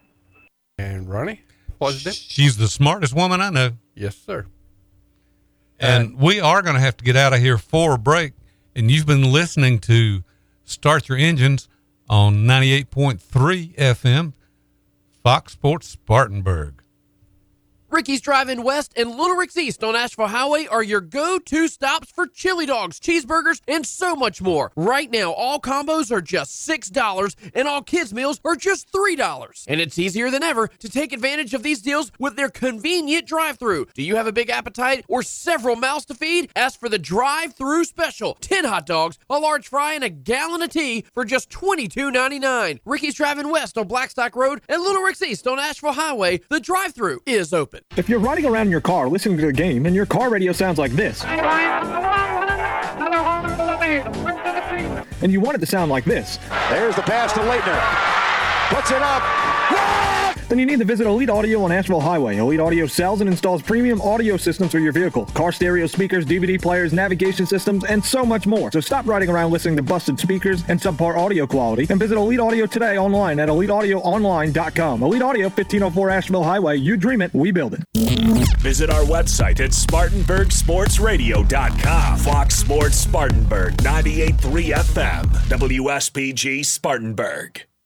And 0.77 1.07
Ronnie, 1.09 1.41
Deb? 1.89 2.13
She's 2.13 2.57
the 2.57 2.67
smartest 2.67 3.13
woman 3.13 3.41
I 3.41 3.49
know. 3.49 3.71
Yes, 3.95 4.15
sir. 4.15 4.45
And 5.79 6.19
we 6.19 6.39
are 6.39 6.61
going 6.61 6.75
to 6.75 6.81
have 6.81 6.95
to 6.97 7.03
get 7.03 7.15
out 7.15 7.33
of 7.33 7.39
here 7.39 7.57
for 7.57 7.95
a 7.95 7.97
break. 7.97 8.33
And 8.75 8.91
you've 8.91 9.07
been 9.07 9.31
listening 9.31 9.79
to 9.79 10.23
Start 10.63 11.09
Your 11.09 11.17
Engines 11.17 11.67
on 12.07 12.45
98.3 12.45 13.75
FM, 13.75 14.33
Fox 15.23 15.53
Sports 15.53 15.87
Spartanburg. 15.87 16.80
Ricky's 17.91 18.21
Drive-In 18.21 18.63
West 18.63 18.93
and 18.95 19.17
Little 19.17 19.35
Rick's 19.35 19.57
East 19.57 19.83
on 19.83 19.97
Asheville 19.97 20.27
Highway 20.27 20.65
are 20.65 20.81
your 20.81 21.01
go-to 21.01 21.67
stops 21.67 22.09
for 22.09 22.25
chili 22.25 22.65
dogs, 22.65 23.01
cheeseburgers, 23.01 23.59
and 23.67 23.85
so 23.85 24.15
much 24.15 24.41
more. 24.41 24.71
Right 24.77 25.11
now, 25.11 25.33
all 25.33 25.59
combos 25.59 26.09
are 26.09 26.21
just 26.21 26.65
$6 26.67 27.35
and 27.53 27.67
all 27.67 27.81
kids 27.81 28.13
meals 28.13 28.39
are 28.45 28.55
just 28.55 28.89
$3. 28.93 29.65
And 29.67 29.81
it's 29.81 29.99
easier 29.99 30.31
than 30.31 30.41
ever 30.41 30.69
to 30.69 30.89
take 30.89 31.11
advantage 31.11 31.53
of 31.53 31.63
these 31.63 31.81
deals 31.81 32.13
with 32.17 32.37
their 32.37 32.47
convenient 32.47 33.27
drive-through. 33.27 33.87
Do 33.93 34.03
you 34.03 34.15
have 34.15 34.27
a 34.27 34.31
big 34.31 34.49
appetite 34.49 35.03
or 35.09 35.21
several 35.21 35.75
mouths 35.75 36.05
to 36.05 36.13
feed? 36.13 36.49
Ask 36.55 36.79
for 36.79 36.87
the 36.87 36.97
drive-through 36.97 37.83
special. 37.83 38.37
10 38.39 38.63
hot 38.63 38.85
dogs, 38.85 39.19
a 39.29 39.37
large 39.37 39.67
fry, 39.67 39.95
and 39.95 40.03
a 40.05 40.09
gallon 40.09 40.61
of 40.61 40.69
tea 40.69 41.03
for 41.13 41.25
just 41.25 41.49
$22.99. 41.49 42.79
Ricky's 42.85 43.15
Drive-In 43.15 43.49
West 43.49 43.77
on 43.77 43.89
Blackstock 43.89 44.37
Road 44.37 44.61
and 44.69 44.81
Little 44.81 45.01
Rick's 45.01 45.21
East 45.21 45.45
on 45.45 45.59
Asheville 45.59 45.91
Highway. 45.91 46.39
The 46.47 46.61
drive-through 46.61 47.23
is 47.25 47.53
open. 47.53 47.80
If 47.97 48.07
you're 48.07 48.19
riding 48.19 48.45
around 48.45 48.67
in 48.67 48.71
your 48.71 48.81
car 48.81 49.09
listening 49.09 49.37
to 49.37 49.45
the 49.45 49.53
game 49.53 49.85
and 49.85 49.95
your 49.95 50.05
car 50.05 50.29
radio 50.29 50.51
sounds 50.53 50.77
like 50.77 50.91
this, 50.93 51.23
and 55.21 55.31
you 55.31 55.39
want 55.39 55.55
it 55.55 55.59
to 55.59 55.65
sound 55.65 55.91
like 55.91 56.05
this, 56.05 56.37
There's 56.69 56.95
the 56.95 57.01
pass 57.01 57.33
to 57.33 57.39
Leitner. 57.39 57.79
Puts 58.73 58.91
it 58.91 59.01
up. 59.01 60.10
Then 60.51 60.59
you 60.59 60.65
need 60.65 60.79
to 60.79 60.85
visit 60.85 61.07
Elite 61.07 61.29
Audio 61.29 61.63
on 61.63 61.71
Asheville 61.71 62.01
Highway. 62.01 62.35
Elite 62.35 62.59
Audio 62.59 62.85
sells 62.85 63.21
and 63.21 63.29
installs 63.29 63.61
premium 63.61 64.01
audio 64.01 64.35
systems 64.35 64.73
for 64.73 64.79
your 64.79 64.91
vehicle, 64.91 65.25
car 65.27 65.53
stereo 65.53 65.87
speakers, 65.87 66.25
DVD 66.25 66.61
players, 66.61 66.91
navigation 66.91 67.45
systems, 67.45 67.85
and 67.85 68.03
so 68.03 68.25
much 68.25 68.45
more. 68.45 68.69
So 68.69 68.81
stop 68.81 69.07
riding 69.07 69.29
around 69.29 69.51
listening 69.51 69.77
to 69.77 69.83
busted 69.83 70.19
speakers 70.19 70.65
and 70.67 70.77
subpar 70.77 71.17
audio 71.17 71.47
quality 71.47 71.87
and 71.89 71.97
visit 71.97 72.17
Elite 72.17 72.41
Audio 72.41 72.65
today 72.65 72.97
online 72.97 73.39
at 73.39 73.47
eliteaudioonline.com. 73.47 75.03
Elite 75.03 75.21
Audio, 75.21 75.45
1504 75.45 76.09
Asheville 76.09 76.43
Highway. 76.43 76.75
You 76.75 76.97
dream 76.97 77.21
it, 77.21 77.33
we 77.33 77.51
build 77.51 77.75
it. 77.75 77.79
Visit 78.59 78.89
our 78.89 79.03
website 79.03 79.61
at 79.61 79.69
SpartanburgSportsRadio.com. 79.71 82.19
Fox 82.19 82.55
Sports 82.55 82.97
Spartanburg, 82.97 83.77
98.3 83.77 84.73
FM, 84.73 85.23
WSPG 85.47 86.65
Spartanburg. 86.65 87.70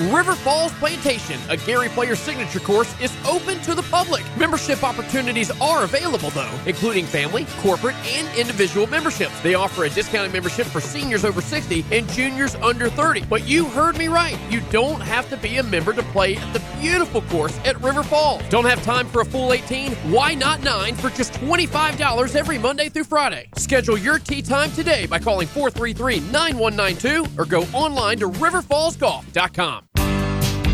River 0.00 0.34
Falls 0.34 0.72
Plantation, 0.74 1.40
a 1.48 1.56
Gary 1.56 1.88
Player 1.88 2.14
signature 2.14 2.60
course, 2.60 2.94
is 3.00 3.12
open 3.26 3.60
to 3.62 3.74
the 3.74 3.82
public. 3.82 4.22
Membership 4.36 4.84
opportunities 4.84 5.50
are 5.60 5.82
available, 5.82 6.30
though, 6.30 6.52
including 6.66 7.04
family, 7.04 7.46
corporate, 7.58 7.96
and 8.06 8.28
individual 8.38 8.86
memberships. 8.86 9.40
They 9.40 9.54
offer 9.54 9.84
a 9.84 9.90
discounted 9.90 10.32
membership 10.32 10.66
for 10.68 10.80
seniors 10.80 11.24
over 11.24 11.40
60 11.40 11.84
and 11.90 12.08
juniors 12.10 12.54
under 12.56 12.88
30. 12.88 13.22
But 13.22 13.46
you 13.48 13.64
heard 13.66 13.98
me 13.98 14.06
right. 14.06 14.38
You 14.50 14.60
don't 14.70 15.00
have 15.00 15.28
to 15.30 15.36
be 15.36 15.56
a 15.56 15.62
member 15.64 15.92
to 15.92 16.02
play 16.04 16.36
at 16.36 16.52
the 16.52 16.62
beautiful 16.80 17.22
course 17.22 17.58
at 17.64 17.80
River 17.82 18.04
Falls. 18.04 18.42
Don't 18.50 18.66
have 18.66 18.82
time 18.84 19.08
for 19.08 19.22
a 19.22 19.24
full 19.24 19.52
18? 19.52 19.92
Why 20.12 20.34
not 20.34 20.62
9 20.62 20.94
for 20.94 21.10
just 21.10 21.32
$25 21.34 22.36
every 22.36 22.58
Monday 22.58 22.88
through 22.88 23.04
Friday? 23.04 23.48
Schedule 23.56 23.98
your 23.98 24.20
tee 24.20 24.42
time 24.42 24.70
today 24.72 25.06
by 25.06 25.18
calling 25.18 25.48
433 25.48 26.20
9192 26.30 27.26
or 27.36 27.44
go 27.44 27.62
online 27.76 28.18
to 28.18 28.28
riverfallsgolf.com. 28.28 29.77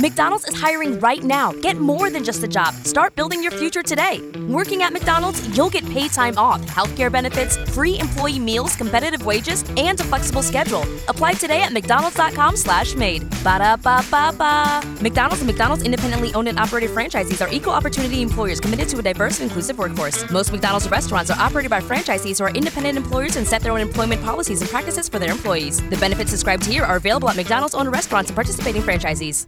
McDonald's 0.00 0.48
is 0.48 0.58
hiring 0.58 0.98
right 1.00 1.22
now. 1.22 1.52
Get 1.52 1.76
more 1.76 2.08
than 2.08 2.24
just 2.24 2.42
a 2.42 2.48
job. 2.48 2.72
Start 2.86 3.14
building 3.16 3.42
your 3.42 3.52
future 3.52 3.82
today. 3.82 4.22
Working 4.48 4.82
at 4.82 4.94
McDonald's, 4.94 5.46
you'll 5.54 5.68
get 5.68 5.86
paid 5.90 6.10
time 6.10 6.38
off, 6.38 6.62
healthcare 6.62 7.12
benefits, 7.12 7.58
free 7.74 7.98
employee 7.98 8.38
meals, 8.38 8.74
competitive 8.76 9.26
wages, 9.26 9.62
and 9.76 10.00
a 10.00 10.04
flexible 10.04 10.42
schedule. 10.42 10.84
Apply 11.08 11.34
today 11.34 11.60
at 11.60 11.74
McDonald's.com 11.74 12.56
slash 12.56 12.94
made. 12.94 13.28
Ba-da-ba-ba-ba. 13.44 14.80
McDonald's 15.02 15.42
and 15.42 15.46
McDonald's 15.46 15.82
independently 15.82 16.32
owned 16.32 16.48
and 16.48 16.58
operated 16.58 16.88
franchisees 16.92 17.46
are 17.46 17.52
equal 17.52 17.74
opportunity 17.74 18.22
employers 18.22 18.58
committed 18.58 18.88
to 18.88 18.98
a 19.00 19.02
diverse 19.02 19.40
and 19.40 19.50
inclusive 19.50 19.76
workforce. 19.76 20.30
Most 20.30 20.50
McDonald's 20.50 20.88
restaurants 20.88 21.30
are 21.30 21.38
operated 21.38 21.68
by 21.68 21.80
franchisees 21.82 22.38
who 22.38 22.44
are 22.44 22.54
independent 22.54 22.96
employers 22.96 23.36
and 23.36 23.46
set 23.46 23.60
their 23.60 23.72
own 23.72 23.80
employment 23.82 24.22
policies 24.22 24.62
and 24.62 24.70
practices 24.70 25.10
for 25.10 25.18
their 25.18 25.30
employees. 25.30 25.86
The 25.90 25.98
benefits 25.98 26.30
described 26.30 26.64
here 26.64 26.84
are 26.84 26.96
available 26.96 27.28
at 27.28 27.36
McDonald's 27.36 27.74
owned 27.74 27.92
restaurants 27.92 28.30
and 28.30 28.34
participating 28.34 28.80
franchisees. 28.80 29.46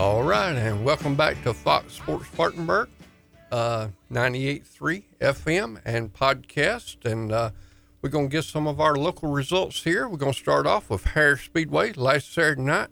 All 0.00 0.22
right, 0.22 0.52
and 0.56 0.84
welcome 0.84 1.14
back 1.14 1.42
to 1.42 1.52
Fox 1.52 1.94
Sports 1.94 2.26
Spartanburg, 2.28 2.88
uh, 3.52 3.88
98.3 4.10 5.02
FM 5.20 5.80
and 5.84 6.12
podcast. 6.12 7.04
And 7.04 7.30
uh, 7.30 7.50
we're 8.00 8.08
going 8.08 8.30
to 8.30 8.32
get 8.32 8.44
some 8.44 8.66
of 8.66 8.80
our 8.80 8.94
local 8.96 9.30
results 9.30 9.82
here. 9.82 10.08
We're 10.08 10.16
going 10.16 10.32
to 10.32 10.38
start 10.38 10.66
off 10.66 10.88
with 10.88 11.04
Harris 11.04 11.42
Speedway 11.42 11.92
last 11.92 12.32
Saturday 12.32 12.62
night. 12.62 12.88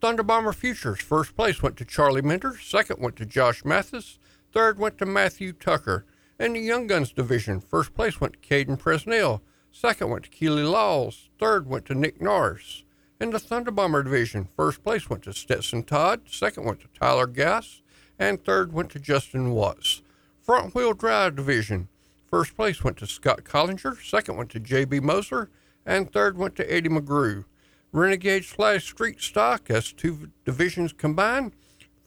Thunder 0.00 0.22
Bomber 0.22 0.54
Futures, 0.54 0.98
first 1.02 1.36
place 1.36 1.62
went 1.62 1.76
to 1.76 1.84
Charlie 1.84 2.22
Minter, 2.22 2.56
second 2.58 3.02
went 3.02 3.16
to 3.16 3.26
Josh 3.26 3.66
Mathis, 3.66 4.18
third 4.50 4.78
went 4.78 4.96
to 4.96 5.04
Matthew 5.04 5.52
Tucker. 5.52 6.06
In 6.38 6.54
the 6.54 6.60
Young 6.60 6.86
Guns 6.86 7.12
division, 7.12 7.60
first 7.60 7.92
place 7.92 8.18
went 8.18 8.32
to 8.32 8.38
Caden 8.38 8.80
Presnell, 8.80 9.42
second 9.70 10.08
went 10.08 10.24
to 10.24 10.30
Keely 10.30 10.62
Laws, 10.62 11.28
third 11.38 11.66
went 11.66 11.84
to 11.84 11.94
Nick 11.94 12.18
Norris. 12.18 12.82
In 13.20 13.28
the 13.28 13.38
Thunder 13.38 13.70
Bomber 13.70 14.02
division, 14.02 14.48
first 14.56 14.82
place 14.82 15.10
went 15.10 15.24
to 15.24 15.34
Stetson 15.34 15.82
Todd, 15.82 16.22
second 16.30 16.64
went 16.64 16.80
to 16.80 16.88
Tyler 16.98 17.26
Gass, 17.26 17.82
and 18.18 18.42
third 18.42 18.72
went 18.72 18.88
to 18.92 18.98
Justin 18.98 19.50
Watts. 19.50 20.00
Front 20.40 20.74
Wheel 20.74 20.94
Drive 20.94 21.36
division, 21.36 21.88
first 22.26 22.56
place 22.56 22.82
went 22.82 22.96
to 22.96 23.06
Scott 23.06 23.44
Collinger, 23.44 24.02
second 24.02 24.38
went 24.38 24.48
to 24.48 24.60
J.B. 24.60 25.00
Moser, 25.00 25.50
and 25.84 26.10
third 26.10 26.38
went 26.38 26.56
to 26.56 26.72
Eddie 26.72 26.88
McGrew. 26.88 27.44
Renegade 27.92 28.44
slash 28.44 28.84
Street 28.84 29.20
Stock, 29.20 29.68
as 29.68 29.92
two 29.92 30.30
divisions 30.44 30.92
combined, 30.92 31.52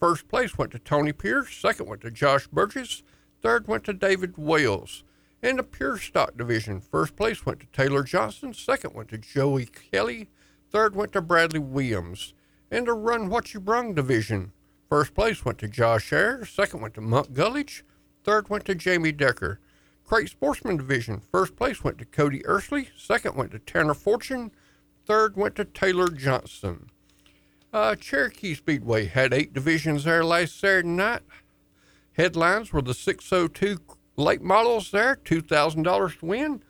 first 0.00 0.28
place 0.28 0.56
went 0.56 0.70
to 0.72 0.78
Tony 0.78 1.12
Pierce, 1.12 1.54
second 1.54 1.86
went 1.86 2.00
to 2.00 2.10
Josh 2.10 2.46
Burgess, 2.46 3.02
third 3.42 3.68
went 3.68 3.84
to 3.84 3.92
David 3.92 4.38
Wales. 4.38 5.04
In 5.42 5.56
the 5.56 5.62
Pure 5.62 5.98
Stock 5.98 6.38
division, 6.38 6.80
first 6.80 7.16
place 7.16 7.44
went 7.44 7.60
to 7.60 7.66
Taylor 7.66 8.02
Johnson, 8.02 8.54
second 8.54 8.94
went 8.94 9.10
to 9.10 9.18
Joey 9.18 9.66
Kelly, 9.66 10.30
third 10.70 10.96
went 10.96 11.12
to 11.12 11.20
Bradley 11.20 11.60
Williams. 11.60 12.32
In 12.70 12.84
the 12.84 12.94
Run 12.94 13.28
What 13.28 13.52
You 13.52 13.60
Brung 13.60 13.92
division, 13.92 14.52
first 14.88 15.14
place 15.14 15.44
went 15.44 15.58
to 15.58 15.68
Josh 15.68 16.14
Ayers, 16.14 16.48
second 16.48 16.80
went 16.80 16.94
to 16.94 17.02
Monk 17.02 17.32
Gullich, 17.34 17.82
third 18.24 18.48
went 18.48 18.64
to 18.64 18.74
Jamie 18.74 19.12
Decker. 19.12 19.60
Crate 20.02 20.30
Sportsman 20.30 20.76
Division, 20.76 21.20
first 21.32 21.56
place 21.56 21.82
went 21.84 21.98
to 21.98 22.04
Cody 22.04 22.40
Ursley. 22.40 22.88
Second 22.96 23.36
went 23.36 23.52
to 23.52 23.58
Tanner 23.58 23.94
Fortune. 23.94 24.50
Third 25.06 25.36
went 25.36 25.56
to 25.56 25.64
Taylor 25.64 26.08
Johnson. 26.08 26.90
Uh, 27.72 27.94
Cherokee 27.96 28.54
Speedway 28.54 29.06
had 29.06 29.34
eight 29.34 29.52
divisions 29.52 30.04
there 30.04 30.24
last 30.24 30.58
Saturday 30.58 30.88
night. 30.88 31.22
Headlines 32.12 32.72
were 32.72 32.82
the 32.82 32.94
602 32.94 33.78
late 34.16 34.42
models 34.42 34.92
there, 34.92 35.16
$2,000 35.16 36.18
to 36.20 36.26
win. 36.26 36.62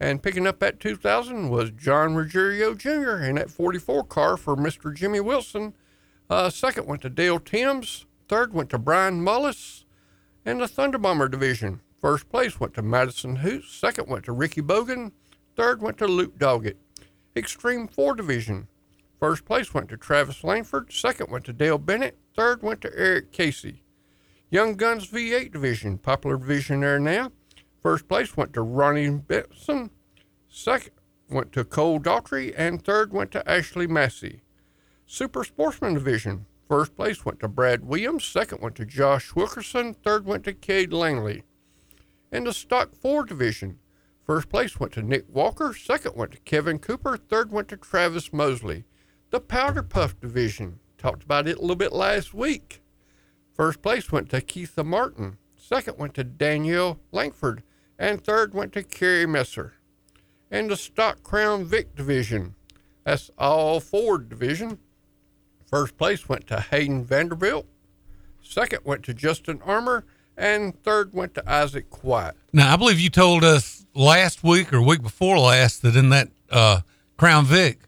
And 0.00 0.22
picking 0.22 0.46
up 0.46 0.58
that 0.58 0.80
2000 0.80 1.50
was 1.50 1.70
John 1.70 2.16
Ruggiero 2.16 2.74
Jr. 2.74 3.22
in 3.22 3.36
that 3.36 3.50
44 3.50 4.04
car 4.04 4.36
for 4.36 4.56
Mr. 4.56 4.94
Jimmy 4.94 5.20
Wilson. 5.20 5.74
Uh, 6.28 6.50
second 6.50 6.86
went 6.86 7.02
to 7.02 7.10
Dale 7.10 7.38
Timms. 7.38 8.06
Third 8.28 8.52
went 8.52 8.70
to 8.70 8.78
Brian 8.78 9.22
Mullis. 9.22 9.84
And 10.44 10.60
the 10.60 10.66
Thunder 10.68 10.98
Bomber 10.98 11.28
division. 11.28 11.80
First 12.00 12.30
place 12.30 12.58
went 12.58 12.74
to 12.74 12.82
Madison 12.82 13.36
Hoots. 13.36 13.72
Second 13.72 14.08
went 14.08 14.24
to 14.24 14.32
Ricky 14.32 14.62
Bogan. 14.62 15.12
Third 15.54 15.82
went 15.82 15.98
to 15.98 16.06
Luke 16.06 16.38
Doggett. 16.38 16.76
Extreme 17.36 17.88
4 17.88 18.14
division. 18.14 18.68
First 19.20 19.44
place 19.44 19.74
went 19.74 19.88
to 19.90 19.96
Travis 19.96 20.42
Langford. 20.42 20.92
Second 20.92 21.30
went 21.30 21.44
to 21.44 21.52
Dale 21.52 21.78
Bennett. 21.78 22.16
Third 22.34 22.62
went 22.62 22.80
to 22.80 22.92
Eric 22.96 23.32
Casey. 23.32 23.82
Young 24.50 24.74
Guns 24.74 25.06
V8 25.06 25.52
division, 25.52 25.98
popular 25.98 26.36
division 26.36 26.80
there 26.80 26.98
now. 26.98 27.30
First 27.82 28.08
place 28.08 28.36
went 28.36 28.52
to 28.54 28.62
Ronnie 28.62 29.10
Benson. 29.10 29.90
Second 30.48 30.92
went 31.28 31.52
to 31.52 31.64
Cole 31.64 32.00
Daughtry. 32.00 32.54
And 32.56 32.84
third 32.84 33.12
went 33.12 33.30
to 33.32 33.48
Ashley 33.48 33.86
Massey. 33.86 34.42
Super 35.06 35.44
Sportsman 35.44 35.94
Division. 35.94 36.46
First 36.68 36.94
place 36.94 37.24
went 37.24 37.40
to 37.40 37.48
Brad 37.48 37.84
Williams. 37.84 38.24
Second 38.24 38.62
went 38.62 38.76
to 38.76 38.84
Josh 38.84 39.34
Wilkerson. 39.34 39.94
Third 39.94 40.24
went 40.24 40.44
to 40.44 40.52
Cade 40.52 40.92
Langley. 40.92 41.42
In 42.30 42.44
the 42.44 42.52
Stock 42.52 42.94
4 42.94 43.24
Division. 43.24 43.79
First 44.30 44.48
place 44.48 44.78
went 44.78 44.92
to 44.92 45.02
Nick 45.02 45.24
Walker. 45.28 45.74
Second 45.74 46.14
went 46.14 46.30
to 46.30 46.38
Kevin 46.42 46.78
Cooper. 46.78 47.16
Third 47.16 47.50
went 47.50 47.66
to 47.66 47.76
Travis 47.76 48.32
Mosley. 48.32 48.84
The 49.30 49.40
Powder 49.40 49.82
Puff 49.82 50.20
Division. 50.20 50.78
Talked 50.98 51.24
about 51.24 51.48
it 51.48 51.58
a 51.58 51.60
little 51.60 51.74
bit 51.74 51.92
last 51.92 52.32
week. 52.32 52.80
First 53.52 53.82
place 53.82 54.12
went 54.12 54.30
to 54.30 54.40
Keitha 54.40 54.86
Martin. 54.86 55.38
Second 55.56 55.98
went 55.98 56.14
to 56.14 56.22
Danielle 56.22 57.00
Langford. 57.10 57.64
And 57.98 58.22
third 58.22 58.54
went 58.54 58.72
to 58.74 58.84
Kerry 58.84 59.26
Messer. 59.26 59.72
In 60.48 60.68
the 60.68 60.76
Stock 60.76 61.24
Crown 61.24 61.64
Vic 61.64 61.96
Division. 61.96 62.54
That's 63.02 63.32
all 63.36 63.80
Ford 63.80 64.28
Division. 64.28 64.78
First 65.66 65.96
place 65.96 66.28
went 66.28 66.46
to 66.46 66.60
Hayden 66.60 67.02
Vanderbilt. 67.04 67.66
Second 68.40 68.82
went 68.84 69.02
to 69.06 69.12
Justin 69.12 69.60
Armour. 69.64 70.04
And 70.36 70.80
third 70.82 71.12
went 71.12 71.34
to 71.34 71.50
Isaac 71.50 71.90
Quiet. 71.90 72.34
Now, 72.52 72.72
I 72.72 72.76
believe 72.76 72.98
you 72.98 73.10
told 73.10 73.44
us 73.44 73.84
last 73.94 74.42
week 74.42 74.72
or 74.72 74.80
week 74.80 75.02
before 75.02 75.38
last 75.38 75.82
that 75.82 75.96
in 75.96 76.08
that 76.10 76.28
uh, 76.50 76.80
Crown 77.16 77.44
Vic, 77.44 77.80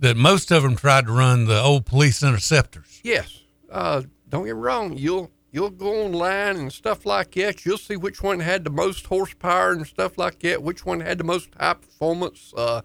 that 0.00 0.16
most 0.16 0.50
of 0.50 0.62
them 0.62 0.76
tried 0.76 1.06
to 1.06 1.12
run 1.12 1.46
the 1.46 1.60
old 1.60 1.86
police 1.86 2.22
interceptors. 2.22 3.00
Yes. 3.04 3.42
Uh, 3.70 4.02
don't 4.28 4.44
get 4.44 4.56
me 4.56 4.60
wrong. 4.60 4.96
You'll 4.96 5.30
you'll 5.52 5.70
go 5.70 6.04
online 6.04 6.56
and 6.56 6.72
stuff 6.72 7.06
like 7.06 7.32
that. 7.32 7.64
You'll 7.64 7.78
see 7.78 7.96
which 7.96 8.22
one 8.22 8.40
had 8.40 8.64
the 8.64 8.70
most 8.70 9.06
horsepower 9.06 9.72
and 9.72 9.86
stuff 9.86 10.18
like 10.18 10.40
that. 10.40 10.62
Which 10.62 10.84
one 10.84 11.00
had 11.00 11.18
the 11.18 11.24
most 11.24 11.50
high 11.58 11.74
performance. 11.74 12.52
Uh, 12.56 12.82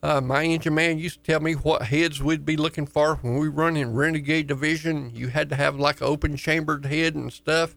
uh, 0.00 0.20
my 0.20 0.44
engine 0.44 0.74
man 0.74 0.98
used 0.98 1.24
to 1.24 1.32
tell 1.32 1.40
me 1.40 1.54
what 1.54 1.82
heads 1.82 2.22
we'd 2.22 2.44
be 2.44 2.56
looking 2.56 2.86
for 2.86 3.16
when 3.16 3.36
we 3.38 3.48
run 3.48 3.76
in 3.76 3.94
Renegade 3.94 4.46
Division. 4.46 5.10
You 5.12 5.28
had 5.28 5.48
to 5.50 5.56
have 5.56 5.76
like 5.76 6.00
an 6.00 6.06
open 6.06 6.36
chambered 6.36 6.86
head 6.86 7.16
and 7.16 7.32
stuff. 7.32 7.74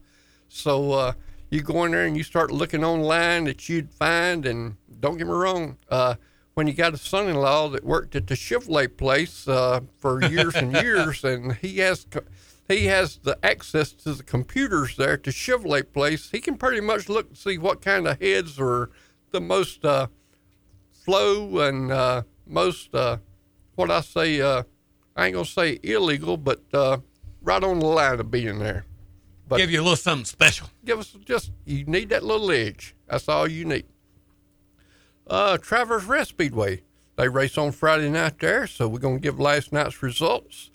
So 0.52 0.92
uh, 0.92 1.14
you 1.50 1.62
go 1.62 1.86
in 1.86 1.92
there 1.92 2.06
and 2.06 2.18
you 2.18 2.24
start 2.24 2.52
looking 2.52 2.84
online 2.84 3.46
that 3.46 3.70
you'd 3.70 3.92
find. 3.92 4.46
And 4.46 4.76
don't 5.00 5.18
get 5.18 5.26
me 5.26 5.34
wrong, 5.34 5.78
uh, 5.90 6.16
when 6.54 6.68
you 6.68 6.74
got 6.74 6.94
a 6.94 6.98
son-in-law 6.98 7.70
that 7.70 7.84
worked 7.84 8.16
at 8.16 8.28
the 8.28 8.36
Chevrolet 8.36 8.98
place 8.98 9.48
uh, 9.48 9.80
for 9.98 10.24
years 10.24 10.56
and 10.56 10.74
years, 10.84 11.24
and 11.24 11.54
he 11.54 11.78
has 11.78 12.06
he 12.68 12.86
has 12.88 13.18
the 13.18 13.38
access 13.44 13.92
to 13.94 14.14
the 14.14 14.24
computers 14.24 14.98
there 14.98 15.14
at 15.14 15.24
the 15.24 15.32
Chevrolet 15.32 15.92
place, 15.92 16.30
he 16.32 16.40
can 16.40 16.58
pretty 16.58 16.82
much 16.82 17.08
look 17.08 17.30
and 17.30 17.38
see 17.38 17.58
what 17.58 17.82
kind 17.82 18.08
of 18.08 18.20
heads 18.22 18.60
are 18.60 18.92
the 19.32 19.42
most 19.42 19.86
uh, 19.86 20.08
flow 20.92 21.60
and 21.60 21.92
uh, 21.92 22.24
most 22.46 22.94
uh, 22.94 23.18
what 23.76 23.90
I 23.90 24.02
say. 24.02 24.42
Uh, 24.42 24.64
I 25.16 25.28
ain't 25.28 25.34
gonna 25.34 25.46
say 25.46 25.80
illegal, 25.82 26.36
but 26.38 26.62
uh, 26.74 26.98
right 27.42 27.64
on 27.64 27.80
the 27.80 27.86
line 27.86 28.20
of 28.20 28.30
being 28.30 28.60
there. 28.60 28.86
But 29.52 29.58
Give 29.58 29.70
you 29.70 29.82
a 29.82 29.84
little 29.84 29.98
something 29.98 30.24
special. 30.24 30.70
give 30.86 30.98
us 30.98 31.14
just 31.26 31.52
you 31.66 31.84
need 31.84 32.08
that 32.08 32.24
little 32.24 32.50
edge. 32.54 32.96
That's 33.10 33.28
all 33.28 33.50
you 33.50 33.66
need. 33.66 33.84
Uh, 35.28 35.58
Travelers 35.58 36.06
Rest 36.06 36.30
Speedway. 36.30 36.84
They 37.18 37.28
race 37.28 37.58
on 37.58 37.74
Friday 37.74 38.10
night 38.10 38.40
there, 38.40 38.66
so 38.66 38.88
we're 38.88 39.00
gonna 39.00 39.20
give 39.20 39.42
last 39.42 39.74
night's 39.74 40.02
results. 40.02 40.72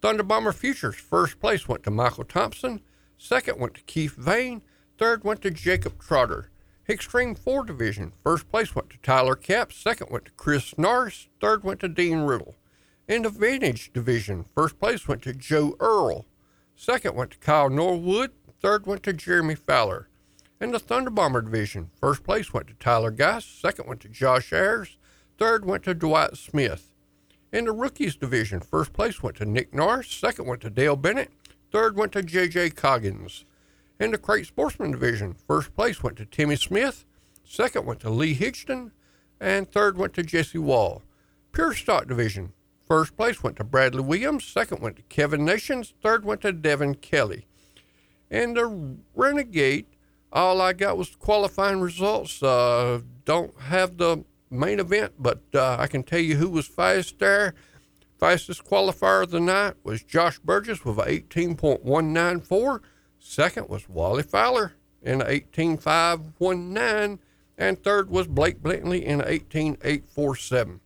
Thunder 0.00 0.22
Bomber 0.22 0.52
Futures 0.52 0.94
first 0.94 1.40
place 1.40 1.66
went 1.66 1.82
to 1.82 1.90
Michael 1.90 2.22
Thompson. 2.22 2.82
Second 3.18 3.58
went 3.58 3.74
to 3.74 3.82
Keith 3.82 4.14
Vane. 4.14 4.62
Third 4.96 5.24
went 5.24 5.42
to 5.42 5.50
Jacob 5.50 6.00
Trotter. 6.00 6.50
Extreme 6.88 7.34
Four 7.34 7.64
Division 7.64 8.12
first 8.22 8.48
place 8.48 8.76
went 8.76 8.90
to 8.90 8.98
Tyler 8.98 9.34
Cap. 9.34 9.72
Second 9.72 10.06
went 10.08 10.26
to 10.26 10.30
Chris 10.36 10.78
Norris. 10.78 11.26
Third 11.40 11.64
went 11.64 11.80
to 11.80 11.88
Dean 11.88 12.20
Riddle. 12.20 12.54
In 13.08 13.22
the 13.22 13.28
Vintage 13.28 13.92
Division 13.92 14.44
first 14.54 14.78
place 14.78 15.08
went 15.08 15.22
to 15.22 15.32
Joe 15.32 15.74
Earl. 15.80 16.26
Second 16.80 17.14
went 17.14 17.32
to 17.32 17.38
Kyle 17.40 17.68
Norwood. 17.68 18.30
Third 18.62 18.86
went 18.86 19.02
to 19.02 19.12
Jeremy 19.12 19.54
Fowler. 19.54 20.08
In 20.62 20.70
the 20.70 20.78
Thunder 20.78 21.10
Bomber 21.10 21.42
division, 21.42 21.90
first 22.00 22.24
place 22.24 22.54
went 22.54 22.68
to 22.68 22.74
Tyler 22.74 23.10
Geist. 23.10 23.60
Second 23.60 23.86
went 23.86 24.00
to 24.00 24.08
Josh 24.08 24.50
Ayers. 24.50 24.96
Third 25.36 25.66
went 25.66 25.82
to 25.84 25.92
Dwight 25.92 26.38
Smith. 26.38 26.90
In 27.52 27.66
the 27.66 27.72
Rookies 27.72 28.16
division, 28.16 28.60
first 28.60 28.94
place 28.94 29.22
went 29.22 29.36
to 29.36 29.44
Nick 29.44 29.74
Norris. 29.74 30.08
Second 30.08 30.46
went 30.46 30.62
to 30.62 30.70
Dale 30.70 30.96
Bennett. 30.96 31.30
Third 31.70 31.96
went 31.96 32.12
to 32.12 32.22
J.J. 32.22 32.70
Coggins. 32.70 33.44
In 34.00 34.10
the 34.10 34.16
Crate 34.16 34.46
Sportsman 34.46 34.92
division, 34.92 35.34
first 35.34 35.76
place 35.76 36.02
went 36.02 36.16
to 36.16 36.24
Timmy 36.24 36.56
Smith. 36.56 37.04
Second 37.44 37.84
went 37.84 38.00
to 38.00 38.08
Lee 38.08 38.34
Higston. 38.34 38.92
And 39.38 39.70
third 39.70 39.98
went 39.98 40.14
to 40.14 40.22
Jesse 40.22 40.56
Wall. 40.56 41.02
Pure 41.52 41.74
Stock 41.74 42.06
division, 42.06 42.54
First 42.90 43.16
place 43.16 43.40
went 43.40 43.54
to 43.58 43.62
Bradley 43.62 44.02
Williams. 44.02 44.44
Second 44.44 44.82
went 44.82 44.96
to 44.96 45.02
Kevin 45.02 45.44
Nations. 45.44 45.94
Third 46.02 46.24
went 46.24 46.40
to 46.40 46.50
Devin 46.50 46.96
Kelly. 46.96 47.46
And 48.28 48.56
the 48.56 48.96
Renegade, 49.14 49.86
all 50.32 50.60
I 50.60 50.72
got 50.72 50.98
was 50.98 51.14
qualifying 51.14 51.78
results. 51.78 52.42
Uh, 52.42 53.02
don't 53.24 53.56
have 53.60 53.96
the 53.96 54.24
main 54.50 54.80
event, 54.80 55.12
but 55.20 55.40
uh, 55.54 55.76
I 55.78 55.86
can 55.86 56.02
tell 56.02 56.18
you 56.18 56.34
who 56.34 56.48
was 56.48 56.66
fast 56.66 57.20
there. 57.20 57.54
Fastest 58.18 58.64
qualifier 58.64 59.22
of 59.22 59.30
the 59.30 59.38
night 59.38 59.74
was 59.84 60.02
Josh 60.02 60.40
Burgess 60.40 60.84
with 60.84 60.98
a 60.98 61.02
18.194. 61.02 62.80
Second 63.20 63.68
was 63.68 63.88
Wally 63.88 64.24
Fowler 64.24 64.72
in 65.00 65.20
18.519. 65.20 67.20
And 67.56 67.84
third 67.84 68.10
was 68.10 68.26
Blake 68.26 68.60
Bentley 68.60 69.06
in 69.06 69.20
a 69.20 69.26
18.847 69.26 70.80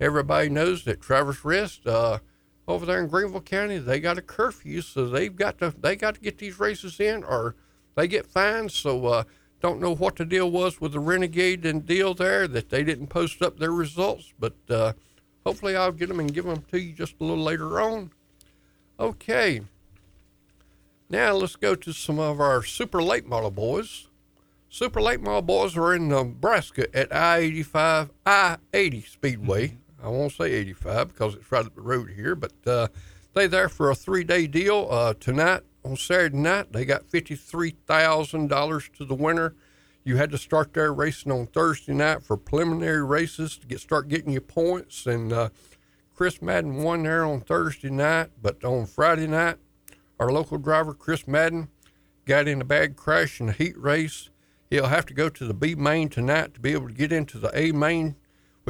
everybody 0.00 0.48
knows 0.48 0.84
that 0.84 1.00
Travelers 1.00 1.44
Rest 1.44 1.86
uh, 1.86 2.18
over 2.66 2.86
there 2.86 3.00
in 3.00 3.08
Greenville 3.08 3.40
County, 3.40 3.78
they 3.78 4.00
got 4.00 4.18
a 4.18 4.22
curfew, 4.22 4.80
so 4.80 5.08
they've 5.08 5.34
got 5.34 5.58
to 5.58 5.74
they 5.78 5.96
got 5.96 6.14
to 6.14 6.20
get 6.20 6.38
these 6.38 6.58
races 6.58 6.98
in, 7.00 7.24
or 7.24 7.54
they 7.96 8.08
get 8.08 8.26
fined. 8.26 8.72
So 8.72 9.06
uh, 9.06 9.24
don't 9.60 9.80
know 9.80 9.94
what 9.94 10.16
the 10.16 10.24
deal 10.24 10.50
was 10.50 10.80
with 10.80 10.92
the 10.92 11.00
Renegade 11.00 11.66
and 11.66 11.84
deal 11.84 12.14
there 12.14 12.48
that 12.48 12.70
they 12.70 12.82
didn't 12.82 13.08
post 13.08 13.42
up 13.42 13.58
their 13.58 13.72
results, 13.72 14.32
but 14.38 14.54
uh, 14.68 14.92
hopefully 15.44 15.76
I'll 15.76 15.92
get 15.92 16.08
them 16.08 16.20
and 16.20 16.32
give 16.32 16.44
them 16.44 16.64
to 16.70 16.80
you 16.80 16.92
just 16.92 17.16
a 17.20 17.24
little 17.24 17.44
later 17.44 17.80
on. 17.80 18.10
Okay. 18.98 19.62
Now 21.08 21.32
let's 21.32 21.56
go 21.56 21.74
to 21.74 21.92
some 21.92 22.20
of 22.20 22.40
our 22.40 22.62
super 22.62 23.02
late 23.02 23.26
model 23.26 23.50
boys. 23.50 24.06
Super 24.68 25.02
late 25.02 25.20
model 25.20 25.42
boys 25.42 25.76
are 25.76 25.92
in 25.92 26.08
Nebraska 26.08 26.86
at 26.96 27.12
I-85, 27.12 28.10
I-80 28.24 29.08
Speedway. 29.08 29.76
I 30.02 30.08
won't 30.08 30.32
say 30.32 30.52
85 30.52 31.08
because 31.08 31.34
it's 31.34 31.52
right 31.52 31.66
up 31.66 31.74
the 31.74 31.80
road 31.80 32.10
here, 32.10 32.34
but 32.34 32.52
uh, 32.66 32.88
they 33.34 33.46
there 33.46 33.68
for 33.68 33.90
a 33.90 33.94
three-day 33.94 34.46
deal. 34.46 34.88
Uh, 34.90 35.14
tonight 35.14 35.62
on 35.84 35.96
Saturday 35.96 36.36
night, 36.36 36.72
they 36.72 36.84
got 36.84 37.06
fifty-three 37.06 37.76
thousand 37.86 38.48
dollars 38.48 38.90
to 38.98 39.04
the 39.04 39.14
winner. 39.14 39.54
You 40.04 40.16
had 40.16 40.30
to 40.30 40.38
start 40.38 40.72
there 40.72 40.92
racing 40.92 41.30
on 41.30 41.46
Thursday 41.46 41.92
night 41.92 42.22
for 42.22 42.36
preliminary 42.36 43.04
races 43.04 43.56
to 43.58 43.66
get 43.66 43.80
start 43.80 44.08
getting 44.08 44.32
your 44.32 44.40
points. 44.40 45.06
And 45.06 45.32
uh, 45.32 45.50
Chris 46.14 46.42
Madden 46.42 46.82
won 46.82 47.02
there 47.02 47.24
on 47.24 47.40
Thursday 47.40 47.90
night, 47.90 48.30
but 48.40 48.64
on 48.64 48.86
Friday 48.86 49.26
night, 49.26 49.56
our 50.18 50.30
local 50.30 50.58
driver 50.58 50.94
Chris 50.94 51.26
Madden 51.26 51.68
got 52.24 52.48
in 52.48 52.60
a 52.60 52.64
bad 52.64 52.96
crash 52.96 53.40
in 53.40 53.48
a 53.50 53.52
heat 53.52 53.78
race. 53.78 54.30
He'll 54.68 54.86
have 54.86 55.06
to 55.06 55.14
go 55.14 55.28
to 55.28 55.46
the 55.46 55.54
B 55.54 55.74
main 55.74 56.08
tonight 56.08 56.54
to 56.54 56.60
be 56.60 56.72
able 56.72 56.88
to 56.88 56.94
get 56.94 57.12
into 57.12 57.38
the 57.38 57.50
A 57.58 57.72
main 57.72 58.16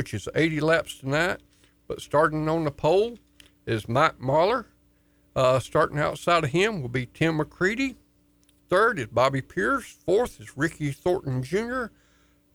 which 0.00 0.14
is 0.14 0.30
80 0.34 0.60
laps 0.60 0.96
tonight. 0.96 1.40
But 1.86 2.00
starting 2.00 2.48
on 2.48 2.64
the 2.64 2.70
pole 2.70 3.18
is 3.66 3.86
Mike 3.86 4.18
Marlar. 4.18 4.64
Uh, 5.36 5.58
starting 5.58 5.98
outside 5.98 6.42
of 6.42 6.50
him 6.52 6.80
will 6.80 6.88
be 6.88 7.04
Tim 7.04 7.38
McCreadie. 7.38 7.96
Third 8.70 8.98
is 8.98 9.08
Bobby 9.08 9.42
Pierce. 9.42 9.98
Fourth 10.06 10.40
is 10.40 10.56
Ricky 10.56 10.90
Thornton 10.90 11.42
Jr. 11.42 11.88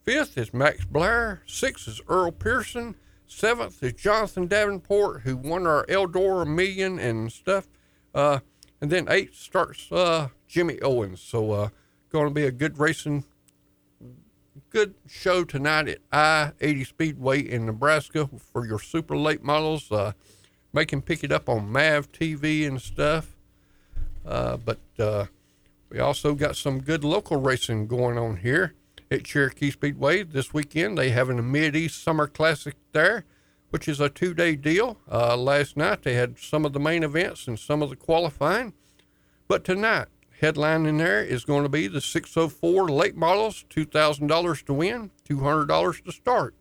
Fifth 0.02 0.40
is 0.40 0.56
Max 0.56 0.86
Blair. 0.86 1.44
Sixth 1.46 1.88
is 1.88 2.02
Earl 2.08 2.32
Pearson. 2.32 2.96
Seventh 3.28 3.84
is 3.84 3.94
Jonathan 3.94 4.48
Davenport, 4.48 5.22
who 5.22 5.38
won 5.38 5.68
our 5.68 5.86
Eldora 5.86 6.48
Million 6.48 6.98
and 6.98 7.32
stuff. 7.32 7.68
Uh, 8.16 8.40
and 8.82 8.90
then 8.90 9.06
eighth 9.08 9.36
starts 9.36 9.92
uh, 9.92 10.30
Jimmy 10.48 10.82
Owens. 10.82 11.22
So 11.22 11.52
uh, 11.52 11.70
going 12.12 12.28
to 12.28 12.34
be 12.34 12.46
a 12.48 12.52
good 12.52 12.80
racing, 12.80 13.24
good 14.76 14.94
show 15.08 15.46
tonight 15.46 15.88
at 15.88 16.00
I-80 16.12 16.86
Speedway 16.86 17.40
in 17.40 17.66
Nebraska 17.66 18.30
for 18.52 18.68
your 18.68 18.78
super 18.78 19.16
late 19.16 19.42
models. 19.42 19.90
Uh, 19.90 20.12
make 20.74 20.92
him 20.92 21.02
pick 21.02 21.24
it 21.24 21.32
up 21.32 21.48
on 21.48 21.72
Mav 21.72 22.12
TV 22.12 22.68
and 22.68 22.82
stuff. 22.82 23.38
Uh, 24.26 24.58
but 24.58 24.82
uh, 25.00 25.28
we 25.90 26.00
also 26.00 26.36
got 26.36 26.58
some 26.58 26.82
good 26.82 27.06
local 27.06 27.38
racing 27.38 27.88
going 27.88 28.18
on 28.18 28.36
here 28.36 28.74
at 29.10 29.24
Cherokee 29.24 29.72
Speedway 29.72 30.24
this 30.24 30.54
weekend. 30.54 30.98
They 30.98 31.12
having 31.12 31.40
a 31.40 31.42
Mid 31.42 31.74
East 31.74 32.04
Summer 32.04 32.28
Classic 32.28 32.76
there, 32.92 33.24
which 33.70 33.88
is 33.88 34.02
a 34.02 34.10
two-day 34.10 34.58
deal. 34.58 34.98
Uh, 35.10 35.38
last 35.38 35.78
night 35.78 36.02
they 36.02 36.16
had 36.16 36.38
some 36.38 36.66
of 36.66 36.74
the 36.74 36.82
main 36.82 37.02
events 37.02 37.48
and 37.48 37.58
some 37.58 37.82
of 37.82 37.90
the 37.90 37.96
qualifying, 37.96 38.74
but 39.48 39.64
tonight 39.64 40.08
headlining 40.42 40.98
there 40.98 41.24
is 41.24 41.46
going 41.46 41.64
to 41.64 41.70
be 41.70 41.88
the 41.88 42.02
604 42.02 42.90
late 42.90 43.16
models, 43.16 43.66
$2,000 43.70 44.66
to 44.66 44.74
win, 44.74 45.12
$200 45.28 46.04
to 46.04 46.12
start. 46.12 46.56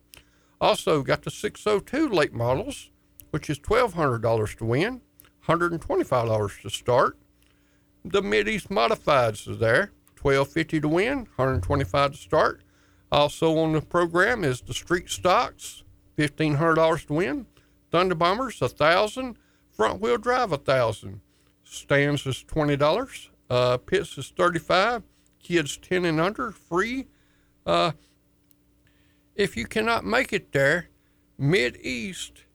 Also 0.61 1.03
got 1.03 1.23
the 1.23 1.31
602 1.31 2.09
late 2.09 2.33
models, 2.33 2.89
which 3.31 3.49
is 3.49 3.59
$1,200 3.59 4.57
to 4.57 4.65
win, 4.65 5.01
$125 5.47 6.61
to 6.61 6.69
start. 6.69 7.17
The 8.03 8.21
Mid 8.21 8.47
East 8.47 8.69
Modifieds 8.69 9.49
is 9.49 9.57
there, 9.57 9.91
twelve 10.15 10.47
fifty 10.49 10.79
to 10.79 10.87
win, 10.87 11.27
125 11.37 12.11
to 12.11 12.17
start. 12.17 12.61
Also 13.11 13.57
on 13.57 13.73
the 13.73 13.81
program 13.81 14.43
is 14.43 14.61
the 14.61 14.75
Street 14.75 15.09
Stocks, 15.09 15.83
fifteen 16.15 16.55
hundred 16.55 16.75
dollars 16.75 17.05
to 17.05 17.13
win. 17.13 17.47
Thunder 17.91 18.13
Bombers, 18.13 18.61
a 18.61 18.69
thousand. 18.69 19.37
Front 19.71 20.01
wheel 20.01 20.17
drive, 20.17 20.51
a 20.51 20.57
thousand. 20.57 21.21
Stands 21.63 22.27
is 22.27 22.43
twenty 22.43 22.77
dollars. 22.77 23.31
Uh, 23.49 23.77
pits 23.77 24.17
is 24.17 24.29
thirty-five. 24.35 25.03
Kids 25.41 25.77
ten 25.77 26.05
and 26.05 26.19
under, 26.19 26.51
free. 26.51 27.07
Uh, 27.65 27.91
if 29.35 29.57
you 29.57 29.65
cannot 29.65 30.05
make 30.05 30.31
it 30.33 30.51
there, 30.51 30.89
Mid 31.37 31.77
East 31.81 32.45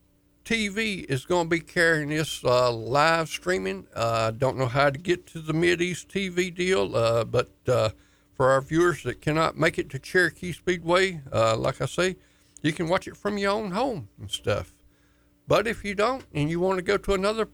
TV 0.45 1.05
is 1.05 1.27
going 1.27 1.47
to 1.47 1.51
be 1.51 1.61
carrying 1.61 2.09
this 2.09 2.43
uh, 2.45 2.73
live 2.73 3.29
streaming. 3.29 3.87
I 3.95 4.01
uh, 4.01 4.31
don't 4.33 4.57
know 4.57 4.67
how 4.67 4.91
to 4.91 4.99
get 4.99 5.27
to 5.29 5.41
the 5.41 5.53
Mid 5.53 5.81
East 5.81 6.09
TV 6.09 6.53
deal, 6.53 6.97
uh, 6.97 7.25
but 7.25 7.51
uh, 7.69 7.91
for 8.33 8.51
our 8.51 8.61
viewers 8.61 9.03
that 9.03 9.21
cannot 9.21 9.59
make 9.59 9.79
it 9.79 9.91
to 9.91 9.99
Cherokee 9.99 10.53
Speedway, 10.53 11.21
uh, 11.33 11.57
like 11.57 11.81
I 11.81 11.87
say, 11.87 12.17
you 12.63 12.73
can 12.73 12.89
watch 12.89 13.07
it 13.07 13.17
from 13.17 13.39
your 13.39 13.53
own 13.53 13.73
home 13.73 14.09
and 14.19 14.31
stuff. 14.31 14.75
But 15.47 15.67
if 15.67 15.85
you 15.85 15.95
don't 15.95 16.25
and 16.33 16.49
you 16.49 16.59
want 16.59 16.79
to 16.79 16.83
go 16.83 16.97
to 16.97 17.15
another 17.15 17.49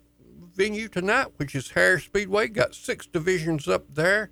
venue 0.57 0.89
tonight, 0.89 1.29
which 1.37 1.55
is 1.55 1.71
Harris 1.71 2.05
Speedway, 2.05 2.49
got 2.49 2.75
six 2.75 3.07
divisions 3.07 3.69
up 3.69 3.85
there. 3.95 4.31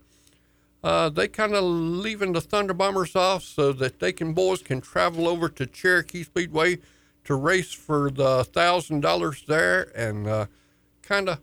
Uh, 0.83 1.09
they 1.09 1.29
kind 1.29 1.55
of 1.55 1.65
leaving 1.65 2.33
the 2.33 2.41
Thunder 2.41 2.75
Bombers 2.75 3.15
off 3.15 3.43
so 3.43 3.73
that 3.73 4.01
they 4.01 4.13
can 4.13 4.35
boys 4.35 4.63
can 4.63 4.81
travel 4.81 5.29
over 5.29 5.49
to 5.49 5.67
Cherokee 5.67 6.25
Speedway 6.25 6.79
to 7.25 7.35
race 7.35 7.73
for 7.73 8.11
the 8.11 8.45
thousand 8.45 9.01
dollars 9.01 9.45
there, 9.47 9.91
and 9.97 10.49
kind 11.03 11.29
of 11.29 11.41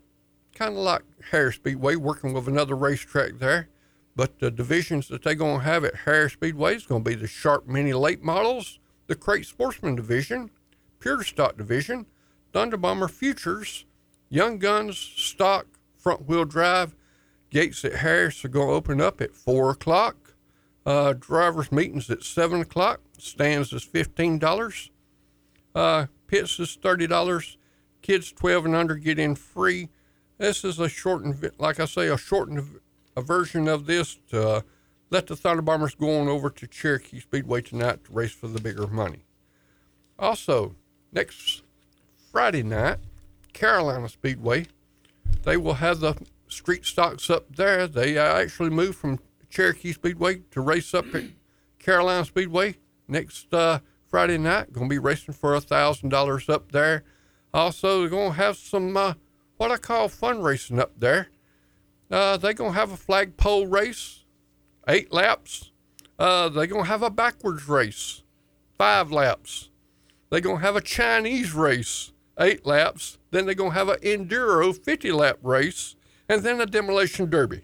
kind 0.54 0.76
of 0.76 0.84
like 0.84 1.02
Harris 1.32 1.56
Speedway, 1.56 1.96
working 1.96 2.34
with 2.34 2.48
another 2.48 2.76
racetrack 2.76 3.40
there. 3.40 3.68
But 4.16 4.40
the 4.40 4.52
divisions 4.52 5.08
that 5.08 5.24
they're 5.24 5.36
going 5.36 5.60
to 5.60 5.66
have 5.66 5.86
at 5.86 5.96
Harris 5.96 6.34
Speedway 6.34 6.76
is 6.76 6.86
going 6.86 7.04
to 7.04 7.10
be 7.10 7.16
the 7.16 7.28
Sharp 7.28 7.68
Mini 7.68 7.94
Late 7.94 8.22
Models, 8.22 8.80
the 9.08 9.16
Crate 9.16 9.46
Sportsman 9.46 9.96
Division, 9.96 10.52
Pure 11.00 11.24
Stock 11.24 11.58
Division, 11.58 12.06
Thunder 12.52 12.78
Bomber 12.78 13.08
Futures, 13.08 13.86
Young 14.34 14.60
Guns 14.60 14.98
Stock 14.98 15.68
Front 15.98 16.26
Wheel 16.26 16.46
Drive. 16.46 16.96
Gates 17.50 17.84
at 17.84 17.96
Harris 17.96 18.46
are 18.46 18.48
going 18.48 18.70
to 18.70 18.74
open 18.74 19.02
up 19.02 19.20
at 19.20 19.36
four 19.36 19.72
o'clock. 19.72 20.36
Uh, 20.86 21.12
drivers 21.12 21.70
meetings 21.70 22.10
at 22.10 22.24
seven 22.24 22.62
o'clock. 22.62 23.02
Stands 23.18 23.74
is 23.74 23.84
fifteen 23.84 24.40
dollars. 24.40 24.90
Uh, 25.76 26.06
pits 26.28 26.58
is 26.62 26.76
thirty 26.82 27.08
dollars. 27.08 27.58
Kids 28.02 28.32
twelve 28.32 28.66
and 28.66 28.74
under 28.74 28.96
get 28.96 29.20
in 29.20 29.36
free. 29.36 29.90
This 30.38 30.64
is 30.64 30.80
a 30.80 30.88
shortened, 30.88 31.52
like 31.60 31.82
I 31.82 31.86
say, 31.86 32.08
a 32.08 32.18
shortened 32.18 32.80
a 33.18 33.22
version 33.22 33.68
of 33.68 33.86
this 33.86 34.18
to 34.30 34.48
uh, 34.48 34.62
let 35.10 35.28
the 35.28 35.36
Thunder 35.36 35.62
Bombers 35.62 35.94
go 35.94 36.22
on 36.22 36.30
over 36.30 36.50
to 36.50 36.68
Cherokee 36.68 37.20
Speedway 37.20 37.62
tonight 37.62 38.06
to 38.06 38.14
race 38.14 38.32
for 38.32 38.48
the 38.48 38.62
bigger 38.62 38.88
money. 38.88 39.26
Also, 40.18 40.74
next 41.12 41.64
Friday 42.32 42.64
night, 42.64 42.98
Carolina 43.54 44.10
Speedway, 44.10 44.68
they 45.44 45.58
will 45.58 45.76
have 45.76 46.00
the 46.00 46.16
street 46.48 46.86
stocks 46.86 47.30
up 47.30 47.56
there. 47.56 47.88
They 47.88 48.18
uh, 48.18 48.38
actually 48.38 48.70
moved 48.70 48.98
from 48.98 49.20
Cherokee 49.50 49.94
Speedway 49.94 50.42
to 50.52 50.62
race 50.62 50.94
up 50.94 51.14
at 51.14 51.26
Carolina 51.80 52.26
Speedway 52.26 52.76
next 53.08 53.54
uh, 53.54 53.80
Friday 54.08 54.38
night. 54.38 54.72
Going 54.74 54.88
to 54.88 54.94
be 54.94 55.00
racing 55.00 55.34
for 55.34 55.54
a 55.56 55.62
thousand 55.62 56.10
dollars 56.10 56.50
up 56.50 56.72
there. 56.72 57.04
Also, 57.54 58.02
they're 58.02 58.10
going 58.10 58.32
to 58.32 58.38
have 58.38 58.58
some 58.58 58.96
uh, 58.96 59.14
what 59.58 59.72
I 59.72 59.78
call 59.78 60.08
fun 60.08 60.42
racing 60.42 60.80
up 60.80 61.00
there. 61.00 61.28
Uh, 62.10 62.38
they're 62.38 62.54
going 62.54 62.74
to 62.74 62.80
have 62.80 62.92
a 62.92 62.98
flagpole 62.98 63.68
race, 63.68 64.26
eight 64.88 65.14
laps. 65.14 65.72
Uh, 66.20 66.50
they're 66.50 66.68
going 66.68 66.84
to 66.84 66.90
have 66.90 67.04
a 67.04 67.10
backwards 67.10 67.68
race, 67.68 68.24
five 68.78 69.12
laps. 69.12 69.70
They're 70.30 70.42
going 70.42 70.58
to 70.58 70.64
have 70.64 70.76
a 70.76 70.82
Chinese 70.82 71.54
race, 71.54 72.12
eight 72.42 72.66
laps. 72.66 73.18
Then 73.32 73.46
they're 73.46 73.56
going 73.56 73.72
to 73.72 73.78
have 73.78 73.90
an 73.90 74.00
enduro 74.00 74.76
50 74.78 75.12
lap 75.12 75.38
race, 75.42 75.96
and 76.28 76.44
then 76.44 76.60
a 76.60 76.66
demolition 76.66 77.30
derby. 77.30 77.62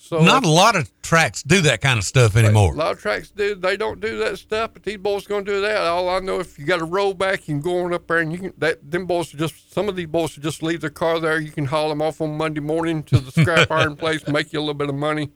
So 0.00 0.20
Not 0.20 0.44
a 0.44 0.48
lot 0.48 0.76
of 0.76 0.90
tracks 1.02 1.42
do 1.42 1.60
that 1.62 1.80
kind 1.80 1.98
of 1.98 2.04
stuff 2.04 2.36
anymore. 2.36 2.72
a 2.72 2.76
lot 2.76 2.92
of 2.92 3.00
tracks 3.00 3.30
do. 3.30 3.54
They 3.56 3.76
don't 3.76 4.00
do 4.00 4.16
that 4.18 4.38
stuff, 4.38 4.70
but 4.72 4.84
these 4.84 4.96
boys 4.96 5.26
going 5.26 5.44
to 5.44 5.52
do 5.52 5.60
that. 5.60 5.76
All 5.78 6.08
I 6.08 6.20
know, 6.20 6.38
if 6.38 6.56
you 6.58 6.64
got 6.64 6.80
a 6.80 6.86
rollback, 6.86 7.40
you 7.40 7.54
can 7.54 7.60
go 7.60 7.84
on 7.84 7.92
up 7.92 8.06
there 8.06 8.18
and 8.18 8.32
you 8.32 8.38
can. 8.38 8.52
That 8.58 8.90
them 8.90 9.06
boys 9.06 9.30
just 9.30 9.72
some 9.72 9.88
of 9.88 9.96
these 9.96 10.06
boys 10.06 10.36
just 10.36 10.62
leave 10.62 10.80
their 10.82 10.90
car 10.90 11.18
there. 11.18 11.40
You 11.40 11.50
can 11.50 11.64
haul 11.66 11.88
them 11.88 12.00
off 12.00 12.20
on 12.20 12.36
Monday 12.38 12.60
morning 12.60 13.02
to 13.04 13.18
the 13.18 13.32
scrap 13.32 13.70
iron 13.72 13.96
place, 13.96 14.26
make 14.28 14.52
you 14.52 14.60
a 14.60 14.62
little 14.62 14.74
bit 14.74 14.88
of 14.88 14.94
money. 14.94 15.30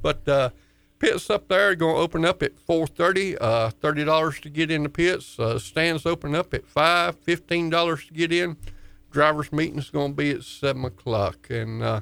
But 0.00 0.26
uh, 0.26 0.50
pits 0.98 1.30
up 1.30 1.48
there 1.48 1.70
are 1.70 1.74
going 1.74 1.96
to 1.96 2.00
open 2.00 2.24
up 2.24 2.42
at 2.42 2.58
four 2.58 2.86
thirty. 2.86 3.36
Uh, 3.38 3.70
Thirty 3.70 4.04
dollars 4.04 4.40
to 4.40 4.50
get 4.50 4.70
in 4.70 4.82
the 4.82 4.88
pits. 4.88 5.38
Uh, 5.38 5.58
stands 5.58 6.06
open 6.06 6.34
up 6.34 6.52
at 6.54 6.66
five. 6.66 7.16
Fifteen 7.18 7.70
dollars 7.70 8.06
to 8.06 8.14
get 8.14 8.32
in. 8.32 8.56
Drivers 9.10 9.52
meeting's 9.52 9.90
going 9.90 10.12
to 10.12 10.16
be 10.16 10.30
at 10.30 10.42
seven 10.42 10.84
o'clock, 10.84 11.48
and 11.50 11.82
uh, 11.82 12.00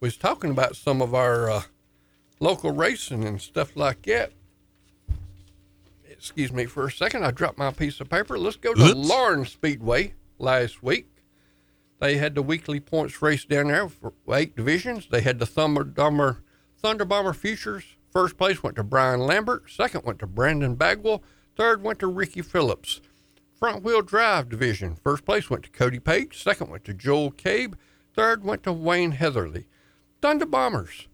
we 0.00 0.06
was 0.06 0.16
talking 0.16 0.50
about 0.50 0.74
some 0.74 1.00
of 1.00 1.14
our 1.14 1.48
uh, 1.50 1.62
local 2.40 2.72
racing 2.72 3.24
and 3.24 3.40
stuff 3.40 3.76
like 3.76 4.02
that. 4.02 4.32
Excuse 6.08 6.52
me 6.52 6.66
for 6.66 6.86
a 6.86 6.90
second. 6.90 7.24
I 7.24 7.30
dropped 7.30 7.58
my 7.58 7.72
piece 7.72 8.00
of 8.00 8.08
paper. 8.08 8.38
Let's 8.38 8.56
go 8.56 8.74
to 8.74 8.82
Oops. 8.82 9.08
Lawrence 9.08 9.50
Speedway 9.50 10.14
last 10.38 10.82
week. 10.82 11.08
They 12.00 12.16
had 12.16 12.34
the 12.34 12.42
weekly 12.42 12.80
points 12.80 13.22
race 13.22 13.44
down 13.44 13.68
there 13.68 13.88
for 13.88 14.12
eight 14.30 14.56
divisions. 14.56 15.06
They 15.08 15.20
had 15.20 15.38
the 15.38 15.46
Thunder 15.46 15.84
Bomber, 15.84 16.42
Thunder 16.82 17.04
Bomber 17.04 17.32
Futures. 17.32 17.84
First 18.10 18.36
place 18.36 18.62
went 18.62 18.74
to 18.74 18.82
Brian 18.82 19.20
Lambert. 19.20 19.70
Second 19.70 20.04
went 20.04 20.18
to 20.18 20.26
Brandon 20.26 20.74
Bagwell. 20.74 21.22
Third 21.56 21.80
went 21.80 22.00
to 22.00 22.08
Ricky 22.08 22.42
Phillips. 22.42 23.00
Front 23.56 23.84
wheel 23.84 24.02
drive 24.02 24.48
division. 24.48 24.96
First 24.96 25.24
place 25.24 25.48
went 25.48 25.62
to 25.62 25.70
Cody 25.70 26.00
Page. 26.00 26.42
Second 26.42 26.70
went 26.70 26.84
to 26.84 26.92
Joel 26.92 27.30
Cabe. 27.30 27.74
Third 28.14 28.42
went 28.42 28.64
to 28.64 28.72
Wayne 28.72 29.12
Heatherly. 29.12 29.68
Thunder 30.20 30.44
Bombers. 30.44 31.06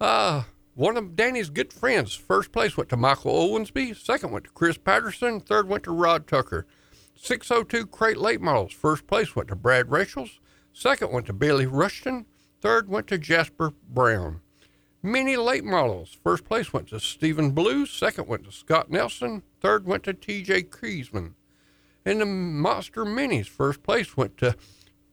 Uh, 0.00 0.42
one 0.74 0.96
of 0.96 1.14
Danny's 1.14 1.50
good 1.50 1.72
friends. 1.72 2.14
First 2.14 2.50
place 2.50 2.76
went 2.76 2.90
to 2.90 2.96
Michael 2.96 3.32
Owensby. 3.32 3.96
Second 3.96 4.32
went 4.32 4.46
to 4.46 4.50
Chris 4.50 4.78
Patterson. 4.78 5.38
Third 5.38 5.68
went 5.68 5.84
to 5.84 5.92
Rod 5.92 6.26
Tucker. 6.26 6.66
602 7.14 7.86
Crate 7.86 8.16
Late 8.16 8.40
Models. 8.40 8.72
First 8.72 9.06
place 9.06 9.36
went 9.36 9.48
to 9.48 9.56
Brad 9.56 9.92
Rachels. 9.92 10.40
Second 10.72 11.12
went 11.12 11.26
to 11.26 11.32
Billy 11.32 11.66
Rushton. 11.66 12.26
Third 12.60 12.88
went 12.88 13.06
to 13.06 13.18
Jasper 13.18 13.72
Brown. 13.88 14.40
Mini 15.02 15.36
Late 15.36 15.64
Models. 15.64 16.16
First 16.24 16.44
place 16.44 16.72
went 16.72 16.88
to 16.88 16.98
Stephen 16.98 17.52
Blue. 17.52 17.86
Second 17.86 18.26
went 18.26 18.44
to 18.44 18.52
Scott 18.52 18.90
Nelson. 18.90 19.42
Third 19.60 19.86
went 19.86 20.02
to 20.04 20.14
TJ 20.14 20.68
Kriesman. 20.70 21.34
In 22.04 22.18
the 22.18 22.26
Monster 22.26 23.04
Minis, 23.04 23.46
first 23.46 23.82
place 23.82 24.16
went 24.16 24.36
to 24.38 24.56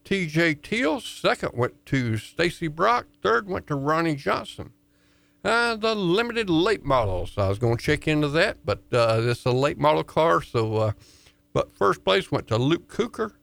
TJ 0.03 0.61
Teal. 0.63 0.99
Second 1.01 1.51
went 1.53 1.85
to 1.87 2.17
Stacy 2.17 2.67
Brock. 2.67 3.07
Third 3.21 3.47
went 3.47 3.67
to 3.67 3.75
Ronnie 3.75 4.15
Johnson. 4.15 4.71
Uh, 5.43 5.75
the 5.75 5.93
limited 5.93 6.49
late 6.49 6.83
models. 6.83 7.37
I 7.37 7.49
was 7.49 7.59
going 7.59 7.77
to 7.77 7.83
check 7.83 8.07
into 8.07 8.29
that, 8.29 8.65
but 8.65 8.81
uh, 8.91 9.21
this 9.21 9.39
is 9.39 9.45
a 9.45 9.51
late 9.51 9.77
model 9.77 10.03
car. 10.03 10.41
So, 10.41 10.75
uh, 10.77 10.91
but 11.53 11.71
first 11.71 12.03
place 12.03 12.31
went 12.31 12.47
to 12.47 12.57
Luke 12.57 12.87
Cooker. 12.87 13.33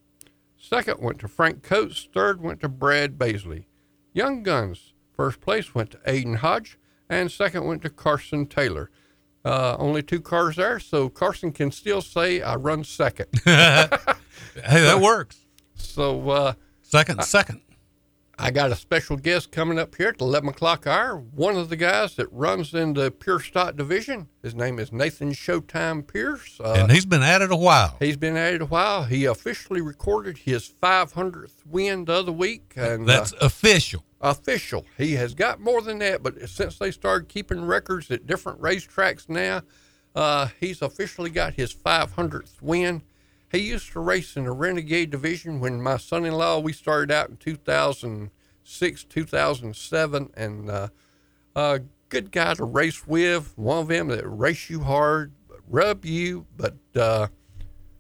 Second 0.59 1.01
went 1.01 1.21
to 1.21 1.29
Frank 1.29 1.63
Coates. 1.63 2.09
Third 2.13 2.41
went 2.41 2.61
to 2.61 2.69
Brad 2.69 3.19
Baisley. 3.19 3.67
Young 4.13 4.43
Guns. 4.43 4.92
First 5.13 5.41
place 5.41 5.75
went 5.75 5.91
to 5.93 5.99
Aiden 5.99 6.37
Hodge, 6.37 6.79
and 7.09 7.31
second 7.31 7.65
went 7.65 7.83
to 7.83 7.91
Carson 7.91 8.47
Taylor. 8.47 8.91
Uh, 9.45 9.77
only 9.79 10.03
two 10.03 10.21
cars 10.21 10.57
there, 10.57 10.79
so 10.79 11.09
Carson 11.09 11.53
can 11.53 11.71
still 11.73 12.01
say 12.01 12.41
I 12.43 12.55
run 12.55 12.85
second. 12.85 13.27
hey, 13.45 13.89
that 14.55 15.01
works. 15.03 15.39
So 15.75 16.31
uh, 16.31 16.53
second, 16.81 17.25
second. 17.25 17.61
I 18.43 18.51
got 18.51 18.73
a 18.73 18.75
special 18.75 19.17
guest 19.17 19.53
coming 19.53 19.79
up 19.79 19.95
here 19.95 20.09
at 20.09 20.19
the 20.19 20.25
11 20.25 20.49
o'clock 20.49 20.85
hour. 20.85 21.17
One 21.17 21.57
of 21.57 21.69
the 21.69 21.77
guys 21.77 22.17
that 22.17 22.27
runs 22.33 22.75
in 22.75 22.95
the 22.95 23.13
pure 23.13 23.39
stock 23.39 23.77
division. 23.77 24.29
His 24.43 24.53
name 24.53 24.81
is 24.81 24.91
Nathan 24.91 25.31
Showtime 25.31 26.05
Pierce. 26.09 26.59
Uh, 26.59 26.75
and 26.77 26.91
he's 26.91 27.07
been 27.07 27.23
at 27.23 27.41
it 27.41 27.53
a 27.53 27.57
while. 27.57 27.97
He's 28.01 28.17
been 28.17 28.37
at 28.37 28.55
it 28.55 28.61
a 28.61 28.67
while. 28.67 29.05
He 29.05 29.27
officially 29.27 29.81
recorded 29.81 30.39
his 30.39 30.69
500th 30.69 31.65
win 31.65 32.05
the 32.05 32.15
other 32.15 32.33
week. 32.33 32.73
and 32.75 33.07
That's 33.09 33.33
uh, 33.35 33.37
official. 33.43 34.05
Official. 34.21 34.87
He 34.99 35.13
has 35.13 35.35
got 35.35 35.61
more 35.61 35.81
than 35.81 36.01
that, 36.01 36.25
but 36.25 36.49
since 36.49 36.79
they 36.79 36.91
started 36.91 37.29
keeping 37.29 37.65
records 37.65 38.11
at 38.11 38.27
different 38.27 38.61
racetracks 38.61 39.29
now, 39.29 39.63
uh, 40.17 40.49
he's 40.59 40.83
officially 40.83 41.31
got 41.31 41.55
his 41.55 41.73
500th 41.73 42.61
win. 42.61 43.03
He 43.53 43.59
used 43.59 43.93
to 43.93 44.01
race 44.01 44.35
in 44.35 44.45
the 44.45 44.53
Renegade 44.53 45.11
division 45.11 45.61
when 45.61 45.83
my 45.83 45.99
son-in-law. 45.99 46.61
We 46.61 46.73
started 46.73 47.13
out 47.13 47.29
in 47.29 47.37
2006, 47.37 49.05
2007, 49.05 50.31
and 50.35 50.71
uh, 50.71 50.89
uh, 51.55 51.79
good 52.09 52.33
guy 52.33 52.55
to 52.55 52.65
race 52.65 53.07
with. 53.07 53.53
One 53.59 53.81
of 53.81 53.89
them 53.89 54.09
that 54.09 54.27
race 54.27 54.71
you 54.71 54.81
hard, 54.81 55.33
rub 55.69 56.07
you, 56.07 56.47
but 56.57 56.77
uh, 56.97 57.29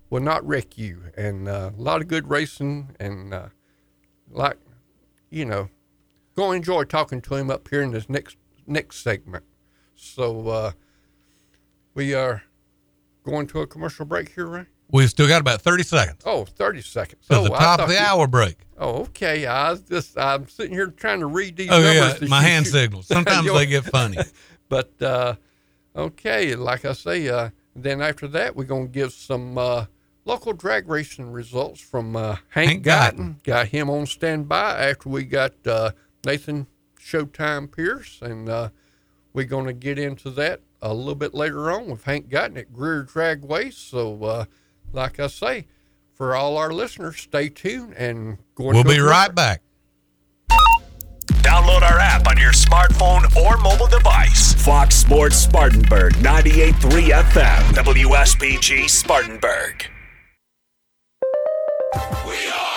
will 0.09 0.23
not 0.23 0.47
wreck 0.47 0.79
you. 0.79 1.03
And 1.19 1.47
uh, 1.47 1.73
a 1.77 1.81
lot 1.81 2.01
of 2.01 2.09
good 2.09 2.31
racing, 2.31 2.97
and 2.99 3.35
uh, 3.35 3.49
like 4.31 4.57
you 5.29 5.45
know, 5.45 5.69
go 6.35 6.53
enjoy 6.53 6.85
talking 6.85 7.21
to 7.21 7.35
him 7.35 7.51
up 7.51 7.69
here 7.69 7.83
in 7.83 7.91
this 7.91 8.09
next 8.09 8.39
next 8.67 9.03
segment. 9.03 9.45
So 9.97 10.49
uh, 10.49 10.73
we 11.93 12.15
are 12.15 12.43
going 13.23 13.47
to 13.49 13.61
a 13.61 13.67
commercial 13.67 14.07
break 14.07 14.31
here, 14.31 14.47
right? 14.47 14.67
We've 14.93 15.09
still 15.09 15.27
got 15.27 15.41
about 15.41 15.63
30 15.63 15.85
seconds. 15.85 16.23
Oh, 16.27 16.45
30 16.45 16.83
seconds. 16.83 17.25
So 17.25 17.41
oh, 17.41 17.45
the 17.45 17.49
top 17.51 17.81
of 17.81 17.89
the 17.89 17.95
you, 17.95 18.01
hour 18.01 18.27
break. 18.27 18.59
Oh, 18.77 19.03
okay. 19.05 19.47
I 19.47 19.71
was 19.71 19.81
just, 19.81 20.19
I'm 20.19 20.47
sitting 20.49 20.75
here 20.75 20.89
trying 20.89 21.21
to 21.21 21.27
read 21.27 21.57
these 21.57 21.71
oh, 21.71 21.81
numbers. 21.81 22.21
yeah, 22.21 22.29
my 22.29 22.43
hand 22.43 22.67
signals. 22.67 23.07
Sometimes 23.09 23.51
they 23.51 23.67
get 23.67 23.85
funny. 23.85 24.19
but, 24.69 24.91
uh, 25.01 25.37
okay, 25.97 26.55
like 26.55 26.85
I 26.85 26.93
say, 26.93 27.27
uh, 27.27 27.51
then 27.75 28.03
after 28.03 28.29
that, 28.29 28.55
we're 28.55 28.65
going 28.65 28.89
to 28.89 28.93
give 28.93 29.15
some 29.15 29.57
uh, 29.57 29.87
local 30.27 30.53
drag 30.53 30.89
racing 30.89 31.33
results 31.33 31.81
from 31.81 32.15
uh, 32.15 32.37
Hank, 32.51 32.69
Hank 32.69 32.85
Guyton. 32.85 33.43
Got 33.45 33.69
him 33.69 33.89
on 33.89 34.05
standby 34.05 34.91
after 34.91 35.09
we 35.09 35.25
got 35.25 35.55
uh, 35.67 35.93
Nathan 36.27 36.67
Showtime 37.01 37.75
Pierce, 37.75 38.21
and 38.21 38.47
uh, 38.49 38.69
we're 39.33 39.47
going 39.47 39.67
to 39.67 39.73
get 39.73 39.99
into 39.99 40.29
that 40.31 40.61
a 40.83 40.93
little 40.93 41.15
bit 41.15 41.33
later 41.33 41.71
on 41.71 41.87
with 41.87 42.05
Hank 42.05 42.29
Guyton 42.29 42.59
at 42.59 42.75
Greer 42.75 43.05
Dragway. 43.05 43.73
So, 43.73 44.23
uh, 44.25 44.45
like 44.93 45.19
I 45.21 45.27
say, 45.27 45.67
for 46.15 46.35
all 46.35 46.57
our 46.57 46.73
listeners, 46.73 47.17
stay 47.19 47.49
tuned 47.49 47.95
and 47.97 48.39
we'll 48.59 48.85
be 48.85 49.01
right 49.01 49.35
back. 49.35 49.63
Download 51.43 51.83
our 51.83 51.99
app 51.99 52.29
on 52.29 52.39
your 52.39 52.53
smartphone 52.53 53.25
or 53.37 53.59
mobile 53.59 53.89
device. 53.89 54.55
Fox 54.55 54.95
Sports 54.95 55.37
Spartanburg, 55.37 56.13
98.3 56.15 57.09
FM, 57.11 57.63
WSPG 57.75 58.89
Spartanburg. 58.89 59.85
We 62.27 62.49
are 62.49 62.72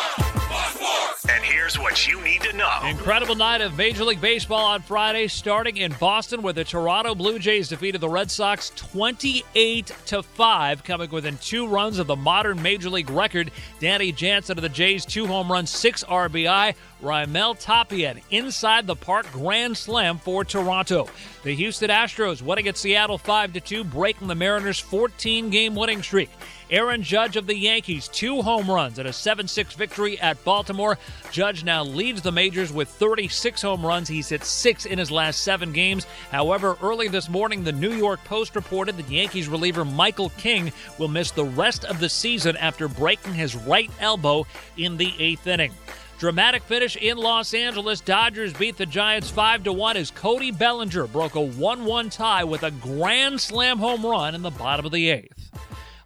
and 1.29 1.43
here's 1.43 1.79
what 1.79 2.07
you 2.07 2.21
need 2.21 2.41
to 2.41 2.53
know. 2.53 2.71
Incredible 2.83 3.35
night 3.35 3.61
of 3.61 3.77
Major 3.77 4.03
League 4.03 4.21
Baseball 4.21 4.65
on 4.65 4.81
Friday, 4.81 5.27
starting 5.27 5.77
in 5.77 5.93
Boston, 5.99 6.41
where 6.41 6.53
the 6.53 6.63
Toronto 6.63 7.15
Blue 7.15 7.39
Jays 7.39 7.69
defeated 7.69 8.01
the 8.01 8.09
Red 8.09 8.29
Sox 8.29 8.71
28 8.75 9.91
to 10.07 10.23
5, 10.23 10.83
coming 10.83 11.09
within 11.09 11.37
two 11.37 11.67
runs 11.67 11.99
of 11.99 12.07
the 12.07 12.15
modern 12.15 12.61
Major 12.61 12.89
League 12.89 13.09
record. 13.09 13.51
Danny 13.79 14.11
Jansen 14.11 14.57
of 14.57 14.61
the 14.61 14.69
Jays, 14.69 15.05
two 15.05 15.25
home 15.25 15.51
runs, 15.51 15.69
six 15.69 16.03
RBI. 16.03 16.75
Raimel 17.01 17.59
Tapia, 17.59 18.15
inside 18.31 18.87
the 18.87 18.95
park 18.95 19.31
grand 19.31 19.77
slam 19.77 20.17
for 20.17 20.43
Toronto. 20.43 21.07
The 21.43 21.53
Houston 21.53 21.89
Astros 21.89 22.41
winning 22.41 22.67
at 22.67 22.77
Seattle 22.77 23.17
5 23.17 23.53
to 23.53 23.59
2, 23.59 23.83
breaking 23.83 24.27
the 24.27 24.35
Mariners' 24.35 24.79
14 24.79 25.49
game 25.49 25.75
winning 25.75 26.01
streak. 26.01 26.29
Aaron 26.71 27.03
Judge 27.03 27.35
of 27.35 27.45
the 27.45 27.55
Yankees, 27.55 28.07
two 28.07 28.41
home 28.41 28.69
runs 28.69 28.97
and 28.97 29.07
a 29.07 29.13
7 29.13 29.47
6 29.47 29.75
victory 29.75 30.19
at 30.19 30.43
Baltimore. 30.43 30.97
Judge 31.31 31.63
now 31.63 31.83
leads 31.83 32.21
the 32.21 32.31
majors 32.31 32.73
with 32.73 32.89
36 32.89 33.61
home 33.61 33.85
runs. 33.85 34.07
He's 34.07 34.29
hit 34.29 34.43
six 34.43 34.85
in 34.85 34.97
his 34.97 35.11
last 35.11 35.41
seven 35.43 35.71
games. 35.71 36.07
However, 36.31 36.77
early 36.81 37.07
this 37.07 37.29
morning, 37.29 37.63
the 37.63 37.71
New 37.71 37.93
York 37.93 38.23
Post 38.23 38.55
reported 38.55 38.97
that 38.97 39.09
Yankees 39.09 39.47
reliever 39.47 39.85
Michael 39.85 40.29
King 40.37 40.71
will 40.97 41.07
miss 41.07 41.31
the 41.31 41.45
rest 41.45 41.85
of 41.85 41.99
the 41.99 42.09
season 42.09 42.57
after 42.57 42.87
breaking 42.87 43.33
his 43.33 43.55
right 43.55 43.91
elbow 43.99 44.47
in 44.77 44.97
the 44.97 45.13
eighth 45.19 45.45
inning. 45.45 45.71
Dramatic 46.17 46.63
finish 46.63 46.95
in 46.95 47.17
Los 47.17 47.53
Angeles. 47.53 47.99
Dodgers 47.99 48.53
beat 48.53 48.77
the 48.77 48.85
Giants 48.85 49.29
5 49.29 49.65
to 49.65 49.73
1 49.73 49.97
as 49.97 50.11
Cody 50.11 50.49
Bellinger 50.49 51.07
broke 51.07 51.35
a 51.35 51.41
1 51.41 51.85
1 51.85 52.09
tie 52.09 52.43
with 52.43 52.63
a 52.63 52.71
grand 52.71 53.39
slam 53.39 53.77
home 53.77 54.05
run 54.05 54.33
in 54.33 54.41
the 54.41 54.49
bottom 54.49 54.85
of 54.85 54.91
the 54.93 55.09
eighth. 55.09 55.51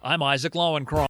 I'm 0.02 0.22
Isaac 0.22 0.54
Lowenkron. 0.54 1.09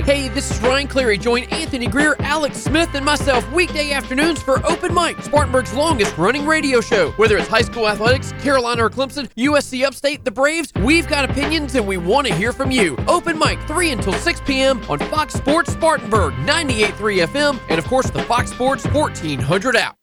Hey, 0.03 0.29
this 0.29 0.49
is 0.49 0.59
Ryan 0.61 0.87
Cleary. 0.87 1.19
Join 1.19 1.43
Anthony 1.43 1.85
Greer, 1.85 2.15
Alex 2.21 2.57
Smith, 2.57 2.89
and 2.95 3.05
myself 3.05 3.49
weekday 3.51 3.91
afternoons 3.91 4.41
for 4.41 4.65
Open 4.65 4.93
Mic, 4.95 5.21
Spartanburg's 5.21 5.73
longest 5.75 6.17
running 6.17 6.47
radio 6.47 6.81
show. 6.81 7.11
Whether 7.11 7.37
it's 7.37 7.47
high 7.47 7.61
school 7.61 7.87
athletics, 7.87 8.31
Carolina 8.41 8.85
or 8.85 8.89
Clemson, 8.89 9.29
USC 9.37 9.85
Upstate, 9.85 10.25
the 10.25 10.31
Braves, 10.31 10.73
we've 10.77 11.07
got 11.07 11.29
opinions 11.29 11.75
and 11.75 11.85
we 11.85 11.97
want 11.97 12.25
to 12.25 12.33
hear 12.33 12.51
from 12.51 12.71
you. 12.71 12.97
Open 13.07 13.37
Mic, 13.37 13.59
3 13.67 13.91
until 13.91 14.13
6 14.13 14.41
p.m. 14.41 14.81
on 14.89 14.97
Fox 14.97 15.35
Sports 15.35 15.71
Spartanburg, 15.73 16.33
98.3 16.33 17.27
FM, 17.27 17.59
and 17.69 17.77
of 17.77 17.85
course 17.85 18.09
the 18.09 18.23
Fox 18.23 18.51
Sports 18.51 18.85
1400 18.87 19.75
app. 19.75 19.97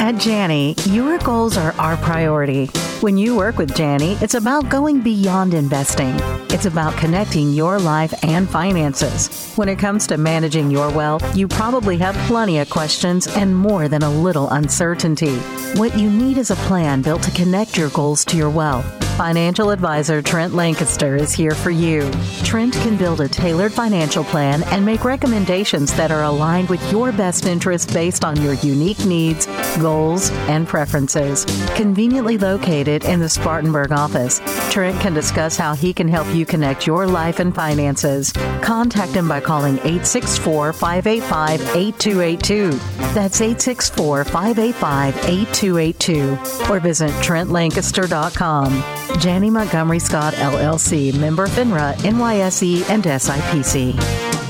At 0.00 0.18
Janney, 0.18 0.74
your 0.84 1.18
goals 1.18 1.56
are 1.56 1.72
our 1.72 1.96
priority. 1.96 2.68
When 3.00 3.16
you 3.16 3.36
work 3.36 3.58
with 3.58 3.76
Janney, 3.76 4.14
it's 4.20 4.34
about 4.34 4.68
going 4.68 5.02
beyond 5.02 5.54
investing. 5.54 6.16
It's 6.50 6.66
about 6.66 6.96
connecting 6.96 7.52
your 7.52 7.78
life 7.78 8.12
and 8.24 8.50
finances. 8.50 9.52
When 9.54 9.68
it 9.68 9.78
comes 9.78 10.08
to 10.08 10.18
managing 10.18 10.68
your 10.72 10.90
wealth, 10.90 11.36
you 11.36 11.46
probably 11.46 11.96
have 11.98 12.16
plenty 12.26 12.58
of 12.58 12.70
questions 12.70 13.28
and 13.28 13.54
more 13.54 13.86
than 13.86 14.02
a 14.02 14.10
little 14.10 14.50
uncertainty. 14.50 15.36
What 15.76 15.96
you 15.96 16.10
need 16.10 16.38
is 16.38 16.50
a 16.50 16.56
plan 16.66 17.02
built 17.02 17.22
to 17.22 17.30
connect 17.30 17.78
your 17.78 17.90
goals 17.90 18.24
to 18.24 18.36
your 18.36 18.50
wealth. 18.50 18.84
Financial 19.16 19.70
advisor 19.70 20.22
Trent 20.22 20.54
Lancaster 20.54 21.16
is 21.16 21.32
here 21.32 21.50
for 21.50 21.70
you. 21.70 22.08
Trent 22.44 22.72
can 22.74 22.96
build 22.96 23.20
a 23.20 23.26
tailored 23.26 23.72
financial 23.72 24.22
plan 24.22 24.62
and 24.66 24.86
make 24.86 25.04
recommendations 25.04 25.92
that 25.94 26.12
are 26.12 26.22
aligned 26.22 26.68
with 26.68 26.92
your 26.92 27.10
best 27.10 27.44
interests 27.44 27.92
based 27.92 28.24
on 28.24 28.40
your 28.40 28.54
unique 28.54 29.04
needs, 29.04 29.46
goals, 29.78 30.30
and 30.46 30.68
preferences. 30.68 31.44
Conveniently 31.74 32.38
located 32.38 32.87
in 32.88 33.20
the 33.20 33.28
Spartanburg 33.28 33.92
office, 33.92 34.40
Trent 34.70 34.98
can 35.00 35.14
discuss 35.14 35.56
how 35.56 35.74
he 35.74 35.92
can 35.92 36.08
help 36.08 36.32
you 36.34 36.46
connect 36.46 36.86
your 36.86 37.06
life 37.06 37.38
and 37.38 37.54
finances. 37.54 38.32
Contact 38.62 39.12
him 39.12 39.28
by 39.28 39.40
calling 39.40 39.74
864 39.78 40.72
585 40.72 41.60
8282. 41.76 42.70
That's 43.14 43.40
864 43.40 44.24
585 44.24 45.16
8282. 45.28 46.70
Or 46.70 46.80
visit 46.80 47.10
TrentLancaster.com. 47.10 49.20
Janney 49.20 49.50
Montgomery 49.50 49.98
Scott 49.98 50.34
LLC, 50.34 51.18
member 51.18 51.46
FINRA, 51.46 51.94
NYSE, 51.96 52.88
and 52.88 53.04
SIPC. 53.04 54.47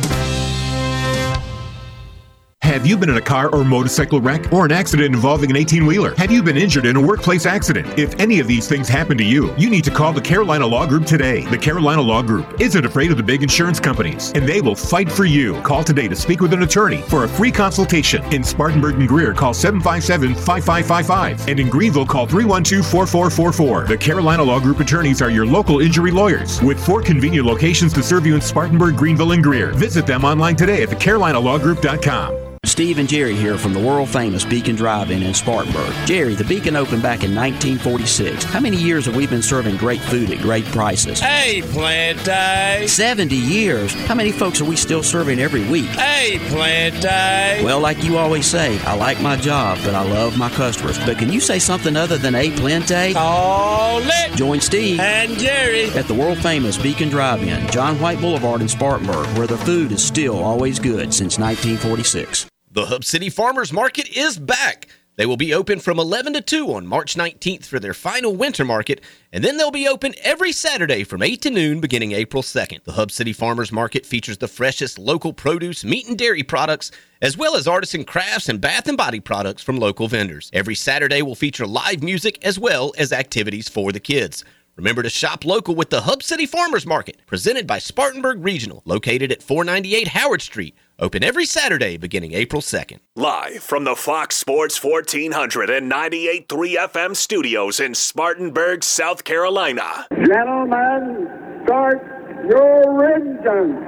Have 2.68 2.86
you 2.86 2.98
been 2.98 3.08
in 3.08 3.16
a 3.16 3.22
car 3.22 3.48
or 3.48 3.64
motorcycle 3.64 4.20
wreck 4.20 4.52
or 4.52 4.66
an 4.66 4.72
accident 4.72 5.14
involving 5.14 5.48
an 5.48 5.56
18 5.56 5.86
wheeler? 5.86 6.14
Have 6.16 6.30
you 6.30 6.42
been 6.42 6.58
injured 6.58 6.84
in 6.84 6.96
a 6.96 7.00
workplace 7.00 7.46
accident? 7.46 7.98
If 7.98 8.14
any 8.20 8.40
of 8.40 8.46
these 8.46 8.68
things 8.68 8.90
happen 8.90 9.16
to 9.16 9.24
you, 9.24 9.54
you 9.56 9.70
need 9.70 9.84
to 9.84 9.90
call 9.90 10.12
the 10.12 10.20
Carolina 10.20 10.66
Law 10.66 10.84
Group 10.84 11.06
today. 11.06 11.46
The 11.46 11.56
Carolina 11.56 12.02
Law 12.02 12.20
Group 12.20 12.60
isn't 12.60 12.84
afraid 12.84 13.10
of 13.10 13.16
the 13.16 13.22
big 13.22 13.42
insurance 13.42 13.80
companies, 13.80 14.32
and 14.34 14.46
they 14.46 14.60
will 14.60 14.74
fight 14.74 15.10
for 15.10 15.24
you. 15.24 15.58
Call 15.62 15.82
today 15.82 16.08
to 16.08 16.14
speak 16.14 16.42
with 16.42 16.52
an 16.52 16.62
attorney 16.62 17.00
for 17.00 17.24
a 17.24 17.28
free 17.28 17.50
consultation. 17.50 18.22
In 18.34 18.44
Spartanburg 18.44 18.96
and 18.96 19.08
Greer, 19.08 19.32
call 19.32 19.54
757 19.54 20.34
5555. 20.34 21.48
And 21.48 21.58
in 21.58 21.70
Greenville, 21.70 22.04
call 22.04 22.26
312 22.26 22.86
4444. 22.86 23.84
The 23.86 23.96
Carolina 23.96 24.42
Law 24.42 24.60
Group 24.60 24.80
attorneys 24.80 25.22
are 25.22 25.30
your 25.30 25.46
local 25.46 25.80
injury 25.80 26.10
lawyers 26.10 26.60
with 26.60 26.78
four 26.84 27.00
convenient 27.00 27.46
locations 27.46 27.94
to 27.94 28.02
serve 28.02 28.26
you 28.26 28.34
in 28.34 28.42
Spartanburg, 28.42 28.98
Greenville, 28.98 29.32
and 29.32 29.42
Greer. 29.42 29.72
Visit 29.72 30.06
them 30.06 30.22
online 30.22 30.54
today 30.54 30.82
at 30.82 30.90
thecarolinalawgroup.com. 30.90 32.47
Steve 32.79 32.99
and 32.99 33.09
Jerry 33.09 33.35
here 33.35 33.59
from 33.59 33.74
the 33.74 33.81
world 33.81 34.09
famous 34.09 34.45
Beacon 34.45 34.76
Drive-In 34.76 35.20
in 35.20 35.35
Spartanburg. 35.35 35.93
Jerry, 36.07 36.37
the 36.37 36.45
Beacon 36.45 36.76
opened 36.76 37.03
back 37.03 37.24
in 37.24 37.35
1946. 37.35 38.45
How 38.45 38.61
many 38.61 38.76
years 38.76 39.07
have 39.07 39.16
we 39.16 39.26
been 39.26 39.43
serving 39.43 39.79
great 39.79 40.01
food 40.01 40.31
at 40.31 40.39
great 40.39 40.64
prices? 40.66 41.18
Hey, 41.18 41.61
Plante. 41.61 42.87
70 42.87 43.35
years. 43.35 43.93
How 44.07 44.14
many 44.14 44.31
folks 44.31 44.61
are 44.61 44.64
we 44.64 44.76
still 44.76 45.03
serving 45.03 45.41
every 45.41 45.68
week? 45.68 45.89
Hey, 45.89 46.39
Plante. 46.51 47.64
Well, 47.64 47.81
like 47.81 48.05
you 48.05 48.16
always 48.16 48.47
say, 48.47 48.79
I 48.83 48.95
like 48.95 49.20
my 49.20 49.35
job, 49.35 49.81
but 49.85 49.97
I 49.97 50.05
love 50.05 50.39
my 50.39 50.49
customers. 50.51 50.99
But 51.05 51.18
can 51.18 51.33
you 51.33 51.41
say 51.41 51.59
something 51.59 51.97
other 51.97 52.16
than 52.16 52.37
a 52.37 52.53
Plante? 52.53 53.12
Call 53.12 54.03
it. 54.05 54.37
Join 54.37 54.61
Steve 54.61 55.01
and 55.01 55.37
Jerry 55.37 55.87
at 55.99 56.07
the 56.07 56.14
world 56.14 56.39
famous 56.39 56.79
Beacon 56.79 57.09
Drive-In, 57.09 57.72
John 57.72 57.99
White 57.99 58.20
Boulevard 58.20 58.61
in 58.61 58.68
Spartanburg, 58.68 59.26
where 59.37 59.49
the 59.49 59.59
food 59.59 59.91
is 59.91 60.01
still 60.01 60.39
always 60.39 60.79
good 60.79 61.12
since 61.12 61.41
1946. 61.41 62.49
The 62.70 62.84
Hub 62.84 63.02
City 63.02 63.30
Farmers 63.30 63.72
Market 63.72 64.14
is 64.14 64.38
back. 64.38 64.88
They 65.16 65.24
will 65.24 65.38
be 65.38 65.54
open 65.54 65.80
from 65.80 65.98
11 65.98 66.34
to 66.34 66.42
2 66.42 66.74
on 66.74 66.86
March 66.86 67.14
19th 67.14 67.64
for 67.64 67.80
their 67.80 67.94
final 67.94 68.36
winter 68.36 68.62
market, 68.62 69.00
and 69.32 69.42
then 69.42 69.56
they'll 69.56 69.70
be 69.70 69.88
open 69.88 70.14
every 70.22 70.52
Saturday 70.52 71.02
from 71.02 71.22
8 71.22 71.40
to 71.40 71.50
noon 71.50 71.80
beginning 71.80 72.12
April 72.12 72.42
2nd. 72.42 72.84
The 72.84 72.92
Hub 72.92 73.10
City 73.10 73.32
Farmers 73.32 73.72
Market 73.72 74.04
features 74.04 74.36
the 74.36 74.48
freshest 74.48 74.98
local 74.98 75.32
produce, 75.32 75.82
meat, 75.82 76.08
and 76.08 76.18
dairy 76.18 76.42
products, 76.42 76.90
as 77.22 77.38
well 77.38 77.56
as 77.56 77.66
artisan 77.66 78.04
crafts 78.04 78.50
and 78.50 78.60
bath 78.60 78.86
and 78.86 78.98
body 78.98 79.18
products 79.18 79.62
from 79.62 79.78
local 79.78 80.06
vendors. 80.06 80.50
Every 80.52 80.74
Saturday 80.74 81.22
will 81.22 81.34
feature 81.34 81.66
live 81.66 82.02
music 82.02 82.38
as 82.44 82.58
well 82.58 82.92
as 82.98 83.14
activities 83.14 83.70
for 83.70 83.92
the 83.92 84.00
kids. 84.00 84.44
Remember 84.76 85.02
to 85.02 85.10
shop 85.10 85.46
local 85.46 85.74
with 85.74 85.88
the 85.88 86.02
Hub 86.02 86.22
City 86.22 86.44
Farmers 86.44 86.86
Market, 86.86 87.16
presented 87.26 87.66
by 87.66 87.78
Spartanburg 87.78 88.44
Regional, 88.44 88.82
located 88.84 89.32
at 89.32 89.42
498 89.42 90.08
Howard 90.08 90.42
Street. 90.42 90.76
Open 91.01 91.22
every 91.22 91.46
Saturday 91.46 91.96
beginning 91.96 92.32
April 92.32 92.61
2nd. 92.61 92.99
Live 93.14 93.62
from 93.62 93.84
the 93.84 93.94
Fox 93.94 94.34
Sports 94.34 94.82
1400 94.82 95.70
and 95.70 95.88
98.3 95.90 96.76
FM 96.76 97.14
studios 97.14 97.78
in 97.78 97.94
Spartanburg, 97.94 98.82
South 98.82 99.22
Carolina. 99.22 100.09
Gentlemen, 100.11 101.28
start 101.64 102.03
your 102.51 103.14
engines. 103.14 103.78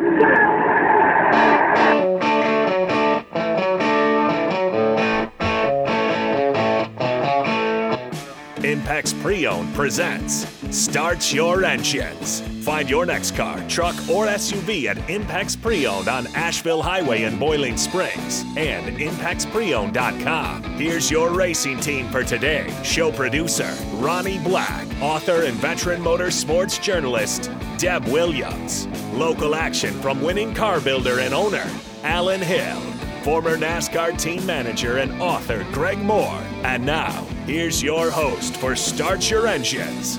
Impex 8.90 9.22
Pre-Owned 9.22 9.72
presents 9.72 10.48
Start 10.76 11.32
Your 11.32 11.64
Engines. 11.64 12.40
Find 12.64 12.90
your 12.90 13.06
next 13.06 13.36
car, 13.36 13.62
truck, 13.68 13.94
or 14.08 14.26
SUV 14.26 14.86
at 14.86 14.96
Impex 15.06 15.60
Pre-Owned 15.62 16.08
on 16.08 16.26
Asheville 16.34 16.82
Highway 16.82 17.22
in 17.22 17.38
Boiling 17.38 17.76
Springs 17.76 18.44
and 18.56 18.98
ImpexPreowned.com. 18.98 20.64
Here's 20.74 21.08
your 21.08 21.30
racing 21.30 21.78
team 21.78 22.08
for 22.08 22.24
today. 22.24 22.68
Show 22.82 23.12
producer 23.12 23.72
Ronnie 23.94 24.40
Black, 24.40 24.88
author 25.00 25.44
and 25.44 25.54
veteran 25.58 26.02
motorsports 26.02 26.82
journalist 26.82 27.48
Deb 27.78 28.04
Williams, 28.06 28.88
local 29.12 29.54
action 29.54 29.94
from 30.00 30.20
winning 30.20 30.52
car 30.52 30.80
builder 30.80 31.20
and 31.20 31.32
owner 31.32 31.70
Alan 32.02 32.40
Hill, 32.40 32.82
former 33.20 33.56
NASCAR 33.56 34.18
team 34.18 34.44
manager 34.46 34.96
and 34.98 35.20
author 35.20 35.66
Greg 35.72 35.98
Moore. 35.98 36.42
And 36.62 36.86
now, 36.86 37.24
here's 37.44 37.82
your 37.82 38.10
host 38.10 38.56
for 38.56 38.74
Start 38.74 39.30
Your 39.30 39.46
Engines, 39.46 40.18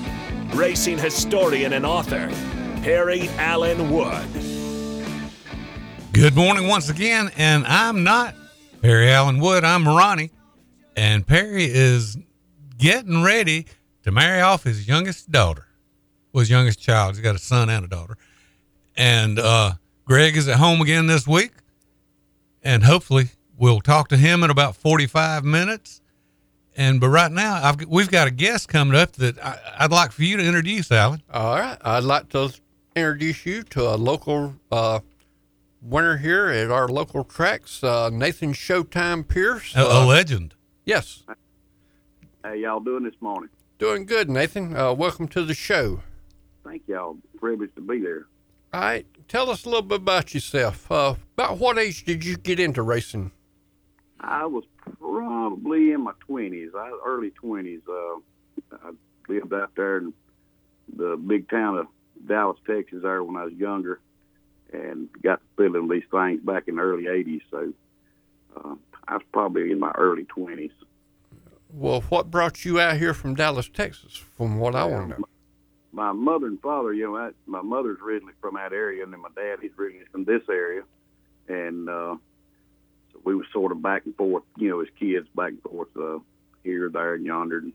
racing 0.54 0.98
historian 0.98 1.72
and 1.72 1.84
author, 1.84 2.30
Perry 2.82 3.28
Allen 3.38 3.90
Wood. 3.90 4.26
Good 6.12 6.36
morning 6.36 6.68
once 6.68 6.88
again, 6.90 7.30
and 7.36 7.66
I'm 7.66 8.04
not 8.04 8.34
Perry 8.82 9.10
Allen 9.10 9.40
Wood. 9.40 9.64
I'm 9.64 9.88
Ronnie, 9.88 10.30
and 10.96 11.26
Perry 11.26 11.64
is 11.64 12.16
getting 12.78 13.22
ready 13.22 13.66
to 14.04 14.12
marry 14.12 14.40
off 14.40 14.62
his 14.62 14.86
youngest 14.86 15.32
daughter, 15.32 15.66
well, 16.32 16.40
his 16.40 16.50
youngest 16.50 16.80
child. 16.80 17.14
He's 17.14 17.22
got 17.22 17.34
a 17.34 17.38
son 17.38 17.68
and 17.68 17.84
a 17.84 17.88
daughter, 17.88 18.16
and 18.96 19.38
uh, 19.38 19.72
Greg 20.04 20.36
is 20.36 20.46
at 20.48 20.58
home 20.58 20.80
again 20.80 21.06
this 21.06 21.26
week, 21.26 21.52
and 22.62 22.84
hopefully 22.84 23.30
we'll 23.56 23.80
talk 23.80 24.08
to 24.08 24.16
him 24.16 24.42
in 24.42 24.50
about 24.50 24.76
45 24.76 25.44
minutes. 25.44 26.00
And 26.76 27.00
but 27.00 27.08
right 27.10 27.30
now, 27.30 27.60
I've, 27.62 27.84
we've 27.86 28.10
got 28.10 28.26
a 28.28 28.30
guest 28.30 28.68
coming 28.68 28.96
up 28.98 29.12
that 29.12 29.38
I, 29.44 29.58
I'd 29.80 29.90
like 29.92 30.10
for 30.12 30.22
you 30.22 30.36
to 30.38 30.44
introduce, 30.44 30.90
Alan. 30.90 31.22
All 31.32 31.56
right. 31.58 31.76
I'd 31.82 32.04
like 32.04 32.30
to 32.30 32.50
introduce 32.96 33.44
you 33.44 33.62
to 33.64 33.94
a 33.94 33.96
local 33.96 34.54
uh, 34.70 35.00
winner 35.82 36.16
here 36.16 36.46
at 36.48 36.70
our 36.70 36.88
local 36.88 37.24
tracks, 37.24 37.84
uh, 37.84 38.08
Nathan 38.10 38.52
Showtime 38.54 39.28
Pierce. 39.28 39.76
A, 39.76 39.80
a 39.82 40.02
Uh, 40.02 40.06
legend. 40.06 40.54
Yes. 40.86 41.24
How 42.42 42.52
y'all 42.54 42.80
doing 42.80 43.04
this 43.04 43.14
morning? 43.20 43.50
Doing 43.78 44.06
good, 44.06 44.30
Nathan. 44.30 44.74
Uh, 44.74 44.92
welcome 44.94 45.28
to 45.28 45.44
the 45.44 45.54
show. 45.54 46.00
Thank 46.64 46.82
y'all. 46.88 47.18
Privileged 47.38 47.74
to 47.76 47.82
be 47.82 48.00
there. 48.00 48.26
All 48.72 48.80
right. 48.80 49.06
Tell 49.32 49.48
us 49.48 49.64
a 49.64 49.68
little 49.70 49.80
bit 49.80 50.02
about 50.02 50.34
yourself. 50.34 50.92
Uh, 50.92 51.14
about 51.38 51.56
what 51.56 51.78
age 51.78 52.04
did 52.04 52.22
you 52.22 52.36
get 52.36 52.60
into 52.60 52.82
racing? 52.82 53.30
I 54.20 54.44
was 54.44 54.62
probably 55.00 55.92
in 55.92 56.02
my 56.02 56.12
twenties, 56.20 56.72
early 57.02 57.30
twenties. 57.30 57.80
Uh, 57.88 58.16
I 58.72 58.90
lived 59.30 59.54
out 59.54 59.70
there 59.74 59.96
in 59.96 60.12
the 60.94 61.16
big 61.16 61.48
town 61.48 61.78
of 61.78 61.86
Dallas, 62.28 62.58
Texas, 62.66 62.98
there 63.02 63.24
when 63.24 63.38
I 63.38 63.44
was 63.44 63.54
younger, 63.54 64.00
and 64.70 65.08
got 65.22 65.36
to 65.36 65.46
feeling 65.56 65.88
these 65.88 66.02
things 66.10 66.42
back 66.42 66.64
in 66.68 66.76
the 66.76 66.82
early 66.82 67.04
'80s. 67.04 67.40
So 67.50 67.72
uh, 68.58 68.74
I 69.08 69.14
was 69.14 69.24
probably 69.32 69.72
in 69.72 69.80
my 69.80 69.92
early 69.92 70.24
twenties. 70.24 70.72
Well, 71.72 72.02
what 72.10 72.30
brought 72.30 72.66
you 72.66 72.78
out 72.78 72.98
here 72.98 73.14
from 73.14 73.34
Dallas, 73.34 73.70
Texas? 73.70 74.14
From 74.36 74.58
what 74.58 74.74
I 74.74 74.84
want 74.84 75.14
to 75.14 75.20
know. 75.20 75.26
My 75.92 76.12
mother 76.12 76.46
and 76.46 76.60
father, 76.60 76.92
you 76.92 77.04
know, 77.04 77.16
I, 77.16 77.30
my 77.46 77.60
mother's 77.60 77.98
originally 78.02 78.32
from 78.40 78.54
that 78.54 78.72
area, 78.72 79.02
and 79.02 79.12
then 79.12 79.20
my 79.20 79.28
dad, 79.36 79.58
he's 79.60 79.72
originally 79.78 80.06
from 80.10 80.24
this 80.24 80.42
area, 80.48 80.82
and 81.48 81.88
uh, 81.88 82.16
so 83.12 83.20
we 83.24 83.34
were 83.34 83.46
sort 83.52 83.72
of 83.72 83.82
back 83.82 84.06
and 84.06 84.16
forth, 84.16 84.44
you 84.56 84.70
know, 84.70 84.80
as 84.80 84.88
kids, 84.98 85.28
back 85.36 85.50
and 85.50 85.62
forth 85.62 85.88
uh, 85.96 86.18
here, 86.64 86.88
there, 86.88 87.14
and 87.14 87.26
yonder. 87.26 87.58
And, 87.58 87.72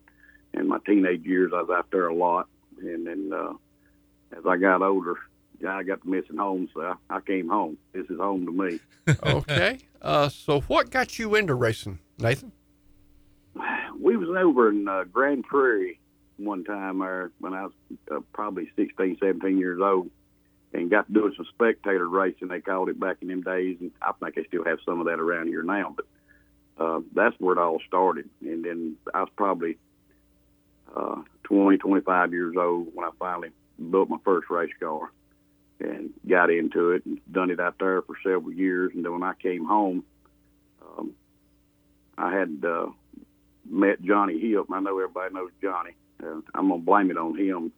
and 0.53 0.67
my 0.67 0.79
teenage 0.85 1.25
years, 1.25 1.51
I 1.53 1.61
was 1.61 1.69
out 1.69 1.91
there 1.91 2.07
a 2.07 2.15
lot, 2.15 2.47
and 2.81 3.05
then 3.05 3.31
uh, 3.31 3.53
as 4.35 4.45
I 4.47 4.57
got 4.57 4.81
older, 4.81 5.17
yeah, 5.59 5.75
I 5.75 5.83
got 5.83 6.01
to 6.01 6.09
missing 6.09 6.37
home, 6.37 6.69
so 6.73 6.81
I, 6.81 7.17
I 7.17 7.19
came 7.21 7.49
home. 7.49 7.77
This 7.93 8.07
is 8.09 8.19
home 8.19 8.45
to 8.45 8.51
me. 8.51 8.79
okay. 9.23 9.79
Uh, 10.01 10.29
so 10.29 10.61
what 10.61 10.89
got 10.89 11.19
you 11.19 11.35
into 11.35 11.53
racing, 11.53 11.99
Nathan? 12.17 12.51
we 13.99 14.15
was 14.15 14.29
over 14.29 14.69
in 14.69 14.87
uh, 14.87 15.03
Grand 15.05 15.43
Prairie 15.43 15.99
one 16.37 16.63
time 16.63 16.99
there 16.99 17.31
when 17.39 17.53
I 17.53 17.63
was 17.63 17.73
uh, 18.11 18.19
probably 18.33 18.69
16, 18.75 19.17
17 19.19 19.57
years 19.57 19.79
old 19.81 20.09
and 20.73 20.89
got 20.89 21.07
to 21.07 21.13
doing 21.13 21.33
some 21.35 21.47
spectator 21.53 22.07
racing. 22.07 22.49
They 22.49 22.61
called 22.61 22.89
it 22.89 22.99
back 22.99 23.17
in 23.21 23.27
them 23.27 23.41
days. 23.41 23.77
And 23.79 23.91
I 24.01 24.11
think 24.13 24.35
they 24.35 24.43
still 24.45 24.65
have 24.65 24.79
some 24.85 24.99
of 24.99 25.05
that 25.07 25.19
around 25.19 25.47
here 25.47 25.63
now, 25.63 25.95
but 25.95 26.05
uh, 26.83 27.01
that's 27.13 27.35
where 27.39 27.53
it 27.53 27.59
all 27.61 27.79
started. 27.87 28.29
And 28.41 28.63
then 28.63 28.95
I 29.13 29.21
was 29.21 29.29
probably 29.35 29.77
uh, 30.95 31.21
20, 31.43 31.77
25 31.77 32.33
years 32.33 32.55
old 32.57 32.89
when 32.93 33.05
I 33.05 33.11
finally 33.17 33.49
built 33.91 34.09
my 34.09 34.17
first 34.23 34.49
race 34.49 34.73
car 34.79 35.11
and 35.79 36.11
got 36.27 36.49
into 36.49 36.91
it 36.91 37.05
and 37.05 37.19
done 37.31 37.51
it 37.51 37.59
out 37.59 37.75
there 37.79 38.01
for 38.01 38.15
several 38.23 38.51
years. 38.51 38.91
And 38.95 39.05
then 39.05 39.13
when 39.13 39.23
I 39.23 39.33
came 39.33 39.65
home, 39.65 40.03
um, 40.81 41.13
I 42.17 42.33
had 42.33 42.63
uh, 42.65 42.87
met 43.69 44.01
Johnny 44.01 44.39
Hill. 44.39 44.65
I 44.71 44.79
know 44.79 44.99
everybody 44.99 45.33
knows 45.33 45.51
Johnny. 45.61 45.91
Uh, 46.23 46.41
I'm 46.55 46.69
gonna 46.69 46.81
blame 46.81 47.11
it 47.11 47.17
on 47.17 47.37
him 47.37 47.71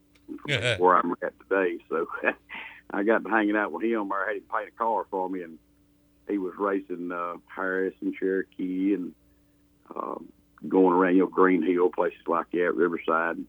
where 0.80 0.98
I'm 0.98 1.14
at 1.22 1.34
today. 1.42 1.78
So 1.90 2.08
I 2.92 3.04
got 3.04 3.24
to 3.24 3.30
hanging 3.30 3.56
out 3.56 3.72
with 3.72 3.84
him. 3.84 4.12
I 4.12 4.26
had 4.28 4.38
him 4.38 4.44
paint 4.52 4.70
a 4.70 4.78
car 4.78 5.06
for 5.10 5.30
me, 5.30 5.44
and 5.44 5.58
he 6.28 6.38
was 6.38 6.54
racing 6.58 7.12
uh, 7.12 7.36
Harris 7.48 7.94
and 8.02 8.14
Cherokee 8.14 8.94
and 8.94 9.14
um, 9.96 10.30
going 10.68 10.94
around, 10.94 11.16
you 11.16 11.22
know, 11.22 11.28
Green 11.28 11.64
Hill, 11.64 11.90
places 11.90 12.20
like 12.28 12.52
that, 12.52 12.76
Riverside. 12.76 13.44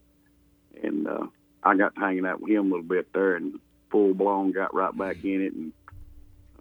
And 0.82 1.06
uh, 1.06 1.26
I 1.62 1.76
got 1.76 1.94
to 1.94 2.00
hanging 2.00 2.26
out 2.26 2.40
with 2.40 2.50
him 2.50 2.66
a 2.66 2.76
little 2.76 2.82
bit 2.82 3.12
there, 3.12 3.36
and 3.36 3.58
full 3.90 4.14
blown 4.14 4.52
got 4.52 4.74
right 4.74 4.96
back 4.96 5.24
in 5.24 5.42
it, 5.42 5.52
and 5.52 5.72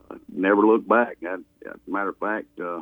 uh, 0.09 0.15
never 0.27 0.65
looked 0.65 0.87
back. 0.87 1.17
I, 1.23 1.35
as 1.35 1.77
a 1.87 1.91
matter 1.91 2.09
of 2.09 2.17
fact, 2.17 2.59
uh, 2.59 2.81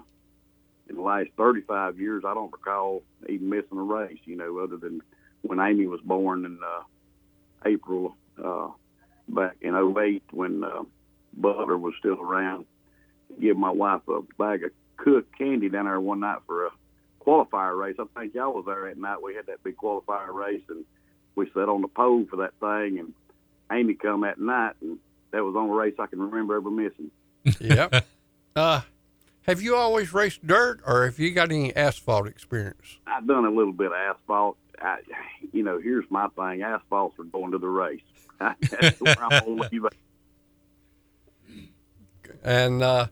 in 0.89 0.95
the 0.95 1.02
last 1.02 1.30
35 1.38 2.00
years, 2.00 2.24
I 2.26 2.34
don't 2.34 2.52
recall 2.52 3.04
even 3.28 3.50
missing 3.50 3.78
a 3.78 3.84
race. 3.84 4.20
You 4.26 4.38
know, 4.38 4.60
other 4.60 4.78
than 4.78 5.02
when 5.48 5.60
Amy 5.60 5.88
was 5.88 6.02
born 6.02 6.45
in 6.45 6.60
uh, 6.64 6.84
April 7.66 8.16
uh, 8.43 8.68
back 9.28 9.56
in 9.62 9.76
08 9.76 10.24
when 10.32 10.64
uh, 10.64 10.84
Butler 11.34 11.78
was 11.78 11.93
still 12.00 12.20
around. 12.20 12.66
Give 13.39 13.58
my 13.58 13.72
wife 13.72 14.02
a 14.08 14.22
bag 14.38 14.64
of 14.64 14.72
cooked 14.98 15.38
candy 15.38 15.70
down 15.70 15.86
there 15.86 16.00
one 16.00 16.22
night 16.22 16.39
for 16.45 16.68
a 16.68 16.70
qualifier 17.26 17.78
race. 17.78 17.95
I 18.00 18.20
think 18.20 18.34
y'all 18.34 18.54
was 18.54 18.66
there 18.66 18.88
that 18.88 18.98
night. 18.98 19.22
We 19.22 19.36
had 19.36 19.48
that 19.48 19.64
big 19.64 19.78
qualifier 19.78 20.34
race, 20.34 20.64
and 20.70 20.86
we 21.36 21.50
sat 21.54 21.70
on 21.70 21.82
the 21.82 21.88
pole 21.88 22.26
for 22.30 22.38
that 22.38 22.54
thing. 22.60 23.00
And 23.00 23.14
Amy 23.72 23.93
come 23.95 24.22
that 24.22 24.39
night, 24.39 24.76
and 24.82 24.98
that 25.32 25.43
was 25.43 25.54
the 25.54 25.60
only 25.60 25.78
race 25.78 25.95
I 26.00 26.08
can 26.08 26.22
remember 26.22 26.56
ever 26.56 26.72
missing. 26.72 27.12
yep. 27.60 28.06
Uh, 28.56 28.82
have 29.43 29.62
you 29.62 29.76
always 29.76 30.16
raced 30.16 30.48
dirt, 30.48 30.82
or 30.84 31.06
have 31.06 31.20
you 31.20 31.30
got 31.30 31.52
any 31.52 31.76
asphalt 31.76 32.28
experience? 32.28 32.98
I've 33.06 33.28
done 33.28 33.45
a 33.45 33.52
little 33.52 33.72
bit 33.72 33.91
of 33.91 33.93
asphalt. 33.93 34.58
I, 34.82 35.00
you 35.52 35.64
know, 35.64 35.80
here's 35.80 36.06
my 36.10 36.28
thing: 36.30 36.62
asphalt's 36.62 37.16
for 37.16 37.24
going 37.24 37.52
to 37.52 37.58
the 37.58 37.68
race. 37.68 38.02
That's 38.40 39.00
where 39.02 39.16
I'm 39.20 39.46
gonna 39.46 39.70
leave 39.72 39.86
it. 39.86 39.96
And 42.44 42.82
uh, 42.82 43.08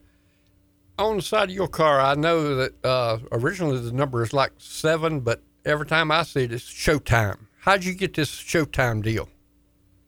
on 0.97 1.17
the 1.17 1.21
side 1.21 1.49
of 1.49 1.55
your 1.55 1.67
car, 1.67 1.99
I 1.99 2.15
know 2.15 2.55
that 2.55 2.85
uh, 2.85 3.19
originally 3.31 3.79
the 3.79 3.91
number 3.91 4.23
is 4.23 4.33
like 4.33 4.51
seven, 4.57 5.19
but 5.19 5.41
every 5.65 5.85
time 5.85 6.11
I 6.11 6.23
see 6.23 6.43
it, 6.43 6.51
it's 6.51 6.63
Showtime. 6.63 7.47
How'd 7.59 7.83
you 7.83 7.93
get 7.93 8.13
this 8.13 8.31
Showtime 8.31 9.01
deal? 9.03 9.29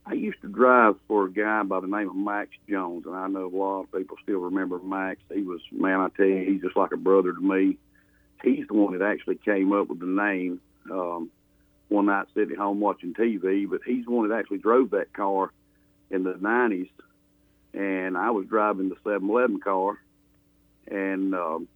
I 0.05 0.13
used 0.13 0.41
to 0.41 0.47
drive 0.47 0.95
for 1.07 1.25
a 1.25 1.31
guy 1.31 1.63
by 1.63 1.81
the 1.81 1.87
name 1.87 2.09
of 2.09 2.15
Max 2.15 2.51
Jones, 2.69 3.05
and 3.05 3.15
I 3.15 3.27
know 3.27 3.47
a 3.47 3.55
lot 3.55 3.81
of 3.81 3.91
people 3.91 4.15
still 4.23 4.39
remember 4.39 4.79
Max. 4.79 5.19
He 5.33 5.41
was, 5.41 5.59
man, 5.71 5.99
I 5.99 6.07
tell 6.15 6.25
you, 6.25 6.45
he's 6.45 6.61
just 6.61 6.77
like 6.77 6.93
a 6.93 6.97
brother 6.97 7.33
to 7.33 7.41
me. 7.41 7.77
He's 8.41 8.67
the 8.67 8.75
one 8.75 8.97
that 8.97 9.05
actually 9.05 9.35
came 9.35 9.73
up 9.73 9.89
with 9.89 9.99
the 9.99 10.05
name. 10.05 10.61
Um, 10.89 11.29
one 11.89 12.07
night 12.07 12.27
sitting 12.33 12.53
at 12.53 12.57
home 12.57 12.79
watching 12.79 13.13
TV, 13.13 13.69
but 13.69 13.81
he's 13.85 14.05
the 14.05 14.11
one 14.11 14.27
that 14.27 14.37
actually 14.37 14.57
drove 14.57 14.91
that 14.91 15.13
car 15.13 15.51
in 16.09 16.23
the 16.23 16.33
90s. 16.33 16.89
And 17.73 18.17
I 18.17 18.31
was 18.31 18.45
driving 18.47 18.89
the 18.89 18.97
7 19.03 19.29
Eleven 19.29 19.59
car, 19.59 19.99
and 20.89 21.35
um, 21.35 21.67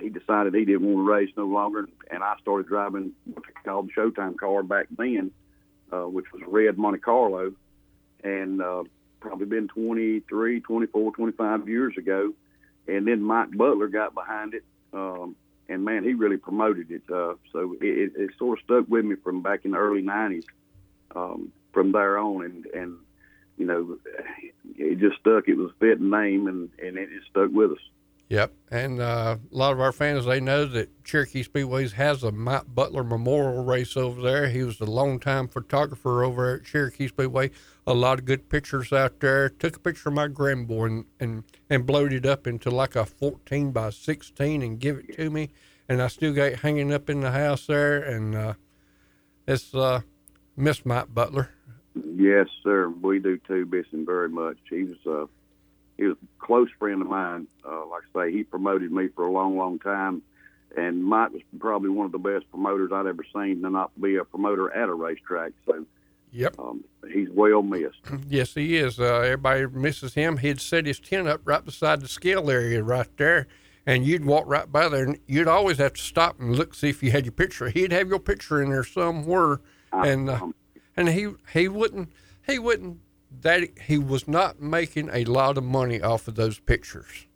he 0.00 0.08
decided 0.08 0.54
he 0.54 0.64
didn't 0.64 0.82
want 0.82 1.06
to 1.06 1.10
race 1.10 1.30
no 1.36 1.46
longer. 1.46 1.88
And 2.10 2.22
I 2.22 2.36
started 2.40 2.66
driving 2.66 3.12
what 3.24 3.44
they 3.46 3.52
called 3.64 3.88
the 3.88 3.92
Showtime 3.92 4.36
car 4.36 4.62
back 4.62 4.86
then, 4.96 5.30
uh, 5.92 6.08
which 6.08 6.26
was 6.32 6.42
a 6.42 6.50
red 6.50 6.78
Monte 6.78 6.98
Carlo. 6.98 7.52
And 8.24 8.60
uh, 8.60 8.84
probably 9.20 9.46
been 9.46 9.68
23, 9.68 10.60
24, 10.60 11.12
25 11.12 11.68
years 11.68 11.94
ago. 11.96 12.32
And 12.88 13.06
then 13.06 13.22
Mike 13.22 13.56
Butler 13.56 13.88
got 13.88 14.14
behind 14.14 14.54
it. 14.54 14.64
Um, 14.92 15.36
and 15.68 15.84
man, 15.84 16.04
he 16.04 16.14
really 16.14 16.36
promoted 16.36 16.90
it. 16.90 17.02
Uh, 17.12 17.34
so 17.52 17.74
it, 17.80 18.12
it, 18.16 18.30
sort 18.38 18.58
of 18.58 18.64
stuck 18.64 18.88
with 18.88 19.04
me 19.04 19.16
from 19.16 19.42
back 19.42 19.64
in 19.64 19.72
the 19.72 19.78
early 19.78 20.02
'90s. 20.02 20.44
Um, 21.14 21.52
from 21.72 21.92
there 21.92 22.18
on, 22.18 22.44
and 22.44 22.66
and 22.66 22.98
you 23.58 23.66
know, 23.66 23.98
it 24.76 24.98
just 24.98 25.18
stuck. 25.20 25.48
It 25.48 25.56
was 25.56 25.70
a 25.70 25.78
fitting 25.78 26.10
name, 26.10 26.46
and 26.46 26.70
and 26.78 26.96
it, 26.96 27.10
it 27.12 27.22
stuck 27.30 27.50
with 27.50 27.72
us. 27.72 27.78
Yep, 28.28 28.54
and 28.72 29.00
uh, 29.00 29.36
a 29.52 29.56
lot 29.56 29.72
of 29.72 29.80
our 29.80 29.92
fans 29.92 30.24
they 30.24 30.40
know 30.40 30.64
that 30.66 31.04
Cherokee 31.04 31.44
Speedways 31.44 31.92
has 31.92 32.24
a 32.24 32.32
Mike 32.32 32.64
Butler 32.66 33.04
Memorial 33.04 33.62
Race 33.62 33.96
over 33.96 34.20
there. 34.20 34.48
He 34.48 34.64
was 34.64 34.78
the 34.78 34.90
longtime 34.90 35.46
photographer 35.46 36.24
over 36.24 36.56
at 36.56 36.64
Cherokee 36.64 37.06
Speedway. 37.06 37.52
A 37.86 37.94
lot 37.94 38.18
of 38.18 38.24
good 38.24 38.48
pictures 38.48 38.92
out 38.92 39.20
there. 39.20 39.48
Took 39.48 39.76
a 39.76 39.78
picture 39.78 40.08
of 40.08 40.16
my 40.16 40.26
grandboy 40.26 40.86
and 40.86 41.04
and, 41.20 41.44
and 41.70 41.86
blowed 41.86 42.12
it 42.12 42.26
up 42.26 42.48
into 42.48 42.68
like 42.68 42.96
a 42.96 43.06
14 43.06 43.70
by 43.70 43.90
16 43.90 44.60
and 44.60 44.80
give 44.80 44.98
it 44.98 45.16
to 45.16 45.30
me, 45.30 45.50
and 45.88 46.02
I 46.02 46.08
still 46.08 46.32
got 46.32 46.46
it 46.46 46.58
hanging 46.60 46.92
up 46.92 47.08
in 47.08 47.20
the 47.20 47.30
house 47.30 47.68
there. 47.68 48.02
And 48.02 48.34
uh, 48.34 48.54
it's 49.46 49.72
uh, 49.72 50.00
Miss 50.56 50.84
Mike 50.84 51.14
Butler. 51.14 51.50
Yes, 51.94 52.48
sir. 52.64 52.88
We 52.88 53.20
do 53.20 53.38
too. 53.46 53.68
Miss 53.70 53.86
very 53.92 54.28
much. 54.28 54.58
He 54.68 54.82
was 54.82 54.98
uh, 55.06 55.26
he 55.96 56.04
was 56.04 56.16
a 56.22 56.44
close 56.44 56.68
friend 56.78 57.00
of 57.00 57.08
mine. 57.08 57.46
Uh, 57.64 57.86
like 57.86 58.02
I 58.14 58.26
say, 58.26 58.32
he 58.32 58.44
promoted 58.44 58.92
me 58.92 59.08
for 59.08 59.26
a 59.26 59.32
long, 59.32 59.56
long 59.56 59.78
time. 59.78 60.22
And 60.76 61.02
Mike 61.02 61.32
was 61.32 61.42
probably 61.58 61.88
one 61.88 62.06
of 62.06 62.12
the 62.12 62.18
best 62.18 62.50
promoters 62.50 62.90
I'd 62.92 63.06
ever 63.06 63.24
seen 63.34 63.62
to 63.62 63.70
not 63.70 63.98
be 64.00 64.16
a 64.16 64.24
promoter 64.24 64.70
at 64.72 64.88
a 64.88 64.94
racetrack. 64.94 65.52
So, 65.64 65.86
yep, 66.32 66.54
um, 66.58 66.84
he's 67.10 67.30
well 67.30 67.62
missed. 67.62 68.00
Yes, 68.28 68.52
he 68.54 68.76
is. 68.76 69.00
Uh, 69.00 69.20
everybody 69.20 69.66
misses 69.66 70.14
him. 70.14 70.38
He'd 70.38 70.60
set 70.60 70.84
his 70.84 71.00
tent 71.00 71.28
up 71.28 71.40
right 71.44 71.64
beside 71.64 72.00
the 72.02 72.08
scale 72.08 72.50
area 72.50 72.82
right 72.82 73.08
there, 73.16 73.46
and 73.86 74.04
you'd 74.04 74.26
walk 74.26 74.44
right 74.46 74.70
by 74.70 74.88
there, 74.90 75.04
and 75.04 75.18
you'd 75.26 75.48
always 75.48 75.78
have 75.78 75.94
to 75.94 76.02
stop 76.02 76.38
and 76.38 76.54
look 76.56 76.74
see 76.74 76.90
if 76.90 77.02
you 77.02 77.10
had 77.10 77.24
your 77.24 77.32
picture. 77.32 77.70
He'd 77.70 77.92
have 77.92 78.08
your 78.08 78.18
picture 78.18 78.60
in 78.60 78.68
there 78.68 78.84
somewhere, 78.84 79.60
and 79.92 80.28
uh, 80.28 80.48
and 80.94 81.08
he 81.08 81.28
he 81.54 81.68
wouldn't 81.68 82.10
he 82.46 82.58
wouldn't 82.58 82.98
that 83.42 83.68
he 83.82 83.98
was 83.98 84.26
not 84.28 84.60
making 84.60 85.10
a 85.12 85.24
lot 85.24 85.58
of 85.58 85.64
money 85.64 86.00
off 86.00 86.28
of 86.28 86.34
those 86.36 86.58
pictures. 86.58 87.26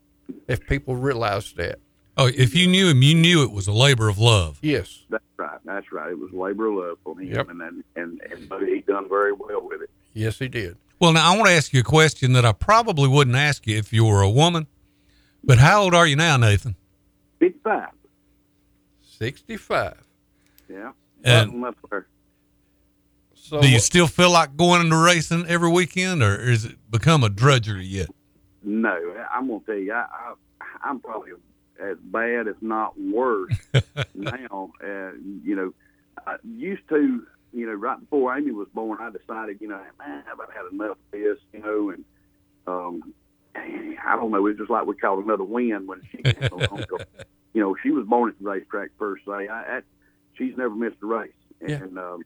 If 0.48 0.66
people 0.66 0.96
realized 0.96 1.56
that. 1.56 1.78
Oh, 2.16 2.26
if 2.26 2.54
you 2.54 2.66
knew 2.66 2.88
him, 2.88 3.02
you 3.02 3.14
knew 3.14 3.42
it 3.42 3.50
was 3.52 3.66
a 3.66 3.72
labor 3.72 4.08
of 4.08 4.18
love. 4.18 4.58
Yes, 4.62 5.04
that's 5.08 5.24
right. 5.36 5.58
That's 5.64 5.90
right. 5.92 6.10
It 6.10 6.18
was 6.18 6.32
labor 6.32 6.66
of 6.66 6.74
love 6.74 6.98
for 7.04 7.20
him, 7.20 7.32
Yep. 7.32 7.48
and 7.50 7.62
and 7.62 7.84
and, 7.96 8.20
and 8.30 8.48
but 8.48 8.62
he 8.62 8.80
done 8.80 9.08
very 9.08 9.32
well 9.32 9.66
with 9.66 9.82
it. 9.82 9.90
Yes, 10.12 10.38
he 10.38 10.48
did. 10.48 10.76
Well, 11.00 11.12
now 11.12 11.32
I 11.32 11.36
want 11.36 11.48
to 11.48 11.54
ask 11.54 11.72
you 11.72 11.80
a 11.80 11.84
question 11.84 12.32
that 12.34 12.44
I 12.44 12.52
probably 12.52 13.08
wouldn't 13.08 13.36
ask 13.36 13.66
you 13.66 13.76
if 13.78 13.92
you 13.92 14.04
were 14.04 14.20
a 14.22 14.28
woman. 14.30 14.66
But 15.42 15.58
how 15.58 15.82
old 15.82 15.94
are 15.94 16.06
you 16.06 16.16
now, 16.16 16.36
Nathan? 16.36 16.76
Fifty-five. 17.38 17.88
65. 19.18 19.96
Yeah. 20.68 20.92
And- 21.24 21.64
up 21.64 21.76
there. 21.90 22.06
So 23.50 23.60
Do 23.60 23.68
you 23.68 23.80
still 23.80 24.06
feel 24.06 24.30
like 24.30 24.56
going 24.56 24.80
into 24.80 24.96
racing 24.96 25.44
every 25.48 25.68
weekend, 25.68 26.22
or 26.22 26.36
is 26.36 26.66
it 26.66 26.76
become 26.88 27.24
a 27.24 27.28
drudgery 27.28 27.84
yet? 27.84 28.08
No, 28.62 28.96
I'm 29.34 29.48
gonna 29.48 29.58
tell 29.66 29.74
you, 29.74 29.92
I, 29.92 30.06
I 30.08 30.34
I'm 30.84 31.00
probably 31.00 31.32
as 31.82 31.96
bad, 32.00 32.46
if 32.46 32.54
not 32.62 32.94
worse, 32.96 33.56
now. 34.14 34.70
Uh, 34.80 35.10
you 35.42 35.56
know, 35.56 35.74
I 36.28 36.36
used 36.44 36.88
to, 36.90 37.26
you 37.52 37.66
know, 37.66 37.72
right 37.72 37.98
before 37.98 38.38
Amy 38.38 38.52
was 38.52 38.68
born, 38.72 38.98
I 39.00 39.10
decided, 39.10 39.60
you 39.60 39.66
know, 39.66 39.80
man, 39.98 40.22
I've 40.30 40.54
had 40.54 40.72
enough 40.72 40.90
of 40.90 40.98
this, 41.10 41.38
you 41.52 41.58
know, 41.58 41.90
and 41.90 42.04
um, 42.68 43.12
I 43.56 44.14
don't 44.14 44.30
know, 44.30 44.36
it 44.36 44.42
was 44.42 44.58
just 44.58 44.70
like 44.70 44.86
we 44.86 44.94
called 44.94 45.24
another 45.24 45.42
win 45.42 45.88
when 45.88 46.02
she 46.08 46.18
came 46.18 46.52
along. 46.52 46.84
So, 46.88 46.98
you 47.52 47.60
know, 47.60 47.74
she 47.82 47.90
was 47.90 48.06
born 48.06 48.30
at 48.30 48.38
the 48.38 48.48
racetrack 48.48 48.90
per 48.96 49.18
se. 49.18 49.48
I, 49.48 49.78
I 49.78 49.80
she's 50.34 50.56
never 50.56 50.76
missed 50.76 50.98
a 51.02 51.06
race, 51.06 51.32
and 51.60 51.98
um, 51.98 52.22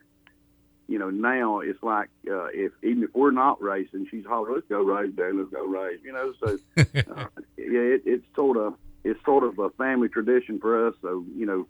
you 0.89 0.99
know, 0.99 1.11
now 1.11 1.61
it's 1.61 1.82
like 1.82 2.09
uh, 2.30 2.47
if 2.47 2.72
even 2.82 3.05
if 3.05 3.11
we're 3.14 3.30
not 3.30 3.62
racing, 3.62 4.07
she's 4.11 4.24
hollering, 4.26 4.55
"Let's 4.57 4.68
go 4.68 4.82
race, 4.82 5.12
Dad. 5.16 5.35
Let's 5.35 5.51
go 5.51 5.64
race." 5.64 6.01
You 6.05 6.12
know, 6.12 6.32
so 6.41 6.59
uh, 6.76 7.26
yeah, 7.57 7.80
it, 7.97 8.03
it's 8.05 8.24
sort 8.37 8.57
of 8.57 8.74
it's 9.03 9.22
sort 9.24 9.45
of 9.45 9.59
a 9.59 9.70
family 9.70 10.09
tradition 10.09 10.59
for 10.61 10.89
us. 10.89 10.95
So 11.01 11.24
you 11.35 11.47
know, 11.47 11.66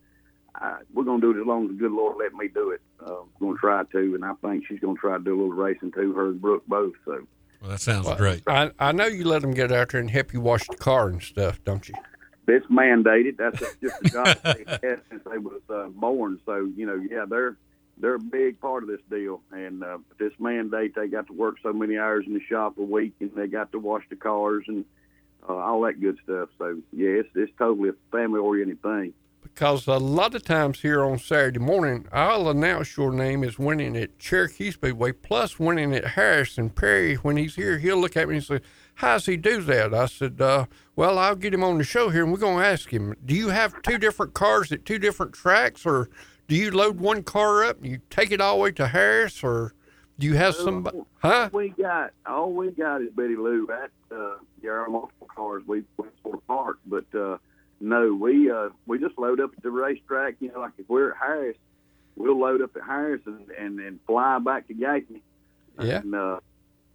I, 0.57 0.79
we're 0.93 1.05
gonna 1.05 1.21
do 1.21 1.31
it 1.31 1.41
as 1.41 1.47
long 1.47 1.65
as 1.65 1.71
the 1.71 1.77
good 1.77 1.93
Lord 1.93 2.17
let 2.19 2.35
me 2.35 2.49
do 2.49 2.71
it. 2.71 2.81
Uh, 3.05 3.23
we're 3.39 3.49
gonna 3.49 3.59
try 3.59 3.85
to, 3.93 4.15
and 4.15 4.25
I 4.25 4.33
think 4.43 4.65
she's 4.67 4.81
gonna 4.81 4.99
try 4.99 5.17
to 5.17 5.23
do 5.23 5.35
a 5.35 5.39
little 5.41 5.53
racing 5.53 5.93
too. 5.93 6.13
Her 6.13 6.29
and 6.31 6.41
Brooke 6.41 6.67
both. 6.67 6.95
So 7.05 7.27
Well, 7.61 7.71
that 7.71 7.81
sounds 7.81 8.07
Well, 8.07 8.17
great. 8.17 8.43
I, 8.47 8.73
I 8.79 8.93
know 8.93 9.07
you 9.07 9.25
let 9.25 9.43
them 9.43 9.53
get 9.53 9.71
out 9.71 9.91
there 9.91 10.01
and 10.01 10.11
help 10.11 10.33
you 10.33 10.41
wash 10.41 10.67
the 10.67 10.77
car 10.77 11.09
and 11.09 11.23
stuff, 11.23 11.63
don't 11.65 11.89
you? 11.89 11.95
it's 12.47 12.67
mandated. 12.67 13.37
That's 13.39 13.59
just 13.81 13.97
a 14.05 14.09
job 14.11 14.27
they 14.45 14.65
had 14.67 15.01
since 15.09 15.23
they 15.25 15.39
was 15.39 15.63
uh, 15.71 15.89
born. 15.89 16.41
So 16.45 16.71
you 16.77 16.87
know, 16.87 16.97
yeah, 17.11 17.25
they're 17.29 17.57
they're 17.99 18.15
a 18.15 18.19
big 18.19 18.61
part 18.61 18.83
of 18.83 18.89
this 18.89 19.01
deal. 19.11 19.41
And 19.51 19.83
uh, 19.83 19.99
this 20.19 20.33
mandate, 20.39 20.95
they 20.95 21.09
got 21.09 21.27
to 21.29 21.33
work 21.33 21.57
so 21.63 21.73
many 21.73 21.97
hours 21.97 22.25
in 22.27 22.35
the 22.35 22.41
shop 22.49 22.79
a 22.79 22.83
week, 22.83 23.15
and 23.21 23.31
they 23.35 23.47
got 23.47 23.73
to 23.73 23.79
wash 23.79 24.05
the 24.11 24.17
cars 24.17 24.65
and 24.69 24.85
uh, 25.49 25.55
all 25.55 25.83
that 25.83 26.01
good 26.01 26.19
stuff. 26.25 26.49
So 26.59 26.81
yeah, 26.93 27.11
it's 27.11 27.29
it's 27.35 27.53
totally 27.59 27.91
a 27.91 27.95
family 28.11 28.41
oriented 28.41 28.83
thing. 28.83 29.15
Because 29.43 29.87
a 29.87 29.99
lot 29.99 30.35
of 30.35 30.43
times 30.43 30.81
here 30.81 31.05
on 31.05 31.19
Saturday 31.19 31.61
morning, 31.61 32.09
I'll 32.11 32.49
announce 32.49 32.97
your 32.97 33.13
name 33.13 33.45
as 33.45 33.59
winning 33.59 33.95
at 33.95 34.19
Cherokee 34.19 34.71
Speedway, 34.71 35.13
plus 35.13 35.61
winning 35.61 35.95
at 35.95 36.05
Harrison 36.05 36.71
Perry. 36.71 37.17
When 37.17 37.37
he's 37.37 37.55
here, 37.55 37.79
he'll 37.79 37.99
look 37.99 38.17
at 38.17 38.29
me 38.29 38.37
and 38.37 38.45
say, 38.45 38.61
How's 38.95 39.27
he 39.27 39.37
do 39.37 39.61
that? 39.63 39.93
I 39.93 40.07
said, 40.07 40.41
uh, 40.41 40.67
Well, 40.97 41.19
I'll 41.19 41.37
get 41.37 41.53
him 41.53 41.63
on 41.63 41.79
the 41.79 41.85
show 41.85 42.09
here 42.09 42.23
and 42.25 42.33
we're 42.33 42.39
going 42.39 42.59
to 42.59 42.67
ask 42.67 42.91
him, 42.91 43.15
Do 43.25 43.35
you 43.35 43.49
have 43.51 43.81
two 43.83 43.99
different 43.99 44.35
cars 44.35 44.73
at 44.73 44.85
two 44.87 44.99
different 44.99 45.35
tracks, 45.35 45.85
or 45.85 46.09
do 46.49 46.55
you 46.55 46.71
load 46.71 47.01
one 47.01 47.23
car 47.23 47.65
up 47.65 47.79
and 47.79 47.87
you 47.87 48.01
take 48.11 48.31
it 48.31 48.41
all 48.41 48.57
the 48.57 48.63
way 48.63 48.73
to 48.73 48.89
Harris, 48.89 49.43
or 49.43 49.75
do 50.19 50.27
you 50.27 50.35
have 50.35 50.55
somebody? 50.55 51.01
Huh? 51.19 51.51
All 51.53 51.59
we 51.59 51.71
got, 51.71 52.13
all 52.27 52.53
we 52.53 52.71
got 52.71 53.03
is 53.03 53.11
Betty 53.11 53.37
Lou. 53.37 53.67
That 53.67 53.91
uh, 54.15 54.37
there 54.63 54.79
are 54.81 54.89
multiple 54.89 55.29
cars 55.35 55.63
we 55.67 55.85
we 55.97 56.07
sort 56.23 56.37
of 56.37 56.47
park, 56.47 56.79
but 56.87 57.07
uh, 57.15 57.39
no, 57.81 58.15
we 58.15 58.51
uh, 58.51 58.69
we 58.87 58.99
just 58.99 59.19
load 59.19 59.41
up 59.41 59.53
at 59.57 59.63
the 59.63 59.71
racetrack. 59.71 60.37
You 60.41 60.53
know, 60.53 60.61
like 60.61 60.73
if 60.79 60.89
we're 60.89 61.13
at 61.13 61.17
Harris, 61.17 61.57
we'll 62.17 62.39
load 62.39 62.63
up 62.63 62.77
at 62.77 62.83
Harris 62.83 63.23
and 63.27 63.51
and, 63.51 63.81
and 63.81 63.99
fly 64.07 64.39
back 64.39 64.69
to 64.69 64.75
Gaffney. 64.75 65.23
Yeah. 65.81 65.99
And 65.99 66.15
uh, 66.15 66.41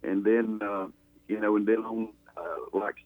and 0.02 0.24
then 0.24 0.60
uh, 0.62 0.86
you 1.28 1.40
know, 1.40 1.56
and 1.56 1.66
then 1.66 1.84
on 1.84 2.08
uh, 2.36 2.78
like 2.78 2.96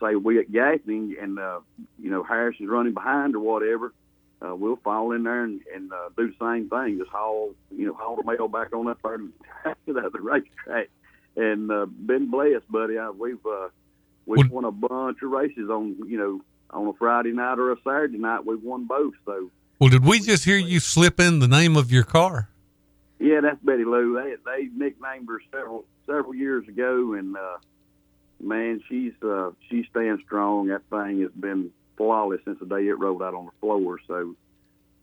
say 0.00 0.14
we 0.16 0.40
at 0.40 0.50
Gaffney 0.50 1.16
and 1.20 1.38
uh, 1.38 1.60
you 1.98 2.10
know 2.10 2.22
Harris 2.22 2.56
is 2.58 2.68
running 2.68 2.94
behind 2.94 3.36
or 3.36 3.40
whatever, 3.40 3.92
uh, 4.42 4.54
we'll 4.54 4.76
fall 4.76 5.12
in 5.12 5.24
there 5.24 5.44
and, 5.44 5.60
and 5.74 5.92
uh, 5.92 6.08
do 6.16 6.28
the 6.28 6.34
same 6.40 6.68
thing. 6.68 6.98
Just 6.98 7.10
haul 7.10 7.54
you 7.70 7.86
know 7.86 7.94
haul 7.94 8.16
the 8.16 8.24
mail 8.24 8.48
back 8.48 8.72
on 8.72 8.88
up 8.88 8.98
there 9.02 9.18
to 9.18 9.92
the 9.92 10.10
racetrack, 10.20 10.88
and 11.36 11.70
uh, 11.70 11.86
been 11.86 12.30
blessed, 12.30 12.70
buddy. 12.70 12.98
I, 12.98 13.10
we've 13.10 13.44
uh, 13.46 13.68
we've 14.26 14.50
won 14.50 14.64
a 14.64 14.72
bunch 14.72 15.18
of 15.22 15.30
races 15.30 15.68
on 15.70 15.96
you 16.08 16.18
know 16.18 16.40
on 16.70 16.86
a 16.86 16.92
Friday 16.94 17.32
night 17.32 17.58
or 17.58 17.72
a 17.72 17.76
Saturday 17.84 18.18
night. 18.18 18.46
We've 18.46 18.62
won 18.62 18.86
both. 18.86 19.14
So 19.26 19.50
Well, 19.78 19.90
did 19.90 20.04
we 20.04 20.20
just 20.20 20.44
hear 20.44 20.56
you 20.56 20.80
slip 20.80 21.20
in 21.20 21.40
the 21.40 21.48
name 21.48 21.76
of 21.76 21.92
your 21.92 22.04
car? 22.04 22.48
yeah, 23.18 23.40
that's 23.42 23.62
Betty 23.62 23.84
Lou. 23.84 24.14
They 24.14 24.36
they 24.44 24.68
nicknamed 24.74 25.28
her 25.28 25.42
several 25.52 25.84
several 26.06 26.34
years 26.34 26.66
ago, 26.66 27.12
and 27.12 27.36
uh, 27.36 27.58
man, 28.42 28.82
she's 28.88 29.12
uh, 29.22 29.50
she 29.68 29.84
stands 29.90 30.22
strong. 30.22 30.68
That 30.68 30.82
thing 30.90 31.20
has 31.20 31.30
been 31.32 31.70
flawless 32.00 32.40
since 32.46 32.58
the 32.58 32.64
day 32.64 32.88
it 32.88 32.98
rolled 32.98 33.22
out 33.22 33.34
on 33.34 33.44
the 33.44 33.52
floor. 33.60 33.98
So 34.06 34.34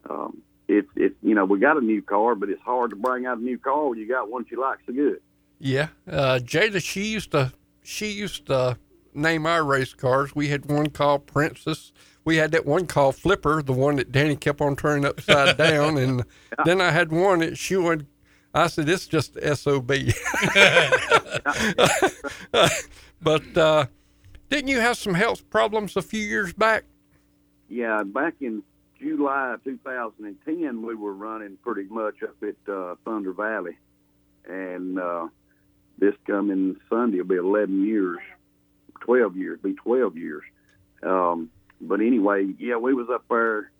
um, 0.09 0.41
it's 0.67 0.89
it's 0.95 1.13
you 1.21 1.35
know 1.35 1.45
we 1.45 1.59
got 1.59 1.77
a 1.77 1.81
new 1.81 2.01
car, 2.01 2.33
but 2.33 2.49
it's 2.49 2.61
hard 2.63 2.89
to 2.89 2.95
bring 2.95 3.27
out 3.27 3.37
a 3.37 3.41
new 3.41 3.59
car 3.59 3.89
when 3.89 3.99
you 3.99 4.07
got 4.07 4.31
one 4.31 4.47
you 4.49 4.59
like 4.59 4.79
so 4.87 4.93
good. 4.93 5.21
Yeah, 5.59 5.89
uh, 6.09 6.39
Jada, 6.41 6.83
she 6.83 7.05
used 7.05 7.31
to 7.31 7.53
she 7.83 8.07
used 8.07 8.47
to 8.47 8.79
name 9.13 9.45
our 9.45 9.63
race 9.63 9.93
cars. 9.93 10.35
We 10.35 10.47
had 10.47 10.65
one 10.65 10.89
called 10.89 11.27
Princess. 11.27 11.93
We 12.25 12.37
had 12.37 12.51
that 12.51 12.65
one 12.65 12.87
called 12.87 13.15
Flipper, 13.15 13.61
the 13.61 13.73
one 13.73 13.97
that 13.97 14.11
Danny 14.11 14.35
kept 14.35 14.59
on 14.59 14.75
turning 14.75 15.05
upside 15.05 15.55
down, 15.65 15.99
and 15.99 16.25
then 16.65 16.81
I 16.81 16.89
had 16.89 17.11
one 17.11 17.39
that 17.39 17.59
she 17.59 17.75
would. 17.75 18.07
I 18.55 18.65
said, 18.67 18.89
"It's 18.89 19.05
just 19.05 19.37
sob." 19.55 19.87
but 23.21 23.57
uh, 23.57 23.85
didn't 24.49 24.69
you 24.69 24.79
have 24.79 24.97
some 24.97 25.13
health 25.13 25.49
problems 25.49 25.95
a 25.95 26.01
few 26.01 26.21
years 26.21 26.53
back? 26.53 26.83
Yeah, 27.69 28.03
back 28.03 28.35
in 28.41 28.63
July 28.99 29.53
of 29.53 29.63
2010, 29.63 30.81
we 30.81 30.95
were 30.95 31.13
running 31.13 31.57
pretty 31.63 31.87
much 31.89 32.23
up 32.23 32.35
at 32.41 32.73
uh, 32.73 32.95
Thunder 33.05 33.33
Valley, 33.33 33.77
and 34.47 34.97
uh, 34.99 35.27
this 35.97 36.15
coming 36.25 36.77
Sunday 36.89 37.17
will 37.17 37.25
be 37.25 37.35
11 37.35 37.85
years, 37.85 38.19
12 39.01 39.35
years, 39.35 39.59
be 39.61 39.73
12 39.73 40.17
years. 40.17 40.43
Um, 41.03 41.49
but 41.81 41.99
anyway, 41.99 42.47
yeah, 42.57 42.77
we 42.77 42.93
was 42.93 43.09
up 43.09 43.25
there. 43.29 43.71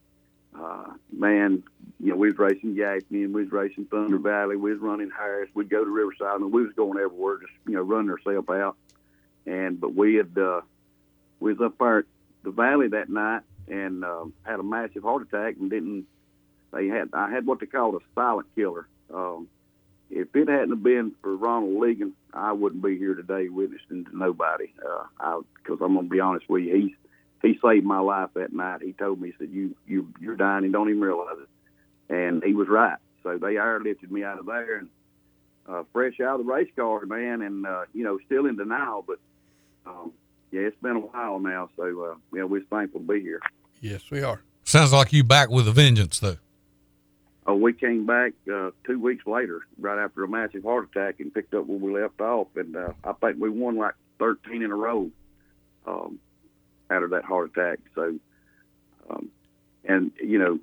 Uh, 0.58 0.94
man, 1.12 1.64
you 2.00 2.12
know, 2.12 2.16
we 2.16 2.30
was 2.30 2.38
racing 2.38 2.80
and 2.80 3.04
we 3.10 3.44
was 3.44 3.52
racing 3.52 3.86
Thunder 3.86 4.18
Valley. 4.18 4.56
We 4.56 4.72
was 4.72 4.82
running 4.82 5.12
Harris. 5.16 5.50
We'd 5.54 5.70
go 5.70 5.84
to 5.84 5.90
Riverside 5.90 6.42
and 6.42 6.52
we 6.52 6.64
was 6.64 6.74
going 6.74 7.00
everywhere, 7.00 7.38
just 7.40 7.54
you 7.68 7.74
know, 7.74 7.82
running 7.82 8.10
ourselves 8.10 8.50
out. 8.50 8.76
And 9.48 9.80
but 9.80 9.96
we 9.96 10.16
had 10.16 10.38
uh, 10.38 10.62
we 11.40 11.54
was 11.54 11.62
up 11.62 11.78
there 11.80 12.00
at 12.00 12.06
the 12.44 12.52
valley 12.52 12.90
that 12.90 13.10
night 13.10 13.42
and 13.68 14.04
uh, 14.04 14.26
had 14.44 14.60
a 14.60 14.64
massive 14.64 15.04
heart 15.04 15.24
attack 15.24 15.56
and 15.60 15.70
didn't. 15.70 16.06
They 16.74 16.88
had 16.88 17.10
I 17.14 17.32
had 17.32 17.46
what 17.46 17.60
they 17.60 17.66
called 17.66 17.96
a 17.96 18.00
silent 18.14 18.48
killer. 18.56 18.88
Um, 19.14 19.48
if 20.10 20.36
it 20.36 20.48
hadn't 20.48 20.70
have 20.70 20.84
been 20.84 21.14
for 21.22 21.36
Ronald 21.36 21.82
Legan, 21.82 22.12
I 22.34 22.52
wouldn't 22.54 22.84
be 22.84 22.98
here 22.98 23.14
today 23.14 23.50
witnessing 23.50 24.06
to 24.06 24.18
nobody. 24.18 24.72
Uh, 24.86 25.42
because 25.56 25.80
I'm 25.82 25.96
gonna 25.96 26.08
be 26.08 26.20
honest 26.20 26.50
with 26.50 26.64
you, 26.64 26.76
he's 26.76 26.96
he 27.42 27.60
saved 27.64 27.86
my 27.86 28.00
life 28.00 28.30
that 28.34 28.54
night. 28.54 28.82
He 28.82 28.94
told 28.94 29.22
me, 29.22 29.30
he 29.30 29.36
said, 29.38 29.54
"You 29.54 29.76
you 29.88 30.14
you're 30.20 30.36
dying 30.36 30.66
and 30.66 30.74
don't 30.74 30.90
even 30.90 31.02
realize 31.02 31.38
it," 31.42 32.14
and 32.14 32.44
he 32.44 32.54
was 32.54 32.68
right. 32.68 32.98
So 33.24 33.38
they 33.38 33.56
airlifted 33.56 34.10
me 34.10 34.24
out 34.24 34.40
of 34.40 34.46
there 34.46 34.78
and 34.78 34.90
uh, 35.68 35.84
fresh 35.94 36.20
out 36.20 36.40
of 36.40 36.46
the 36.46 36.52
race 36.52 36.70
car, 36.76 37.06
man, 37.06 37.42
and 37.42 37.66
uh, 37.66 37.86
you 37.94 38.04
know 38.04 38.20
still 38.26 38.46
in 38.46 38.56
denial, 38.56 39.04
but 39.06 39.20
um, 39.88 40.14
yeah, 40.52 40.62
it's 40.62 40.82
been 40.82 40.98
a 40.98 41.00
while 41.00 41.40
now. 41.40 41.70
So 41.76 42.04
uh, 42.04 42.16
yeah, 42.34 42.44
we're 42.44 42.64
thankful 42.64 43.02
to 43.02 43.08
be 43.08 43.22
here. 43.22 43.40
Yes, 43.82 44.10
we 44.12 44.22
are. 44.24 44.42
Sounds 44.64 44.92
like 44.92 45.14
you 45.14 45.24
back 45.24 45.50
with 45.50 45.68
a 45.68 45.72
vengeance, 45.72 46.20
though. 46.20 46.38
Uh, 47.48 47.54
we 47.54 47.72
came 47.72 48.06
back 48.06 48.34
uh, 48.54 48.72
two 48.86 49.00
weeks 49.00 49.26
later, 49.26 49.62
right 49.80 49.98
after 49.98 50.24
a 50.24 50.28
massive 50.28 50.64
heart 50.64 50.90
attack, 50.92 51.20
and 51.20 51.34
picked 51.34 51.54
up 51.54 51.66
where 51.66 51.78
we 51.78 52.02
left 52.02 52.20
off. 52.20 52.48
And 52.56 52.76
uh, 52.76 52.92
I 53.04 53.14
think 53.14 53.38
we 53.40 53.50
won 53.50 53.78
like 53.78 53.94
13 54.20 54.62
in 54.62 54.72
a 54.72 54.76
row 54.76 55.10
um, 55.86 56.20
out 56.90 57.04
of 57.04 57.12
that 57.12 57.24
heart 57.24 57.52
attack. 57.52 57.80
So, 57.96 58.20
um, 59.10 59.30
and 59.86 60.12
you 60.22 60.38
know, 60.38 60.60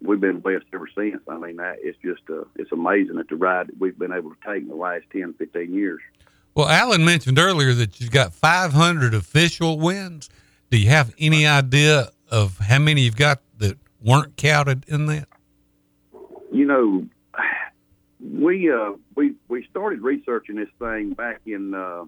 we've 0.00 0.20
been 0.20 0.40
blessed 0.40 0.66
ever 0.72 0.88
since. 0.92 1.22
I 1.28 1.38
mean, 1.38 1.56
that 1.56 1.76
it's 1.82 1.98
just 2.04 2.22
uh, 2.28 2.44
it's 2.56 2.72
amazing 2.72 3.18
at 3.18 3.28
the 3.28 3.36
ride 3.36 3.68
that 3.68 3.78
we've 3.78 3.98
been 3.98 4.12
able 4.12 4.30
to 4.30 4.36
take 4.44 4.62
in 4.62 4.68
the 4.68 4.74
last 4.74 5.04
10, 5.12 5.34
15 5.34 5.72
years. 5.72 6.00
Well, 6.54 6.68
Alan 6.68 7.04
mentioned 7.04 7.38
earlier 7.38 7.72
that 7.72 8.00
you've 8.00 8.10
got 8.10 8.34
500 8.34 9.14
official 9.14 9.78
wins. 9.78 10.28
Do 10.70 10.78
you 10.78 10.90
have 10.90 11.14
any 11.18 11.46
idea 11.46 12.10
of 12.30 12.58
how 12.58 12.78
many 12.78 13.02
you've 13.02 13.16
got 13.16 13.40
that 13.58 13.78
weren't 14.02 14.36
counted 14.36 14.84
in 14.86 15.06
that? 15.06 15.28
You 16.50 16.66
know, 16.66 17.06
we 18.20 18.70
uh, 18.70 18.92
we 19.14 19.34
we 19.48 19.66
started 19.70 20.02
researching 20.02 20.56
this 20.56 20.68
thing 20.78 21.14
back 21.14 21.40
in 21.46 21.74
uh, 21.74 22.04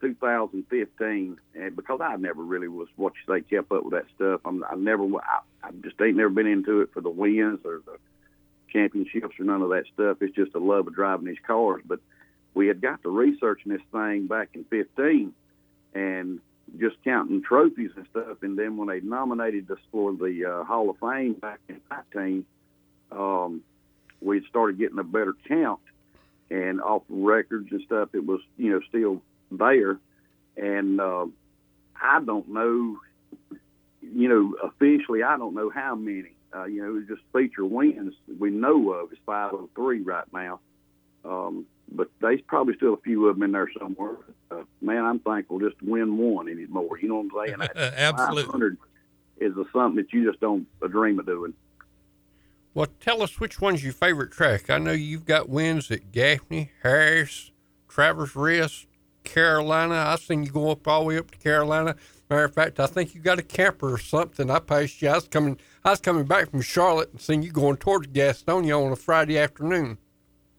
2015, 0.00 1.38
and 1.54 1.76
because 1.76 2.00
I 2.00 2.16
never 2.16 2.42
really 2.42 2.68
was 2.68 2.88
what 2.96 3.14
you 3.14 3.34
say 3.34 3.40
kept 3.40 3.72
up 3.72 3.84
with 3.84 3.94
that 3.94 4.06
stuff. 4.14 4.40
I'm, 4.44 4.62
I 4.64 4.76
never, 4.76 5.04
I, 5.04 5.40
I 5.62 5.70
just 5.82 6.00
ain't 6.00 6.16
never 6.16 6.30
been 6.30 6.46
into 6.46 6.80
it 6.82 6.90
for 6.92 7.00
the 7.00 7.10
wins 7.10 7.60
or 7.64 7.80
the 7.84 7.96
championships 8.72 9.38
or 9.38 9.44
none 9.44 9.62
of 9.62 9.70
that 9.70 9.84
stuff. 9.92 10.18
It's 10.20 10.34
just 10.34 10.54
a 10.54 10.58
love 10.58 10.86
of 10.86 10.94
driving 10.94 11.26
these 11.26 11.38
cars. 11.44 11.82
But 11.86 12.00
we 12.54 12.68
had 12.68 12.80
got 12.80 13.02
to 13.02 13.10
researching 13.10 13.72
this 13.72 13.82
thing 13.92 14.26
back 14.26 14.50
in 14.54 14.64
15, 14.64 15.32
and 15.94 16.40
just 16.78 16.96
counting 17.04 17.42
trophies 17.42 17.90
and 17.96 18.06
stuff. 18.10 18.42
And 18.42 18.58
then 18.58 18.76
when 18.76 18.88
they 18.88 19.00
nominated 19.00 19.70
us 19.70 19.78
for 19.92 20.12
the 20.12 20.44
uh, 20.44 20.64
Hall 20.64 20.90
of 20.90 20.96
Fame 20.98 21.34
back 21.34 21.60
in 21.68 21.80
19, 21.90 22.44
um, 23.12 23.62
we 24.20 24.44
started 24.48 24.78
getting 24.78 24.98
a 24.98 25.04
better 25.04 25.34
count. 25.46 25.80
And 26.50 26.80
off 26.80 27.02
records 27.08 27.68
and 27.70 27.82
stuff, 27.86 28.10
it 28.12 28.24
was 28.24 28.40
you 28.56 28.70
know 28.70 28.80
still 28.88 29.22
there. 29.50 29.98
And 30.56 31.00
uh, 31.00 31.26
I 32.00 32.20
don't 32.20 32.48
know, 32.48 32.98
you 34.02 34.28
know, 34.28 34.54
officially, 34.62 35.22
I 35.22 35.36
don't 35.36 35.54
know 35.54 35.70
how 35.70 35.94
many. 35.94 36.32
Uh, 36.54 36.66
you 36.66 36.82
know, 36.82 36.88
it 36.88 36.92
was 36.92 37.06
just 37.08 37.22
feature 37.32 37.64
wins 37.64 38.14
we 38.38 38.50
know 38.50 38.92
of 38.92 39.12
is 39.12 39.18
503 39.26 40.02
right 40.02 40.32
now. 40.32 40.60
Um, 41.24 41.66
but 41.94 42.10
there's 42.20 42.40
probably 42.42 42.74
still 42.76 42.94
a 42.94 42.98
few 42.98 43.26
of 43.28 43.36
them 43.36 43.44
in 43.44 43.52
there 43.52 43.70
somewhere. 43.78 44.16
Uh, 44.50 44.62
man, 44.80 45.04
I'm 45.04 45.20
thankful 45.20 45.60
just 45.60 45.78
to 45.78 45.84
win 45.84 46.16
one 46.18 46.48
anymore. 46.48 46.98
You 47.00 47.08
know 47.08 47.22
what 47.22 47.48
I'm 47.48 47.58
saying? 47.58 47.68
Absolutely. 47.96 48.44
500 48.44 48.78
is 49.38 49.56
a, 49.56 49.64
something 49.72 49.96
that 49.96 50.12
you 50.12 50.28
just 50.28 50.40
don't 50.40 50.66
a 50.82 50.88
dream 50.88 51.18
of 51.18 51.26
doing. 51.26 51.54
Well, 52.74 52.88
tell 53.00 53.22
us 53.22 53.38
which 53.38 53.60
one's 53.60 53.84
your 53.84 53.92
favorite 53.92 54.32
track. 54.32 54.68
I 54.68 54.78
know 54.78 54.92
you've 54.92 55.26
got 55.26 55.48
wins 55.48 55.90
at 55.90 56.10
Gaffney, 56.10 56.72
Harris, 56.82 57.52
Travelers 57.88 58.34
Rest, 58.34 58.86
Carolina. 59.22 59.94
I've 59.94 60.20
seen 60.20 60.42
you 60.42 60.50
go 60.50 60.70
up 60.70 60.86
all 60.88 61.00
the 61.02 61.06
way 61.06 61.18
up 61.18 61.30
to 61.30 61.38
Carolina. 61.38 61.94
Matter 62.28 62.44
of 62.44 62.54
fact, 62.54 62.80
I 62.80 62.86
think 62.86 63.14
you 63.14 63.20
got 63.20 63.38
a 63.38 63.42
camper 63.42 63.92
or 63.92 63.98
something. 63.98 64.50
I 64.50 64.58
passed 64.58 65.00
you. 65.02 65.08
I 65.08 65.14
was 65.14 65.28
coming. 65.28 65.58
I 65.84 65.90
was 65.90 66.00
coming 66.00 66.24
back 66.24 66.50
from 66.50 66.62
Charlotte 66.62 67.12
and 67.12 67.20
seen 67.20 67.42
you 67.42 67.52
going 67.52 67.76
towards 67.76 68.08
Gastonia 68.08 68.84
on 68.84 68.90
a 68.90 68.96
Friday 68.96 69.38
afternoon. 69.38 69.98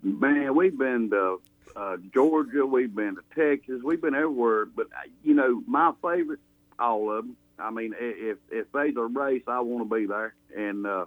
Man, 0.05 0.55
we've 0.55 0.77
been 0.77 1.09
to 1.09 1.41
uh, 1.75 1.97
Georgia, 2.13 2.63
we've 2.65 2.93
been 2.93 3.15
to 3.15 3.23
Texas, 3.35 3.81
we've 3.83 4.01
been 4.01 4.13
everywhere. 4.13 4.65
But 4.65 4.87
uh, 4.87 5.09
you 5.23 5.33
know, 5.33 5.63
my 5.67 5.93
favorite, 6.01 6.39
all 6.77 7.11
of 7.11 7.25
them. 7.25 7.37
I 7.57 7.71
mean, 7.71 7.95
if 7.99 8.37
if 8.51 8.71
there's 8.71 8.95
a 8.95 9.01
race, 9.01 9.41
I 9.47 9.61
want 9.61 9.89
to 9.89 9.95
be 9.95 10.05
there. 10.05 10.35
And 10.55 10.85
uh, 10.85 11.05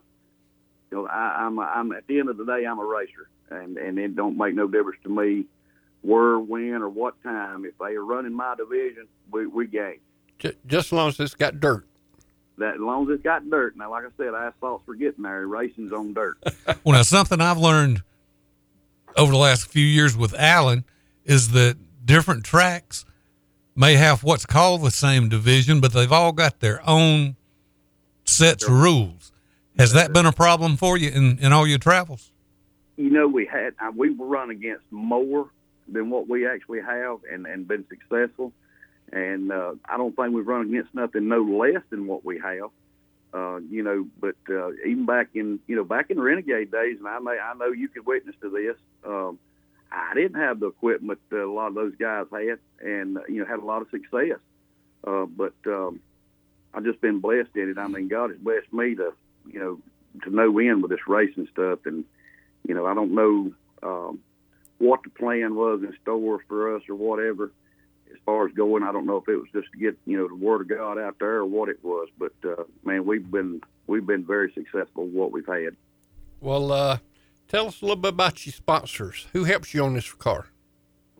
you 0.90 0.98
know, 0.98 1.06
I, 1.06 1.44
I'm 1.44 1.58
a, 1.58 1.62
I'm 1.62 1.92
at 1.92 2.06
the 2.08 2.18
end 2.18 2.28
of 2.28 2.38
the 2.38 2.44
day, 2.44 2.64
I'm 2.66 2.80
a 2.80 2.84
racer, 2.84 3.28
and 3.50 3.76
and 3.78 3.98
it 3.98 4.16
don't 4.16 4.36
make 4.36 4.54
no 4.54 4.66
difference 4.66 4.98
to 5.04 5.10
me 5.10 5.44
where, 6.02 6.38
when, 6.38 6.82
or 6.82 6.88
what 6.88 7.22
time. 7.22 7.64
If 7.64 7.78
they 7.78 7.94
are 7.94 8.04
running 8.04 8.32
my 8.32 8.56
division, 8.56 9.06
we 9.30 9.46
we 9.46 9.68
game. 9.68 10.00
J- 10.40 10.56
just 10.66 10.88
as 10.88 10.92
long 10.92 11.08
as 11.08 11.20
it's 11.20 11.34
got 11.34 11.60
dirt. 11.60 11.86
That 12.56 12.74
as 12.74 12.80
long 12.80 13.04
as 13.08 13.14
it's 13.14 13.22
got 13.22 13.48
dirt. 13.48 13.76
Now, 13.76 13.92
like 13.92 14.04
I 14.04 14.08
said, 14.16 14.34
asphalt's 14.34 14.84
for 14.84 14.96
getting 14.96 15.22
there. 15.22 15.46
Racing's 15.46 15.92
on 15.92 16.14
dirt. 16.14 16.38
Well, 16.84 16.94
now 16.96 17.02
something 17.02 17.40
I've 17.40 17.58
learned 17.58 18.02
over 19.16 19.32
the 19.32 19.38
last 19.38 19.66
few 19.66 19.84
years 19.84 20.16
with 20.16 20.34
Alan 20.34 20.84
is 21.24 21.50
that 21.50 21.76
different 22.04 22.44
tracks 22.44 23.04
may 23.74 23.94
have 23.94 24.24
what's 24.24 24.46
called 24.46 24.82
the 24.82 24.90
same 24.90 25.28
division, 25.28 25.80
but 25.80 25.92
they've 25.92 26.12
all 26.12 26.32
got 26.32 26.60
their 26.60 26.86
own 26.88 27.36
sets 28.24 28.64
of 28.64 28.72
rules. 28.72 29.32
Has 29.78 29.92
that 29.92 30.12
been 30.12 30.26
a 30.26 30.32
problem 30.32 30.76
for 30.76 30.96
you 30.96 31.10
in, 31.10 31.38
in 31.38 31.52
all 31.52 31.66
your 31.66 31.78
travels? 31.78 32.32
you 32.98 33.10
know, 33.10 33.28
we 33.28 33.46
had 33.46 33.74
uh, 33.80 33.92
we've 33.96 34.18
run 34.18 34.50
against 34.50 34.82
more 34.90 35.48
than 35.86 36.10
what 36.10 36.28
we 36.28 36.46
actually 36.46 36.80
have, 36.80 37.20
and 37.32 37.46
and 37.46 37.66
been 37.66 37.86
successful. 37.88 38.52
And 39.10 39.50
uh, 39.50 39.74
I 39.86 39.96
don't 39.96 40.14
think 40.14 40.34
we've 40.34 40.46
run 40.46 40.66
against 40.66 40.94
nothing 40.94 41.28
no 41.28 41.40
less 41.40 41.82
than 41.88 42.06
what 42.06 42.24
we 42.24 42.38
have. 42.40 42.70
Uh, 43.32 43.58
you 43.70 43.82
know, 43.82 44.06
but 44.20 44.36
uh, 44.48 44.70
even 44.86 45.04
back 45.04 45.28
in 45.34 45.60
you 45.66 45.76
know 45.76 45.84
back 45.84 46.10
in 46.10 46.18
Renegade 46.18 46.70
days, 46.70 46.96
and 46.98 47.06
I 47.06 47.18
may 47.18 47.38
I 47.38 47.52
know 47.54 47.72
you 47.72 47.88
could 47.88 48.06
witness 48.06 48.34
to 48.40 48.48
this. 48.48 48.76
Um, 49.04 49.38
I 49.92 50.14
didn't 50.14 50.40
have 50.40 50.60
the 50.60 50.68
equipment 50.68 51.18
that 51.30 51.44
a 51.44 51.50
lot 51.50 51.68
of 51.68 51.74
those 51.74 51.94
guys 51.96 52.26
had, 52.32 52.58
and 52.80 53.18
you 53.28 53.40
know 53.40 53.44
had 53.46 53.58
a 53.58 53.64
lot 53.64 53.82
of 53.82 53.90
success. 53.90 54.38
Uh, 55.06 55.26
but 55.26 55.54
um, 55.66 56.00
I've 56.72 56.84
just 56.84 57.00
been 57.00 57.20
blessed 57.20 57.54
in 57.54 57.70
it. 57.70 57.78
I 57.78 57.86
mean, 57.86 58.08
God 58.08 58.30
has 58.30 58.38
blessed 58.38 58.72
me 58.72 58.94
to 58.94 59.12
you 59.46 59.60
know 59.60 59.78
to 60.24 60.34
no 60.34 60.58
end 60.58 60.82
with 60.82 60.90
this 60.90 61.06
racing 61.06 61.48
stuff, 61.52 61.80
and 61.84 62.04
you 62.66 62.74
know 62.74 62.86
I 62.86 62.94
don't 62.94 63.14
know 63.14 63.52
um, 63.82 64.20
what 64.78 65.02
the 65.02 65.10
plan 65.10 65.54
was 65.54 65.82
in 65.82 65.94
store 66.02 66.40
for 66.48 66.76
us 66.76 66.82
or 66.88 66.94
whatever. 66.94 67.52
As 68.10 68.18
far 68.24 68.46
as 68.46 68.54
going, 68.54 68.82
I 68.82 68.92
don't 68.92 69.06
know 69.06 69.16
if 69.16 69.28
it 69.28 69.36
was 69.36 69.48
just 69.52 69.70
to 69.72 69.78
get 69.78 69.98
you 70.06 70.16
know 70.16 70.28
the 70.28 70.34
word 70.34 70.62
of 70.62 70.68
God 70.68 70.98
out 70.98 71.16
there 71.18 71.36
or 71.36 71.46
what 71.46 71.68
it 71.68 71.82
was. 71.82 72.08
But 72.18 72.32
uh, 72.44 72.64
man, 72.84 73.04
we've 73.04 73.30
been 73.30 73.60
we've 73.86 74.06
been 74.06 74.24
very 74.24 74.52
successful 74.52 75.04
with 75.04 75.14
what 75.14 75.32
we've 75.32 75.46
had. 75.46 75.76
Well, 76.40 76.72
uh, 76.72 76.98
tell 77.48 77.66
us 77.66 77.82
a 77.82 77.84
little 77.84 78.00
bit 78.00 78.14
about 78.14 78.46
your 78.46 78.52
sponsors. 78.52 79.26
Who 79.32 79.44
helps 79.44 79.74
you 79.74 79.84
on 79.84 79.94
this 79.94 80.12
car? 80.12 80.46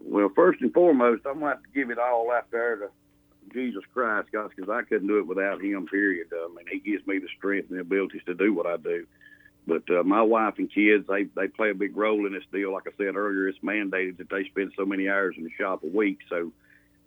Well, 0.00 0.30
first 0.34 0.60
and 0.60 0.72
foremost, 0.72 1.22
I'm 1.26 1.40
gonna 1.40 1.52
have 1.52 1.62
to 1.62 1.68
give 1.74 1.90
it 1.90 1.98
all 1.98 2.30
out 2.30 2.50
there 2.50 2.76
to 2.76 2.88
Jesus 3.52 3.82
Christ, 3.92 4.28
guys, 4.32 4.50
because 4.54 4.70
I 4.70 4.82
couldn't 4.82 5.08
do 5.08 5.18
it 5.18 5.26
without 5.26 5.62
Him. 5.62 5.86
Period. 5.86 6.28
I 6.32 6.48
mean, 6.48 6.66
He 6.70 6.78
gives 6.78 7.06
me 7.06 7.18
the 7.18 7.28
strength 7.36 7.70
and 7.70 7.78
the 7.78 7.82
abilities 7.82 8.22
to 8.26 8.34
do 8.34 8.52
what 8.54 8.66
I 8.66 8.76
do. 8.76 9.06
But 9.66 9.82
uh, 9.90 10.02
my 10.02 10.22
wife 10.22 10.54
and 10.56 10.72
kids, 10.72 11.06
they 11.08 11.24
they 11.36 11.48
play 11.48 11.70
a 11.70 11.74
big 11.74 11.94
role 11.96 12.26
in 12.26 12.32
this 12.32 12.44
deal. 12.50 12.72
Like 12.72 12.86
I 12.86 12.92
said 12.96 13.16
earlier, 13.16 13.48
it's 13.48 13.58
mandated 13.58 14.16
that 14.16 14.30
they 14.30 14.44
spend 14.44 14.72
so 14.76 14.86
many 14.86 15.08
hours 15.08 15.34
in 15.36 15.44
the 15.44 15.50
shop 15.58 15.82
a 15.82 15.86
week. 15.86 16.20
So 16.30 16.52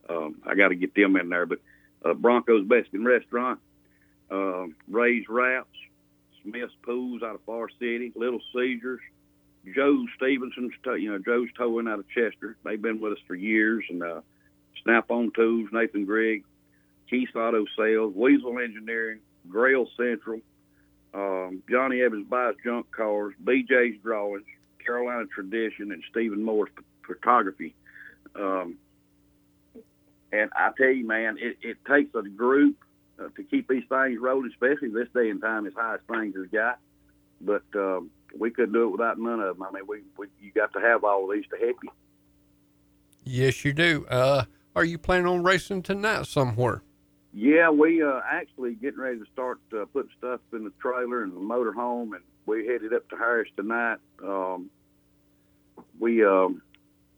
um, 0.10 0.42
I 0.46 0.56
got 0.56 0.70
to 0.70 0.76
get 0.76 0.96
them 0.96 1.16
in 1.16 1.30
there. 1.30 1.46
But 1.46 1.60
uh, 2.04 2.14
Broncos 2.14 2.68
Mexican 2.68 3.06
Restaurant, 3.06 3.60
uh, 4.30 4.66
Ray's 4.90 5.26
Wraps, 5.30 5.68
Smith's 6.44 6.74
Pools 6.84 7.22
out 7.24 7.36
of 7.36 7.42
Far 7.46 7.70
City, 7.80 8.12
Little 8.16 8.42
Caesars, 8.54 9.02
Joe 9.76 10.06
Stevenson's, 10.16 10.74
you 10.86 11.12
know, 11.12 11.20
Joe's 11.20 11.50
Towing 11.58 11.88
out 11.88 12.00
of 12.00 12.10
Chester. 12.10 12.58
They've 12.64 12.82
been 12.82 13.00
with 13.00 13.14
us 13.14 13.20
for 13.28 13.36
years. 13.36 13.86
And 13.90 14.02
uh, 14.02 14.22
Snap 14.84 15.12
On 15.12 15.32
Tools, 15.36 15.70
Nathan 15.72 16.06
Gregg, 16.06 16.44
Keith 17.10 17.36
Auto 17.36 17.66
Sales, 17.78 18.14
Weasel 18.16 18.60
Engineering, 18.60 19.20
Grail 19.50 19.88
Central, 19.98 20.40
um, 21.14 21.62
Johnny 21.70 22.02
Evans 22.02 22.28
Buys 22.28 22.56
Junk 22.64 22.90
Cars, 22.92 23.34
BJ's 23.44 24.02
Drawings, 24.02 24.46
Carolina 24.84 25.26
Tradition, 25.28 25.92
and 25.92 26.04
Stephen 26.10 26.44
Moore's 26.44 26.70
Photography. 27.06 27.76
Um, 28.36 28.78
and 30.32 30.50
I 30.56 30.72
tell 30.78 30.90
you, 30.90 31.06
man, 31.06 31.38
it, 31.40 31.58
it 31.62 31.78
takes 31.86 32.14
a 32.16 32.22
group 32.22 32.78
uh, 33.20 33.28
to 33.36 33.44
keep 33.44 33.68
these 33.68 33.84
things 33.90 34.20
rolling, 34.20 34.50
especially 34.52 34.90
this 34.90 35.10
day 35.14 35.30
and 35.30 35.42
time 35.42 35.66
as 35.66 35.74
high 35.74 35.96
as 35.96 36.00
things 36.08 36.36
has 36.36 36.48
got. 36.48 36.80
But 37.42 37.64
um, 37.76 38.12
we 38.38 38.52
couldn't 38.52 38.74
do 38.74 38.84
it 38.84 38.92
without 38.92 39.18
none 39.20 39.40
of 39.40 39.58
them. 39.58 39.68
I 39.68 39.72
mean, 39.72 39.84
we, 39.88 40.02
we 40.18 40.28
you 40.40 40.52
got 40.52 40.74
to 40.74 40.80
have 40.80 41.04
all 41.04 41.30
of 41.30 41.36
these 41.36 41.46
to 41.50 41.58
help 41.58 41.78
you. 41.84 41.90
Yes, 43.24 43.66
you 43.66 43.74
do. 43.74 44.06
Uh, 44.10 44.46
are 44.76 44.86
you 44.86 44.98
planning 44.98 45.28
on 45.28 45.44
racing 45.44 45.84
tonight 45.84 46.26
somewhere? 46.26 46.82
Yeah, 47.34 47.70
we 47.70 48.04
uh, 48.04 48.22
actually 48.30 48.76
getting 48.76 49.00
ready 49.00 49.20
to 49.20 49.26
start 49.32 49.60
uh, 49.74 49.86
putting 49.86 50.12
stuff 50.18 50.42
in 50.54 50.64
the 50.64 50.72
trailer 50.82 51.24
and 51.24 51.34
the 51.34 51.40
motor 51.40 51.72
home, 51.72 52.14
and 52.14 52.24
we 52.46 52.68
headed 52.68 52.94
up 52.94 53.08
to 53.10 53.16
Harris 53.16 53.50
tonight. 53.56 54.00
Um, 54.24 54.70
we 56.00 56.26
um, 56.26 56.62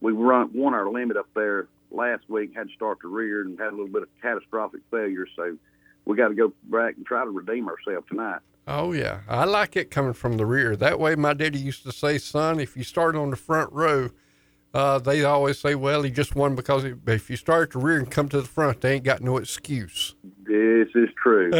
we 0.01 0.11
run 0.11 0.51
won 0.53 0.73
our 0.73 0.89
limit 0.89 1.17
up 1.17 1.27
there 1.33 1.67
last 1.93 2.29
week, 2.29 2.51
had 2.55 2.67
to 2.67 2.73
start 2.73 2.99
the 3.01 3.07
rear, 3.07 3.41
and 3.41 3.59
had 3.59 3.69
a 3.69 3.71
little 3.71 3.87
bit 3.87 4.03
of 4.03 4.09
catastrophic 4.21 4.81
failure. 4.91 5.25
So 5.35 5.57
we 6.05 6.17
got 6.17 6.29
to 6.29 6.35
go 6.35 6.53
back 6.63 6.95
and 6.97 7.05
try 7.05 7.23
to 7.23 7.29
redeem 7.29 7.67
ourselves 7.67 8.07
tonight. 8.09 8.39
Oh 8.67 8.93
yeah, 8.93 9.21
I 9.27 9.43
like 9.45 9.75
it 9.75 9.91
coming 9.91 10.13
from 10.13 10.37
the 10.37 10.45
rear. 10.45 10.75
That 10.75 10.99
way, 10.99 11.15
my 11.15 11.33
daddy 11.33 11.59
used 11.59 11.83
to 11.83 11.91
say, 11.91 12.17
"Son, 12.17 12.59
if 12.59 12.77
you 12.77 12.83
start 12.83 13.15
on 13.15 13.29
the 13.29 13.35
front 13.35 13.71
row, 13.73 14.09
uh, 14.73 14.99
they 14.99 15.23
always 15.23 15.59
say, 15.59 15.75
well, 15.75 16.01
he 16.01 16.09
just 16.09 16.35
won 16.35 16.55
because 16.55 16.83
he, 16.83 16.93
if 17.07 17.29
you 17.29 17.35
start 17.35 17.69
at 17.69 17.71
the 17.71 17.79
rear 17.79 17.97
and 17.97 18.09
come 18.09 18.29
to 18.29 18.41
the 18.41 18.47
front, 18.47 18.81
they 18.81 18.95
ain't 18.95 19.03
got 19.03 19.21
no 19.21 19.37
excuse." 19.37 20.15
This 20.45 20.87
is 20.95 21.09
true. 21.21 21.51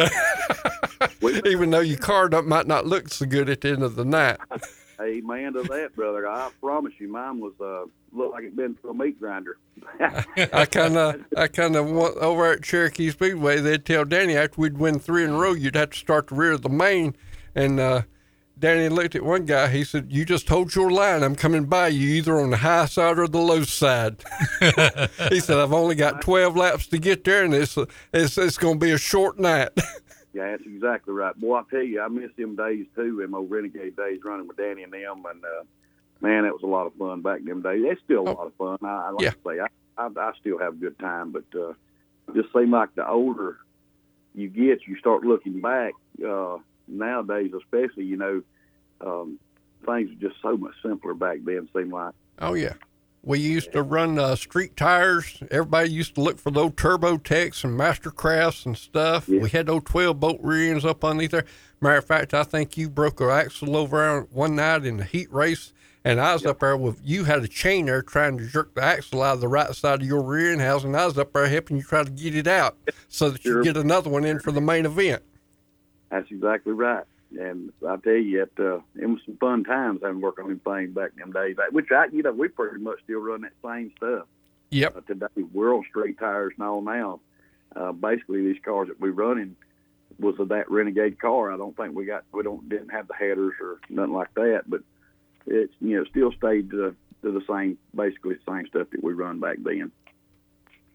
Even 1.46 1.72
though 1.72 1.80
your 1.80 1.98
car 1.98 2.30
don't, 2.30 2.48
might 2.48 2.68
not 2.68 2.86
look 2.86 3.10
so 3.10 3.26
good 3.26 3.50
at 3.50 3.62
the 3.62 3.70
end 3.70 3.84
of 3.84 3.96
the 3.96 4.06
night. 4.06 4.38
Amen 5.02 5.54
to 5.54 5.64
that, 5.64 5.96
brother. 5.96 6.28
I 6.28 6.50
promise 6.62 6.94
you, 7.00 7.08
mine 7.08 7.40
was 7.40 7.54
uh, 7.60 7.86
looked 8.12 8.34
like 8.34 8.44
it 8.44 8.56
been 8.56 8.76
through 8.76 8.92
a 8.92 8.94
meat 8.94 9.20
grinder. 9.20 9.58
I 10.00 10.66
kind 10.66 10.98
of, 10.98 11.26
I 11.36 11.48
kind 11.48 11.76
of 11.76 11.90
went 11.90 12.16
over 12.18 12.52
at 12.52 12.64
Cherokee 12.64 13.10
Speedway. 13.10 13.60
They'd 13.60 13.86
tell 13.86 14.06
Danny 14.06 14.36
after 14.36 14.62
we'd 14.62 14.78
win 14.78 15.00
three 15.00 15.24
in 15.24 15.32
a 15.32 15.38
row, 15.38 15.54
you'd 15.54 15.76
have 15.76 15.92
to 15.92 15.98
start 15.98 16.28
the 16.28 16.36
rear 16.36 16.52
of 16.52 16.62
the 16.62 16.70
main. 16.70 17.16
And 17.56 17.80
uh, 17.80 18.04
Danny 18.58 18.88
looked 18.88 19.16
at 19.16 19.24
one 19.24 19.46
guy. 19.46 19.68
He 19.70 19.84
said, 19.84 20.08
"You 20.12 20.26
just 20.26 20.48
hold 20.48 20.76
your 20.76 20.92
line. 20.92 21.24
I'm 21.24 21.36
coming 21.36 21.66
by 21.66 21.90
you 21.90 22.10
either 22.16 22.40
on 22.40 22.52
the 22.52 22.58
high 22.58 22.86
side 22.86 23.18
or 23.18 23.28
the 23.28 23.40
low 23.40 23.64
side." 23.64 24.24
he 25.30 25.40
said, 25.40 25.58
"I've 25.58 25.74
only 25.74 25.96
got 25.96 26.22
12 26.22 26.56
laps 26.56 26.88
to 26.88 26.98
get 27.00 27.24
there, 27.24 27.44
and 27.44 27.54
it's 27.54 27.78
it's, 28.14 28.38
it's 28.38 28.58
going 28.58 28.80
to 28.80 28.86
be 28.86 28.92
a 28.92 28.98
short 28.98 29.40
night." 29.40 29.70
Yeah, 30.34 30.52
that's 30.52 30.64
exactly 30.66 31.14
right. 31.14 31.40
Boy, 31.40 31.58
I 31.58 31.64
tell 31.70 31.84
you, 31.84 32.02
I 32.02 32.08
miss 32.08 32.32
them 32.38 32.56
days 32.56 32.88
too, 32.96 33.18
them 33.22 33.36
old 33.36 33.52
renegade 33.52 33.96
days 33.96 34.20
running 34.24 34.48
with 34.48 34.58
Danny 34.58 34.84
and 34.84 34.92
them. 34.92 35.24
And 35.30 35.44
uh, 35.46 35.64
man, 36.22 36.46
it 36.46 36.54
was 36.54 36.64
a 36.64 36.68
lot 36.68 36.88
of 36.88 36.96
fun 36.96 37.22
back 37.22 37.40
in 37.40 37.46
them 37.46 37.62
days. 37.62 37.84
It's 37.86 38.02
still 38.04 38.22
a 38.22 38.32
lot 38.32 38.48
of 38.48 38.54
fun. 38.56 38.78
I, 38.82 39.08
I 39.08 39.10
like 39.12 39.24
Yeah. 39.24 39.30
to 39.32 39.38
say, 39.46 39.60
I, 39.60 39.68
I, 39.98 40.08
I 40.08 40.32
still 40.40 40.58
have 40.58 40.74
a 40.74 40.78
good 40.78 40.98
time. 40.98 41.32
But 41.32 41.46
uh, 41.56 41.74
just 42.34 42.52
seem 42.52 42.72
like 42.72 42.96
the 42.96 43.08
older 43.08 43.58
you 44.34 44.50
get, 44.50 44.88
you 44.88 44.98
start 44.98 45.24
looking 45.24 45.62
back. 45.62 45.94
Uh, 46.26 46.58
nowadays, 46.88 47.52
especially, 47.56 48.06
you 48.06 48.18
know, 48.18 48.42
um, 49.02 49.40
things 49.86 50.10
are 50.12 50.30
just 50.30 50.42
so 50.42 50.58
much 50.58 50.74
simpler 50.84 51.14
back 51.14 51.40
then. 51.44 51.70
Seem 51.76 51.92
like. 51.92 52.16
Oh 52.40 52.56
yeah. 52.56 52.74
We 53.26 53.40
used 53.40 53.72
to 53.72 53.82
run 53.84 54.20
uh, 54.20 54.36
street 54.36 54.76
tires. 54.76 55.42
Everybody 55.50 55.90
used 55.92 56.16
to 56.16 56.22
look 56.22 56.38
for 56.40 56.52
those 56.52 56.74
Turbo 56.76 57.18
Techs 57.18 57.64
and 57.64 57.80
Mastercrafts 57.80 58.66
and 58.66 58.78
stuff. 58.78 59.30
We 59.30 59.50
had 59.50 59.68
those 59.68 59.84
12 59.86 60.20
bolt 60.20 60.40
rear 60.42 60.72
ends 60.72 60.84
up 60.84 61.06
underneath 61.06 61.32
there. 61.32 61.46
Matter 61.80 61.98
of 62.00 62.06
fact, 62.06 62.34
I 62.34 62.44
think 62.44 62.78
you 62.78 62.90
broke 62.90 63.22
an 63.22 63.30
axle 63.30 63.78
over 63.78 63.98
there 63.98 64.22
one 64.32 64.58
night 64.58 64.86
in 64.86 64.98
the 64.98 65.06
heat 65.06 65.32
race, 65.32 65.72
and 66.04 66.20
I 66.20 66.34
was 66.34 66.46
up 66.46 66.60
there 66.60 66.76
with 66.76 67.00
you 67.02 67.24
had 67.24 67.42
a 67.44 67.48
chain 67.48 67.86
there 67.86 68.02
trying 68.02 68.38
to 68.40 68.46
jerk 68.46 68.76
the 68.76 68.84
axle 68.84 69.22
out 69.22 69.36
of 69.36 69.42
the 69.42 69.48
right 69.48 69.74
side 69.74 70.02
of 70.02 70.08
your 70.08 70.22
rear 70.22 70.52
end 70.52 70.60
housing. 70.60 70.90
and 70.90 70.98
I 71.00 71.06
was 71.06 71.18
up 71.18 71.32
there 71.32 71.48
helping 71.48 71.78
you 71.78 71.84
try 71.84 72.04
to 72.04 72.12
get 72.12 72.36
it 72.36 72.48
out 72.48 72.76
so 73.08 73.30
that 73.30 73.46
you 73.46 73.64
get 73.64 73.78
another 73.78 74.10
one 74.10 74.26
in 74.26 74.40
for 74.40 74.52
the 74.52 74.62
main 74.62 74.86
event. 74.86 75.24
That's 76.10 76.30
exactly 76.30 76.74
right. 76.74 77.06
And 77.40 77.72
I 77.88 77.98
tell 77.98 78.14
you, 78.14 78.44
it, 78.44 78.54
uh, 78.60 78.80
it 78.96 79.08
was 79.08 79.20
some 79.26 79.38
fun 79.38 79.64
times 79.64 80.02
having 80.04 80.22
worked 80.22 80.40
on 80.40 80.50
them 80.50 80.60
things 80.60 80.94
back 80.94 81.12
in 81.16 81.20
them 81.20 81.32
days. 81.32 81.56
Which 81.72 81.92
I, 81.92 82.06
you 82.12 82.24
know, 82.24 82.32
we 82.32 82.48
pretty 82.48 82.80
much 82.80 83.00
still 83.04 83.20
run 83.20 83.42
that 83.42 83.54
same 83.64 83.92
stuff. 83.98 84.28
Yep. 84.70 84.98
Uh, 84.98 85.02
today, 85.02 85.44
World 85.52 85.86
Street 85.90 86.18
tires 86.20 86.54
and 86.58 86.68
all 86.68 86.82
now. 86.82 87.20
Uh, 87.76 87.92
basically, 87.92 88.42
these 88.42 88.62
cars 88.64 88.88
that 88.88 89.00
we're 89.00 89.12
running 89.12 89.56
was 90.20 90.40
of 90.40 90.50
that 90.50 90.70
Renegade 90.70 91.20
car. 91.20 91.52
I 91.52 91.58
don't 91.58 91.76
think 91.76 91.96
we 91.96 92.06
got, 92.06 92.24
we 92.32 92.44
don't 92.44 92.68
didn't 92.70 92.90
have 92.90 93.08
the 93.08 93.16
headers 93.16 93.54
or 93.62 93.80
nothing 93.90 94.14
like 94.14 94.34
that, 94.36 94.64
but 94.68 94.82
it's 95.46 95.74
you 95.82 95.98
know 95.98 96.06
still 96.06 96.32
stayed 96.32 96.70
to, 96.72 96.96
to 97.24 97.32
the 97.32 97.44
same, 97.50 97.78
basically 97.96 98.36
the 98.36 98.52
same 98.52 98.68
stuff 98.68 98.88
that 98.92 99.04
we 99.04 99.14
run 99.14 99.40
back 99.40 99.58
then. 99.60 99.92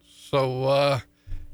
So, 0.07 0.65
uh, 0.65 1.01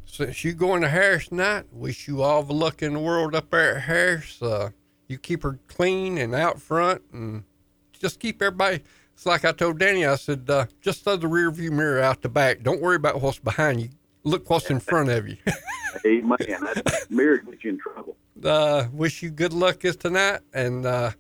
since 0.07 0.45
you 0.45 0.53
going 0.53 0.83
to 0.83 0.89
Harris 0.89 1.29
tonight, 1.29 1.65
wish 1.73 2.07
you 2.09 2.23
all 2.23 2.43
the 2.43 2.53
luck 2.53 2.83
in 2.83 2.95
the 2.95 3.01
world 3.01 3.35
up 3.35 3.51
there 3.51 3.77
at 3.77 3.83
Harris. 3.83 4.41
Uh, 4.41 4.71
you 5.09 5.19
keep 5.19 5.43
her 5.43 5.59
clean 5.69 6.19
and 6.19 6.35
out 6.35 6.61
front, 6.61 7.03
and 7.13 7.45
just 7.93 8.21
keep 8.21 8.41
everybody. 8.41 8.81
It's 9.15 9.27
like 9.27 9.45
I 9.45 9.53
told 9.53 9.79
Danny. 9.79 10.07
I 10.07 10.17
said, 10.17 10.49
uh, 10.49 10.67
just 10.81 11.05
throw 11.05 11.17
the 11.17 11.29
rear 11.29 11.51
view 11.51 11.71
mirror 11.71 12.01
out 12.01 12.23
the 12.23 12.29
back. 12.29 12.63
Don't 12.63 12.81
worry 12.81 12.97
about 12.97 13.21
what's 13.21 13.39
behind 13.39 13.81
you. 13.81 13.89
Look 14.25 14.49
what's 14.51 14.71
in 14.71 14.81
front 14.81 15.11
of 15.11 15.29
you. 15.29 15.37
Amen. 16.07 16.37
That 16.39 17.07
mirror 17.11 17.39
gets 17.39 17.63
you 17.63 17.71
in 17.71 17.79
trouble. 17.79 18.17
uh, 18.45 18.87
wish 18.93 19.23
you 19.23 19.31
good 19.31 19.53
luck 19.53 19.81
this 19.81 19.97
tonight, 19.97 20.41
and 20.53 20.85
uh, 20.87 21.11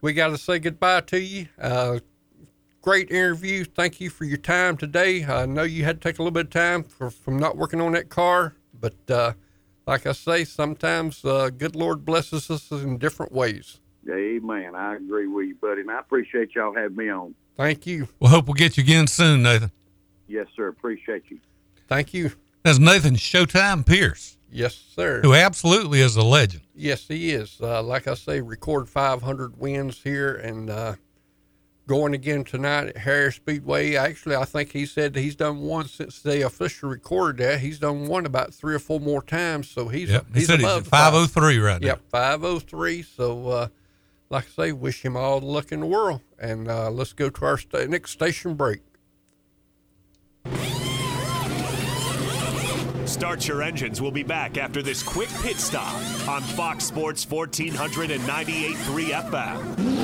we 0.00 0.12
got 0.12 0.28
to 0.28 0.38
say 0.38 0.58
goodbye 0.58 1.02
to 1.02 1.20
you. 1.20 1.46
Great 2.86 3.10
interview. 3.10 3.64
Thank 3.64 4.00
you 4.00 4.10
for 4.10 4.22
your 4.24 4.36
time 4.36 4.76
today. 4.76 5.24
I 5.24 5.44
know 5.44 5.64
you 5.64 5.82
had 5.82 6.00
to 6.00 6.08
take 6.08 6.20
a 6.20 6.22
little 6.22 6.30
bit 6.30 6.44
of 6.46 6.50
time 6.50 6.84
for, 6.84 7.10
from 7.10 7.36
not 7.36 7.56
working 7.56 7.80
on 7.80 7.90
that 7.94 8.10
car, 8.10 8.54
but 8.80 8.94
uh, 9.10 9.32
like 9.88 10.06
I 10.06 10.12
say, 10.12 10.44
sometimes 10.44 11.24
uh, 11.24 11.50
good 11.50 11.74
Lord 11.74 12.04
blesses 12.04 12.48
us 12.48 12.70
in 12.70 12.98
different 12.98 13.32
ways. 13.32 13.80
Amen. 14.08 14.76
I 14.76 14.94
agree 14.94 15.26
with 15.26 15.48
you, 15.48 15.56
buddy, 15.56 15.80
and 15.80 15.90
I 15.90 15.98
appreciate 15.98 16.54
y'all 16.54 16.76
having 16.76 16.96
me 16.96 17.10
on. 17.10 17.34
Thank 17.56 17.88
you. 17.88 18.06
We'll 18.20 18.30
hope 18.30 18.46
we'll 18.46 18.54
get 18.54 18.76
you 18.76 18.84
again 18.84 19.08
soon, 19.08 19.42
Nathan. 19.42 19.72
Yes, 20.28 20.46
sir. 20.54 20.68
Appreciate 20.68 21.24
you. 21.28 21.40
Thank 21.88 22.14
you. 22.14 22.30
That's 22.62 22.78
Nathan 22.78 23.16
Showtime 23.16 23.84
Pierce, 23.84 24.36
Yes, 24.48 24.76
sir. 24.94 25.22
who 25.22 25.34
absolutely 25.34 26.02
is 26.02 26.14
a 26.14 26.22
legend. 26.22 26.62
Yes, 26.72 27.08
he 27.08 27.32
is. 27.32 27.56
Uh, 27.60 27.82
like 27.82 28.06
I 28.06 28.14
say, 28.14 28.40
record 28.40 28.88
500 28.88 29.58
wins 29.58 30.00
here 30.04 30.36
and 30.36 30.70
uh, 30.70 30.94
going 31.86 32.14
again 32.14 32.42
tonight 32.44 32.88
at 32.88 32.96
Harris 32.98 33.36
Speedway. 33.36 33.94
Actually, 33.94 34.36
I 34.36 34.44
think 34.44 34.72
he 34.72 34.86
said 34.86 35.14
he's 35.14 35.36
done 35.36 35.60
one 35.60 35.86
since 35.88 36.20
they 36.20 36.42
officially 36.42 36.90
recorded 36.90 37.44
that. 37.44 37.60
He's 37.60 37.78
done 37.78 38.06
one 38.06 38.26
about 38.26 38.52
three 38.52 38.74
or 38.74 38.78
four 38.78 38.98
more 39.00 39.22
times, 39.22 39.68
so 39.68 39.88
he's 39.88 40.10
Yep. 40.10 40.26
He 40.32 40.40
he's 40.40 40.48
said 40.48 40.58
he's 40.58 40.64
above 40.66 40.78
at 40.78 40.84
the 40.84 40.90
five- 40.90 41.12
503 41.12 41.58
right 41.58 41.80
now. 41.80 41.86
Yep, 41.86 42.00
503. 42.10 43.02
So, 43.02 43.48
uh, 43.48 43.68
like 44.30 44.44
I 44.58 44.64
say, 44.64 44.72
wish 44.72 45.04
him 45.04 45.16
all 45.16 45.40
the 45.40 45.46
luck 45.46 45.70
in 45.70 45.80
the 45.80 45.86
world. 45.86 46.20
And 46.38 46.68
uh, 46.68 46.90
let's 46.90 47.12
go 47.12 47.30
to 47.30 47.44
our 47.44 47.56
sta- 47.58 47.86
next 47.86 48.10
station 48.10 48.54
break. 48.54 48.80
Start 53.06 53.46
Your 53.46 53.62
Engines 53.62 54.02
We'll 54.02 54.10
be 54.10 54.24
back 54.24 54.58
after 54.58 54.82
this 54.82 55.02
quick 55.02 55.28
pit 55.40 55.56
stop 55.58 55.94
on 56.28 56.42
Fox 56.42 56.84
Sports 56.84 57.24
1498.3 57.24 59.10
FM. 59.30 59.95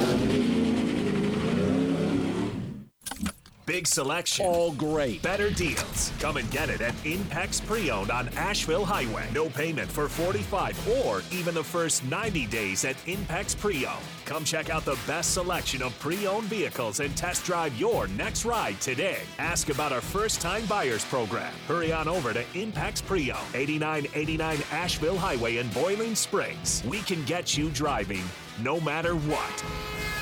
Big 3.73 3.87
selection. 3.87 4.45
All 4.45 4.73
great. 4.73 5.23
Better 5.23 5.49
deals. 5.49 6.13
Come 6.21 6.37
and 6.37 6.51
get 6.51 6.69
it 6.69 6.83
at 6.83 6.93
Impex 7.05 7.67
Pre-Owned 7.67 8.11
on 8.11 8.29
Asheville 8.37 8.85
Highway. 8.85 9.27
No 9.33 9.49
payment 9.49 9.91
for 9.91 10.11
45 10.11 11.07
or 11.07 11.23
even 11.33 11.55
the 11.55 11.65
first 11.65 12.05
90 12.05 12.45
days 12.49 12.85
at 12.85 12.97
Impex 13.07 13.59
Pre-Owned. 13.59 14.05
Come 14.27 14.45
check 14.45 14.69
out 14.69 14.85
the 14.85 14.99
best 15.07 15.33
selection 15.33 15.81
of 15.81 15.99
pre-owned 16.01 16.49
vehicles 16.49 17.01
and 17.01 17.17
test 17.17 17.47
drive 17.47 17.75
your 17.79 18.09
next 18.09 18.45
ride 18.45 18.79
today. 18.83 19.21
Ask 19.39 19.71
about 19.71 19.91
our 19.91 20.03
first-time 20.03 20.67
buyers 20.67 21.07
program. 21.07 21.55
Hurry 21.67 21.95
on 21.95 22.09
over 22.09 22.35
to 22.35 22.45
Impex 22.53 23.03
Pre-Owned, 23.03 23.55
8989 23.55 24.59
Asheville 24.71 25.17
Highway 25.17 25.57
in 25.57 25.69
Boiling 25.71 26.15
Springs. 26.15 26.83
We 26.87 26.99
can 26.99 27.25
get 27.25 27.57
you 27.57 27.71
driving 27.71 28.25
no 28.61 28.79
matter 28.81 29.15
what. 29.15 30.22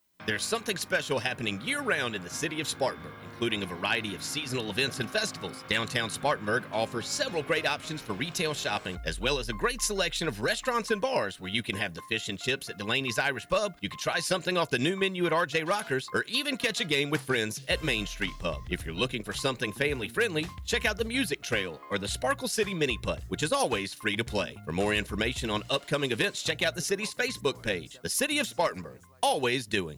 There's 0.27 0.43
something 0.43 0.77
special 0.77 1.17
happening 1.17 1.59
year 1.61 1.81
round 1.81 2.15
in 2.15 2.23
the 2.23 2.29
city 2.29 2.61
of 2.61 2.67
Spartanburg, 2.67 3.11
including 3.41 3.63
a 3.63 3.75
variety 3.75 4.13
of 4.13 4.21
seasonal 4.21 4.69
events 4.69 4.99
and 4.99 5.09
festivals. 5.09 5.63
Downtown 5.67 6.11
Spartanburg 6.11 6.63
offers 6.71 7.07
several 7.07 7.41
great 7.41 7.65
options 7.65 7.99
for 7.99 8.13
retail 8.13 8.53
shopping, 8.53 8.99
as 9.03 9.19
well 9.19 9.39
as 9.39 9.49
a 9.49 9.53
great 9.53 9.81
selection 9.81 10.27
of 10.27 10.41
restaurants 10.41 10.91
and 10.91 11.01
bars 11.01 11.39
where 11.39 11.49
you 11.49 11.63
can 11.63 11.75
have 11.75 11.95
the 11.95 12.03
fish 12.07 12.29
and 12.29 12.37
chips 12.37 12.69
at 12.69 12.77
Delaney's 12.77 13.17
Irish 13.17 13.49
Pub, 13.49 13.73
you 13.81 13.89
can 13.89 13.97
try 13.97 14.19
something 14.19 14.57
off 14.57 14.69
the 14.69 14.77
new 14.77 14.95
menu 14.95 15.25
at 15.25 15.31
RJ 15.31 15.67
Rockers, 15.67 16.07
or 16.13 16.23
even 16.27 16.55
catch 16.55 16.81
a 16.81 16.85
game 16.85 17.09
with 17.09 17.21
friends 17.21 17.61
at 17.67 17.83
Main 17.83 18.05
Street 18.05 18.29
Pub. 18.39 18.59
If 18.69 18.85
you're 18.85 18.93
looking 18.93 19.23
for 19.23 19.33
something 19.33 19.73
family 19.73 20.07
friendly, 20.07 20.45
check 20.67 20.85
out 20.85 20.97
the 20.97 21.05
Music 21.05 21.41
Trail 21.41 21.81
or 21.89 21.97
the 21.97 22.07
Sparkle 22.07 22.47
City 22.47 22.75
Mini 22.75 22.99
Putt, 23.01 23.23
which 23.29 23.41
is 23.41 23.51
always 23.51 23.91
free 23.91 24.15
to 24.17 24.23
play. 24.23 24.55
For 24.65 24.71
more 24.71 24.93
information 24.93 25.49
on 25.49 25.63
upcoming 25.71 26.11
events, 26.11 26.43
check 26.43 26.61
out 26.61 26.75
the 26.75 26.81
city's 26.81 27.15
Facebook 27.15 27.63
page. 27.63 27.97
The 28.03 28.09
City 28.09 28.37
of 28.37 28.45
Spartanburg, 28.45 28.99
always 29.23 29.65
doing. 29.65 29.97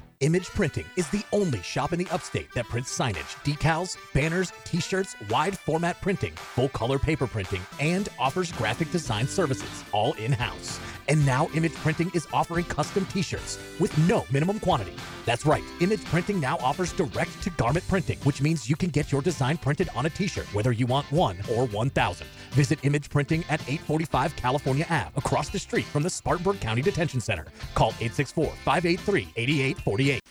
Image 0.21 0.49
Printing 0.49 0.85
is 0.97 1.09
the 1.09 1.23
only 1.31 1.63
shop 1.63 1.93
in 1.93 1.97
the 1.97 2.07
upstate 2.11 2.53
that 2.53 2.65
prints 2.65 2.95
signage, 2.95 3.35
decals, 3.43 3.97
banners, 4.13 4.53
t 4.65 4.79
shirts, 4.79 5.15
wide 5.31 5.57
format 5.57 5.99
printing, 5.99 6.33
full 6.35 6.69
color 6.69 6.99
paper 6.99 7.25
printing, 7.25 7.61
and 7.79 8.07
offers 8.19 8.51
graphic 8.51 8.91
design 8.91 9.27
services, 9.27 9.83
all 9.91 10.13
in 10.13 10.31
house. 10.31 10.79
And 11.07 11.25
now 11.25 11.49
Image 11.53 11.73
Printing 11.75 12.11
is 12.13 12.27
offering 12.31 12.65
custom 12.65 13.05
t 13.05 13.21
shirts 13.21 13.57
with 13.79 13.97
no 14.09 14.25
minimum 14.31 14.59
quantity. 14.59 14.93
That's 15.25 15.45
right, 15.45 15.63
Image 15.79 16.03
Printing 16.05 16.39
now 16.39 16.57
offers 16.61 16.93
direct 16.93 17.41
to 17.43 17.49
garment 17.51 17.87
printing, 17.87 18.19
which 18.19 18.41
means 18.41 18.69
you 18.69 18.75
can 18.75 18.89
get 18.89 19.11
your 19.11 19.21
design 19.21 19.57
printed 19.57 19.89
on 19.95 20.05
a 20.05 20.09
t 20.09 20.27
shirt, 20.27 20.53
whether 20.53 20.71
you 20.71 20.85
want 20.85 21.11
one 21.11 21.37
or 21.53 21.65
1,000. 21.67 22.27
Visit 22.51 22.79
Image 22.83 23.09
Printing 23.09 23.43
at 23.49 23.61
845 23.61 24.35
California 24.35 24.85
Ave, 24.89 25.11
across 25.15 25.49
the 25.49 25.59
street 25.59 25.85
from 25.85 26.03
the 26.03 26.09
Spartanburg 26.09 26.59
County 26.59 26.81
Detention 26.81 27.21
Center. 27.21 27.45
Call 27.75 27.89
864 27.99 28.45
583 28.63 29.27
8848. 29.35 30.21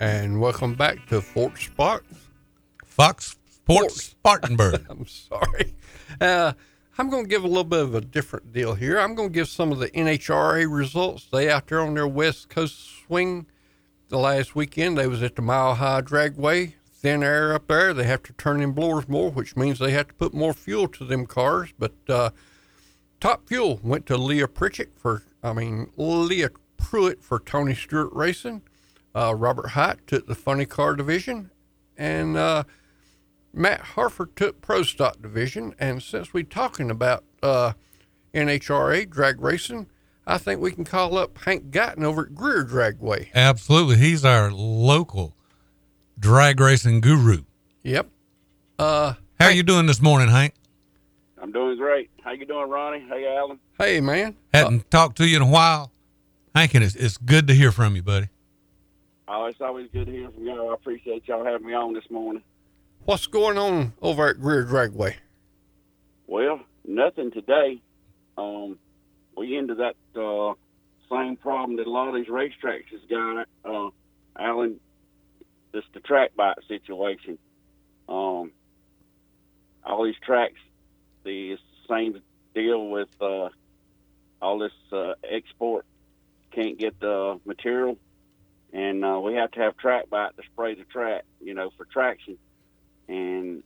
And 0.00 0.40
welcome 0.40 0.74
back 0.74 1.06
to 1.06 1.20
Fort 1.20 1.58
Spark. 1.58 2.04
Fox 2.84 3.36
Sports 3.50 4.04
Spartanburg. 4.04 4.86
I'm 4.90 5.06
sorry. 5.08 5.74
Uh, 6.20 6.52
I'm 6.96 7.10
going 7.10 7.24
to 7.24 7.28
give 7.28 7.42
a 7.42 7.48
little 7.48 7.64
bit 7.64 7.80
of 7.80 7.96
a 7.96 8.00
different 8.00 8.52
deal 8.52 8.74
here. 8.74 9.00
I'm 9.00 9.16
going 9.16 9.30
to 9.30 9.34
give 9.34 9.48
some 9.48 9.72
of 9.72 9.80
the 9.80 9.90
NHRA 9.90 10.72
results. 10.72 11.26
They 11.32 11.50
out 11.50 11.66
there 11.66 11.80
on 11.80 11.94
their 11.94 12.06
West 12.06 12.48
Coast 12.48 12.78
swing 13.06 13.46
the 14.08 14.18
last 14.18 14.54
weekend. 14.54 14.96
They 14.96 15.08
was 15.08 15.20
at 15.20 15.34
the 15.34 15.42
Mile 15.42 15.74
High 15.74 16.02
Dragway. 16.02 16.74
Thin 16.92 17.24
air 17.24 17.52
up 17.52 17.66
there. 17.66 17.92
They 17.92 18.04
have 18.04 18.22
to 18.24 18.32
turn 18.34 18.60
in 18.60 18.72
blowers 18.72 19.08
more, 19.08 19.32
which 19.32 19.56
means 19.56 19.80
they 19.80 19.90
have 19.90 20.06
to 20.08 20.14
put 20.14 20.32
more 20.32 20.54
fuel 20.54 20.86
to 20.86 21.04
them 21.04 21.26
cars. 21.26 21.72
But 21.76 21.94
uh, 22.08 22.30
top 23.18 23.48
fuel 23.48 23.80
went 23.82 24.06
to 24.06 24.16
Leah 24.16 24.46
Pritchett 24.46 24.96
for, 24.96 25.24
I 25.42 25.52
mean, 25.54 25.90
Leah 25.96 26.50
Pruett 26.76 27.20
for 27.20 27.40
Tony 27.40 27.74
Stewart 27.74 28.12
Racing. 28.12 28.62
Uh, 29.18 29.34
Robert 29.34 29.70
Hight 29.70 30.06
took 30.06 30.28
the 30.28 30.36
funny 30.36 30.64
car 30.64 30.94
division, 30.94 31.50
and 31.96 32.36
uh, 32.36 32.62
Matt 33.52 33.80
Hartford 33.80 34.36
took 34.36 34.60
Pro 34.60 34.84
Stock 34.84 35.20
division. 35.20 35.74
And 35.80 36.00
since 36.00 36.32
we're 36.32 36.44
talking 36.44 36.88
about 36.88 37.24
uh, 37.42 37.72
NHRA 38.32 39.10
drag 39.10 39.40
racing, 39.40 39.88
I 40.24 40.38
think 40.38 40.60
we 40.60 40.70
can 40.70 40.84
call 40.84 41.18
up 41.18 41.36
Hank 41.38 41.72
Guyton 41.72 42.04
over 42.04 42.26
at 42.26 42.34
Greer 42.36 42.64
Dragway. 42.64 43.34
Absolutely. 43.34 43.96
He's 43.96 44.24
our 44.24 44.52
local 44.52 45.34
drag 46.16 46.60
racing 46.60 47.00
guru. 47.00 47.42
Yep. 47.82 48.08
Uh, 48.78 49.14
How 49.40 49.48
you 49.48 49.64
doing 49.64 49.86
this 49.86 50.00
morning, 50.00 50.28
Hank? 50.28 50.54
I'm 51.42 51.50
doing 51.50 51.76
great. 51.76 52.08
How 52.22 52.30
you 52.30 52.46
doing, 52.46 52.68
Ronnie? 52.68 53.04
Hey, 53.08 53.26
Alan. 53.26 53.58
Hey, 53.78 54.00
man. 54.00 54.36
Hadn't 54.54 54.88
talked 54.92 55.16
to 55.16 55.26
you 55.26 55.38
in 55.38 55.42
a 55.42 55.50
while. 55.50 55.90
Hank, 56.54 56.74
and 56.74 56.84
it's, 56.84 56.94
it's 56.94 57.16
good 57.16 57.48
to 57.48 57.54
hear 57.54 57.72
from 57.72 57.96
you, 57.96 58.02
buddy. 58.04 58.28
Oh, 59.30 59.44
it's 59.44 59.60
always 59.60 59.88
good 59.92 60.06
to 60.06 60.12
hear 60.12 60.30
from 60.30 60.46
y'all. 60.46 60.70
I 60.70 60.74
appreciate 60.74 61.28
y'all 61.28 61.44
having 61.44 61.66
me 61.66 61.74
on 61.74 61.92
this 61.92 62.08
morning. 62.10 62.42
What's 63.04 63.26
going 63.26 63.58
on 63.58 63.92
over 64.00 64.28
at 64.28 64.40
Greer 64.40 64.64
Dragway? 64.64 65.16
Well, 66.26 66.60
nothing 66.86 67.30
today. 67.30 67.82
Um, 68.38 68.78
we 69.36 69.56
into 69.56 69.74
that 69.74 69.96
uh, 70.18 70.54
same 71.10 71.36
problem 71.36 71.76
that 71.76 71.86
a 71.86 71.90
lot 71.90 72.08
of 72.08 72.14
these 72.14 72.28
racetracks 72.28 72.88
has 72.90 73.00
got. 73.10 73.46
Uh, 73.64 73.90
Alan, 74.38 74.80
just 75.74 75.88
the 75.92 76.00
track 76.00 76.34
bite 76.34 76.56
situation. 76.66 77.38
Um, 78.08 78.52
all 79.84 80.04
these 80.04 80.18
tracks, 80.24 80.60
the 81.24 81.58
same 81.88 82.18
deal 82.54 82.88
with 82.88 83.08
uh, 83.20 83.50
all 84.40 84.58
this 84.58 84.72
uh, 84.90 85.14
export 85.22 85.84
can't 86.50 86.78
get 86.78 86.98
the 86.98 87.38
material, 87.44 87.98
and 88.72 89.04
uh, 89.04 89.20
we 89.22 89.34
have 89.34 89.50
to 89.52 89.60
have 89.60 89.76
track 89.76 90.10
bite 90.10 90.36
to 90.36 90.42
spray 90.52 90.74
the 90.74 90.84
track, 90.84 91.24
you 91.40 91.54
know, 91.54 91.70
for 91.76 91.84
traction. 91.86 92.38
And 93.08 93.62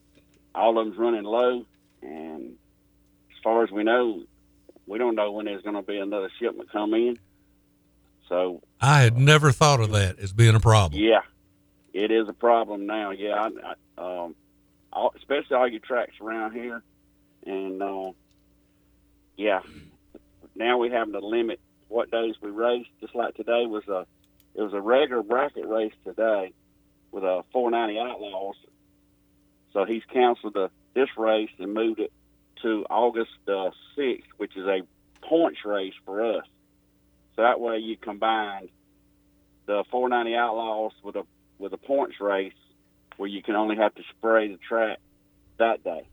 all 0.55 0.79
of 0.79 0.87
them's 0.87 0.99
running 0.99 1.25
low, 1.25 1.67
and 2.03 2.57
as 3.31 3.43
far 3.43 3.65
as 3.65 3.71
we 3.71 3.83
know, 3.83 4.23
we 4.87 4.99
don't 4.99 5.15
know 5.15 5.33
when 5.33 5.47
there's 5.47 5.63
going 5.63 5.77
to 5.77 5.83
be 5.83 5.99
another 5.99 6.31
shipment 6.39 6.71
come 6.71 6.95
in. 6.95 7.19
So 8.29 8.63
I 8.81 9.03
had 9.03 9.19
never 9.19 9.53
thought 9.53 9.81
of 9.81 9.91
that 9.93 10.19
as 10.19 10.33
being 10.33 10.55
a 10.55 10.61
problem. 10.61 11.01
yeah, 11.01 11.23
it 11.93 12.11
is 12.11 12.29
a 12.29 12.33
problem 12.33 12.87
now. 12.87 13.11
Yeah, 13.11 13.35
I, 13.35 13.75
I, 13.99 14.25
um, 14.25 14.35
all, 14.93 15.13
especially 15.17 15.57
all 15.57 15.69
your 15.69 15.81
tracks 15.81 16.15
around 16.21 16.53
here, 16.53 16.83
and 17.45 17.83
uh, 17.83 18.13
yeah, 19.37 19.61
now 20.55 20.79
we 20.79 20.91
having 20.91 21.15
to 21.15 21.21
limit 21.21 21.61
what 21.89 22.11
days 22.11 22.35
we 22.41 22.51
race. 22.51 22.87
Just 23.01 23.15
like 23.15 23.35
today 23.35 23.67
was 23.67 23.87
a, 23.89 24.07
it 24.55 24.63
was 24.63 24.73
a 24.75 24.81
regular 24.81 25.23
bracket 25.23 25.67
race 25.67 25.95
today 26.05 26.53
with 27.11 27.25
a 27.25 27.45
490 27.53 27.99
Outlaws. 28.01 28.57
So 29.73 29.85
he's 29.85 30.03
canceled 30.13 30.55
the 30.55 30.71
this 30.95 31.09
race 31.17 31.51
and 31.59 31.73
moved 31.73 32.01
it 32.01 32.13
to 32.63 32.85
August 32.91 33.31
uh, 33.49 33.71
6th, 33.97 34.23
which 34.37 34.57
is 34.57 34.67
a 34.67 34.83
points 35.23 35.65
race 35.65 35.95
for 36.05 36.37
us. 36.37 36.45
So 37.35 37.43
that 37.43 37.61
way 37.61 37.79
you 37.79 37.97
combined 37.97 38.69
the 39.67 39.85
490 39.91 40.37
Outlaws 40.37 40.93
with 41.03 41.17
a 41.17 41.25
with 41.59 41.73
a 41.73 41.79
points 41.79 42.21
race 42.21 42.53
where 43.17 43.29
you 43.29 43.43
can 43.43 43.55
only 43.55 43.77
have 43.77 43.95
to 43.95 44.03
spray 44.17 44.49
the 44.49 44.59
track 44.59 44.99
that 45.59 45.83
day. 45.85 46.07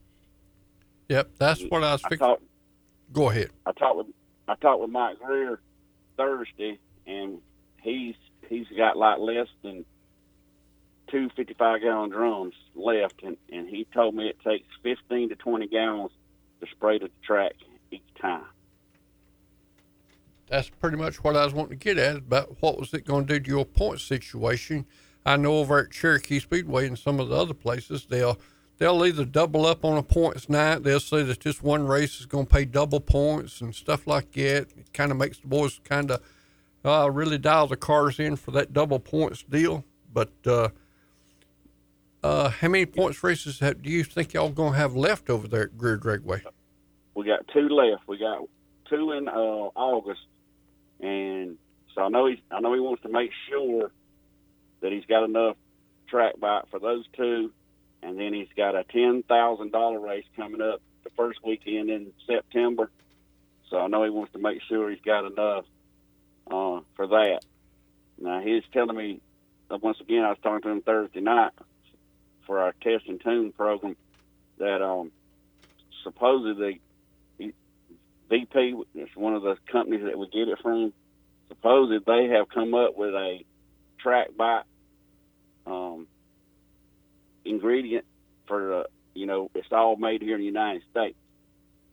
Yep, 1.09 1.31
that's 1.37 1.63
what 1.63 1.83
I 1.83 1.93
was 1.93 2.03
I 2.05 2.09
fixing. 2.09 2.27
talked, 2.27 2.43
Go 3.11 3.29
ahead. 3.29 3.49
I 3.65 3.71
talked 3.71 3.97
with 3.97 4.07
I 4.47 4.55
talked 4.55 4.81
with 4.81 4.91
Mike 4.91 5.19
Greer 5.19 5.59
Thursday, 6.17 6.79
and 7.05 7.39
he's 7.81 8.15
he's 8.49 8.67
got 8.75 8.97
like 8.97 9.19
less 9.19 9.47
than 9.63 9.85
two 11.09 11.29
55 11.35 11.81
gallon 11.81 12.09
drums 12.09 12.53
left, 12.75 13.23
and, 13.23 13.37
and 13.51 13.67
he 13.67 13.85
told 13.93 14.15
me 14.15 14.27
it 14.27 14.37
takes 14.43 14.67
15 14.83 15.29
to 15.29 15.35
20 15.35 15.67
gallons 15.67 16.11
to 16.61 16.67
spray 16.71 16.99
the 16.99 17.09
track 17.23 17.53
each 17.91 18.01
time. 18.21 18.43
That's 20.47 20.69
pretty 20.69 20.97
much 20.97 21.23
what 21.23 21.35
I 21.35 21.45
was 21.45 21.53
wanting 21.53 21.77
to 21.77 21.83
get 21.83 21.97
at 21.97 22.17
about 22.17 22.57
what 22.59 22.79
was 22.79 22.93
it 22.93 23.05
going 23.05 23.27
to 23.27 23.39
do 23.39 23.43
to 23.43 23.49
your 23.49 23.65
point 23.65 23.99
situation. 23.99 24.85
I 25.25 25.37
know 25.37 25.57
over 25.57 25.79
at 25.79 25.91
Cherokee 25.91 26.39
Speedway 26.39 26.87
and 26.87 26.97
some 26.97 27.19
of 27.19 27.29
the 27.29 27.35
other 27.35 27.53
places, 27.53 28.07
they'll 28.09 28.39
they'll 28.79 29.05
either 29.05 29.25
double 29.25 29.65
up 29.65 29.85
on 29.85 29.97
a 29.97 30.03
points 30.03 30.49
night. 30.49 30.83
They'll 30.83 30.99
say 30.99 31.21
that 31.23 31.41
this 31.41 31.61
one 31.61 31.85
race 31.85 32.19
is 32.19 32.25
going 32.25 32.47
to 32.47 32.53
pay 32.53 32.65
double 32.65 32.99
points 32.99 33.61
and 33.61 33.75
stuff 33.75 34.07
like 34.07 34.31
that. 34.31 34.67
It 34.75 34.93
kind 34.93 35.11
of 35.11 35.17
makes 35.17 35.37
the 35.37 35.47
boys 35.47 35.79
kind 35.83 36.09
of 36.09 36.21
uh, 36.83 37.09
really 37.11 37.37
dial 37.37 37.67
the 37.67 37.77
cars 37.77 38.19
in 38.19 38.35
for 38.35 38.51
that 38.51 38.73
double 38.73 38.99
points 38.99 39.43
deal. 39.43 39.83
But 40.11 40.31
uh, 40.45 40.69
uh, 42.23 42.49
how 42.49 42.67
many 42.67 42.85
points 42.85 43.23
races 43.23 43.59
have, 43.59 43.81
do 43.81 43.89
you 43.89 44.03
think 44.03 44.33
y'all 44.33 44.51
to 44.51 44.71
have 44.71 44.95
left 44.95 45.29
over 45.29 45.47
there 45.47 45.63
at 45.63 45.77
Greer 45.77 45.97
Dragway? 45.97 46.41
We 47.15 47.25
got 47.25 47.47
two 47.53 47.69
left. 47.69 48.07
We 48.07 48.17
got 48.17 48.43
two 48.89 49.11
in 49.11 49.27
uh, 49.27 49.31
August, 49.31 50.21
and 50.99 51.57
so 51.93 52.01
I 52.01 52.09
know 52.09 52.27
he's 52.27 52.39
I 52.49 52.59
know 52.59 52.73
he 52.73 52.79
wants 52.79 53.03
to 53.03 53.09
make 53.09 53.31
sure 53.49 53.91
that 54.81 54.91
he's 54.91 55.05
got 55.05 55.25
enough 55.25 55.57
track 56.07 56.39
bite 56.39 56.63
for 56.71 56.79
those 56.79 57.05
two, 57.15 57.51
and 58.01 58.17
then 58.17 58.33
he's 58.33 58.47
got 58.55 58.75
a 58.75 58.83
ten 58.85 59.23
thousand 59.23 59.71
dollar 59.71 59.99
race 59.99 60.25
coming 60.35 60.61
up 60.61 60.81
the 61.03 61.09
first 61.11 61.39
weekend 61.43 61.89
in 61.89 62.13
September. 62.25 62.89
So 63.69 63.77
I 63.77 63.87
know 63.87 64.03
he 64.03 64.09
wants 64.09 64.33
to 64.33 64.39
make 64.39 64.61
sure 64.67 64.89
he's 64.89 65.01
got 65.01 65.25
enough 65.25 65.65
uh, 66.49 66.81
for 66.95 67.07
that. 67.07 67.39
Now 68.19 68.41
he's 68.41 68.63
telling 68.73 68.95
me 68.95 69.21
uh, 69.69 69.77
once 69.81 69.99
again 70.01 70.23
I 70.23 70.29
was 70.29 70.37
talking 70.41 70.61
to 70.63 70.69
him 70.69 70.81
Thursday 70.81 71.21
night 71.21 71.51
for 72.45 72.59
our 72.59 72.73
test 72.81 73.05
and 73.07 73.21
tune 73.21 73.51
program 73.51 73.95
that 74.57 74.81
um 74.81 75.11
supposedly 76.03 76.81
VP 78.29 78.75
is 78.95 79.09
one 79.15 79.33
of 79.33 79.41
the 79.41 79.57
companies 79.71 80.03
that 80.03 80.17
we 80.17 80.27
get 80.29 80.47
it 80.47 80.59
from. 80.61 80.93
Supposedly 81.47 81.99
they 82.05 82.27
have 82.35 82.47
come 82.49 82.73
up 82.73 82.95
with 82.95 83.13
a 83.13 83.43
track 83.99 84.27
bite 84.37 84.63
um, 85.65 86.07
ingredient 87.43 88.05
for 88.47 88.81
uh, 88.81 88.83
you 89.13 89.25
know 89.25 89.49
it's 89.55 89.67
all 89.71 89.95
made 89.95 90.21
here 90.21 90.35
in 90.35 90.41
the 90.41 90.45
United 90.45 90.83
States, 90.91 91.17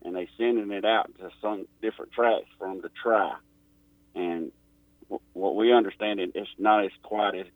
and 0.05 0.15
they 0.15 0.29
sending 0.37 0.71
it 0.71 0.85
out 0.85 1.11
to 1.19 1.31
some 1.41 1.67
different 1.81 2.13
tracks 2.13 2.47
for 2.59 2.69
them 2.69 2.83
to 2.83 2.91
try. 3.03 3.35
And 4.17 4.51
w- 5.05 5.21
what 5.35 5.55
we 5.55 5.73
understand 5.73 6.19
it, 6.19 6.33
it's 6.35 6.51
not 6.59 6.85
as 6.85 6.91
quite 7.03 7.37
as 7.37 7.47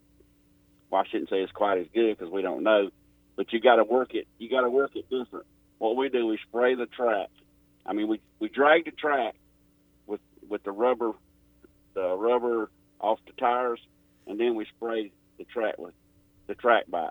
well, 0.91 1.03
I 1.03 1.09
shouldn't 1.09 1.31
say 1.31 1.37
it's 1.41 1.53
quite 1.53 1.79
as 1.79 1.87
good 1.95 2.17
because 2.19 2.33
we 2.33 2.43
don't 2.43 2.63
know, 2.63 2.91
but 3.37 3.53
you 3.53 3.61
got 3.61 3.77
to 3.77 3.85
work 3.85 4.15
it. 4.15 4.29
You 4.39 4.49
got 4.51 4.63
to 4.63 4.71
work 4.71 4.95
it 4.95 5.09
different. 5.09 5.47
What 5.79 5.97
we 5.97 6.09
do, 6.09 6.27
we 6.27 6.39
spray 6.49 6.75
the 6.75 6.87
track. 6.87 7.29
I 7.87 7.93
mean, 7.93 8.09
we 8.09 8.21
we 8.39 8.49
drag 8.49 8.85
the 8.85 8.91
track 8.91 9.35
with 10.07 10.21
with 10.49 10.63
the 10.65 10.73
rubber, 10.73 11.13
the 11.95 12.17
rubber 12.17 12.71
off 13.01 13.19
the 13.27 13.33
tires, 13.33 13.81
and 14.27 14.39
then 14.39 14.55
we 14.55 14.67
spray 14.77 15.11
the 15.39 15.45
track 15.45 15.79
with 15.79 15.95
the 16.47 16.55
track 16.55 16.85
bite. 16.89 17.11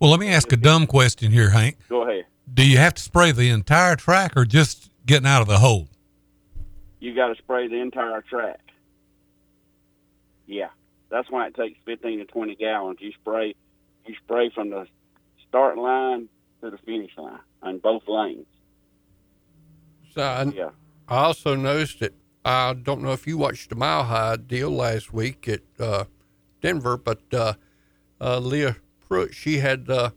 Well, 0.00 0.10
let 0.10 0.18
me 0.18 0.28
ask 0.28 0.50
a 0.52 0.56
dumb 0.56 0.86
question 0.86 1.30
here, 1.30 1.50
Hank. 1.50 1.76
Go 1.88 2.02
ahead. 2.02 2.26
Do 2.52 2.68
you 2.68 2.78
have 2.78 2.94
to 2.94 3.02
spray 3.02 3.30
the 3.30 3.48
entire 3.50 3.96
track 3.96 4.36
or 4.36 4.44
just 4.44 4.90
getting 5.06 5.26
out 5.26 5.40
of 5.40 5.48
the 5.48 5.58
hole? 5.58 5.88
You 7.04 7.14
got 7.14 7.28
to 7.28 7.34
spray 7.36 7.68
the 7.68 7.82
entire 7.82 8.22
track. 8.22 8.60
Yeah, 10.46 10.70
that's 11.10 11.30
why 11.30 11.48
it 11.48 11.54
takes 11.54 11.78
15 11.84 12.20
to 12.20 12.24
20 12.24 12.54
gallons. 12.54 12.96
You 12.98 13.12
spray, 13.12 13.54
you 14.06 14.14
spray 14.24 14.48
from 14.54 14.70
the 14.70 14.86
start 15.46 15.76
line 15.76 16.30
to 16.62 16.70
the 16.70 16.78
finish 16.78 17.10
line 17.18 17.40
on 17.62 17.76
both 17.76 18.04
lanes. 18.08 18.46
So 20.14 20.22
I, 20.22 20.44
Yeah. 20.44 20.70
I 21.06 21.24
also 21.24 21.54
noticed 21.54 22.00
that 22.00 22.14
I 22.42 22.72
don't 22.72 23.02
know 23.02 23.12
if 23.12 23.26
you 23.26 23.36
watched 23.36 23.68
the 23.68 23.76
Mile 23.76 24.04
High 24.04 24.36
deal 24.36 24.70
last 24.70 25.12
week 25.12 25.46
at 25.46 25.60
uh, 25.78 26.04
Denver, 26.62 26.96
but 26.96 27.20
uh, 27.34 27.52
uh, 28.18 28.38
Leah 28.38 28.76
Pruett 29.06 29.34
she 29.34 29.58
had 29.58 29.90
uh, 29.90 30.12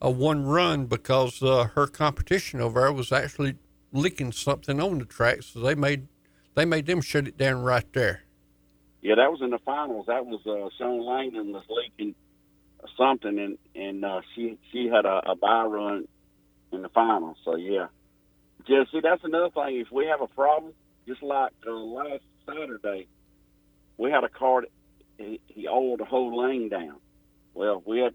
a 0.00 0.10
one 0.10 0.46
run 0.46 0.86
because 0.86 1.42
uh, 1.42 1.64
her 1.74 1.86
competition 1.86 2.62
over 2.62 2.80
there 2.80 2.92
was 2.94 3.12
actually 3.12 3.56
leaking 3.92 4.32
something 4.32 4.80
on 4.80 5.00
the 5.00 5.04
track, 5.04 5.42
so 5.42 5.60
they 5.60 5.74
made 5.74 6.08
they 6.54 6.64
made 6.64 6.86
them 6.86 7.00
shut 7.00 7.28
it 7.28 7.36
down 7.36 7.62
right 7.62 7.90
there. 7.92 8.22
Yeah, 9.02 9.14
that 9.16 9.30
was 9.30 9.40
in 9.42 9.50
the 9.50 9.58
finals. 9.58 10.06
That 10.06 10.26
was 10.26 10.40
uh, 10.46 10.68
Shawn 10.76 11.00
Langdon 11.04 11.52
was 11.52 11.64
leaking 11.68 12.14
something, 12.96 13.38
and 13.38 13.58
and 13.74 14.04
uh, 14.04 14.20
she 14.34 14.58
she 14.70 14.86
had 14.88 15.06
a, 15.06 15.22
a 15.30 15.68
run 15.68 16.06
in 16.72 16.82
the 16.82 16.88
finals. 16.90 17.36
So 17.44 17.56
yeah, 17.56 17.86
just 18.66 18.92
see 18.92 19.00
that's 19.00 19.24
another 19.24 19.50
thing. 19.50 19.80
If 19.80 19.90
we 19.90 20.06
have 20.06 20.20
a 20.20 20.26
problem, 20.26 20.72
just 21.06 21.22
like 21.22 21.52
uh, 21.66 21.72
last 21.72 22.22
Saturday, 22.46 23.08
we 23.96 24.10
had 24.10 24.24
a 24.24 24.28
car 24.28 24.62
that 24.62 24.70
he, 25.16 25.40
he 25.46 25.68
oiled 25.68 26.00
the 26.00 26.04
whole 26.04 26.42
lane 26.42 26.68
down. 26.68 26.96
Well, 27.54 27.82
we 27.84 28.00
had 28.00 28.14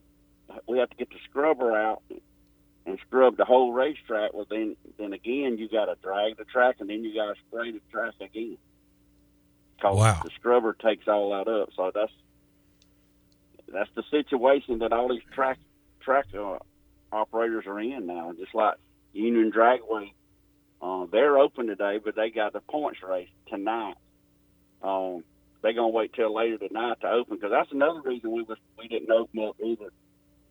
we 0.68 0.78
had 0.78 0.90
to 0.92 0.96
get 0.98 1.10
the 1.10 1.18
scrubber 1.30 1.76
out 1.76 2.04
and 2.86 3.00
scrub 3.08 3.38
the 3.38 3.46
whole 3.46 3.74
racetrack. 3.74 4.34
Well, 4.34 4.46
then 4.50 4.76
then 4.98 5.14
again, 5.14 5.58
you 5.58 5.68
got 5.70 5.86
to 5.86 5.96
drag 6.02 6.38
the 6.38 6.46
track, 6.46 6.78
and 6.80 6.90
then 6.90 7.04
you 7.04 7.14
got 7.14 7.34
to 7.34 7.42
spray 7.48 7.72
the 7.72 7.82
track 7.92 8.14
again. 8.22 8.58
'Cause 9.82 9.98
Wow. 9.98 10.22
the 10.24 10.30
scrubber 10.32 10.74
takes 10.74 11.08
all 11.08 11.32
that 11.32 11.48
up. 11.50 11.70
So 11.74 11.92
that's 11.94 12.14
that's 13.68 13.90
the 13.96 14.04
situation 14.12 14.80
that 14.80 14.94
all 14.94 15.10
these 15.10 15.24
track 15.34 15.60
track 16.02 16.28
uh, 16.34 16.60
operators 17.12 17.66
are 17.68 17.80
in 17.80 18.06
now. 18.06 18.32
Just 18.34 18.54
like 18.56 18.76
Union 19.14 19.52
Dragway, 19.52 20.14
uh, 20.82 21.06
they're 21.12 21.38
open 21.38 21.68
today, 21.68 21.98
but 22.04 22.16
they 22.16 22.30
got 22.30 22.54
the 22.54 22.62
points 22.62 23.02
race 23.04 23.30
tonight. 23.48 23.96
Um, 24.82 25.24
they're 25.62 25.74
gonna 25.74 25.90
wait 25.90 26.14
till 26.14 26.34
later 26.34 26.58
tonight 26.60 27.00
to 27.02 27.10
open 27.10 27.36
because 27.38 27.52
that's 27.52 27.72
another 27.72 28.02
reason 28.02 28.32
we 28.32 28.44
was 28.44 28.58
we 28.78 28.88
didn't 28.88 29.12
open 29.12 29.40
up 29.44 29.56
either. 29.64 29.92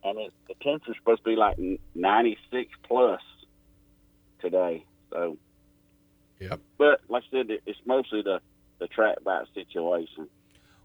And 0.05 0.19
it, 0.19 0.33
the 0.47 0.53
temperature's 0.61 0.97
supposed 0.97 1.23
to 1.23 1.31
be 1.31 1.35
like 1.35 1.57
96 1.95 2.71
plus 2.83 3.21
today. 4.39 4.85
So, 5.11 5.37
yep. 6.39 6.61
But 6.77 7.01
like 7.09 7.23
I 7.27 7.37
said, 7.37 7.49
it, 7.49 7.63
it's 7.65 7.79
mostly 7.85 8.21
the 8.21 8.39
the 8.77 8.87
track 8.87 9.17
bite 9.23 9.45
situation. 9.53 10.27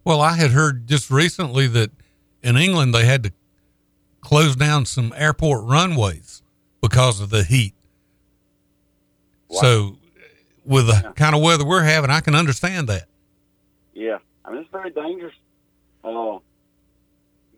Well, 0.03 0.21
I 0.21 0.37
had 0.37 0.51
heard 0.51 0.87
just 0.87 1.11
recently 1.11 1.67
that 1.67 1.91
in 2.41 2.57
England 2.57 2.95
they 2.95 3.05
had 3.05 3.23
to 3.23 3.31
close 4.21 4.55
down 4.55 4.85
some 4.85 5.13
airport 5.15 5.65
runways 5.65 6.41
because 6.81 7.19
of 7.19 7.29
the 7.29 7.43
heat. 7.43 7.75
Wow. 9.49 9.61
So, 9.61 9.97
with 10.65 10.87
the 10.87 11.13
kind 11.15 11.35
of 11.35 11.41
weather 11.41 11.65
we're 11.65 11.83
having, 11.83 12.09
I 12.09 12.21
can 12.21 12.33
understand 12.33 12.87
that. 12.87 13.07
Yeah, 13.93 14.17
I 14.43 14.51
mean 14.51 14.61
it's 14.61 14.71
very 14.71 14.89
dangerous. 14.89 15.35
Uh, 16.03 16.39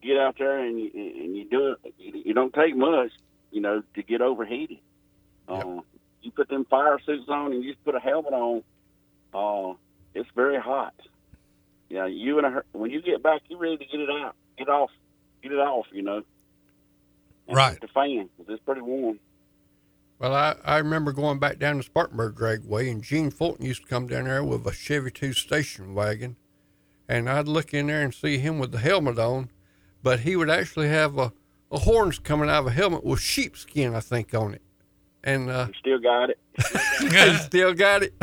get 0.03 0.17
out 0.17 0.35
there 0.37 0.57
and 0.59 0.79
you, 0.79 0.91
and 0.93 1.35
you 1.37 1.45
do 1.49 1.75
it. 1.83 1.93
You, 1.97 2.33
don't 2.33 2.53
take 2.53 2.75
much, 2.75 3.11
you 3.51 3.61
know, 3.61 3.81
to 3.95 4.03
get 4.03 4.21
overheated. 4.21 4.79
Uh, 5.47 5.81
You 6.21 6.31
put 6.31 6.47
them 6.49 6.65
fire 6.65 6.99
suits 7.05 7.27
on 7.29 7.51
and 7.53 7.63
you 7.63 7.71
just 7.73 7.83
put 7.83 7.95
a 7.95 7.99
helmet 7.99 8.33
on. 8.33 8.63
Uh, 9.33 9.75
it's 10.13 10.29
very 10.35 10.59
hot. 10.59 10.93
you 11.89 11.97
know, 11.97 12.05
you 12.05 12.39
in 12.39 12.45
a 12.45 12.63
when 12.71 12.91
you 12.91 13.01
get 13.01 13.21
back, 13.23 13.41
you 13.49 13.57
ready 13.57 13.77
to 13.77 13.85
get 13.85 13.99
it 13.99 14.09
out, 14.09 14.35
get 14.57 14.69
off, 14.69 14.91
get 15.41 15.51
it 15.51 15.59
off. 15.59 15.85
You 15.91 16.03
know, 16.03 16.23
and 17.47 17.57
Right. 17.57 17.79
The 17.81 17.87
fan 17.87 18.29
'cause 18.37 18.45
it's 18.49 18.63
pretty 18.63 18.81
warm. 18.81 19.19
Well, 20.19 20.33
I, 20.33 20.55
I 20.63 20.77
remember 20.77 21.11
going 21.11 21.39
back 21.39 21.59
down 21.59 21.77
to 21.77 21.83
Spartanburg 21.83 22.35
Dragway, 22.35 22.89
and 22.89 23.03
Gene 23.03 23.29
Fulton 23.31 23.65
used 23.65 23.81
to 23.83 23.87
come 23.89 24.07
down 24.07 24.25
there 24.25 24.43
with 24.43 24.65
a 24.65 24.71
Chevy 24.71 25.11
2 25.11 25.33
station 25.33 25.93
wagon. 25.93 26.37
And 27.09 27.29
I'd 27.29 27.49
look 27.49 27.73
in 27.73 27.87
there 27.87 28.01
and 28.01 28.13
see 28.13 28.37
him 28.37 28.59
with 28.59 28.71
the 28.71 28.77
helmet 28.79 29.19
on, 29.19 29.49
but 30.03 30.19
he 30.19 30.35
would 30.35 30.49
actually 30.49 30.89
have 30.89 31.17
a, 31.17 31.33
a 31.71 31.79
horns 31.79 32.19
coming 32.19 32.49
out 32.49 32.59
of 32.59 32.67
a 32.67 32.71
helmet 32.71 33.03
with 33.03 33.19
sheepskin, 33.19 33.95
I 33.95 34.01
think, 34.01 34.33
on 34.35 34.53
it. 34.53 34.61
And 35.23 35.49
uh, 35.49 35.67
Still 35.79 35.99
got 35.99 36.29
it. 36.29 36.39
he 36.99 37.37
still 37.37 37.73
got 37.73 38.03
it. 38.03 38.13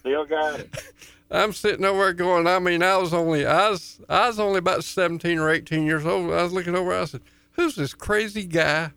Still 0.00 0.26
got 0.26 0.60
it. 0.60 0.92
I'm 1.30 1.52
sitting 1.52 1.84
over 1.84 2.04
there 2.04 2.12
going, 2.14 2.46
I 2.46 2.58
mean, 2.58 2.82
I 2.82 2.96
was 2.96 3.14
only, 3.14 3.46
I 3.46 3.70
was, 3.70 4.00
I 4.08 4.26
was 4.26 4.40
only 4.40 4.58
about 4.58 4.82
17 4.82 5.38
or 5.38 5.50
18 5.50 5.84
years 5.86 6.04
old. 6.04 6.32
I 6.32 6.42
was 6.42 6.52
looking 6.52 6.74
over, 6.74 6.92
I 6.92 7.04
said, 7.04 7.20
who's 7.52 7.76
this 7.76 7.94
crazy 7.94 8.44
guy 8.44 8.92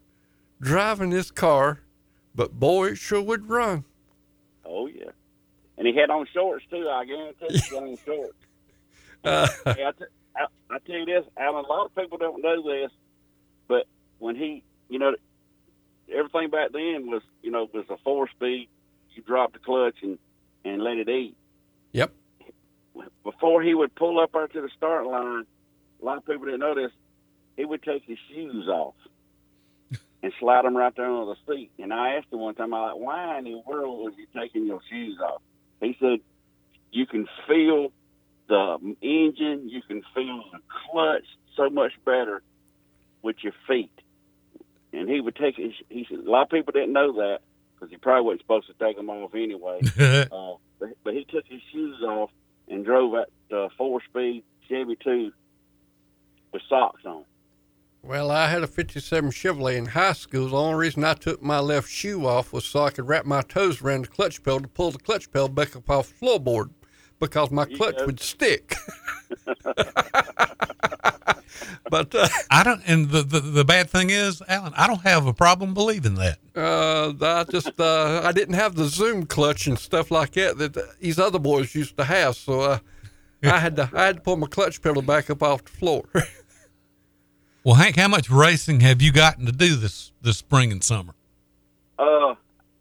driving 0.59 1.09
this 1.09 1.29
car? 1.29 1.81
But 2.33 2.59
boy, 2.59 2.91
it 2.91 2.97
sure 2.97 3.21
would 3.21 3.49
run. 3.49 3.83
Oh 4.65 4.87
yeah, 4.87 5.11
and 5.77 5.85
he 5.85 5.93
had 5.93 6.09
on 6.09 6.25
shorts 6.33 6.63
too. 6.69 6.87
I 6.89 7.03
guarantee 7.03 7.45
he 7.49 7.75
had 7.75 7.83
on 7.83 7.97
shorts. 8.05 8.33
Uh, 9.23 9.47
I, 9.67 9.73
t- 9.73 10.05
I, 10.35 10.45
I 10.69 10.77
tell 10.85 10.95
you 10.95 11.05
this, 11.05 11.25
Alan. 11.37 11.65
A 11.65 11.67
lot 11.67 11.85
of 11.85 11.95
people 11.95 12.17
don't 12.17 12.41
know 12.41 12.61
this, 12.63 12.91
but 13.67 13.87
when 14.19 14.35
he, 14.35 14.63
you 14.89 14.99
know, 14.99 15.15
everything 16.13 16.49
back 16.49 16.71
then 16.71 17.09
was, 17.09 17.21
you 17.41 17.51
know, 17.51 17.69
was 17.73 17.85
a 17.89 17.97
four 18.03 18.29
speed. 18.29 18.69
You 19.13 19.23
drop 19.23 19.53
the 19.53 19.59
clutch 19.59 19.97
and 20.01 20.17
and 20.63 20.81
let 20.83 20.97
it 20.97 21.09
eat. 21.09 21.35
Yep. 21.93 22.13
Before 23.23 23.61
he 23.61 23.73
would 23.73 23.93
pull 23.95 24.19
up 24.19 24.35
out 24.35 24.53
to 24.53 24.61
the 24.61 24.69
start 24.77 25.05
line, 25.05 25.45
a 26.01 26.05
lot 26.05 26.17
of 26.17 26.25
people 26.25 26.45
didn't 26.45 26.59
know 26.59 26.75
this. 26.75 26.91
He 27.57 27.65
would 27.65 27.83
take 27.83 28.03
his 28.05 28.17
shoes 28.29 28.67
off 28.67 28.95
and 30.23 30.31
slide 30.39 30.65
them 30.65 30.75
right 30.75 30.95
there 30.95 31.05
on 31.05 31.27
the 31.27 31.53
seat. 31.53 31.71
And 31.79 31.93
I 31.93 32.15
asked 32.15 32.27
him 32.31 32.39
one 32.39 32.55
time, 32.55 32.73
I 32.73 32.91
like, 32.91 32.97
why 32.97 33.37
in 33.39 33.45
the 33.45 33.61
world 33.65 33.99
was 34.05 34.13
you 34.17 34.27
taking 34.39 34.65
your 34.65 34.81
shoes 34.89 35.19
off? 35.19 35.41
He 35.79 35.95
said, 35.99 36.19
you 36.91 37.05
can 37.05 37.27
feel 37.47 37.91
the 38.51 38.95
engine, 39.01 39.69
you 39.69 39.81
can 39.81 40.03
feel 40.13 40.43
the 40.51 40.59
clutch 40.91 41.23
so 41.55 41.69
much 41.69 41.93
better 42.05 42.43
with 43.21 43.37
your 43.41 43.53
feet. 43.65 43.91
And 44.91 45.09
he 45.09 45.21
would 45.21 45.37
take 45.37 45.55
his, 45.55 45.71
he 45.89 46.05
said, 46.09 46.19
a 46.19 46.29
lot 46.29 46.43
of 46.43 46.49
people 46.49 46.73
didn't 46.73 46.91
know 46.91 47.13
that 47.13 47.39
because 47.73 47.89
he 47.89 47.97
probably 47.97 48.25
wasn't 48.25 48.41
supposed 48.41 48.67
to 48.67 48.73
take 48.73 48.97
them 48.97 49.09
off 49.09 49.33
anyway. 49.33 49.79
uh, 50.31 50.55
but, 50.79 50.89
but 51.03 51.13
he 51.13 51.23
took 51.23 51.45
his 51.47 51.61
shoes 51.71 52.01
off 52.03 52.29
and 52.67 52.83
drove 52.83 53.13
that 53.13 53.55
uh, 53.55 53.69
four 53.77 54.01
speed 54.09 54.43
Chevy 54.67 54.97
2 55.01 55.31
with 56.51 56.61
socks 56.67 57.05
on. 57.05 57.23
Well, 58.03 58.31
I 58.31 58.49
had 58.49 58.63
a 58.63 58.67
57 58.67 59.29
Chevrolet 59.29 59.77
in 59.77 59.85
high 59.85 60.13
school. 60.13 60.49
The 60.49 60.57
only 60.57 60.75
reason 60.75 61.05
I 61.05 61.13
took 61.13 61.41
my 61.41 61.59
left 61.59 61.87
shoe 61.87 62.25
off 62.25 62.51
was 62.51 62.65
so 62.65 62.83
I 62.83 62.89
could 62.89 63.07
wrap 63.07 63.25
my 63.25 63.43
toes 63.43 63.81
around 63.81 64.05
the 64.05 64.07
clutch 64.09 64.43
pedal 64.43 64.59
to 64.59 64.67
pull 64.67 64.91
the 64.91 64.99
clutch 64.99 65.31
pedal 65.31 65.47
back 65.47 65.75
up 65.75 65.89
off 65.89 66.09
the 66.09 66.25
floorboard 66.25 66.71
because 67.21 67.51
my 67.51 67.65
clutch 67.65 68.01
would 68.05 68.19
stick. 68.19 68.75
but 71.89 72.13
uh, 72.13 72.27
I 72.49 72.63
don't. 72.63 72.81
And 72.85 73.09
the, 73.09 73.21
the 73.23 73.39
the 73.39 73.63
bad 73.63 73.89
thing 73.89 74.09
is, 74.09 74.41
Alan, 74.47 74.73
I 74.75 74.87
don't 74.87 75.01
have 75.03 75.25
a 75.25 75.33
problem 75.33 75.73
believing 75.73 76.15
that. 76.15 76.39
uh, 76.55 77.13
I 77.21 77.45
just 77.49 77.79
uh, 77.79 78.21
I 78.23 78.33
didn't 78.33 78.55
have 78.55 78.75
the 78.75 78.85
zoom 78.85 79.25
clutch 79.25 79.67
and 79.67 79.79
stuff 79.79 80.11
like 80.11 80.31
that 80.33 80.57
that 80.57 80.99
these 80.99 81.17
other 81.19 81.39
boys 81.39 81.73
used 81.73 81.95
to 81.97 82.03
have. 82.03 82.35
So 82.35 82.59
uh, 82.61 82.79
I 83.43 83.59
had 83.59 83.75
to 83.77 83.89
I 83.93 84.07
had 84.07 84.15
to 84.17 84.21
pull 84.21 84.35
my 84.37 84.47
clutch 84.47 84.81
pedal 84.81 85.01
back 85.01 85.29
up 85.29 85.41
off 85.43 85.63
the 85.63 85.71
floor. 85.71 86.03
Well, 87.63 87.75
Hank, 87.75 87.95
how 87.95 88.07
much 88.07 88.27
racing 88.27 88.79
have 88.79 89.03
you 89.03 89.11
gotten 89.11 89.45
to 89.45 89.51
do 89.51 89.75
this 89.75 90.11
this 90.19 90.37
spring 90.39 90.71
and 90.71 90.83
summer? 90.83 91.13
Uh, 91.99 92.33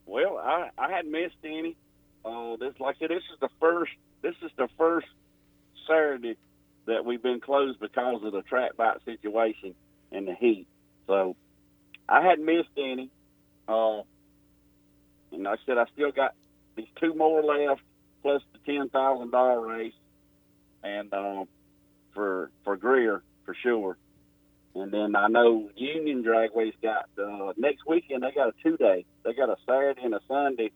well, 0.06 0.38
I 0.38 0.70
I 0.78 0.90
hadn't 0.90 1.12
missed 1.12 1.36
any. 1.44 1.76
Uh, 2.24 2.56
this 2.56 2.72
like 2.80 2.96
I 2.96 2.98
said, 3.00 3.10
this 3.10 3.22
is 3.30 3.38
the 3.40 3.50
first. 3.60 3.92
This 4.22 4.34
is 4.42 4.50
the 4.56 4.68
first 4.78 5.06
Saturday 5.86 6.36
that 6.86 7.04
we've 7.04 7.22
been 7.22 7.40
closed 7.40 7.80
because 7.80 8.22
of 8.22 8.32
the 8.32 8.42
track 8.42 8.76
bite 8.76 9.04
situation 9.04 9.74
and 10.12 10.26
the 10.26 10.34
heat. 10.34 10.66
So 11.06 11.36
I 12.08 12.22
hadn't 12.22 12.44
missed 12.44 12.68
any. 12.76 13.10
Uh, 13.68 14.02
and 15.32 15.46
I 15.46 15.54
said, 15.64 15.78
I 15.78 15.84
still 15.92 16.10
got 16.10 16.34
these 16.76 16.88
two 17.00 17.14
more 17.14 17.42
left, 17.42 17.82
plus 18.22 18.42
the 18.52 18.72
ten 18.72 18.88
thousand 18.88 19.30
dollar 19.30 19.60
race, 19.66 19.94
and 20.82 21.12
um, 21.14 21.48
for 22.14 22.50
for 22.64 22.76
Greer 22.76 23.22
for 23.44 23.54
sure. 23.62 23.96
And 24.74 24.92
then 24.92 25.16
I 25.16 25.28
know 25.28 25.70
Union 25.76 26.22
Dragway's 26.22 26.74
got 26.82 27.08
uh, 27.18 27.52
next 27.56 27.86
weekend. 27.86 28.22
They 28.22 28.32
got 28.32 28.48
a 28.48 28.52
two 28.62 28.76
day. 28.76 29.04
They 29.24 29.34
got 29.34 29.48
a 29.48 29.56
Saturday 29.66 30.02
and 30.04 30.14
a 30.14 30.20
Sunday. 30.28 30.70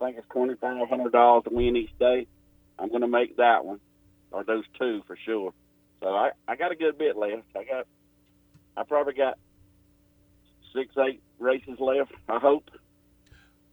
I 0.00 0.04
think 0.04 0.18
it's 0.18 0.28
twenty 0.28 0.54
five 0.54 0.88
hundred 0.88 1.12
dollars 1.12 1.44
to 1.44 1.50
win 1.50 1.76
each 1.76 1.96
day. 1.98 2.26
I'm 2.78 2.88
going 2.88 3.00
to 3.00 3.08
make 3.08 3.36
that 3.36 3.64
one, 3.64 3.80
or 4.30 4.44
those 4.44 4.64
two 4.78 5.02
for 5.06 5.16
sure. 5.16 5.52
So 6.00 6.08
I 6.08 6.30
I 6.46 6.56
got 6.56 6.72
a 6.72 6.76
good 6.76 6.98
bit 6.98 7.16
left. 7.16 7.44
I 7.56 7.64
got 7.64 7.86
I 8.76 8.82
probably 8.84 9.14
got 9.14 9.38
six 10.74 10.94
eight 10.98 11.22
races 11.38 11.78
left. 11.78 12.12
I 12.28 12.38
hope. 12.38 12.70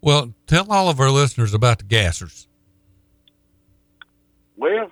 Well, 0.01 0.33
tell 0.47 0.71
all 0.71 0.89
of 0.89 0.99
our 0.99 1.09
listeners 1.09 1.53
about 1.53 1.79
the 1.79 1.85
gassers. 1.85 2.47
Well, 4.57 4.91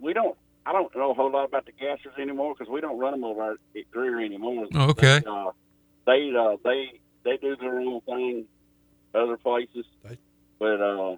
we 0.00 0.12
don't. 0.12 0.36
I 0.64 0.72
don't 0.72 0.94
know 0.94 1.10
a 1.10 1.14
whole 1.14 1.30
lot 1.32 1.44
about 1.44 1.66
the 1.66 1.72
gassers 1.72 2.18
anymore 2.20 2.54
because 2.54 2.70
we 2.70 2.80
don't 2.80 2.98
run 2.98 3.12
them 3.12 3.24
over 3.24 3.52
at 3.52 3.90
Greer 3.90 4.24
anymore. 4.24 4.68
Oh, 4.74 4.90
okay. 4.90 5.20
They, 5.20 5.30
uh, 5.30 5.50
they 6.06 6.32
uh, 6.36 6.56
they 6.64 7.00
they 7.24 7.36
do 7.36 7.56
their 7.56 7.80
own 7.80 8.00
thing 8.02 8.46
other 9.14 9.36
places, 9.36 9.84
but 10.58 10.80
uh, 10.80 11.16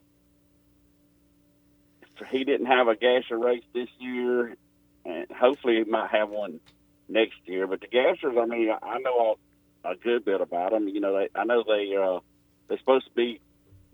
he 2.30 2.44
didn't 2.44 2.66
have 2.66 2.88
a 2.88 2.96
gasser 2.96 3.38
race 3.38 3.64
this 3.72 3.88
year, 3.98 4.56
and 5.04 5.26
hopefully 5.30 5.76
he 5.76 5.84
might 5.84 6.10
have 6.10 6.30
one 6.30 6.60
next 7.08 7.36
year. 7.44 7.66
But 7.66 7.80
the 7.80 7.88
gassers, 7.88 8.40
I 8.40 8.46
mean, 8.46 8.70
I 8.70 8.98
know 8.98 9.36
a, 9.84 9.96
good 9.96 10.24
bit 10.24 10.40
about 10.40 10.72
them. 10.72 10.88
You 10.88 11.00
know, 11.00 11.16
they 11.16 11.28
I 11.34 11.44
know 11.44 11.62
they 11.66 11.94
uh, 11.96 12.20
they're 12.68 12.78
supposed 12.78 13.06
to 13.06 13.12
be 13.12 13.40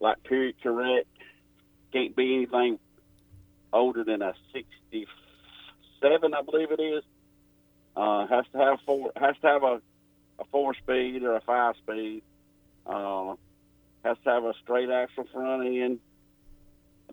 like 0.01 0.23
period 0.25 0.57
correct. 0.63 1.09
Can't 1.93 2.15
be 2.15 2.35
anything 2.35 2.79
older 3.73 4.05
than 4.05 4.23
a 4.23 4.35
67, 4.53 6.35
I 6.35 6.43
believe 6.43 6.71
it 6.71 6.81
is. 6.81 7.05
Uh, 7.97 8.27
has 8.27 8.45
to 8.53 8.59
have 8.59 8.79
four, 8.87 9.13
has 9.17 9.37
to 9.43 9.47
have 9.47 9.63
a, 9.63 9.81
a 10.39 10.45
four 10.51 10.75
speed 10.75 11.23
or 11.23 11.37
a 11.37 11.41
five 11.41 11.75
speed. 11.77 12.23
Uh, 12.87 13.35
has 14.05 14.17
to 14.25 14.31
have 14.31 14.45
a 14.45 14.55
straight 14.63 14.91
axle 14.91 15.27
front 15.33 15.67
end. 15.67 15.99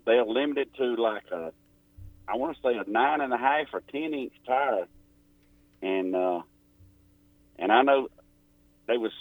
They're 0.08 0.24
limited 0.24 0.74
to 0.78 0.96
like 0.96 1.26
a, 1.34 1.52
I 2.30 2.38
want 2.38 2.56
to 2.56 2.62
say 2.62 2.78
a 2.78 2.90
nine 2.90 3.20
and 3.20 3.34
a 3.34 3.38
half 3.38 3.68
or 3.74 3.82
ten 3.92 4.14
inch 4.14 4.32
tire, 4.48 4.88
and 5.82 6.16
uh, 6.16 6.42
and 7.60 7.74
I 7.74 7.82
know 7.82 8.08
there 8.88 9.02
was 9.02 9.12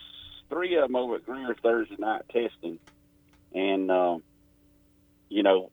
three 0.48 0.76
of 0.76 0.82
them 0.82 0.94
over 0.94 1.16
at 1.16 1.26
Greer 1.26 1.56
Thursday 1.60 1.96
night 1.98 2.22
testing, 2.32 2.78
and 3.52 3.90
uh, 3.90 4.18
you 5.28 5.42
know 5.42 5.72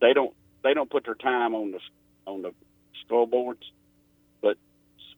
they 0.00 0.12
don't 0.12 0.34
they 0.64 0.74
don't 0.74 0.90
put 0.90 1.04
their 1.04 1.14
time 1.14 1.54
on 1.54 1.70
the 1.70 1.78
on 2.26 2.42
the 2.42 2.52
scoreboards, 3.08 3.62
but 4.42 4.56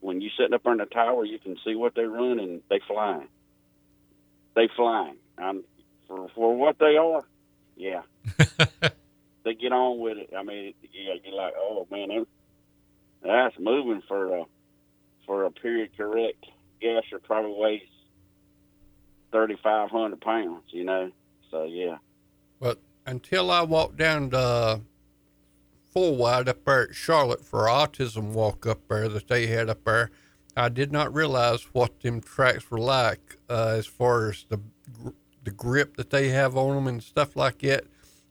when 0.03 0.21
you 0.21 0.29
sitting 0.37 0.53
up 0.53 0.67
in 0.67 0.77
the 0.77 0.85
tower, 0.85 1.25
you 1.25 1.39
can 1.39 1.57
see 1.65 1.75
what 1.75 1.95
they 1.95 2.05
run 2.05 2.41
and 2.41 2.61
they 2.69 2.81
flying. 2.87 3.29
They 4.55 4.69
flying. 4.77 5.17
Um, 5.39 5.65
for 6.07 6.29
for 6.35 6.55
what 6.55 6.79
they 6.79 6.99
are, 6.99 7.23
yeah. 7.75 8.03
they 9.45 9.55
get 9.55 9.73
on 9.73 9.99
with 9.99 10.19
it. 10.19 10.31
I 10.37 10.43
mean, 10.43 10.75
yeah, 10.93 11.15
you're 11.25 11.35
like, 11.35 11.55
oh 11.57 11.87
man, 11.91 12.27
that's 13.23 13.59
moving 13.59 14.03
for 14.07 14.39
a 14.39 14.45
for 15.27 15.45
a 15.45 15.51
period 15.51 15.91
correct 15.97 16.45
gasser 16.81 17.19
probably 17.19 17.55
weighs 17.57 17.83
thirty 19.33 19.57
five 19.63 19.91
hundred 19.91 20.21
pounds. 20.21 20.65
You 20.69 20.85
know, 20.85 21.11
so 21.51 21.65
yeah. 21.65 21.99
But 22.61 22.79
until 23.07 23.51
I 23.51 23.63
walked 23.63 23.97
down 23.97 24.31
the 24.31 24.81
full 25.93 26.17
wide 26.17 26.49
up 26.49 26.65
there 26.65 26.89
at 26.89 26.95
Charlotte 26.95 27.45
for 27.45 27.67
autism 27.67 28.33
walk 28.33 28.67
up 28.67 28.89
there 28.89 29.09
that 29.09 29.29
they 29.29 29.47
had 29.47 29.69
up 29.69 29.85
there, 29.85 30.11
I 30.57 30.69
did 30.69 30.93
not 30.93 31.13
realize 31.13 31.63
what 31.73 32.01
them 32.01 32.21
tracks 32.21 32.71
were 32.71 32.79
like 32.79 33.37
uh, 33.49 33.75
as 33.77 33.87
far 33.87 34.31
as 34.31 34.45
the 34.49 34.61
the 35.43 35.51
grip 35.51 35.97
that 35.97 36.11
they 36.11 36.29
have 36.29 36.57
on 36.57 36.75
them 36.75 36.87
and 36.87 37.03
stuff 37.03 37.35
like 37.35 37.61
that. 37.61 37.85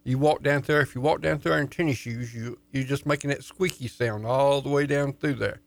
You 0.04 0.18
walk 0.18 0.44
down 0.44 0.62
there. 0.62 0.82
If 0.82 0.96
you 0.96 1.02
walk 1.02 1.22
down 1.22 1.40
there 1.40 1.60
in 1.60 1.68
tennis 1.68 1.98
shoes, 1.98 2.34
you 2.34 2.60
you're 2.72 2.84
just 2.84 3.06
making 3.06 3.30
that 3.30 3.44
squeaky 3.44 3.88
sound 3.88 4.26
all 4.26 4.62
the 4.62 4.70
way 4.70 4.86
down 4.86 5.14
through 5.14 5.36
there. 5.36 5.62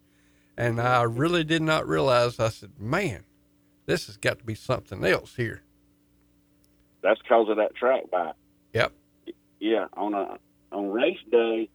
And 0.57 0.81
I 0.81 1.03
really 1.03 1.45
did 1.45 1.63
not 1.63 1.87
realize. 1.87 2.41
I 2.41 2.49
said, 2.49 2.73
"Man, 2.79 3.25
this 3.87 4.07
has 4.07 4.17
got 4.17 4.39
to 4.39 4.45
be 4.45 4.55
something 4.55 5.05
else 5.05 5.37
here." 5.37 5.63
That's 7.03 7.21
because 7.21 7.49
of 7.49 7.57
that 7.57 7.75
track 7.75 8.11
bite. 8.11 8.35
Yep. 8.73 8.93
Yeah, 9.61 9.87
on 9.97 10.15
a 10.15 10.39
on 10.73 10.91
race 10.91 11.19
day, 11.31 11.69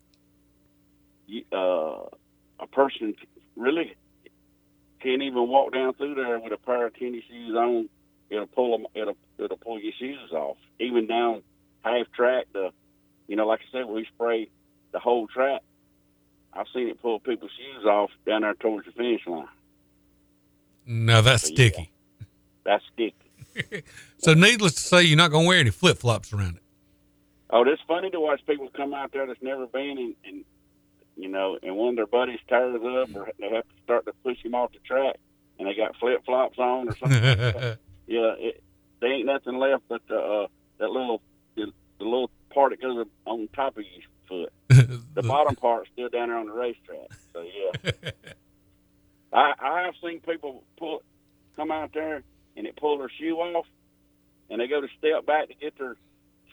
you, 1.27 1.43
uh, 1.51 2.05
a 2.59 2.67
person 2.71 3.15
really 3.55 3.95
can't 4.99 5.21
even 5.21 5.47
walk 5.47 5.73
down 5.73 5.93
through 5.93 6.15
there 6.15 6.39
with 6.39 6.51
a 6.51 6.57
pair 6.57 6.87
of 6.87 6.95
tennis 6.95 7.23
shoes 7.29 7.55
on. 7.55 7.89
It'll 8.29 8.47
pull 8.47 8.77
them. 8.77 8.87
It'll 8.93 9.17
it'll 9.37 9.57
pull 9.57 9.79
your 9.79 9.93
shoes 9.97 10.31
off. 10.31 10.57
Even 10.79 11.07
down 11.07 11.43
half 11.87 12.11
track, 12.11 12.45
the 12.53 12.71
you 13.27 13.35
know, 13.35 13.45
like 13.47 13.59
I 13.61 13.71
said, 13.71 13.85
we 13.87 14.05
spray 14.05 14.49
the 14.91 14.99
whole 14.99 15.27
track. 15.27 15.61
I've 16.53 16.65
seen 16.73 16.87
it 16.87 17.01
pull 17.01 17.19
people's 17.19 17.51
shoes 17.51 17.85
off 17.85 18.09
down 18.25 18.41
there 18.41 18.53
towards 18.55 18.85
the 18.85 18.91
finish 18.93 19.25
line. 19.27 19.47
No, 20.85 21.21
that's 21.21 21.43
So, 21.43 21.49
yeah. 21.49 21.55
sticky. 21.55 21.91
That's 22.63 22.83
sticky. 22.93 23.83
So, 24.19 24.33
needless 24.33 24.73
to 24.73 24.81
say, 24.81 25.03
you're 25.03 25.17
not 25.17 25.29
going 25.29 25.43
to 25.45 25.47
wear 25.47 25.59
any 25.59 25.69
flip 25.69 25.97
flops 25.99 26.33
around 26.33 26.55
it. 26.57 26.63
Oh, 27.51 27.63
it's 27.63 27.81
funny 27.87 28.09
to 28.09 28.19
watch 28.19 28.41
people 28.47 28.67
come 28.75 28.93
out 28.93 29.11
there 29.11 29.27
that's 29.27 29.41
never 29.43 29.67
been, 29.67 29.97
and, 29.97 30.15
and 30.25 30.45
you 31.15 31.27
know, 31.29 31.57
and 31.61 31.75
one 31.75 31.89
of 31.89 31.95
their 31.97 32.07
buddies 32.07 32.39
tires 32.49 32.75
up, 32.75 33.15
or 33.15 33.29
they 33.39 33.49
have 33.49 33.63
to 33.63 33.83
start 33.83 34.05
to 34.05 34.13
push 34.23 34.37
him 34.43 34.55
off 34.55 34.71
the 34.73 34.79
track, 34.79 35.17
and 35.59 35.67
they 35.67 35.75
got 35.75 35.95
flip 35.97 36.25
flops 36.25 36.57
on 36.57 36.89
or 36.89 36.95
something. 36.97 37.21
Yeah, 38.07 38.33
it, 38.37 38.63
there 39.01 39.11
ain't 39.13 39.25
nothing 39.25 39.57
left 39.59 39.83
but 39.89 40.01
the, 40.07 40.17
uh, 40.17 40.47
that 40.79 40.89
little 40.89 41.21
the, 41.97 42.03
the 42.03 42.05
little 42.05 42.31
part 42.53 42.71
that 42.71 42.81
goes 42.81 43.05
on 43.25 43.47
top 43.55 43.77
of 43.77 43.83
your 43.83 44.03
foot. 44.27 44.53
the 45.13 45.23
bottom 45.23 45.55
part's 45.55 45.89
still 45.93 46.09
down 46.09 46.29
there 46.29 46.37
on 46.37 46.47
the 46.47 46.53
racetrack. 46.53 47.09
So 47.33 47.43
yeah, 47.43 48.11
I 49.33 49.53
I 49.59 49.81
have 49.83 49.93
seen 50.03 50.19
people 50.19 50.63
pull 50.77 51.03
come 51.55 51.71
out 51.71 51.91
there 51.93 52.23
and 52.55 52.67
it 52.67 52.75
pull 52.75 52.97
their 52.97 53.09
shoe 53.09 53.35
off, 53.37 53.65
and 54.49 54.59
they 54.59 54.67
go 54.67 54.81
to 54.81 54.87
step 54.97 55.25
back 55.25 55.47
to 55.47 55.53
get 55.55 55.77
their 55.77 55.95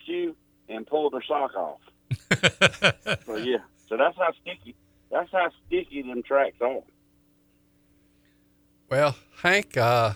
shoe 0.06 0.34
and 0.68 0.86
pull 0.86 1.10
their 1.10 1.22
sock 1.22 1.54
off. 1.54 1.80
so 3.26 3.36
yeah, 3.36 3.58
so 3.88 3.96
that's 3.96 4.16
how 4.16 4.32
sticky 4.42 4.74
that's 5.10 5.30
how 5.32 5.50
sticky 5.66 6.02
them 6.02 6.22
tracks 6.22 6.56
are. 6.60 6.80
Well, 8.90 9.16
Hank, 9.42 9.76
uh, 9.76 10.14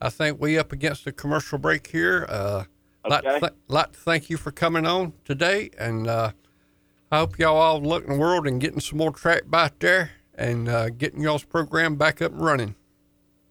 I 0.00 0.08
think 0.08 0.40
we 0.40 0.58
up 0.58 0.72
against 0.72 1.06
a 1.06 1.12
commercial 1.12 1.58
break 1.58 1.88
here. 1.88 2.26
Uh, 2.28 2.64
like, 3.08 3.22
to 3.22 3.28
Okay. 3.30 3.40
th- 3.40 3.52
like 3.68 3.92
to 3.92 3.98
thank 3.98 4.30
you 4.30 4.36
for 4.36 4.50
coming 4.50 4.86
on 4.86 5.12
today, 5.24 5.70
and 5.78 6.06
uh, 6.06 6.32
I 7.12 7.18
hope 7.18 7.38
y'all 7.38 7.56
all 7.56 7.80
look 7.80 8.04
in 8.04 8.12
the 8.14 8.18
world 8.18 8.46
and 8.46 8.60
getting 8.60 8.80
some 8.80 8.98
more 8.98 9.12
track 9.12 9.42
back 9.50 9.78
there 9.78 10.10
and 10.34 10.68
uh, 10.68 10.90
getting 10.90 11.20
y'all's 11.22 11.44
program 11.44 11.96
back 11.96 12.20
up 12.22 12.32
and 12.32 12.40
running. 12.44 12.74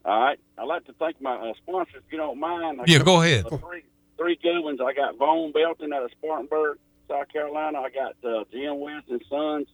All 0.04 0.20
right. 0.20 0.38
I'd 0.58 0.64
like 0.64 0.84
to 0.86 0.92
thank 0.94 1.20
my 1.20 1.34
uh, 1.34 1.52
sponsors, 1.62 2.02
if 2.06 2.12
you 2.12 2.18
don't 2.18 2.38
mind. 2.38 2.80
I 2.80 2.84
Yeah, 2.86 2.98
go 2.98 3.22
ahead. 3.22 3.46
three, 3.48 3.82
three 4.18 4.38
good 4.42 4.60
ones. 4.60 4.80
I 4.84 4.92
got 4.92 5.16
Vaughn 5.16 5.50
Belton 5.52 5.92
out 5.92 6.02
of 6.04 6.10
Spartanburg, 6.12 6.78
South 7.08 7.28
Carolina. 7.32 7.80
I 7.80 7.90
got 7.90 8.14
uh, 8.22 8.44
Jim 8.52 8.78
West 8.80 9.08
and 9.08 9.22
Sons 9.28 9.66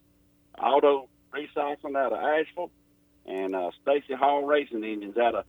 Auto 0.62 1.08
Recycling 1.34 1.96
out 1.96 2.12
of 2.12 2.18
Asheville, 2.18 2.70
and 3.26 3.54
uh, 3.54 3.70
Stacy 3.82 4.14
Hall 4.14 4.44
Racing 4.44 4.82
Engines 4.84 5.16
out 5.16 5.34
of 5.34 5.44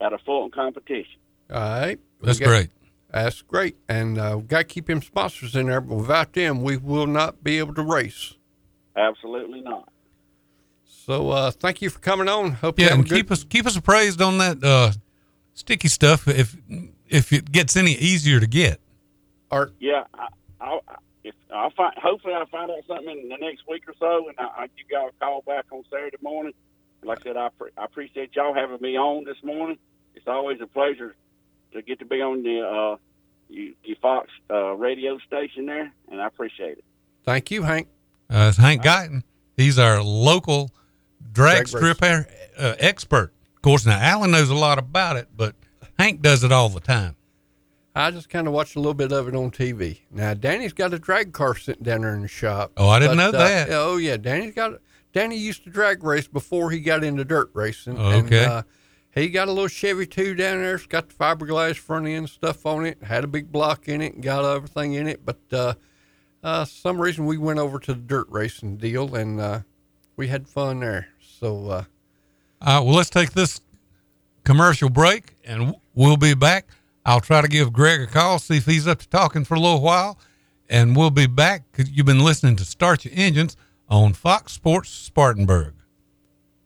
out 0.00 0.12
of 0.12 0.20
Fulton 0.22 0.50
Competition. 0.50 1.18
All 1.52 1.58
right. 1.60 1.98
We 2.20 2.26
That's 2.26 2.38
got- 2.38 2.46
great. 2.48 2.70
That's 3.12 3.42
great. 3.42 3.76
And 3.88 4.18
uh, 4.18 4.36
we 4.38 4.44
got 4.44 4.58
to 4.58 4.64
keep 4.64 4.86
them 4.86 5.02
sponsors 5.02 5.56
in 5.56 5.66
there, 5.66 5.80
but 5.80 5.96
without 5.96 6.32
them, 6.32 6.62
we 6.62 6.76
will 6.76 7.06
not 7.06 7.42
be 7.42 7.58
able 7.58 7.74
to 7.74 7.82
race. 7.82 8.34
Absolutely 8.96 9.60
not. 9.62 9.88
So 10.84 11.30
uh, 11.30 11.50
thank 11.50 11.82
you 11.82 11.90
for 11.90 11.98
coming 11.98 12.28
on. 12.28 12.52
Hope 12.52 12.78
you 12.78 12.84
Yeah, 12.84 12.90
have 12.90 13.00
a 13.00 13.02
and 13.02 13.08
good 13.08 13.16
keep 13.16 13.30
us 13.30 13.44
keep 13.44 13.66
us 13.66 13.76
appraised 13.76 14.22
on 14.22 14.38
that 14.38 14.62
uh, 14.62 14.92
sticky 15.54 15.88
stuff 15.88 16.28
if 16.28 16.56
if 17.08 17.32
it 17.32 17.50
gets 17.50 17.76
any 17.76 17.94
easier 17.94 18.38
to 18.40 18.46
get. 18.46 18.80
Art. 19.50 19.74
Yeah, 19.80 20.04
I, 20.14 20.28
I, 20.60 20.78
if 21.24 21.34
I 21.52 21.68
find, 21.76 21.94
hopefully 21.96 22.34
I'll 22.34 22.46
find 22.46 22.70
out 22.70 22.78
something 22.86 23.08
in 23.10 23.28
the 23.28 23.36
next 23.40 23.62
week 23.68 23.88
or 23.88 23.94
so, 23.98 24.28
and 24.28 24.38
I, 24.38 24.62
I 24.64 24.66
give 24.76 24.86
y'all 24.90 25.08
a 25.08 25.12
call 25.24 25.42
back 25.46 25.66
on 25.72 25.82
Saturday 25.90 26.16
morning. 26.22 26.52
Like 27.02 27.20
I 27.20 27.22
said, 27.22 27.36
I, 27.36 27.48
pre- 27.58 27.70
I 27.76 27.84
appreciate 27.84 28.30
y'all 28.36 28.54
having 28.54 28.78
me 28.80 28.96
on 28.96 29.24
this 29.24 29.38
morning. 29.42 29.78
It's 30.14 30.28
always 30.28 30.60
a 30.60 30.66
pleasure 30.66 31.14
to 31.72 31.82
get 31.82 31.98
to 32.00 32.04
be 32.04 32.20
on 32.20 32.42
the 32.42 32.60
uh, 32.60 32.96
you, 33.48 33.74
you 33.84 33.96
Fox 34.00 34.28
uh, 34.50 34.72
radio 34.74 35.18
station 35.18 35.66
there, 35.66 35.92
and 36.10 36.20
I 36.20 36.26
appreciate 36.26 36.78
it. 36.78 36.84
Thank 37.24 37.50
you, 37.50 37.62
Hank. 37.62 37.88
Uh, 38.28 38.46
it's 38.48 38.58
Hank 38.58 38.82
Guyton. 38.82 39.22
He's 39.56 39.78
our 39.78 40.02
local 40.02 40.70
drag, 41.32 41.66
Drag 41.66 41.68
strip 41.68 42.02
air, 42.02 42.28
uh, 42.58 42.74
expert. 42.78 43.32
Of 43.56 43.62
course, 43.62 43.84
now 43.84 43.98
Alan 44.00 44.30
knows 44.30 44.48
a 44.50 44.54
lot 44.54 44.78
about 44.78 45.16
it, 45.16 45.28
but 45.36 45.54
Hank 45.98 46.22
does 46.22 46.44
it 46.44 46.52
all 46.52 46.68
the 46.68 46.80
time. 46.80 47.16
I 47.94 48.10
just 48.12 48.30
kind 48.30 48.46
of 48.46 48.52
watched 48.52 48.76
a 48.76 48.78
little 48.78 48.94
bit 48.94 49.12
of 49.12 49.26
it 49.28 49.34
on 49.34 49.50
TV. 49.50 49.98
Now, 50.12 50.32
Danny's 50.32 50.72
got 50.72 50.94
a 50.94 50.98
drag 50.98 51.32
car 51.32 51.56
sitting 51.56 51.82
down 51.82 52.02
there 52.02 52.14
in 52.14 52.22
the 52.22 52.28
shop. 52.28 52.70
Oh, 52.76 52.88
I 52.88 53.00
didn't 53.00 53.16
But, 53.16 53.32
know 53.32 53.38
uh, 53.38 53.42
that. 53.48 53.68
oh, 53.72 53.96
yeah. 53.96 54.16
Danny's 54.16 54.54
got. 54.54 54.80
Danny 55.12 55.36
used 55.36 55.64
to 55.64 55.70
drag 55.70 56.04
race 56.04 56.28
before 56.28 56.70
he 56.70 56.78
got 56.78 57.02
into 57.02 57.24
dirt 57.24 57.50
racing. 57.52 57.98
Okay. 57.98 58.44
And, 58.44 58.52
uh, 58.52 58.62
he 59.12 59.28
got 59.28 59.48
a 59.48 59.52
little 59.52 59.68
Chevy 59.68 60.06
2 60.06 60.34
down 60.34 60.62
there. 60.62 60.76
It's 60.76 60.86
got 60.86 61.08
the 61.08 61.14
fiberglass 61.14 61.76
front 61.76 62.06
end 62.06 62.28
stuff 62.28 62.64
on 62.64 62.86
it. 62.86 63.02
Had 63.02 63.24
a 63.24 63.28
big 63.28 63.50
block 63.50 63.88
in 63.88 64.00
it 64.00 64.20
got 64.20 64.44
everything 64.44 64.94
in 64.94 65.08
it. 65.08 65.24
But 65.24 65.40
uh, 65.52 65.74
uh, 66.42 66.64
some 66.64 67.00
reason 67.00 67.26
we 67.26 67.36
went 67.36 67.58
over 67.58 67.78
to 67.80 67.94
the 67.94 68.00
dirt 68.00 68.28
racing 68.30 68.76
deal 68.76 69.14
and 69.14 69.40
uh, 69.40 69.60
we 70.16 70.28
had 70.28 70.48
fun 70.48 70.80
there. 70.80 71.08
So 71.20 71.68
uh, 71.68 71.84
well, 72.60 72.94
let's 72.94 73.10
take 73.10 73.32
this 73.32 73.60
commercial 74.44 74.90
break 74.90 75.36
and 75.44 75.74
we'll 75.94 76.16
be 76.16 76.34
back. 76.34 76.66
I'll 77.04 77.20
try 77.20 77.40
to 77.40 77.48
give 77.48 77.72
Greg 77.72 78.02
a 78.02 78.06
call, 78.06 78.38
see 78.38 78.58
if 78.58 78.66
he's 78.66 78.86
up 78.86 78.98
to 79.00 79.08
talking 79.08 79.44
for 79.44 79.54
a 79.54 79.60
little 79.60 79.80
while, 79.80 80.18
and 80.68 80.94
we'll 80.94 81.10
be 81.10 81.26
back 81.26 81.64
you've 81.78 82.06
been 82.06 82.20
listening 82.20 82.56
to 82.56 82.64
Start 82.64 83.04
Your 83.06 83.14
Engines 83.16 83.56
on 83.88 84.12
Fox 84.12 84.52
Sports 84.52 84.90
Spartanburg. 84.90 85.74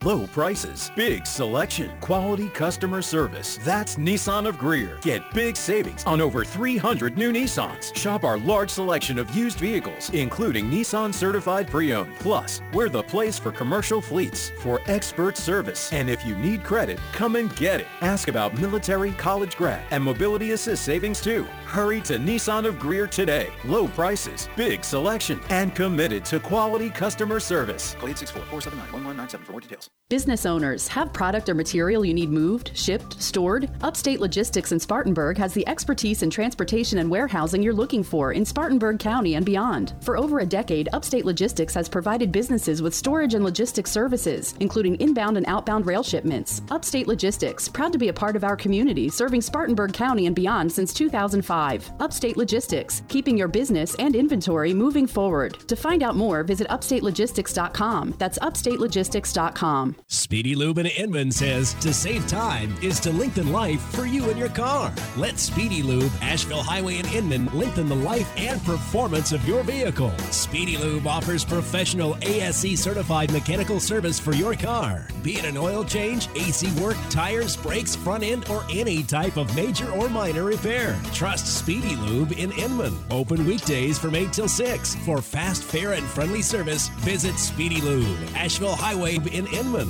Low 0.04 0.26
prices, 0.26 0.92
big 0.94 1.26
selection, 1.26 1.90
quality 2.02 2.50
customer 2.50 3.00
service. 3.00 3.58
That's 3.62 3.96
Nissan 3.96 4.46
of 4.46 4.58
Greer. 4.58 4.98
Get 5.00 5.22
big 5.32 5.56
savings 5.56 6.04
on 6.04 6.20
over 6.20 6.44
300 6.44 7.16
new 7.16 7.32
Nissans. 7.32 7.96
Shop 7.96 8.22
our 8.22 8.36
large 8.36 8.68
selection 8.68 9.18
of 9.18 9.34
used 9.34 9.58
vehicles, 9.58 10.10
including 10.10 10.70
Nissan 10.70 11.14
certified 11.14 11.68
pre-owned. 11.68 12.14
Plus, 12.16 12.60
we're 12.74 12.90
the 12.90 13.02
place 13.02 13.38
for 13.38 13.50
commercial 13.50 14.02
fleets 14.02 14.52
for 14.60 14.82
expert 14.88 15.38
service. 15.38 15.90
And 15.90 16.10
if 16.10 16.22
you 16.26 16.36
need 16.36 16.64
credit, 16.64 16.98
come 17.14 17.36
and 17.36 17.56
get 17.56 17.80
it. 17.80 17.86
Ask 18.02 18.28
about 18.28 18.60
military, 18.60 19.12
college 19.12 19.56
grad, 19.56 19.84
and 19.90 20.04
mobility 20.04 20.50
assist 20.50 20.84
savings 20.84 21.22
too. 21.22 21.46
Hurry 21.74 22.00
to 22.02 22.16
Nissan 22.20 22.66
of 22.66 22.78
Greer 22.78 23.08
today. 23.08 23.48
Low 23.64 23.88
prices, 23.88 24.48
big 24.54 24.84
selection, 24.84 25.40
and 25.50 25.74
committed 25.74 26.24
to 26.26 26.38
quality 26.38 26.88
customer 26.88 27.40
service. 27.40 27.96
Call 27.98 28.10
864-479-1197 28.10 29.44
for 29.44 29.50
more 29.50 29.60
details. 29.60 29.88
Business 30.08 30.46
owners 30.46 30.86
have 30.86 31.12
product 31.12 31.48
or 31.48 31.54
material 31.54 32.04
you 32.04 32.14
need 32.14 32.30
moved, 32.30 32.70
shipped, 32.76 33.20
stored? 33.20 33.70
Upstate 33.82 34.20
Logistics 34.20 34.70
in 34.70 34.78
Spartanburg 34.78 35.36
has 35.38 35.52
the 35.52 35.66
expertise 35.66 36.22
in 36.22 36.30
transportation 36.30 36.98
and 36.98 37.10
warehousing 37.10 37.60
you're 37.60 37.72
looking 37.72 38.04
for 38.04 38.32
in 38.32 38.44
Spartanburg 38.44 39.00
County 39.00 39.34
and 39.34 39.44
beyond. 39.44 39.94
For 40.02 40.16
over 40.16 40.40
a 40.40 40.46
decade, 40.46 40.90
Upstate 40.92 41.24
Logistics 41.24 41.74
has 41.74 41.88
provided 41.88 42.30
businesses 42.30 42.82
with 42.82 42.94
storage 42.94 43.34
and 43.34 43.42
logistics 43.42 43.90
services, 43.90 44.54
including 44.60 44.94
inbound 45.00 45.38
and 45.38 45.46
outbound 45.46 45.86
rail 45.86 46.04
shipments. 46.04 46.62
Upstate 46.70 47.08
Logistics, 47.08 47.66
proud 47.66 47.90
to 47.92 47.98
be 47.98 48.08
a 48.08 48.12
part 48.12 48.36
of 48.36 48.44
our 48.44 48.56
community, 48.56 49.08
serving 49.08 49.40
Spartanburg 49.40 49.92
County 49.92 50.26
and 50.26 50.36
beyond 50.36 50.70
since 50.70 50.94
2005. 50.94 51.63
Upstate 52.00 52.36
Logistics, 52.36 53.02
keeping 53.08 53.38
your 53.38 53.48
business 53.48 53.94
and 53.96 54.14
inventory 54.14 54.74
moving 54.74 55.06
forward. 55.06 55.58
To 55.68 55.76
find 55.76 56.02
out 56.02 56.16
more, 56.16 56.42
visit 56.42 56.68
upstatelogistics.com. 56.68 58.14
That's 58.18 58.38
upstatelogistics.com. 58.38 59.96
Speedy 60.08 60.54
Lube 60.54 60.78
in 60.78 60.86
Inman 60.86 61.32
says 61.32 61.74
to 61.74 61.92
save 61.92 62.26
time 62.26 62.74
is 62.82 63.00
to 63.00 63.12
lengthen 63.12 63.52
life 63.52 63.80
for 63.94 64.06
you 64.06 64.30
and 64.30 64.38
your 64.38 64.48
car. 64.48 64.92
Let 65.16 65.38
Speedy 65.38 65.82
Lube, 65.82 66.12
Asheville 66.20 66.62
Highway 66.62 66.98
in 66.98 67.06
Inman, 67.06 67.46
lengthen 67.46 67.88
the 67.88 67.96
life 67.96 68.30
and 68.36 68.62
performance 68.64 69.32
of 69.32 69.46
your 69.48 69.62
vehicle. 69.62 70.12
Speedy 70.30 70.76
Lube 70.76 71.06
offers 71.06 71.44
professional 71.44 72.16
ASE 72.22 72.78
certified 72.80 73.32
mechanical 73.32 73.80
service 73.80 74.18
for 74.18 74.34
your 74.34 74.54
car, 74.54 75.08
be 75.22 75.36
it 75.38 75.44
an 75.44 75.56
oil 75.56 75.84
change, 75.84 76.28
AC 76.34 76.70
work, 76.80 76.96
tires, 77.10 77.56
brakes, 77.56 77.94
front 77.96 78.24
end, 78.24 78.48
or 78.48 78.64
any 78.70 79.02
type 79.02 79.36
of 79.36 79.54
major 79.56 79.90
or 79.92 80.08
minor 80.08 80.44
repair. 80.44 80.98
Trust 81.12 81.43
Speedy 81.44 81.94
Lube 81.96 82.32
in 82.32 82.52
Inman. 82.52 82.96
Open 83.10 83.46
weekdays 83.46 83.98
from 83.98 84.14
8 84.14 84.32
till 84.32 84.48
6. 84.48 84.94
For 85.04 85.20
fast, 85.20 85.62
fair, 85.62 85.92
and 85.92 86.04
friendly 86.04 86.42
service, 86.42 86.88
visit 87.00 87.36
Speedy 87.36 87.80
Lube, 87.82 88.18
Asheville 88.34 88.74
Highway 88.74 89.18
in 89.32 89.46
Inman. 89.48 89.88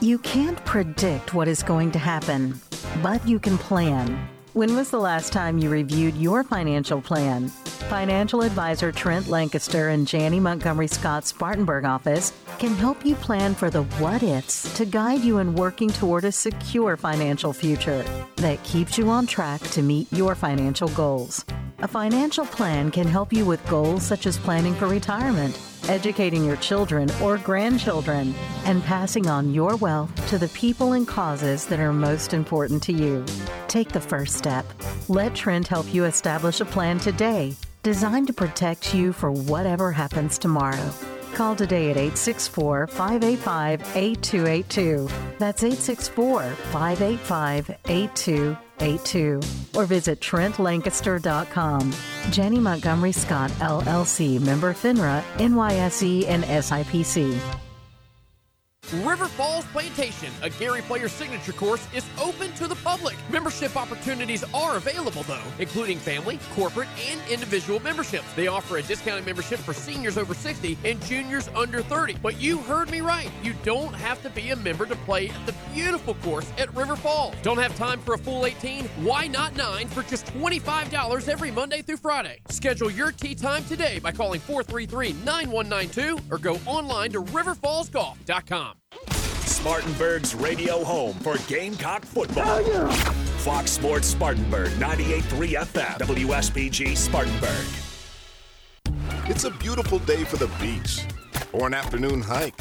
You 0.00 0.18
can't 0.18 0.62
predict 0.64 1.34
what 1.34 1.48
is 1.48 1.62
going 1.62 1.90
to 1.92 1.98
happen, 1.98 2.60
but 3.02 3.26
you 3.26 3.38
can 3.40 3.58
plan. 3.58 4.28
When 4.52 4.76
was 4.76 4.90
the 4.90 5.00
last 5.00 5.32
time 5.32 5.58
you 5.58 5.70
reviewed 5.70 6.14
your 6.16 6.44
financial 6.44 7.00
plan? 7.00 7.50
Financial 7.86 8.42
advisor 8.42 8.92
Trent 8.92 9.28
Lancaster 9.28 9.88
and 9.88 10.06
Janney 10.06 10.40
Montgomery 10.40 10.88
Scott's 10.88 11.28
Spartanburg 11.28 11.86
office 11.86 12.34
can 12.58 12.74
help 12.74 13.02
you 13.06 13.14
plan 13.14 13.54
for 13.54 13.70
the 13.70 13.84
what 13.84 14.22
ifs 14.22 14.74
to 14.74 14.84
guide 14.84 15.22
you 15.22 15.38
in 15.38 15.54
working 15.54 15.88
toward 15.88 16.24
a 16.24 16.32
secure 16.32 16.98
financial 16.98 17.54
future 17.54 18.04
that 18.36 18.62
keeps 18.62 18.98
you 18.98 19.08
on 19.08 19.26
track 19.26 19.62
to 19.62 19.80
meet 19.80 20.12
your 20.12 20.34
financial 20.34 20.88
goals. 20.88 21.46
A 21.78 21.88
financial 21.88 22.44
plan 22.44 22.90
can 22.90 23.06
help 23.06 23.32
you 23.32 23.46
with 23.46 23.66
goals 23.68 24.02
such 24.02 24.26
as 24.26 24.36
planning 24.36 24.74
for 24.74 24.86
retirement, 24.86 25.58
educating 25.88 26.44
your 26.44 26.56
children 26.56 27.08
or 27.22 27.38
grandchildren, 27.38 28.34
and 28.66 28.84
passing 28.84 29.28
on 29.28 29.54
your 29.54 29.76
wealth 29.76 30.10
to 30.28 30.36
the 30.36 30.48
people 30.48 30.92
and 30.92 31.08
causes 31.08 31.64
that 31.66 31.80
are 31.80 31.92
most 31.92 32.34
important 32.34 32.82
to 32.82 32.92
you. 32.92 33.24
Take 33.66 33.88
the 33.92 34.00
first 34.00 34.36
step. 34.36 34.66
Let 35.08 35.34
Trent 35.34 35.68
help 35.68 35.94
you 35.94 36.04
establish 36.04 36.60
a 36.60 36.66
plan 36.66 36.98
today 36.98 37.56
designed 37.88 38.26
to 38.26 38.34
protect 38.34 38.94
you 38.94 39.14
for 39.14 39.32
whatever 39.32 39.90
happens 39.90 40.36
tomorrow. 40.36 40.92
Call 41.32 41.56
today 41.56 41.90
at 41.90 41.96
864 41.96 42.86
585 42.88 43.96
8282. 43.96 45.08
That's 45.38 45.62
864 45.62 46.42
585 46.50 47.70
8282. 47.86 49.40
Or 49.74 49.86
visit 49.86 50.20
TrentLancaster.com. 50.20 51.94
Janney 52.30 52.58
Montgomery 52.58 53.12
Scott, 53.12 53.50
LLC, 53.52 54.38
member 54.38 54.74
FINRA, 54.74 55.22
NYSE, 55.38 56.28
and 56.28 56.44
SIPC. 56.44 57.40
River 58.92 59.26
Falls 59.26 59.66
Plantation, 59.66 60.32
a 60.42 60.48
Gary 60.48 60.80
Player 60.82 61.08
signature 61.08 61.52
course, 61.52 61.86
is 61.94 62.04
open 62.20 62.52
to 62.54 62.66
the 62.66 62.74
public. 62.76 63.16
Membership 63.30 63.76
opportunities 63.76 64.44
are 64.54 64.76
available, 64.76 65.22
though, 65.24 65.42
including 65.58 65.98
family, 65.98 66.38
corporate, 66.54 66.88
and 67.10 67.20
individual 67.30 67.80
memberships. 67.80 68.32
They 68.34 68.46
offer 68.46 68.78
a 68.78 68.82
discounted 68.82 69.26
membership 69.26 69.58
for 69.58 69.74
seniors 69.74 70.16
over 70.16 70.32
60 70.32 70.78
and 70.84 71.02
juniors 71.02 71.48
under 71.54 71.82
30. 71.82 72.16
But 72.22 72.40
you 72.40 72.58
heard 72.58 72.90
me 72.90 73.02
right. 73.02 73.30
You 73.42 73.54
don't 73.62 73.94
have 73.94 74.22
to 74.22 74.30
be 74.30 74.50
a 74.50 74.56
member 74.56 74.86
to 74.86 74.96
play 74.96 75.28
at 75.28 75.46
the 75.46 75.54
beautiful 75.74 76.14
course 76.14 76.50
at 76.56 76.74
River 76.74 76.96
Falls. 76.96 77.34
Don't 77.42 77.58
have 77.58 77.76
time 77.76 78.00
for 78.00 78.14
a 78.14 78.18
full 78.18 78.46
18? 78.46 78.86
Why 79.02 79.26
not 79.26 79.54
9 79.54 79.88
for 79.88 80.02
just 80.02 80.24
$25 80.26 81.28
every 81.28 81.50
Monday 81.50 81.82
through 81.82 81.98
Friday? 81.98 82.40
Schedule 82.48 82.90
your 82.90 83.12
tee 83.12 83.34
time 83.34 83.64
today 83.64 83.98
by 83.98 84.12
calling 84.12 84.40
433 84.40 85.12
9192 85.24 86.18
or 86.30 86.38
go 86.38 86.58
online 86.66 87.12
to 87.12 87.22
riverfallsgolf.com. 87.22 88.77
Spartanburg's 89.58 90.36
radio 90.36 90.84
home 90.84 91.14
for 91.14 91.36
Gamecock 91.48 92.04
football. 92.04 92.62
Fox 93.38 93.72
Sports 93.72 94.06
Spartanburg, 94.06 94.68
98.3 94.74 95.54
FM, 95.54 95.98
WSPG 95.98 96.96
Spartanburg. 96.96 97.66
It's 99.28 99.42
a 99.42 99.50
beautiful 99.50 99.98
day 99.98 100.22
for 100.22 100.36
the 100.36 100.46
beach, 100.60 101.00
or 101.52 101.66
an 101.66 101.74
afternoon 101.74 102.22
hike, 102.22 102.60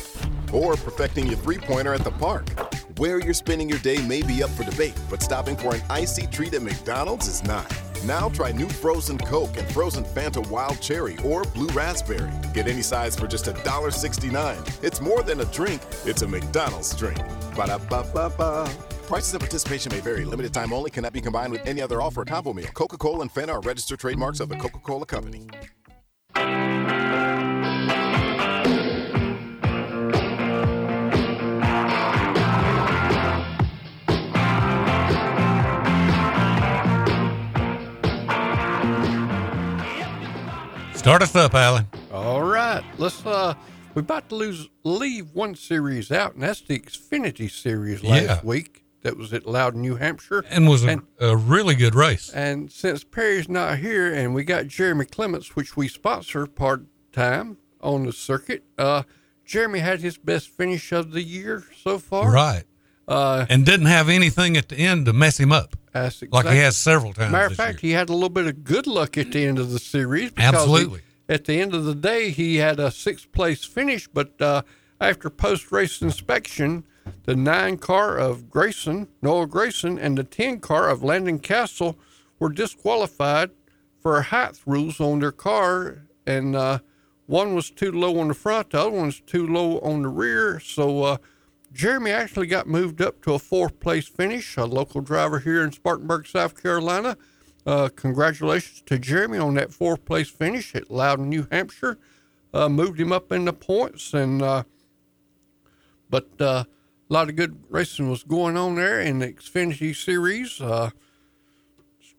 or 0.51 0.75
perfecting 0.75 1.27
your 1.27 1.37
three 1.37 1.59
pointer 1.59 1.93
at 1.93 2.03
the 2.03 2.09
park. 2.09 2.49
Where 2.97 3.19
you're 3.19 3.35
spending 3.35 3.69
your 3.69 3.79
day 3.79 4.01
may 4.07 4.23
be 4.23 4.41
up 4.41 4.49
for 4.49 4.63
debate, 4.63 4.99
but 5.07 5.21
stopping 5.21 5.55
for 5.55 5.75
an 5.75 5.83
icy 5.91 6.25
treat 6.25 6.55
at 6.55 6.63
McDonald's 6.63 7.27
is 7.27 7.43
not. 7.43 7.71
Now 8.05 8.29
try 8.29 8.51
new 8.51 8.69
frozen 8.69 9.17
Coke 9.17 9.57
and 9.57 9.67
frozen 9.69 10.03
Fanta 10.03 10.47
Wild 10.49 10.81
Cherry 10.81 11.17
or 11.23 11.43
Blue 11.43 11.67
Raspberry. 11.67 12.31
Get 12.53 12.67
any 12.67 12.81
size 12.81 13.15
for 13.15 13.27
just 13.27 13.45
$1.69. 13.45 14.83
It's 14.83 15.01
more 15.01 15.23
than 15.23 15.41
a 15.41 15.45
drink, 15.45 15.81
it's 16.05 16.21
a 16.21 16.27
McDonald's 16.27 16.95
drink. 16.95 17.17
Ba-da-ba-ba-ba. 17.55 18.69
Prices 19.07 19.33
and 19.33 19.41
participation 19.41 19.91
may 19.91 20.01
vary. 20.01 20.25
Limited 20.25 20.53
time 20.53 20.73
only 20.73 20.91
cannot 20.91 21.13
be 21.13 21.21
combined 21.21 21.51
with 21.51 21.65
any 21.65 21.81
other 21.81 22.01
offer 22.01 22.21
or 22.21 22.25
combo 22.25 22.53
meal. 22.53 22.67
Coca-Cola 22.73 23.21
and 23.21 23.33
Fanta 23.33 23.53
are 23.53 23.61
registered 23.61 23.99
trademarks 23.99 24.39
of 24.39 24.49
the 24.49 24.55
Coca-Cola 24.57 25.05
Company. 25.05 25.47
Start 40.97 41.21
us 41.21 41.35
up, 41.35 41.53
Alan. 41.53 41.87
All 42.11 42.43
right, 42.43 42.83
let's. 42.97 43.25
uh 43.25 43.53
We're 43.93 44.01
about 44.01 44.29
to 44.29 44.35
lose 44.35 44.69
leave 44.83 45.29
one 45.33 45.55
series 45.55 46.11
out, 46.11 46.33
and 46.33 46.43
that's 46.43 46.61
the 46.61 46.77
Xfinity 46.79 47.49
Series 47.49 48.03
last 48.03 48.23
Yeah. 48.23 48.39
week. 48.43 48.83
That 49.03 49.15
was 49.17 49.31
at 49.33 49.45
Loudon, 49.47 49.81
New 49.81 49.95
Hampshire, 49.95 50.43
And 50.49 50.67
was 50.67 50.83
a, 50.83 51.01
a 51.19 51.35
really 51.37 51.75
good 51.75 51.95
race. 51.95 52.29
And 52.29 52.69
since 52.71 53.03
Perry's 53.03 53.47
not 53.47 53.77
here, 53.77 54.13
and 54.13 54.35
we 54.35 54.43
got 54.43 54.67
Jeremy 54.67 55.05
Clements, 55.05 55.55
which 55.55 55.77
we 55.77 55.87
sponsor 55.87 56.45
part 56.45 56.83
time 57.13 57.57
on 57.79 58.05
the 58.05 58.11
circuit, 58.11 58.63
uh, 58.77 59.03
Jeremy 59.45 59.79
had 59.79 60.01
his 60.01 60.17
best 60.17 60.49
finish 60.49 60.91
of 60.91 61.11
the 61.11 61.21
year 61.23 61.63
so 61.83 61.99
far. 61.99 62.31
Right. 62.31 62.63
Uh, 63.07 63.45
and 63.49 63.65
didn't 63.65 63.85
have 63.85 64.09
anything 64.09 64.57
at 64.57 64.67
the 64.67 64.75
end 64.77 65.05
to 65.05 65.13
mess 65.13 65.39
him 65.39 65.51
up. 65.53 65.77
That's 66.03 66.23
Like 66.31 66.47
he 66.47 66.57
has 66.57 66.75
several 66.77 67.13
times. 67.13 67.31
Matter 67.31 67.47
of 67.47 67.55
fact, 67.55 67.81
he 67.81 67.91
had 67.91 68.09
a 68.09 68.13
little 68.13 68.29
bit 68.29 68.47
of 68.47 68.63
good 68.63 68.87
luck 68.87 69.17
at 69.17 69.31
the 69.31 69.45
end 69.45 69.59
of 69.59 69.71
the 69.71 69.79
series. 69.79 70.31
because 70.31 70.51
he- 70.51 70.57
Absolutely. 70.57 71.01
at 71.29 71.45
the 71.45 71.59
end 71.59 71.73
of 71.73 71.85
the 71.85 71.95
day, 71.95 72.29
he 72.31 72.57
had 72.57 72.79
a 72.79 72.91
sixth 72.91 73.31
place 73.31 73.63
finish, 73.65 74.07
but 74.07 74.39
uh, 74.41 74.61
after 75.01 75.29
post 75.29 75.71
race 75.71 76.01
inspection, 76.01 76.83
the 77.23 77.35
nine 77.35 77.77
car 77.77 78.17
of 78.17 78.49
Gragson, 78.49 79.07
Noah 79.21 79.47
Gragson, 79.47 79.97
and 80.01 80.17
the 80.17 80.23
10 80.23 80.59
car 80.59 80.89
of 80.89 81.03
Landon 81.03 81.39
Cassill 81.39 81.95
were 82.39 82.49
disqualified 82.49 83.51
for 84.01 84.21
height 84.21 84.59
rules 84.65 84.99
on 84.99 85.19
their 85.19 85.31
car. 85.31 86.03
And 86.25 86.55
uh, 86.55 86.79
one 87.25 87.55
was 87.55 87.69
too 87.69 87.91
low 87.91 88.19
on 88.19 88.27
the 88.27 88.33
front, 88.33 88.71
the 88.71 88.79
other 88.81 88.89
one 88.91 89.05
was 89.07 89.21
too 89.21 89.47
low 89.47 89.79
on 89.79 90.01
the 90.01 90.09
rear. 90.09 90.59
So 90.59 91.03
uh, 91.03 91.17
Jeremy 91.73 92.11
actually 92.11 92.47
got 92.47 92.67
moved 92.67 93.01
up 93.01 93.21
to 93.23 93.33
a 93.33 93.39
fourth 93.39 93.79
place 93.79 94.07
finish, 94.07 94.57
a 94.57 94.65
local 94.65 95.01
driver 95.01 95.39
here 95.39 95.63
in 95.63 95.71
Spartanburg, 95.71 96.25
South 96.25 96.61
Carolina. 96.61 97.17
Uh, 97.65 97.89
congratulations 97.95 98.81
to 98.85 98.97
Jeremy 98.97 99.37
on 99.37 99.55
that 99.55 99.73
fourth 99.73 100.05
place 100.05 100.29
finish 100.29 100.73
at 100.73 100.89
Loudon, 100.89 101.29
New 101.29 101.47
Hampshire. 101.51 101.97
Uh, 102.53 102.69
moved 102.69 102.99
him 102.99 103.11
up 103.11 103.31
in 103.31 103.43
the 103.43 103.51
points, 103.51 104.13
and 104.13 104.41
uh, 104.41 104.63
but 106.09 106.29
uh, 106.39 106.63
a 106.63 107.13
lot 107.13 107.27
of 107.27 107.35
good 107.35 107.61
racing 107.69 108.09
was 108.09 108.23
going 108.23 108.55
on 108.55 108.75
there 108.75 109.01
in 109.01 109.19
the 109.19 109.27
Xfinity 109.27 109.93
Series. 109.93 110.61
Uh, 110.61 110.91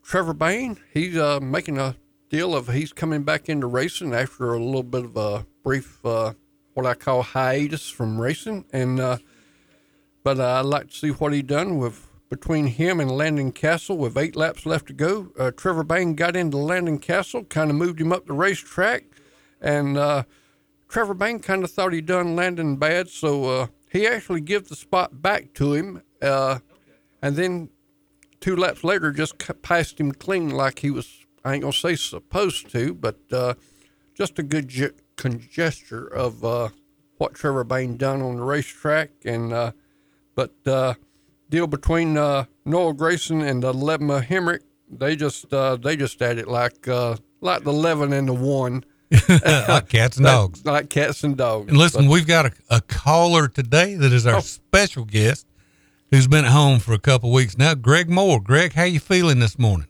Trevor 0.05 0.35
Bayne, 0.35 0.77
he's 0.93 1.17
uh, 1.17 1.41
making 1.41 1.79
a 1.79 1.97
deal 2.29 2.55
of 2.55 2.69
he's 2.69 2.93
coming 2.93 3.23
back 3.23 3.49
into 3.49 3.67
racing 3.67 4.15
after 4.15 4.53
a 4.53 4.63
little 4.63 4.83
bit 4.83 5.07
of 5.07 5.17
a 5.17 5.47
brief 5.65 6.01
what 6.03 6.87
I 6.87 6.95
call 6.95 7.23
hiatus 7.23 7.89
from 7.89 8.21
racing, 8.21 8.67
and 8.71 9.01
but 10.29 10.41
uh, 10.41 10.61
I'd 10.61 10.67
like 10.67 10.91
to 10.91 10.95
see 10.95 11.09
what 11.09 11.33
he 11.33 11.41
done 11.41 11.79
with 11.79 12.07
between 12.29 12.67
him 12.67 13.01
and 13.01 13.11
Landon 13.11 13.51
Cassill 13.51 13.97
with 13.97 14.19
eight 14.19 14.37
laps 14.37 14.67
left 14.67 14.89
to 14.89 14.93
go. 14.93 15.33
Uh, 15.39 15.53
Trevor 15.53 15.85
Bayne 15.85 16.17
got 16.17 16.37
into 16.37 16.59
Landon 16.59 16.99
Cassill, 16.99 17.49
kind 17.49 17.71
of 17.71 17.77
moved 17.77 17.99
him 17.99 18.13
up 18.13 18.27
the 18.27 18.35
racetrack, 18.35 19.05
and 19.59 19.97
uh, 19.97 20.25
Trevor 20.87 21.15
Bayne 21.15 21.39
kind 21.39 21.65
of 21.65 21.71
thought 21.71 21.95
he 21.95 22.03
done 22.03 22.37
Landon 22.37 22.77
bad, 22.77 23.09
so 23.09 23.45
uh, 23.45 23.67
he 23.91 24.07
actually 24.07 24.43
give 24.43 24.69
the 24.69 24.77
spot 24.77 25.23
back 25.23 25.55
to 25.55 25.73
him, 25.73 26.03
uh, 26.21 26.59
and 27.23 27.35
then 27.35 27.71
two 28.39 28.55
laps 28.55 28.85
later 28.85 29.13
just 29.13 29.39
passed 29.63 29.99
him 29.99 30.13
clean 30.13 30.51
like 30.51 30.81
he 30.81 30.91
was. 30.91 31.25
I 31.43 31.55
ain't 31.55 31.63
gonna 31.63 31.73
say 31.73 31.97
supposed 31.97 32.71
to, 32.73 32.93
but 32.93 33.17
uh, 33.33 33.55
just 34.13 34.39
a 34.39 34.43
good 34.43 34.69
ge- 34.69 34.93
congesture 35.17 36.07
of 36.07 36.45
uh, 36.45 36.69
what 37.17 37.33
Trevor 37.33 37.65
Bayne 37.65 37.97
done 37.97 38.21
on 38.21 38.37
the 38.37 38.45
racetrack, 38.45 39.13
and 39.25 39.73
but 40.39 40.53
uh, 40.73 40.95
deal 41.51 41.67
between 41.67 42.17
uh, 42.17 42.45
Noah 42.65 42.95
Gragson 42.95 43.43
and 43.45 43.65
uh, 43.65 43.73
Lebma 43.73 44.25
Hemric, 44.25 44.61
they 44.89 45.17
just 45.17 45.53
uh, 45.53 45.75
they 45.77 45.97
just 45.97 46.23
at 46.23 46.39
it 46.39 46.47
like 46.47 46.87
uh, 46.87 47.17
like 47.41 47.65
the 47.65 47.71
eleven 47.73 48.13
and 48.13 48.29
the 48.29 48.35
one, 48.35 48.85
like 49.29 49.89
cats 49.89 50.17
and 50.17 50.27
Like- 50.27 50.35
dogs. 50.35 50.65
like 50.65 50.91
cats 50.91 51.25
and 51.25 51.37
dogs. 51.37 51.69
And 51.69 51.77
listen, 51.77 52.05
But- 52.07 52.13
we've 52.13 52.27
got 52.27 52.47
a, 52.47 52.53
a 52.71 52.81
caller 52.83 53.49
today 53.49 53.95
that 53.97 54.13
is 54.13 54.27
our 54.29 54.37
Oh. 54.37 54.41
special 54.41 55.05
guest 55.05 55.45
who's 56.13 56.29
been 56.29 56.45
at 56.45 56.53
home 56.53 56.79
for 56.79 56.93
a 56.93 56.99
couple 57.01 57.33
weeks 57.33 57.59
now. 57.59 57.75
Greg 57.75 58.09
Moore. 58.09 58.41
Greg, 58.41 58.75
how 58.75 58.85
you 58.85 59.01
feeling 59.01 59.41
this 59.41 59.59
morning? 59.59 59.89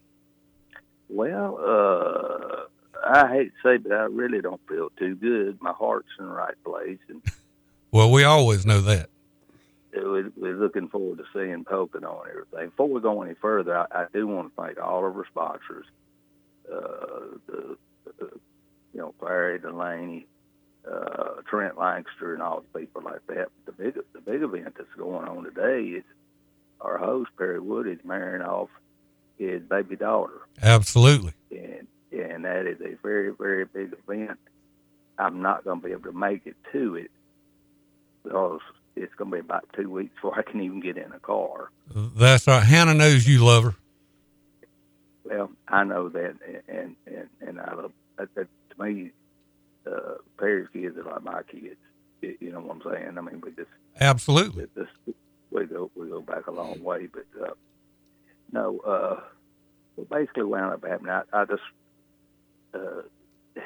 Well, 1.10 1.58
uh, 1.60 3.08
I 3.08 3.28
hate 3.34 3.52
to 3.62 3.68
say, 3.68 3.76
but 3.76 3.92
I 3.92 4.04
really 4.04 4.40
don't 4.40 4.60
feel 4.68 4.88
too 4.98 5.14
good. 5.16 5.58
My 5.60 5.72
heart's 5.72 6.08
in 6.18 6.24
the 6.26 6.32
right 6.32 6.54
place, 6.64 6.98
and 7.08 7.22
Well, 7.92 8.10
we 8.10 8.24
always 8.24 8.64
know 8.66 8.80
that. 8.82 9.08
We're, 9.94 10.32
we're 10.36 10.56
looking 10.56 10.88
forward 10.88 11.18
to 11.18 11.24
seeing 11.32 11.64
Pocono 11.64 12.22
and 12.22 12.30
everything. 12.30 12.70
Before 12.70 12.88
we 12.88 13.00
go 13.00 13.22
any 13.22 13.34
further, 13.34 13.76
I, 13.76 13.86
I 13.90 14.06
do 14.12 14.26
want 14.26 14.54
to 14.54 14.62
thank 14.62 14.78
all 14.78 15.06
of 15.06 15.16
our 15.16 15.26
sponsors, 15.26 15.86
uh, 16.72 17.38
the, 17.46 17.76
the, 18.18 18.30
you 18.92 19.00
know, 19.00 19.14
Clary 19.18 19.58
Delaney, 19.58 20.26
uh, 20.90 21.40
Trent 21.48 21.78
Lancaster, 21.78 22.34
and 22.34 22.42
all 22.42 22.62
the 22.72 22.78
people 22.78 23.02
like 23.02 23.26
that. 23.28 23.48
The 23.66 23.72
big, 23.72 23.98
the 24.12 24.20
big 24.20 24.42
event 24.42 24.74
that's 24.76 24.88
going 24.96 25.28
on 25.28 25.44
today 25.44 25.98
is 25.98 26.04
our 26.80 26.98
host 26.98 27.30
Perry 27.36 27.60
Wood 27.60 27.86
is 27.86 27.98
marrying 28.04 28.42
off 28.42 28.68
his 29.38 29.62
baby 29.62 29.96
daughter. 29.96 30.40
Absolutely. 30.62 31.32
and 31.50 31.86
and 32.10 32.44
that 32.44 32.66
is 32.66 32.80
a 32.80 32.96
very 33.02 33.30
very 33.30 33.64
big 33.64 33.92
event. 33.92 34.38
I'm 35.18 35.42
not 35.42 35.64
going 35.64 35.80
to 35.80 35.86
be 35.86 35.92
able 35.92 36.12
to 36.12 36.12
make 36.12 36.46
it 36.46 36.56
to 36.72 36.96
it 36.96 37.10
because 38.22 38.60
it's 39.02 39.14
going 39.14 39.30
to 39.30 39.36
be 39.36 39.40
about 39.40 39.68
two 39.74 39.90
weeks 39.90 40.14
before 40.14 40.38
I 40.38 40.42
can 40.42 40.60
even 40.60 40.80
get 40.80 40.96
in 40.96 41.12
a 41.12 41.18
car. 41.18 41.70
That's 41.94 42.46
right. 42.46 42.62
Hannah 42.62 42.94
knows 42.94 43.26
you 43.26 43.44
love 43.44 43.64
her. 43.64 43.74
Well, 45.24 45.50
I 45.68 45.84
know 45.84 46.08
that, 46.08 46.36
and 46.68 46.96
and 47.06 47.28
and 47.40 47.60
I 47.60 47.74
love 47.74 47.92
that, 48.16 48.34
that 48.34 48.48
to 48.70 48.82
me. 48.82 49.10
Uh, 49.86 50.14
Perry's 50.38 50.68
kids 50.72 50.96
are 50.96 51.04
like 51.04 51.22
my 51.22 51.42
kids. 51.42 51.76
You 52.20 52.50
know 52.52 52.60
what 52.60 52.76
I'm 52.76 52.92
saying? 52.92 53.18
I 53.18 53.20
mean, 53.20 53.40
we 53.42 53.50
just 53.52 53.70
Absolutely. 54.00 54.66
this 54.74 54.88
we 55.50 55.66
go 55.66 55.90
we 55.94 56.08
go 56.08 56.20
back 56.20 56.46
a 56.46 56.50
long 56.50 56.82
way, 56.82 57.06
but 57.06 57.26
uh, 57.42 57.54
no, 58.52 58.78
uh, 58.80 59.20
what 59.96 60.08
basically 60.08 60.44
wound 60.44 60.72
up 60.72 60.84
happening, 60.84 61.10
I, 61.10 61.22
I 61.32 61.44
just 61.44 61.62
uh, 62.74 63.60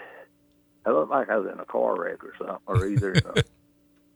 I 0.86 0.90
looked 0.90 1.10
like 1.10 1.28
I 1.28 1.36
was 1.36 1.50
in 1.52 1.60
a 1.60 1.64
car 1.64 1.96
wreck 1.96 2.24
or 2.24 2.34
something, 2.38 2.56
or 2.66 2.86
either 2.86 3.12
a, 3.12 3.44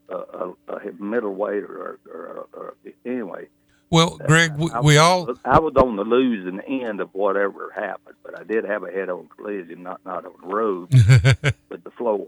a, 0.08 0.52
a 0.68 0.92
middleweight 0.98 1.64
or, 1.64 1.98
or, 2.06 2.10
or, 2.12 2.46
or 2.52 2.74
anyway. 3.04 3.48
Well, 3.90 4.18
Greg, 4.26 4.56
we, 4.56 4.70
I 4.72 4.80
we 4.80 4.96
all 4.98 5.30
I 5.44 5.60
was 5.60 5.74
on 5.76 5.94
the 5.96 6.04
losing 6.04 6.60
end 6.60 7.00
of 7.00 7.14
whatever 7.14 7.72
happened, 7.74 8.16
but 8.24 8.38
I 8.38 8.42
did 8.42 8.64
have 8.64 8.82
a 8.82 8.90
head-on 8.90 9.28
collision, 9.28 9.84
not 9.84 10.04
not 10.04 10.26
on 10.26 10.32
the 10.40 10.46
road, 10.48 10.90
but 11.68 11.84
the 11.84 11.90
floor. 11.92 12.26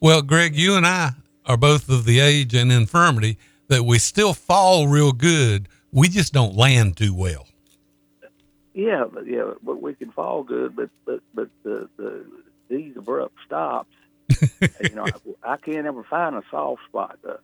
Well, 0.00 0.22
Greg, 0.22 0.56
you 0.56 0.74
and 0.74 0.84
I 0.86 1.12
are 1.46 1.56
both 1.56 1.88
of 1.88 2.04
the 2.04 2.18
age 2.18 2.52
and 2.54 2.72
infirmity 2.72 3.38
that 3.68 3.84
we 3.84 3.98
still 3.98 4.34
fall 4.34 4.88
real 4.88 5.12
good. 5.12 5.68
We 5.92 6.08
just 6.08 6.32
don't 6.32 6.56
land 6.56 6.96
too 6.96 7.14
well. 7.14 7.46
Yeah, 8.74 9.04
but 9.10 9.26
yeah, 9.26 9.52
but 9.62 9.80
we 9.80 9.94
can 9.94 10.10
fall 10.10 10.42
good, 10.42 10.74
but 10.74 10.90
but 11.04 11.20
but 11.32 11.48
the 11.62 11.88
the 11.96 12.26
these 12.68 12.96
abrupt 12.96 13.34
stops, 13.46 13.94
you 14.80 14.94
know, 14.94 15.06
I, 15.44 15.52
I 15.52 15.56
can't 15.56 15.86
ever 15.86 16.04
find 16.04 16.36
a 16.36 16.42
soft 16.50 16.82
spot 16.88 17.18
to 17.22 17.38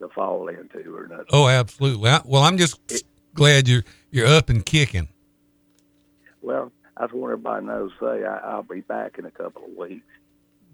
to 0.00 0.08
fall 0.08 0.48
into 0.48 0.94
or 0.96 1.06
nothing. 1.06 1.26
Oh, 1.32 1.46
absolutely. 1.48 2.10
I, 2.10 2.20
well, 2.24 2.42
I'm 2.42 2.58
just 2.58 2.80
glad 3.34 3.68
you're 3.68 3.84
you're 4.10 4.26
up 4.26 4.48
and 4.48 4.64
kicking. 4.64 5.08
Well, 6.40 6.72
I 6.96 7.02
just 7.04 7.14
want 7.14 7.32
everybody 7.32 7.66
to 7.66 7.72
know. 7.72 7.90
Say 8.00 8.24
I, 8.24 8.38
I'll 8.38 8.62
be 8.62 8.80
back 8.80 9.18
in 9.18 9.24
a 9.26 9.30
couple 9.30 9.64
of 9.64 9.76
weeks, 9.76 10.06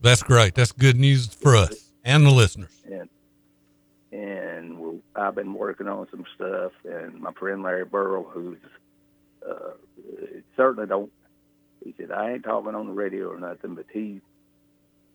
That's 0.01 0.23
great. 0.23 0.55
That's 0.55 0.73
good 0.73 0.97
news 0.97 1.27
for 1.27 1.57
us 1.57 1.91
and 2.05 2.25
the 2.25 2.31
listeners. 2.31 2.73
and 2.91 3.09
and 4.11 4.79
we'll, 4.79 5.01
I've 5.15 5.35
been 5.35 5.53
working 5.53 5.87
on 5.89 6.07
some 6.11 6.25
stuff, 6.35 6.73
and 6.85 7.21
my 7.21 7.33
friend 7.33 7.63
Larry 7.63 7.85
Burrow, 7.85 8.23
who's 8.23 8.57
uh, 9.47 9.73
certainly 10.57 10.87
don't. 10.89 11.13
He 11.85 11.95
said 11.99 12.11
I 12.11 12.33
ain't 12.33 12.45
talking 12.45 12.75
on 12.75 12.87
the 12.87 12.93
radio 12.93 13.29
or 13.29 13.39
nothing, 13.39 13.75
but 13.75 13.85
he 13.93 14.21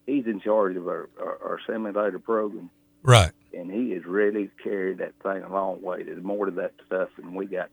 he's 0.05 0.25
in 0.25 0.39
charge 0.41 0.75
of 0.75 0.87
our, 0.87 1.09
our, 1.19 1.37
our 1.43 1.59
simulator 1.67 2.19
program. 2.19 2.69
Right. 3.05 3.31
and 3.53 3.69
he 3.69 3.91
has 3.91 4.05
really 4.05 4.49
carried 4.63 4.99
that 4.99 5.13
thing 5.21 5.43
a 5.43 5.51
long 5.51 5.81
way. 5.81 6.03
There's 6.03 6.23
more 6.23 6.45
to 6.45 6.51
that 6.53 6.71
stuff 6.85 7.09
than 7.17 7.35
we 7.35 7.45
got. 7.47 7.69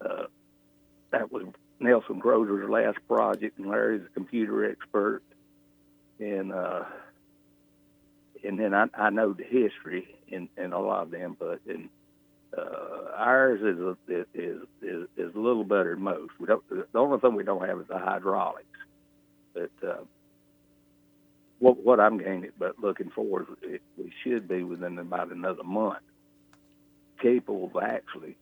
Uh, 0.00 0.24
that 1.12 1.30
was 1.30 1.44
Nelson 1.78 2.18
Groser's 2.18 2.68
last 2.68 2.98
project, 3.06 3.58
and 3.58 3.68
Larry's 3.68 4.02
a 4.04 4.08
computer 4.14 4.68
expert, 4.68 5.22
and 6.18 6.52
uh, 6.52 6.84
and 8.44 8.58
then 8.58 8.74
I, 8.74 8.86
I 8.94 9.10
know 9.10 9.32
the 9.32 9.44
history 9.44 10.16
and, 10.32 10.48
and 10.56 10.72
a 10.72 10.78
lot 10.78 11.02
of 11.04 11.10
the 11.12 11.22
input, 11.22 11.60
and 11.68 11.88
uh, 12.56 13.12
ours 13.16 13.60
is, 13.62 13.78
a, 13.80 13.96
is 14.34 14.62
is 14.82 15.08
is 15.16 15.34
a 15.36 15.38
little 15.38 15.62
better 15.64 15.94
than 15.94 16.02
most. 16.02 16.32
We 16.40 16.46
don't. 16.46 16.68
The 16.68 16.98
only 16.98 17.20
thing 17.20 17.36
we 17.36 17.44
don't 17.44 17.64
have 17.64 17.78
is 17.80 17.86
the 17.86 17.98
hydraulics, 17.98 18.66
but. 19.54 19.70
What 21.60 21.84
what 21.84 22.00
I'm 22.00 22.18
gaining, 22.18 22.50
but 22.58 22.78
looking 22.80 23.10
forward, 23.10 23.46
it, 23.62 23.82
we 23.96 24.12
should 24.24 24.48
be 24.48 24.62
within 24.64 24.98
about 24.98 25.32
another 25.32 25.64
month 25.64 25.98
capable 27.22 27.70
of 27.74 27.82
actually 27.82 28.36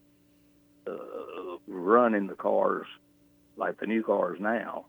uh, 0.88 1.56
running 1.68 2.26
the 2.26 2.34
cars 2.34 2.86
like 3.56 3.78
the 3.80 3.86
new 3.86 4.02
cars 4.02 4.38
now, 4.40 4.86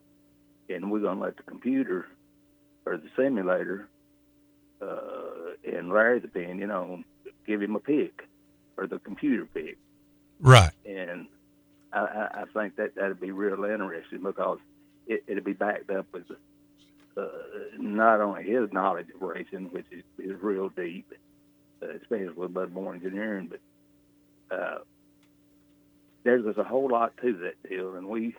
and 0.69 0.91
we're 0.91 0.99
gonna 1.01 1.21
let 1.21 1.37
the 1.37 1.43
computer 1.43 2.07
or 2.85 2.97
the 2.97 3.09
simulator, 3.17 3.89
uh, 4.81 5.53
in 5.63 5.89
Larry's 5.89 6.23
opinion, 6.25 6.71
on 6.71 7.05
give 7.47 7.61
him 7.61 7.75
a 7.75 7.79
pick 7.79 8.27
or 8.77 8.87
the 8.87 8.99
computer 8.99 9.45
pick, 9.53 9.77
Right. 10.41 10.71
and 10.85 11.27
I, 11.93 11.99
I, 11.99 12.41
I 12.41 12.45
think 12.53 12.75
that 12.77 12.95
that'd 12.95 13.19
be 13.21 13.31
real 13.31 13.63
interesting 13.65 14.23
because 14.23 14.59
it, 15.07 15.23
it'd 15.27 15.45
be 15.45 15.53
backed 15.53 15.89
up 15.91 16.07
with 16.13 16.25
uh, 17.17 17.27
not 17.77 18.21
only 18.21 18.43
his 18.43 18.71
knowledge 18.71 19.07
of 19.13 19.21
racing, 19.21 19.69
which 19.71 19.85
is, 19.91 20.03
is 20.19 20.41
real 20.41 20.69
deep, 20.69 21.11
uh, 21.81 21.87
especially 22.01 22.29
with 22.29 22.71
more 22.71 22.93
engineering, 22.93 23.49
but 23.49 24.55
uh, 24.55 24.77
there's 26.23 26.45
just 26.45 26.57
a 26.57 26.63
whole 26.63 26.89
lot 26.89 27.13
to 27.21 27.33
that 27.37 27.69
deal. 27.69 27.95
And 27.95 28.07
we, 28.07 28.35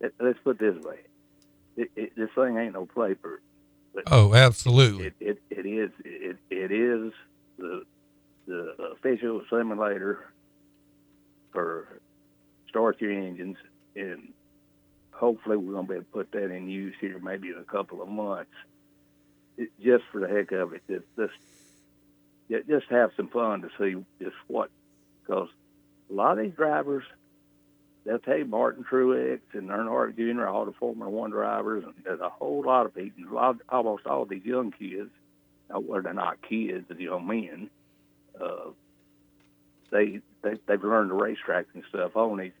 let, 0.00 0.12
let's 0.20 0.38
put 0.44 0.60
it 0.60 0.74
this 0.74 0.84
way: 0.84 0.98
it, 1.76 1.90
it, 1.96 2.16
this 2.16 2.30
thing 2.34 2.56
ain't 2.56 2.74
no 2.74 2.86
paper. 2.86 3.40
But 3.94 4.04
Oh, 4.10 4.34
absolutely. 4.34 5.06
it, 5.06 5.14
it, 5.20 5.42
it 5.50 5.66
is 5.66 5.90
it, 6.04 6.36
it 6.50 6.72
is 6.72 7.12
the 7.58 7.82
the 8.46 8.74
official 8.92 9.42
simulator 9.50 10.26
for 11.52 12.00
start 12.68 13.00
your 13.00 13.12
engines 13.12 13.56
and 13.94 14.32
hopefully 15.12 15.56
we're 15.56 15.74
going 15.74 15.86
to 15.86 15.92
be 15.92 15.96
able 15.96 16.04
to 16.04 16.10
put 16.10 16.32
that 16.32 16.50
in 16.50 16.68
use 16.68 16.94
here 17.00 17.18
maybe 17.22 17.48
in 17.48 17.58
a 17.58 17.64
couple 17.64 18.02
of 18.02 18.08
months 18.08 18.50
it, 19.56 19.70
just 19.82 20.04
for 20.10 20.20
the 20.20 20.28
heck 20.28 20.52
of 20.52 20.72
it 20.72 20.82
just 20.88 21.04
just 21.16 22.68
just 22.68 22.86
have 22.90 23.10
some 23.16 23.28
fun 23.28 23.62
to 23.62 23.68
see 23.78 24.04
just 24.22 24.36
what 24.48 24.70
because 25.22 25.48
a 26.10 26.12
lot 26.12 26.38
of 26.38 26.44
these 26.44 26.54
drivers 26.54 27.04
they'll 28.04 28.18
tell 28.18 28.38
you 28.38 28.44
Martin 28.44 28.84
Truex 28.84 29.40
and 29.52 29.70
Earnhardt 29.70 30.16
Jr. 30.16 30.46
all 30.46 30.64
the 30.64 30.72
Formula 30.72 31.10
One 31.10 31.30
drivers 31.30 31.84
and 31.84 31.94
there's 32.04 32.20
a 32.20 32.28
whole 32.28 32.62
lot 32.64 32.86
of 32.86 32.94
people 32.94 33.24
a 33.30 33.34
lot 33.34 33.56
almost 33.68 34.06
all 34.06 34.24
these 34.24 34.44
young 34.44 34.72
kids 34.72 35.10
uh, 35.74 35.80
well 35.80 36.02
they're 36.02 36.12
not 36.12 36.42
kids 36.42 36.84
they're 36.88 37.00
young 37.00 37.26
men 37.26 37.70
uh, 38.40 38.70
they, 39.90 40.20
they 40.42 40.54
they've 40.66 40.82
learned 40.82 41.10
the 41.10 41.14
racetrack 41.14 41.66
and 41.74 41.84
stuff 41.88 42.16
on 42.16 42.38
these 42.38 42.52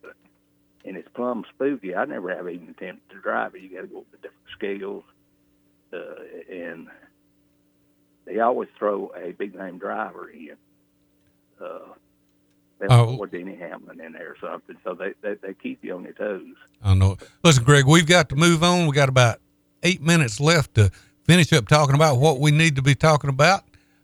and 0.84 0.96
it's 0.96 1.08
plumb 1.14 1.44
spooky. 1.54 1.94
I 1.94 2.04
never 2.04 2.34
have 2.34 2.48
even 2.48 2.68
attempted 2.68 3.10
to 3.10 3.20
drive 3.20 3.54
it. 3.54 3.62
You 3.62 3.68
got 3.74 3.82
to 3.82 3.86
go 3.86 3.98
with 3.98 4.10
the 4.10 4.16
different 4.28 4.48
scales, 4.56 5.04
uh, 5.92 6.52
and 6.52 6.88
they 8.24 8.40
always 8.40 8.68
throw 8.78 9.12
a 9.16 9.32
big 9.32 9.54
name 9.54 9.78
driver 9.78 10.28
in. 10.30 10.56
Uh, 11.60 11.78
they 12.78 12.86
Oh. 12.90 13.16
or 13.16 13.26
Denny 13.28 13.54
Hamlin 13.54 14.00
in 14.00 14.12
there 14.12 14.32
or 14.32 14.36
something. 14.40 14.76
So 14.82 14.94
they, 14.94 15.12
they 15.22 15.34
they 15.34 15.54
keep 15.54 15.84
you 15.84 15.94
on 15.94 16.02
your 16.02 16.14
toes. 16.14 16.56
I 16.82 16.94
know. 16.94 17.16
Listen, 17.44 17.62
Greg, 17.62 17.86
we've 17.86 18.06
got 18.06 18.28
to 18.30 18.36
move 18.36 18.64
on. 18.64 18.86
We 18.88 18.92
got 18.94 19.08
about 19.08 19.38
eight 19.84 20.02
minutes 20.02 20.40
left 20.40 20.74
to 20.74 20.90
finish 21.24 21.52
up 21.52 21.68
talking 21.68 21.94
about 21.94 22.18
what 22.18 22.40
we 22.40 22.50
need 22.50 22.74
to 22.76 22.82
be 22.82 22.96
talking 22.96 23.30
about. 23.30 23.62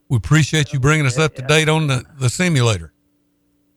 We 0.09 0.17
appreciate 0.17 0.73
you 0.73 0.79
bringing 0.81 1.07
us 1.07 1.19
up 1.19 1.35
to 1.35 1.43
date 1.43 1.69
on 1.69 1.89
the, 1.89 2.05
the 2.19 2.31
simulator. 2.31 2.93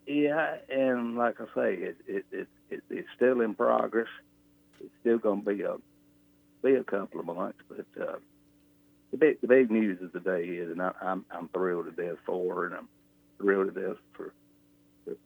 Yeah, 0.06 0.58
and 0.70 1.18
like 1.18 1.42
I 1.42 1.46
say, 1.56 1.74
it 1.74 1.98
it, 2.08 2.26
it, 2.32 2.48
it 2.72 2.84
it's 2.90 3.08
still 3.16 3.42
in 3.42 3.54
progress. 3.54 4.08
It's 4.80 4.94
still 5.02 5.18
going 5.18 5.44
to 5.44 5.54
be 5.56 5.62
a 5.64 5.76
be 6.64 6.76
a 6.76 6.84
couple 6.84 7.20
of 7.20 7.26
months, 7.26 7.60
but 7.70 7.86
uh, 8.02 8.18
the 9.12 9.18
big 9.18 9.42
the 9.42 9.48
big 9.48 9.72
news 9.72 10.02
of 10.02 10.12
the 10.12 10.20
day 10.20 10.44
is, 10.46 10.72
and 10.72 10.82
I, 10.82 10.92
I'm 11.02 11.26
I'm 11.32 11.48
thrilled 11.50 11.86
to 11.86 11.92
death 11.92 12.18
for, 12.26 12.56
her, 12.56 12.66
and 12.68 12.76
I'm 12.76 12.90
thrilled 13.38 13.74
to 13.74 13.82
death 13.82 13.98
for 14.14 14.34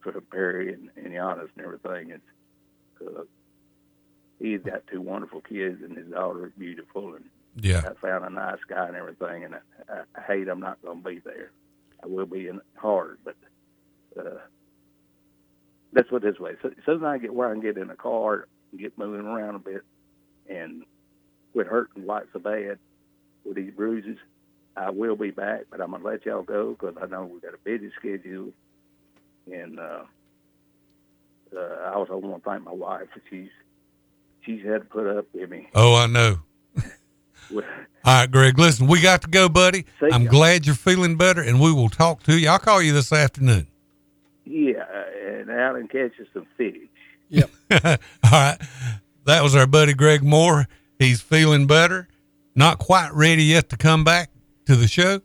for 0.02 0.20
Perry 0.20 0.72
and, 0.72 0.90
and 0.96 1.12
Giannis 1.12 1.48
and 1.56 1.64
everything. 1.64 2.10
It's 2.10 3.06
uh, 3.06 3.22
he's 4.38 4.60
got 4.60 4.86
two 4.86 5.00
wonderful 5.00 5.40
kids, 5.42 5.82
and 5.82 5.96
his 5.96 6.08
daughter 6.08 6.46
is 6.46 6.52
beautiful, 6.58 7.14
and 7.14 7.24
Yeah. 7.60 7.82
I 7.88 7.94
found 7.94 8.24
a 8.24 8.30
nice 8.30 8.58
guy 8.68 8.86
and 8.88 8.96
everything. 8.96 9.44
And 9.44 9.54
I, 9.54 9.58
I, 9.88 10.02
I 10.16 10.20
hate 10.22 10.48
I'm 10.48 10.60
not 10.60 10.82
going 10.82 11.02
to 11.02 11.08
be 11.08 11.18
there. 11.20 11.50
I 12.02 12.06
will 12.06 12.26
be 12.26 12.48
in 12.48 12.60
hard, 12.76 13.18
but 13.24 13.36
uh, 14.18 14.38
that's 15.92 16.10
what 16.10 16.22
this 16.22 16.38
way. 16.38 16.52
So, 16.62 16.68
as 16.68 16.84
soon 16.84 16.96
as 16.96 17.02
I 17.02 17.18
get 17.18 17.34
where 17.34 17.48
I 17.48 17.52
can 17.52 17.62
get 17.62 17.76
in 17.78 17.90
a 17.90 17.96
car 17.96 18.48
and 18.70 18.80
get 18.80 18.96
moving 18.98 19.26
around 19.26 19.54
a 19.54 19.58
bit 19.58 19.82
and 20.48 20.84
quit 21.52 21.66
hurting 21.66 22.04
quite 22.04 22.24
so 22.32 22.38
bad 22.38 22.78
with 23.44 23.56
these 23.56 23.72
bruises, 23.72 24.18
I 24.76 24.90
will 24.90 25.16
be 25.16 25.30
back. 25.30 25.62
But 25.70 25.80
I'm 25.80 25.92
gonna 25.92 26.04
let 26.04 26.26
y'all 26.26 26.42
go 26.42 26.72
because 26.78 26.96
I 27.00 27.06
know 27.06 27.24
we 27.26 27.40
got 27.40 27.54
a 27.54 27.58
busy 27.64 27.90
schedule, 27.98 28.52
and 29.50 29.78
uh, 29.78 30.02
uh, 31.56 31.60
I 31.84 31.94
also 31.94 32.16
want 32.16 32.42
to 32.42 32.50
thank 32.50 32.64
my 32.64 32.72
wife. 32.72 33.08
She's 33.30 33.48
she's 34.44 34.64
had 34.64 34.82
to 34.82 34.86
put 34.86 35.06
up 35.06 35.26
with 35.32 35.50
me. 35.50 35.68
Oh, 35.74 35.94
I 35.96 36.06
know. 36.06 36.40
All 37.52 37.62
right, 38.04 38.30
Greg, 38.30 38.58
listen, 38.58 38.86
we 38.86 39.00
got 39.00 39.22
to 39.22 39.28
go, 39.28 39.48
buddy. 39.48 39.86
I'm 40.12 40.24
ya. 40.24 40.30
glad 40.30 40.66
you're 40.66 40.74
feeling 40.74 41.16
better, 41.16 41.40
and 41.40 41.60
we 41.60 41.72
will 41.72 41.88
talk 41.88 42.22
to 42.24 42.38
you. 42.38 42.48
I'll 42.48 42.58
call 42.58 42.82
you 42.82 42.92
this 42.92 43.12
afternoon. 43.12 43.66
yeah, 44.44 44.75
and 45.48 45.60
Alan 45.60 45.88
catches 45.88 46.26
some 46.32 46.46
fish. 46.56 46.76
Yep. 47.28 47.50
All 47.82 47.96
right. 48.32 48.58
That 49.24 49.42
was 49.42 49.56
our 49.56 49.66
buddy 49.66 49.94
Greg 49.94 50.22
Moore. 50.22 50.66
He's 50.98 51.20
feeling 51.20 51.66
better. 51.66 52.08
Not 52.54 52.78
quite 52.78 53.10
ready 53.12 53.44
yet 53.44 53.68
to 53.70 53.76
come 53.76 54.04
back 54.04 54.30
to 54.66 54.76
the 54.76 54.88
show, 54.88 55.20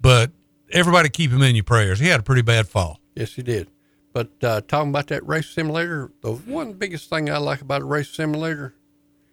but 0.00 0.30
everybody 0.72 1.08
keep 1.08 1.30
him 1.30 1.42
in 1.42 1.54
your 1.54 1.64
prayers. 1.64 1.98
He 1.98 2.08
had 2.08 2.20
a 2.20 2.22
pretty 2.22 2.42
bad 2.42 2.68
fall. 2.68 3.00
Yes, 3.14 3.32
he 3.34 3.42
did. 3.42 3.70
But 4.12 4.30
uh, 4.42 4.60
talking 4.66 4.90
about 4.90 5.06
that 5.08 5.26
race 5.26 5.48
simulator, 5.48 6.10
the 6.22 6.32
one 6.32 6.72
biggest 6.72 7.08
thing 7.08 7.30
I 7.30 7.38
like 7.38 7.60
about 7.60 7.82
a 7.82 7.84
race 7.84 8.08
simulator 8.10 8.74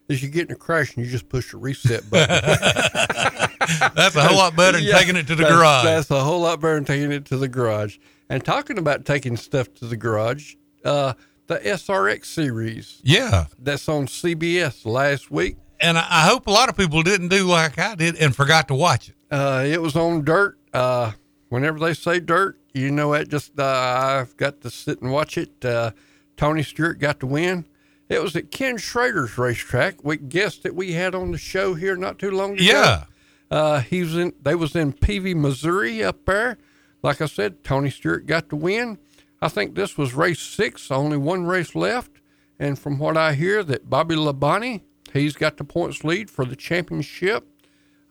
is 0.09 0.21
you 0.21 0.29
get 0.29 0.49
in 0.49 0.55
a 0.55 0.57
crash 0.57 0.95
and 0.95 1.05
you 1.05 1.11
just 1.11 1.29
push 1.29 1.51
the 1.51 1.57
reset 1.57 2.09
button. 2.09 2.27
That's 3.95 4.15
a 4.15 4.23
whole 4.23 4.37
lot 4.37 4.55
better 4.55 4.79
than 4.79 4.91
taking 4.91 5.15
it 5.15 5.27
to 5.27 5.35
the 5.35 5.43
that's- 5.43 5.57
garage. 5.57 5.83
That's 5.85 6.11
a 6.11 6.21
whole 6.21 6.41
lot 6.41 6.59
better 6.59 6.75
than 6.75 6.85
taking 6.85 7.11
it 7.11 7.25
to 7.25 7.37
the 7.37 7.47
garage. 7.47 7.97
And 8.33 8.43
talking 8.43 8.79
about 8.79 9.05
taking 9.05 9.37
stuff 9.37 9.71
to 9.75 9.85
the 9.85 9.95
garage, 9.95 10.55
uh, 10.83 11.13
the 11.45 11.59
SRX 11.59 12.25
series. 12.25 12.99
Yeah. 13.03 13.45
That's 13.59 13.87
on 13.87 14.07
CBS 14.07 14.87
last 14.87 15.29
week. 15.29 15.57
And 15.79 15.99
I, 15.99 16.27
hope 16.27 16.47
a 16.47 16.51
lot 16.51 16.67
of 16.67 16.75
people 16.75 17.03
didn't 17.03 17.27
do 17.27 17.45
like 17.45 17.77
I 17.77 17.93
did 17.93 18.15
and 18.15 18.35
forgot 18.35 18.69
to 18.69 18.73
watch 18.73 19.09
it. 19.09 19.15
Uh, 19.29 19.63
it 19.67 19.79
was 19.79 19.95
on 19.95 20.25
dirt. 20.25 20.57
Uh, 20.73 21.11
whenever 21.49 21.77
they 21.77 21.93
say 21.93 22.19
dirt, 22.19 22.57
you 22.73 22.89
know 22.89 23.13
it. 23.13 23.29
Just 23.29 23.59
uh, 23.59 23.63
I've 23.63 24.35
got 24.35 24.61
to 24.61 24.71
sit 24.71 24.99
and 25.03 25.11
watch 25.11 25.37
it. 25.37 25.63
Uh, 25.63 25.91
Tony 26.35 26.63
Stewart 26.63 26.97
got 26.97 27.19
to 27.19 27.27
win. 27.27 27.67
It 28.09 28.19
was 28.19 28.35
at 28.35 28.49
Ken 28.49 28.77
Schrader's 28.77 29.37
racetrack. 29.37 30.03
We 30.03 30.17
guest 30.17 30.63
that 30.63 30.73
we 30.73 30.93
had 30.93 31.13
on 31.13 31.33
the 31.33 31.37
show 31.37 31.75
here 31.75 31.95
not 31.95 32.17
too 32.17 32.31
long 32.31 32.53
ago. 32.53 32.63
Yeah. 32.63 33.03
Uh, 33.51 33.81
he 33.81 34.01
was 34.01 34.17
in. 34.17 34.33
They 34.41 34.55
was 34.55 34.75
in 34.75 34.93
Pevely, 34.93 35.35
Missouri, 35.35 36.03
up 36.03 36.25
there. 36.25 36.57
Like 37.03 37.21
I 37.21 37.25
said, 37.25 37.63
Tony 37.63 37.89
Stewart 37.89 38.25
got 38.25 38.49
the 38.49 38.55
win. 38.55 38.97
I 39.41 39.49
think 39.49 39.75
this 39.75 39.97
was 39.97 40.13
race 40.13 40.39
six. 40.39 40.89
Only 40.89 41.17
one 41.17 41.45
race 41.45 41.75
left. 41.75 42.11
And 42.57 42.79
from 42.79 42.97
what 42.97 43.17
I 43.17 43.33
hear, 43.33 43.61
that 43.63 43.89
Bobby 43.89 44.15
Labonte, 44.15 44.81
he's 45.11 45.35
got 45.35 45.57
the 45.57 45.63
points 45.65 46.03
lead 46.03 46.29
for 46.29 46.45
the 46.45 46.55
championship. 46.55 47.45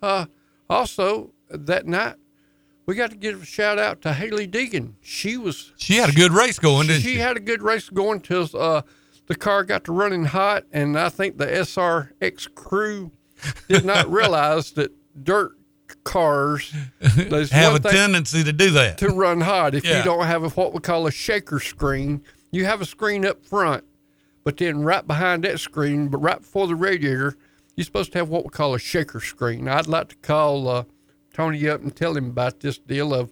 Uh, 0.02 0.27
also, 0.69 1.32
that 1.48 1.86
night, 1.86 2.16
we 2.85 2.94
got 2.94 3.10
to 3.12 3.16
give 3.16 3.43
a 3.43 3.47
shout 3.47 3.78
out 3.78 4.02
to 4.02 4.12
Hailie 4.12 4.48
Deegan. 4.48 4.94
She 5.01 5.36
was 5.39 5.73
She 5.77 5.94
had 5.97 6.10
a 6.10 6.12
good 6.12 6.32
race 6.32 6.59
going, 6.59 6.89
didn't 6.89 7.02
she? 7.02 7.14
she 7.14 7.19
had 7.19 7.36
a 7.36 7.40
good 7.40 7.62
race 7.62 7.89
going 7.89 8.20
till 8.20 8.48
uh, 8.55 8.82
the 9.27 9.36
car 9.36 9.64
got 9.64 9.85
to 9.85 9.93
running 9.93 10.24
hot, 10.27 10.64
and 10.73 10.98
I 10.98 11.09
think 11.09 11.39
the 11.39 11.47
SRX 11.47 12.52
crew 12.55 13.12
did 13.69 13.85
not 13.85 14.10
realize 14.10 14.73
that 14.73 14.93
dirt 15.23 15.52
cars 16.05 16.73
Have 17.01 17.74
a 17.74 17.81
tendency 17.81 18.44
to 18.44 18.52
do 18.52 18.70
that. 18.70 18.98
to 18.98 19.09
run 19.09 19.40
hot. 19.40 19.74
If 19.74 19.85
Yeah. 19.85 19.98
you 19.98 20.05
don't 20.05 20.27
have 20.27 20.43
a, 20.44 20.48
what 20.51 20.73
we 20.73 20.81
call 20.81 21.06
a 21.06 21.10
shaker 21.12 21.60
screen, 21.60 22.23
you 22.51 22.64
have 22.64 22.81
a 22.81 22.85
screen 22.86 23.24
up 23.24 23.44
front, 23.44 23.85
but 24.44 24.56
then 24.56 24.82
right 24.82 25.06
behind 25.06 25.44
that 25.44 25.60
screen, 25.60 26.09
but 26.09 26.19
right 26.19 26.40
before 26.40 26.66
the 26.66 26.74
radiator, 26.74 27.36
you're 27.77 27.85
supposed 27.85 28.12
to 28.12 28.19
have 28.19 28.28
what 28.28 28.44
we 28.44 28.51
call 28.51 28.74
a 28.74 28.78
shaker 28.78 29.20
screen. 29.20 29.69
I'd 29.69 29.86
like 29.86 30.09
to 30.10 30.16
call 30.16 30.69
uh, 30.69 30.85
Tony 31.32 31.69
up 31.69 31.81
and 31.81 31.94
tell 31.94 32.16
him 32.16 32.27
about 32.27 32.60
this 32.60 32.78
deal 32.78 33.14
of 33.14 33.31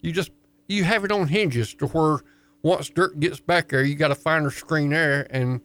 you 0.00 0.12
just 0.12 0.30
you 0.68 0.84
have 0.84 1.04
it 1.04 1.10
on 1.12 1.28
hinges 1.28 1.74
to 1.74 1.86
where 1.88 2.20
once 2.62 2.88
dirt 2.88 3.18
gets 3.20 3.40
back 3.40 3.68
there, 3.68 3.82
you 3.82 3.94
got 3.94 4.10
a 4.10 4.14
finer 4.14 4.50
screen 4.50 4.90
there, 4.90 5.26
and 5.30 5.60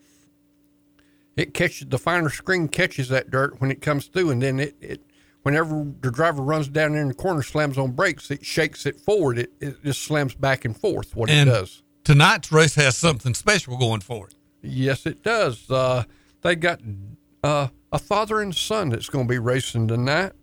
it 1.38 1.54
catches 1.54 1.88
the 1.88 1.98
finer 1.98 2.30
screen 2.30 2.68
catches 2.68 3.08
that 3.10 3.30
dirt 3.32 3.62
when 3.62 3.72
it 3.72 3.82
comes 3.82 4.08
through, 4.08 4.30
and 4.32 4.42
then 4.42 4.60
it, 4.60 4.76
it 4.82 5.02
whenever 5.44 5.86
the 6.02 6.12
driver 6.12 6.42
runs 6.42 6.68
down 6.68 6.94
there 6.94 7.02
in 7.02 7.08
the 7.10 7.14
corner, 7.14 7.42
slams 7.42 7.78
on 7.78 7.92
brakes, 7.92 8.30
it 8.32 8.46
shakes 8.46 8.86
it 8.86 9.00
forward. 9.00 9.40
It, 9.40 9.52
it 9.60 9.84
just 9.84 10.02
slams 10.02 10.36
back 10.36 10.66
and 10.66 10.76
forth. 10.78 11.16
What 11.16 11.30
and 11.30 11.50
it 11.50 11.52
does. 11.52 11.84
tonight's 12.04 12.52
race 12.52 12.76
has 12.76 12.98
something 12.98 13.34
special 13.34 13.78
going 13.78 14.02
for 14.02 14.28
it. 14.28 14.36
Yes, 14.62 15.06
it 15.06 15.24
does. 15.24 15.70
Uh, 15.72 16.04
they 16.42 16.56
got 16.56 16.82
uh, 17.44 17.68
a 17.92 18.00
father 18.00 18.42
and 18.42 18.54
son 18.54 18.90
that's 18.90 19.10
going 19.10 19.26
to 19.28 19.30
be 19.32 19.40
racing 19.40 19.88
tonight. 19.88 20.34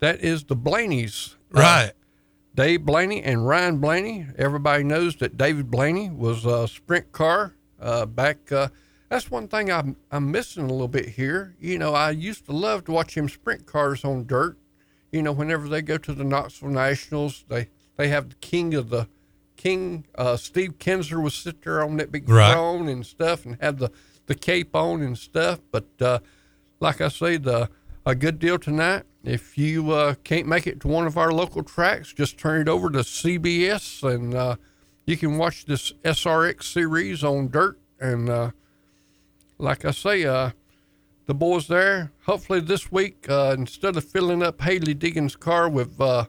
That 0.00 0.20
is 0.20 0.44
the 0.44 0.56
Blaney's. 0.56 1.36
Uh, 1.54 1.60
Right. 1.60 1.92
Dave 2.54 2.84
Blaney 2.84 3.22
and 3.22 3.46
Ryan 3.46 3.78
Blaney. 3.78 4.26
Everybody 4.36 4.82
knows 4.82 5.14
that 5.16 5.36
David 5.36 5.70
Blaney 5.70 6.10
was 6.10 6.44
a 6.44 6.66
sprint 6.66 7.12
car 7.12 7.54
uh, 7.80 8.04
back. 8.06 8.50
That's 9.08 9.30
one 9.30 9.48
thing 9.48 9.70
I'm, 9.72 9.96
I'm 10.10 10.30
missing 10.30 10.64
a 10.64 10.68
little 10.68 10.88
bit 10.88 11.08
here. 11.10 11.54
You 11.60 11.78
know, 11.78 11.94
I 11.94 12.10
used 12.10 12.44
to 12.46 12.52
love 12.52 12.84
to 12.86 12.92
watch 12.92 13.16
him 13.16 13.28
sprint 13.28 13.66
cars 13.66 14.04
on 14.04 14.26
dirt. 14.26 14.58
You 15.10 15.22
know, 15.22 15.32
whenever 15.32 15.68
they 15.68 15.80
go 15.80 15.96
to 15.96 16.12
the 16.12 16.24
Knoxville 16.24 16.68
Nationals, 16.68 17.44
they, 17.48 17.68
they 17.96 18.08
have 18.08 18.28
the 18.28 18.34
king 18.36 18.74
of 18.74 18.90
the 18.90 19.08
king. 19.56 20.04
Uh, 20.14 20.36
Steve 20.36 20.78
Kinser 20.78 21.22
was 21.22 21.34
sit 21.34 21.62
there 21.62 21.82
on 21.82 21.96
that 21.96 22.12
big 22.12 22.28
Right. 22.28 22.52
throne 22.52 22.88
and 22.88 23.06
stuff 23.06 23.46
and 23.46 23.56
had 23.62 23.78
the, 23.78 23.90
the 24.26 24.34
cape 24.34 24.76
on 24.76 25.00
and 25.00 25.16
stuff. 25.16 25.60
But 25.70 25.86
uh, 26.00 26.18
like 26.80 27.00
I 27.00 27.08
say, 27.08 27.38
the 27.38 27.70
a 28.04 28.14
good 28.14 28.38
deal 28.38 28.58
tonight. 28.58 29.04
If 29.24 29.58
you 29.58 29.90
uh, 29.90 30.14
can't 30.24 30.46
make 30.46 30.66
it 30.66 30.80
to 30.80 30.88
one 30.88 31.06
of 31.06 31.18
our 31.18 31.30
local 31.32 31.62
tracks, 31.62 32.12
just 32.12 32.38
turn 32.38 32.60
it 32.62 32.68
over 32.68 32.88
to 32.90 33.00
CBS 33.00 34.02
and 34.02 34.34
uh, 34.34 34.56
you 35.06 35.16
can 35.16 35.36
watch 35.38 35.64
this 35.66 35.92
SRX 36.04 36.62
series 36.64 37.22
on 37.24 37.48
dirt. 37.50 37.78
And 38.00 38.28
uh, 38.30 38.50
like 39.58 39.84
I 39.84 39.90
say, 39.90 40.24
uh, 40.24 40.50
the 41.26 41.34
boys 41.34 41.66
there, 41.68 42.12
hopefully 42.24 42.60
this 42.60 42.90
week, 42.90 43.26
uh, 43.28 43.54
instead 43.58 43.96
of 43.96 44.04
filling 44.04 44.42
up 44.42 44.60
Hailie 44.60 44.94
Deegan's 44.94 45.36
car 45.36 45.68
with, 45.68 46.00
uh, 46.00 46.26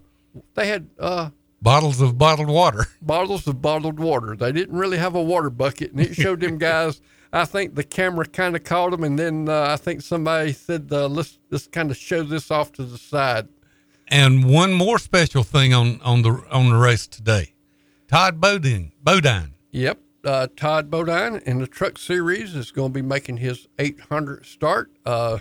they 0.56 0.68
had 0.68 0.90
uh, 1.00 1.30
Bottles 1.62 2.00
of 2.00 2.18
bottled 2.18 2.48
water. 2.48 2.88
bottles 3.02 3.48
of 3.48 3.62
bottled 3.62 4.00
water. 4.00 4.36
They 4.36 4.52
didn't 4.52 4.78
really 4.78 4.98
have 4.98 5.16
a 5.16 5.22
water 5.22 5.50
bucket, 5.50 5.92
and 5.92 6.00
it 6.00 6.16
showed 6.16 6.40
them 6.40 6.58
guys. 6.70 7.02
I 7.32 7.46
think 7.46 7.76
the 7.76 7.84
camera 7.84 8.26
kind 8.26 8.56
of 8.56 8.64
caught 8.64 8.92
them, 8.92 9.04
and 9.04 9.20
then 9.20 9.50
uh, 9.50 9.68
I 9.70 9.76
think 9.76 10.02
somebody 10.02 10.54
said, 10.54 10.88
uh, 10.92 11.08
"Let's 11.08 11.38
let's 11.50 11.68
kind 11.68 11.92
of 11.92 11.98
show 11.98 12.24
this 12.24 12.50
off 12.50 12.72
to 12.74 12.84
the 12.84 12.98
side." 12.98 13.50
And 14.08 14.46
one 14.46 14.74
more 14.74 14.98
special 14.98 15.44
thing 15.44 15.74
on, 15.74 16.00
on 16.02 16.22
the 16.22 16.42
on 16.50 16.70
the 16.70 16.76
race 16.78 17.08
today. 17.08 17.54
Todd 18.08 18.40
Bodine 18.40 18.94
Bodine. 19.04 19.54
Yep, 19.72 20.00
uh, 20.24 20.48
Todd 20.56 20.90
Bodine 20.90 21.38
in 21.46 21.60
the 21.60 21.68
Truck 21.68 21.98
Series 21.98 22.56
is 22.56 22.72
going 22.72 22.92
to 22.92 22.94
be 22.94 23.06
making 23.06 23.38
his 23.38 23.68
800 23.78 24.46
start. 24.46 24.92
Uh, 25.06 25.40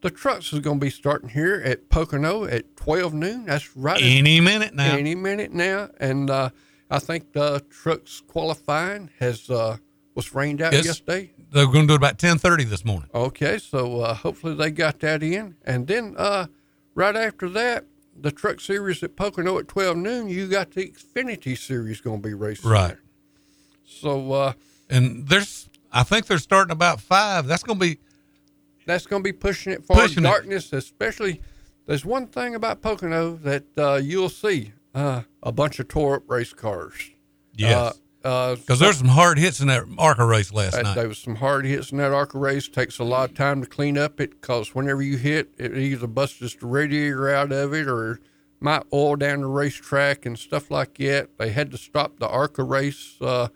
the 0.00 0.10
trucks 0.10 0.52
is 0.52 0.60
going 0.60 0.78
to 0.78 0.84
be 0.84 0.90
starting 0.90 1.30
here 1.30 1.60
at 1.64 1.88
Pocono 1.88 2.44
at 2.44 2.76
12 2.76 3.14
noon. 3.14 3.46
That's 3.46 3.76
right. 3.76 4.00
Any 4.00 4.40
minute 4.40 4.74
now. 4.74 4.96
Any 4.96 5.14
minute 5.14 5.52
now, 5.52 5.88
and 5.98 6.30
uh, 6.30 6.50
I 6.90 6.98
think 7.00 7.32
the 7.32 7.64
trucks 7.70 8.22
qualifying 8.28 9.10
has 9.18 9.50
uh, 9.50 9.78
was 10.14 10.34
rained 10.34 10.62
out 10.62 10.72
Yes. 10.72 10.84
yesterday. 10.86 11.32
They're 11.50 11.66
going 11.66 11.82
to 11.82 11.86
do 11.88 11.92
it 11.94 11.96
about 11.96 12.18
ten 12.18 12.38
thirty 12.38 12.64
this 12.64 12.84
morning. 12.84 13.08
Okay, 13.14 13.58
so 13.58 14.02
uh, 14.02 14.14
hopefully 14.14 14.54
they 14.54 14.70
got 14.70 15.00
that 15.00 15.22
in, 15.22 15.56
and 15.64 15.86
then 15.86 16.14
uh, 16.18 16.46
right 16.94 17.16
after 17.16 17.48
that, 17.48 17.86
the 18.20 18.30
Truck 18.30 18.60
Series 18.60 19.02
at 19.02 19.16
Pocono 19.16 19.58
at 19.58 19.66
12 19.66 19.96
noon. 19.96 20.28
You 20.28 20.46
got 20.48 20.72
the 20.72 20.86
Xfinity 20.90 21.56
Series 21.56 22.00
going 22.00 22.20
to 22.22 22.28
be 22.28 22.34
racing. 22.34 22.70
Right. 22.70 22.88
there. 22.88 23.00
So 23.88 24.32
uh, 24.32 24.52
And 24.90 25.26
there's 25.28 25.68
I 25.92 26.02
think 26.02 26.26
they're 26.26 26.38
starting 26.38 26.72
about 26.72 27.00
five. 27.00 27.46
That's 27.46 27.62
going 27.62 27.78
to 27.78 27.84
be 27.84 27.98
that's 28.86 29.06
going 29.06 29.22
to 29.22 29.24
be 29.24 29.32
pushing 29.32 29.72
it 29.72 29.84
for 29.84 29.96
Pushing 29.96 30.24
it. 30.24 30.28
darkness, 30.28 30.72
especially. 30.72 31.42
There's 31.86 32.04
one 32.04 32.26
thing 32.26 32.54
about 32.54 32.80
Pocono 32.82 33.34
that 33.36 33.64
uh, 33.78 33.94
you'll 34.02 34.28
see 34.30 34.72
uh, 34.94 35.22
a 35.42 35.52
bunch 35.52 35.78
of 35.78 35.88
tore 35.88 36.16
up 36.16 36.22
race 36.28 36.52
cars. 36.52 36.94
Yes. 37.54 37.98
Uh, 38.24 38.56
because 38.56 38.78
there's 38.80 38.98
some 38.98 39.08
hard 39.08 39.38
hits 39.38 39.60
in 39.60 39.68
that 39.68 39.84
ARCA 39.96 40.24
race 40.26 40.52
last 40.52 40.74
Uh, 40.74 40.82
night. 40.82 40.94
There 40.96 41.08
was 41.08 41.18
some 41.18 41.36
hard 41.36 41.64
hits 41.66 41.92
in 41.92 41.98
that 41.98 42.12
ARCA 42.12 42.38
race. 42.38 42.68
Takes 42.68 42.98
a 42.98 43.04
lot 43.04 43.30
of 43.30 43.36
time 43.36 43.62
to 43.62 43.66
clean 43.66 43.96
up 43.96 44.20
it 44.20 44.30
because 44.40 44.74
whenever 44.74 45.00
you 45.02 45.16
hit, 45.16 45.50
it 45.56 45.76
either 45.76 46.06
busts 46.06 46.38
the 46.40 46.66
radiator 46.66 47.30
out 47.30 47.52
of 47.52 47.72
it 47.72 47.86
or 47.88 48.20
might 48.60 48.82
oil 48.92 49.16
down 49.16 49.40
the 49.42 49.46
racetrack 49.46 50.26
and 50.26 50.38
stuff 50.38 50.70
like 50.70 50.98
that. 50.98 51.38
They 51.38 51.50
had 51.50 51.70
to 51.70 51.78
stop 51.78 52.18
the 52.18 52.28
ARCA 52.28 52.62
race 52.64 53.16
uh, 53.20 53.48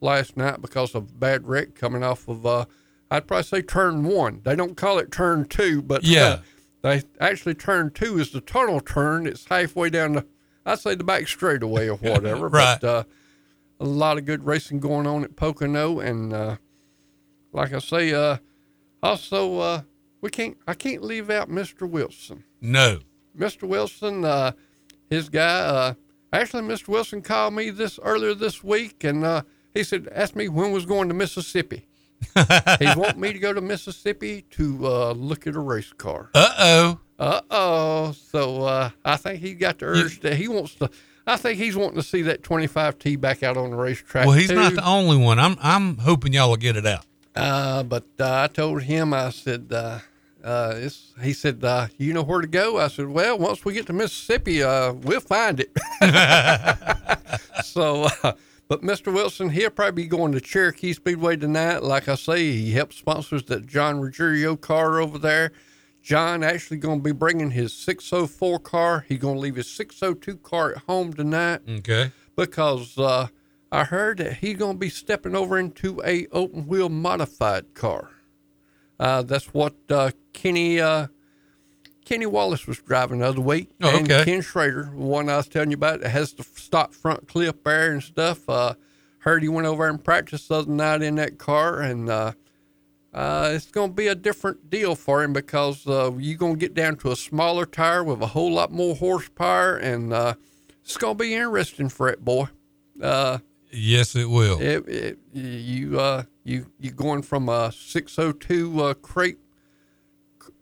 last 0.00 0.36
night 0.36 0.60
because 0.60 0.94
of 0.94 1.18
bad 1.18 1.46
wreck 1.46 1.74
coming 1.74 2.02
off 2.02 2.28
of, 2.28 2.44
uh, 2.46 2.64
I'd 3.10 3.26
probably 3.26 3.44
say 3.44 3.62
turn 3.62 4.04
one. 4.04 4.40
They 4.44 4.56
don't 4.56 4.76
call 4.76 4.98
it 4.98 5.10
turn 5.12 5.46
two, 5.46 5.82
but 5.82 6.04
uh, 6.04 6.08
Yeah. 6.08 6.38
they 6.82 7.02
actually 7.20 7.54
turn 7.54 7.90
two 7.90 8.18
is 8.18 8.30
the 8.30 8.40
tunnel 8.40 8.80
turn. 8.80 9.26
It's 9.26 9.44
halfway 9.46 9.90
down 9.90 10.14
the, 10.14 10.26
I'd 10.64 10.78
say 10.80 10.94
the 10.94 11.04
back 11.04 11.28
straightaway 11.28 11.88
or 11.88 11.96
whatever. 11.98 12.48
Right. 12.48 12.78
But 12.80 12.86
uh, 12.88 13.04
a 13.80 13.84
lot 13.84 14.18
of 14.18 14.24
good 14.24 14.44
racing 14.46 14.80
going 14.80 15.06
on 15.06 15.22
at 15.24 15.36
Pocono, 15.36 16.00
and 16.00 16.32
uh, 16.32 16.56
like 17.52 17.72
I 17.72 17.78
say, 17.78 18.12
uh, 18.12 18.38
also 19.02 19.58
uh, 19.58 19.82
we 20.20 20.30
can't 20.30 20.56
I 20.66 20.74
can't 20.74 21.02
leave 21.02 21.30
out 21.30 21.48
Mr. 21.50 21.88
Wilson. 21.88 22.44
no. 22.60 23.00
Mr. 23.38 23.68
Wilson, 23.68 24.24
uh, 24.24 24.52
his 25.10 25.28
guy. 25.28 25.58
Uh, 25.58 25.94
actually, 26.32 26.62
Mr. 26.62 26.88
Wilson 26.88 27.20
called 27.20 27.52
me 27.52 27.68
this 27.68 27.98
earlier 28.02 28.32
this 28.32 28.64
week, 28.64 29.04
and 29.04 29.22
uh, 29.26 29.42
he 29.76 29.84
said, 29.84 30.08
asked 30.12 30.36
me 30.36 30.48
when 30.48 30.72
was 30.72 30.86
going 30.86 31.08
to 31.08 31.14
Mississippi. 31.14 31.86
he 32.78 32.86
want 32.96 33.18
me 33.18 33.32
to 33.32 33.38
go 33.38 33.52
to 33.52 33.60
Mississippi 33.60 34.42
to 34.50 34.86
uh, 34.86 35.12
look 35.12 35.46
at 35.46 35.54
a 35.54 35.60
race 35.60 35.92
car. 35.92 36.30
Uh 36.34 36.54
oh. 36.58 37.00
Uh 37.18 37.40
oh. 37.50 38.12
So 38.12 38.62
uh, 38.64 38.90
I 39.04 39.16
think 39.16 39.40
he 39.40 39.54
got 39.54 39.78
the 39.78 39.86
urge 39.86 40.20
that 40.20 40.36
he 40.36 40.48
wants 40.48 40.74
to. 40.76 40.90
I 41.26 41.36
think 41.36 41.58
he's 41.58 41.76
wanting 41.76 41.96
to 41.96 42.02
see 42.02 42.22
that 42.22 42.42
25T 42.42 43.20
back 43.20 43.42
out 43.42 43.56
on 43.56 43.70
the 43.70 43.76
racetrack. 43.76 44.26
Well, 44.26 44.36
he's 44.36 44.50
not 44.50 44.74
the 44.74 44.86
only 44.86 45.16
one. 45.16 45.38
I'm 45.38 45.56
I'm 45.60 45.98
hoping 45.98 46.32
y'all 46.32 46.50
will 46.50 46.56
get 46.56 46.76
it 46.76 46.86
out. 46.86 47.04
Uh, 47.34 47.82
but 47.82 48.04
uh, 48.18 48.42
I 48.42 48.46
told 48.46 48.82
him, 48.82 49.12
I 49.12 49.28
said, 49.28 49.66
uh, 49.70 49.98
uh, 50.42 50.88
he 51.20 51.32
said, 51.32 51.62
uh, 51.64 51.88
you 51.98 52.14
know 52.14 52.22
where 52.22 52.40
to 52.40 52.46
go? 52.46 52.78
I 52.78 52.88
said, 52.88 53.08
well, 53.08 53.36
once 53.36 53.64
we 53.64 53.74
get 53.74 53.86
to 53.88 53.92
Mississippi, 53.92 54.62
uh, 54.62 54.92
we'll 54.92 55.20
find 55.20 55.60
it. 55.60 55.70
so, 57.64 58.08
uh, 58.22 58.32
but 58.68 58.82
Mr. 58.82 59.12
Wilson, 59.12 59.50
he'll 59.50 59.70
probably 59.70 60.02
be 60.04 60.08
going 60.08 60.32
to 60.32 60.40
Cherokee 60.40 60.92
Speedway 60.92 61.36
tonight. 61.36 61.82
Like 61.82 62.08
I 62.08 62.14
say, 62.16 62.52
he 62.52 62.72
helps 62.72 62.96
sponsors 62.96 63.44
that 63.44 63.66
John 63.66 64.00
Ruggiero 64.00 64.56
car 64.56 64.98
over 65.00 65.18
there. 65.18 65.52
John 66.02 66.42
actually 66.44 66.76
going 66.78 67.00
to 67.00 67.02
be 67.04 67.12
bringing 67.12 67.50
his 67.50 67.72
604 67.72 68.58
car. 68.60 69.04
He's 69.08 69.18
going 69.18 69.34
to 69.34 69.40
leave 69.40 69.56
his 69.56 69.68
602 69.70 70.36
car 70.38 70.72
at 70.72 70.78
home 70.84 71.12
tonight 71.12 71.60
Okay. 71.68 72.12
because 72.36 72.96
uh, 72.98 73.26
I 73.72 73.84
heard 73.84 74.18
that 74.18 74.34
he's 74.34 74.56
going 74.56 74.74
to 74.76 74.78
be 74.78 74.88
stepping 74.88 75.34
over 75.34 75.58
into 75.58 76.00
a 76.04 76.26
open 76.32 76.66
wheel 76.68 76.88
modified 76.88 77.74
car. 77.74 78.10
Uh, 79.00 79.22
that's 79.22 79.52
what 79.52 79.74
uh, 79.90 80.10
Kenny 80.32 80.80
uh, 80.80 81.08
Kenny 82.06 82.24
Wallace 82.24 82.66
was 82.66 82.78
driving 82.78 83.18
the 83.18 83.26
other 83.26 83.40
week. 83.40 83.68
Oh, 83.82 83.94
and 83.94 84.10
okay. 84.10 84.24
Ken 84.24 84.40
Schrader, 84.40 84.90
the 84.94 85.02
one 85.02 85.28
I 85.28 85.36
was 85.36 85.48
telling 85.48 85.72
you 85.72 85.74
about, 85.76 86.00
that 86.00 86.10
has 86.10 86.32
the 86.32 86.44
stock 86.44 86.92
front 86.94 87.28
clip 87.28 87.64
there 87.64 87.92
and 87.92 88.02
stuff. 88.02 88.48
Uh, 88.48 88.74
heard 89.18 89.42
he 89.42 89.48
went 89.48 89.66
over 89.66 89.88
and 89.88 90.02
practiced 90.02 90.48
the 90.48 90.54
other 90.54 90.70
night 90.70 91.02
in 91.02 91.16
that 91.16 91.36
car, 91.36 91.80
and 91.80 92.08
uh, 92.08 92.32
uh, 93.12 93.50
it's 93.52 93.70
going 93.72 93.90
to 93.90 93.94
be 93.94 94.06
a 94.06 94.14
different 94.14 94.70
deal 94.70 94.94
for 94.94 95.22
him 95.22 95.32
because 95.32 95.84
uh, 95.88 96.12
you're 96.16 96.38
going 96.38 96.54
to 96.54 96.60
get 96.60 96.74
down 96.74 96.94
to 96.96 97.10
a 97.10 97.16
smaller 97.16 97.66
tire 97.66 98.04
with 98.04 98.22
a 98.22 98.28
whole 98.28 98.52
lot 98.52 98.70
more 98.70 98.94
horsepower, 98.94 99.76
and 99.76 100.12
uh, 100.12 100.34
it's 100.84 100.96
going 100.96 101.18
to 101.18 101.24
be 101.24 101.34
interesting 101.34 101.88
for 101.88 102.08
that 102.08 102.24
boy. 102.24 102.46
Uh, 103.02 103.38
Yes, 103.72 104.14
it 104.14 104.30
will. 104.30 104.60
it, 104.60 104.88
it, 104.88 105.18
you 105.34 105.98
uh, 106.00 106.22
you 106.44 106.66
you 106.78 106.92
going 106.92 107.20
from 107.22 107.48
a 107.48 107.72
602 107.72 108.80
uh, 108.82 108.94
crate 108.94 109.38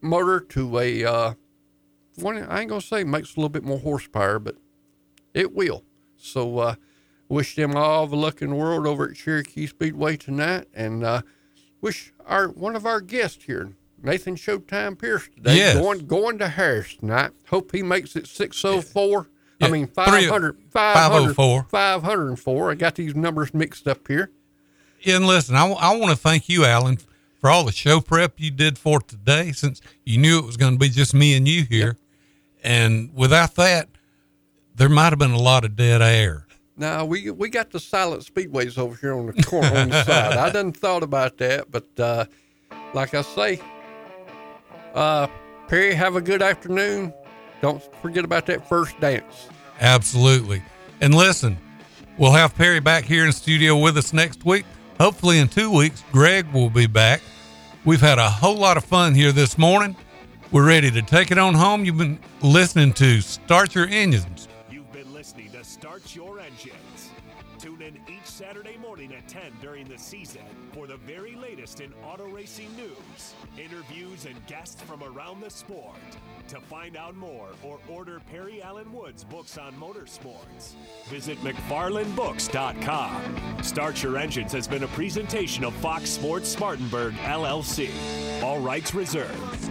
motor 0.05 0.41
to 0.41 0.79
a 0.79 1.05
uh, 1.05 1.35
one. 2.17 2.43
I 2.43 2.61
ain't 2.61 2.69
gonna 2.69 2.81
say 2.81 3.05
makes 3.05 3.35
a 3.35 3.37
little 3.37 3.49
bit 3.49 3.65
more 3.65 3.79
horsepower, 3.79 4.39
but 4.39 4.57
it 5.33 5.55
will. 5.55 5.85
So 6.17 6.59
uh, 6.59 6.75
wish 7.29 7.57
them 7.57 7.77
all 7.77 8.07
the 8.07 8.17
luck 8.17 8.43
in 8.43 8.51
the 8.51 8.57
world 8.57 8.87
over 8.87 9.09
at 9.09 9.17
Cherokee 9.17 9.67
Speedway 9.67 10.17
tonight, 10.17 10.67
and 10.75 11.05
uh, 11.05 11.23
wish 11.81 12.13
our 12.27 12.49
one 12.49 12.77
of 12.77 12.87
our 12.87 13.01
guests 13.01 13.45
here, 13.45 13.73
Nathan 14.03 14.37
Showtime 14.37 14.99
Pierce, 14.99 15.29
today 15.29 15.57
Yes. 15.57 15.77
going 15.77 16.07
going 16.07 16.39
to 16.39 16.49
Harris 16.49 16.97
tonight. 16.97 17.33
Hope 17.49 17.73
he 17.73 17.83
makes 17.83 18.17
it 18.17 18.27
604. 18.27 19.29
I 19.61 19.69
mean 19.71 19.87
three- 19.87 19.95
500, 19.95 20.57
500, 20.71 21.35
504. 21.35 21.67
504. 21.71 22.71
I 22.71 22.75
got 22.75 22.97
these 22.97 23.15
numbers 23.15 23.55
mixed 23.55 23.87
up 23.89 24.07
here. 24.09 24.31
And 25.07 25.27
listen, 25.27 25.55
I, 25.55 25.67
I, 25.67 25.97
want 25.97 26.11
to 26.11 26.17
thank 26.17 26.49
you, 26.49 26.65
Alan, 26.65 26.99
for 27.45 27.51
all 27.51 27.65
the 27.65 27.73
show 27.73 28.01
prep 28.01 28.41
you 28.41 28.51
did 28.51 28.79
for 28.79 29.01
today 29.01 29.53
since 29.53 29.83
you 30.03 30.17
knew 30.17 30.39
it 30.39 30.47
was 30.47 30.57
going 30.57 30.73
to 30.73 30.79
be 30.79 30.89
just 30.89 31.13
me 31.13 31.37
and 31.37 31.47
you 31.47 31.63
here. 31.65 31.99
And 32.63 33.15
without 33.15 33.55
that, 33.57 33.91
there 34.75 34.89
might 34.89 35.11
have 35.11 35.19
been 35.19 35.33
a 35.33 35.39
lot 35.39 35.63
of 35.63 35.77
dead 35.77 36.01
air. 36.01 36.47
Now 36.79 37.05
we 37.05 37.31
we 37.31 37.51
got 37.51 37.71
the 37.71 37.81
silent 37.81 38.23
speedways 38.23 38.79
over 38.79 38.97
here 38.97 39.13
on 39.13 39.27
the 39.27 39.43
corner 39.43 39.77
on 39.77 39.91
the 39.91 40.05
side. 40.05 40.39
I 40.39 40.47
didn't 40.47 40.79
thought 40.79 41.03
about 41.03 41.37
that, 41.37 41.71
but 41.71 41.85
uh, 42.01 42.25
like 42.95 43.13
I 43.13 43.21
say, 43.21 43.61
uh, 44.95 45.27
Perry, 45.69 45.93
have 45.93 46.17
a 46.17 46.23
good 46.23 46.41
afternoon. 46.41 47.13
Don't 47.61 47.83
forget 48.01 48.25
about 48.25 48.47
that 48.47 48.67
first 48.67 48.99
dance. 49.01 49.51
Absolutely. 49.83 50.63
And 51.03 51.15
listen, 51.15 51.59
we'll 52.17 52.33
have 52.33 52.55
Perry 52.55 52.81
back 52.81 53.05
here 53.05 53.27
in 53.27 53.33
studio 53.33 53.77
with 53.77 53.99
us 53.99 54.15
next 54.15 54.47
week. 54.47 54.65
Hopefully, 54.99 55.41
in 55.41 55.49
two 55.49 55.71
weeks, 55.71 56.03
Greg 56.11 56.51
will 56.51 56.71
be 56.71 56.87
back. 56.87 57.21
We've 57.87 58.01
had 58.01 58.19
a 58.19 58.31
whole 58.31 58.57
lot 58.57 58.79
of 58.79 58.85
fun 58.87 59.15
here 59.15 59.31
this 59.31 59.59
morning. 59.59 59.95
We're 60.51 60.67
ready 60.67 60.91
to 60.91 61.03
take 61.03 61.31
it 61.31 61.37
on 61.37 61.53
home. 61.53 61.85
You've 61.85 61.99
been 61.99 62.19
listening 62.41 62.95
to 62.95 63.21
Start 63.21 63.75
Your 63.75 63.87
Engines. 63.87 64.49
You've 64.71 64.91
been 64.91 65.13
listening 65.13 65.51
to 65.51 65.63
Start 65.63 66.17
Your 66.17 66.41
Engines. 66.41 67.11
Tune 67.59 67.83
in 67.83 67.97
each 68.09 68.25
Saturday 68.25 68.79
morning 68.79 69.13
at 69.13 69.29
10 69.29 69.43
during 69.61 69.85
the 69.87 69.99
season 69.99 70.41
for 70.75 70.87
the 70.89 70.97
very 70.97 71.37
latest 71.37 71.81
in 71.81 71.95
auto 72.05 72.27
racing 72.27 72.69
news, 72.77 73.35
interviews, 73.57 74.27
and 74.27 74.45
guests 74.49 74.83
from 74.83 75.05
around 75.05 75.41
the 75.41 75.49
sport. 75.49 75.95
To 76.49 76.61
find 76.61 76.97
out 76.97 77.15
more 77.15 77.51
or 77.63 77.79
order 77.89 78.21
Perry 78.31 78.61
Allen 78.61 78.93
Woods' 78.93 79.23
books 79.23 79.57
on 79.57 79.73
motorsports, 79.75 80.73
visit 81.07 81.39
McFarlandBooks.com. 81.39 83.63
Start 83.63 84.03
Your 84.03 84.19
Engines 84.19 84.51
has 84.53 84.67
been 84.67 84.83
a 84.83 84.89
presentation 84.89 85.63
of 85.65 85.73
Fox 85.75 86.11
Sports 86.11 86.49
Spartanburg, 86.49 87.15
LLC. 87.15 87.93
All 88.43 88.59
rights 88.59 88.95
reserved. 88.95 89.71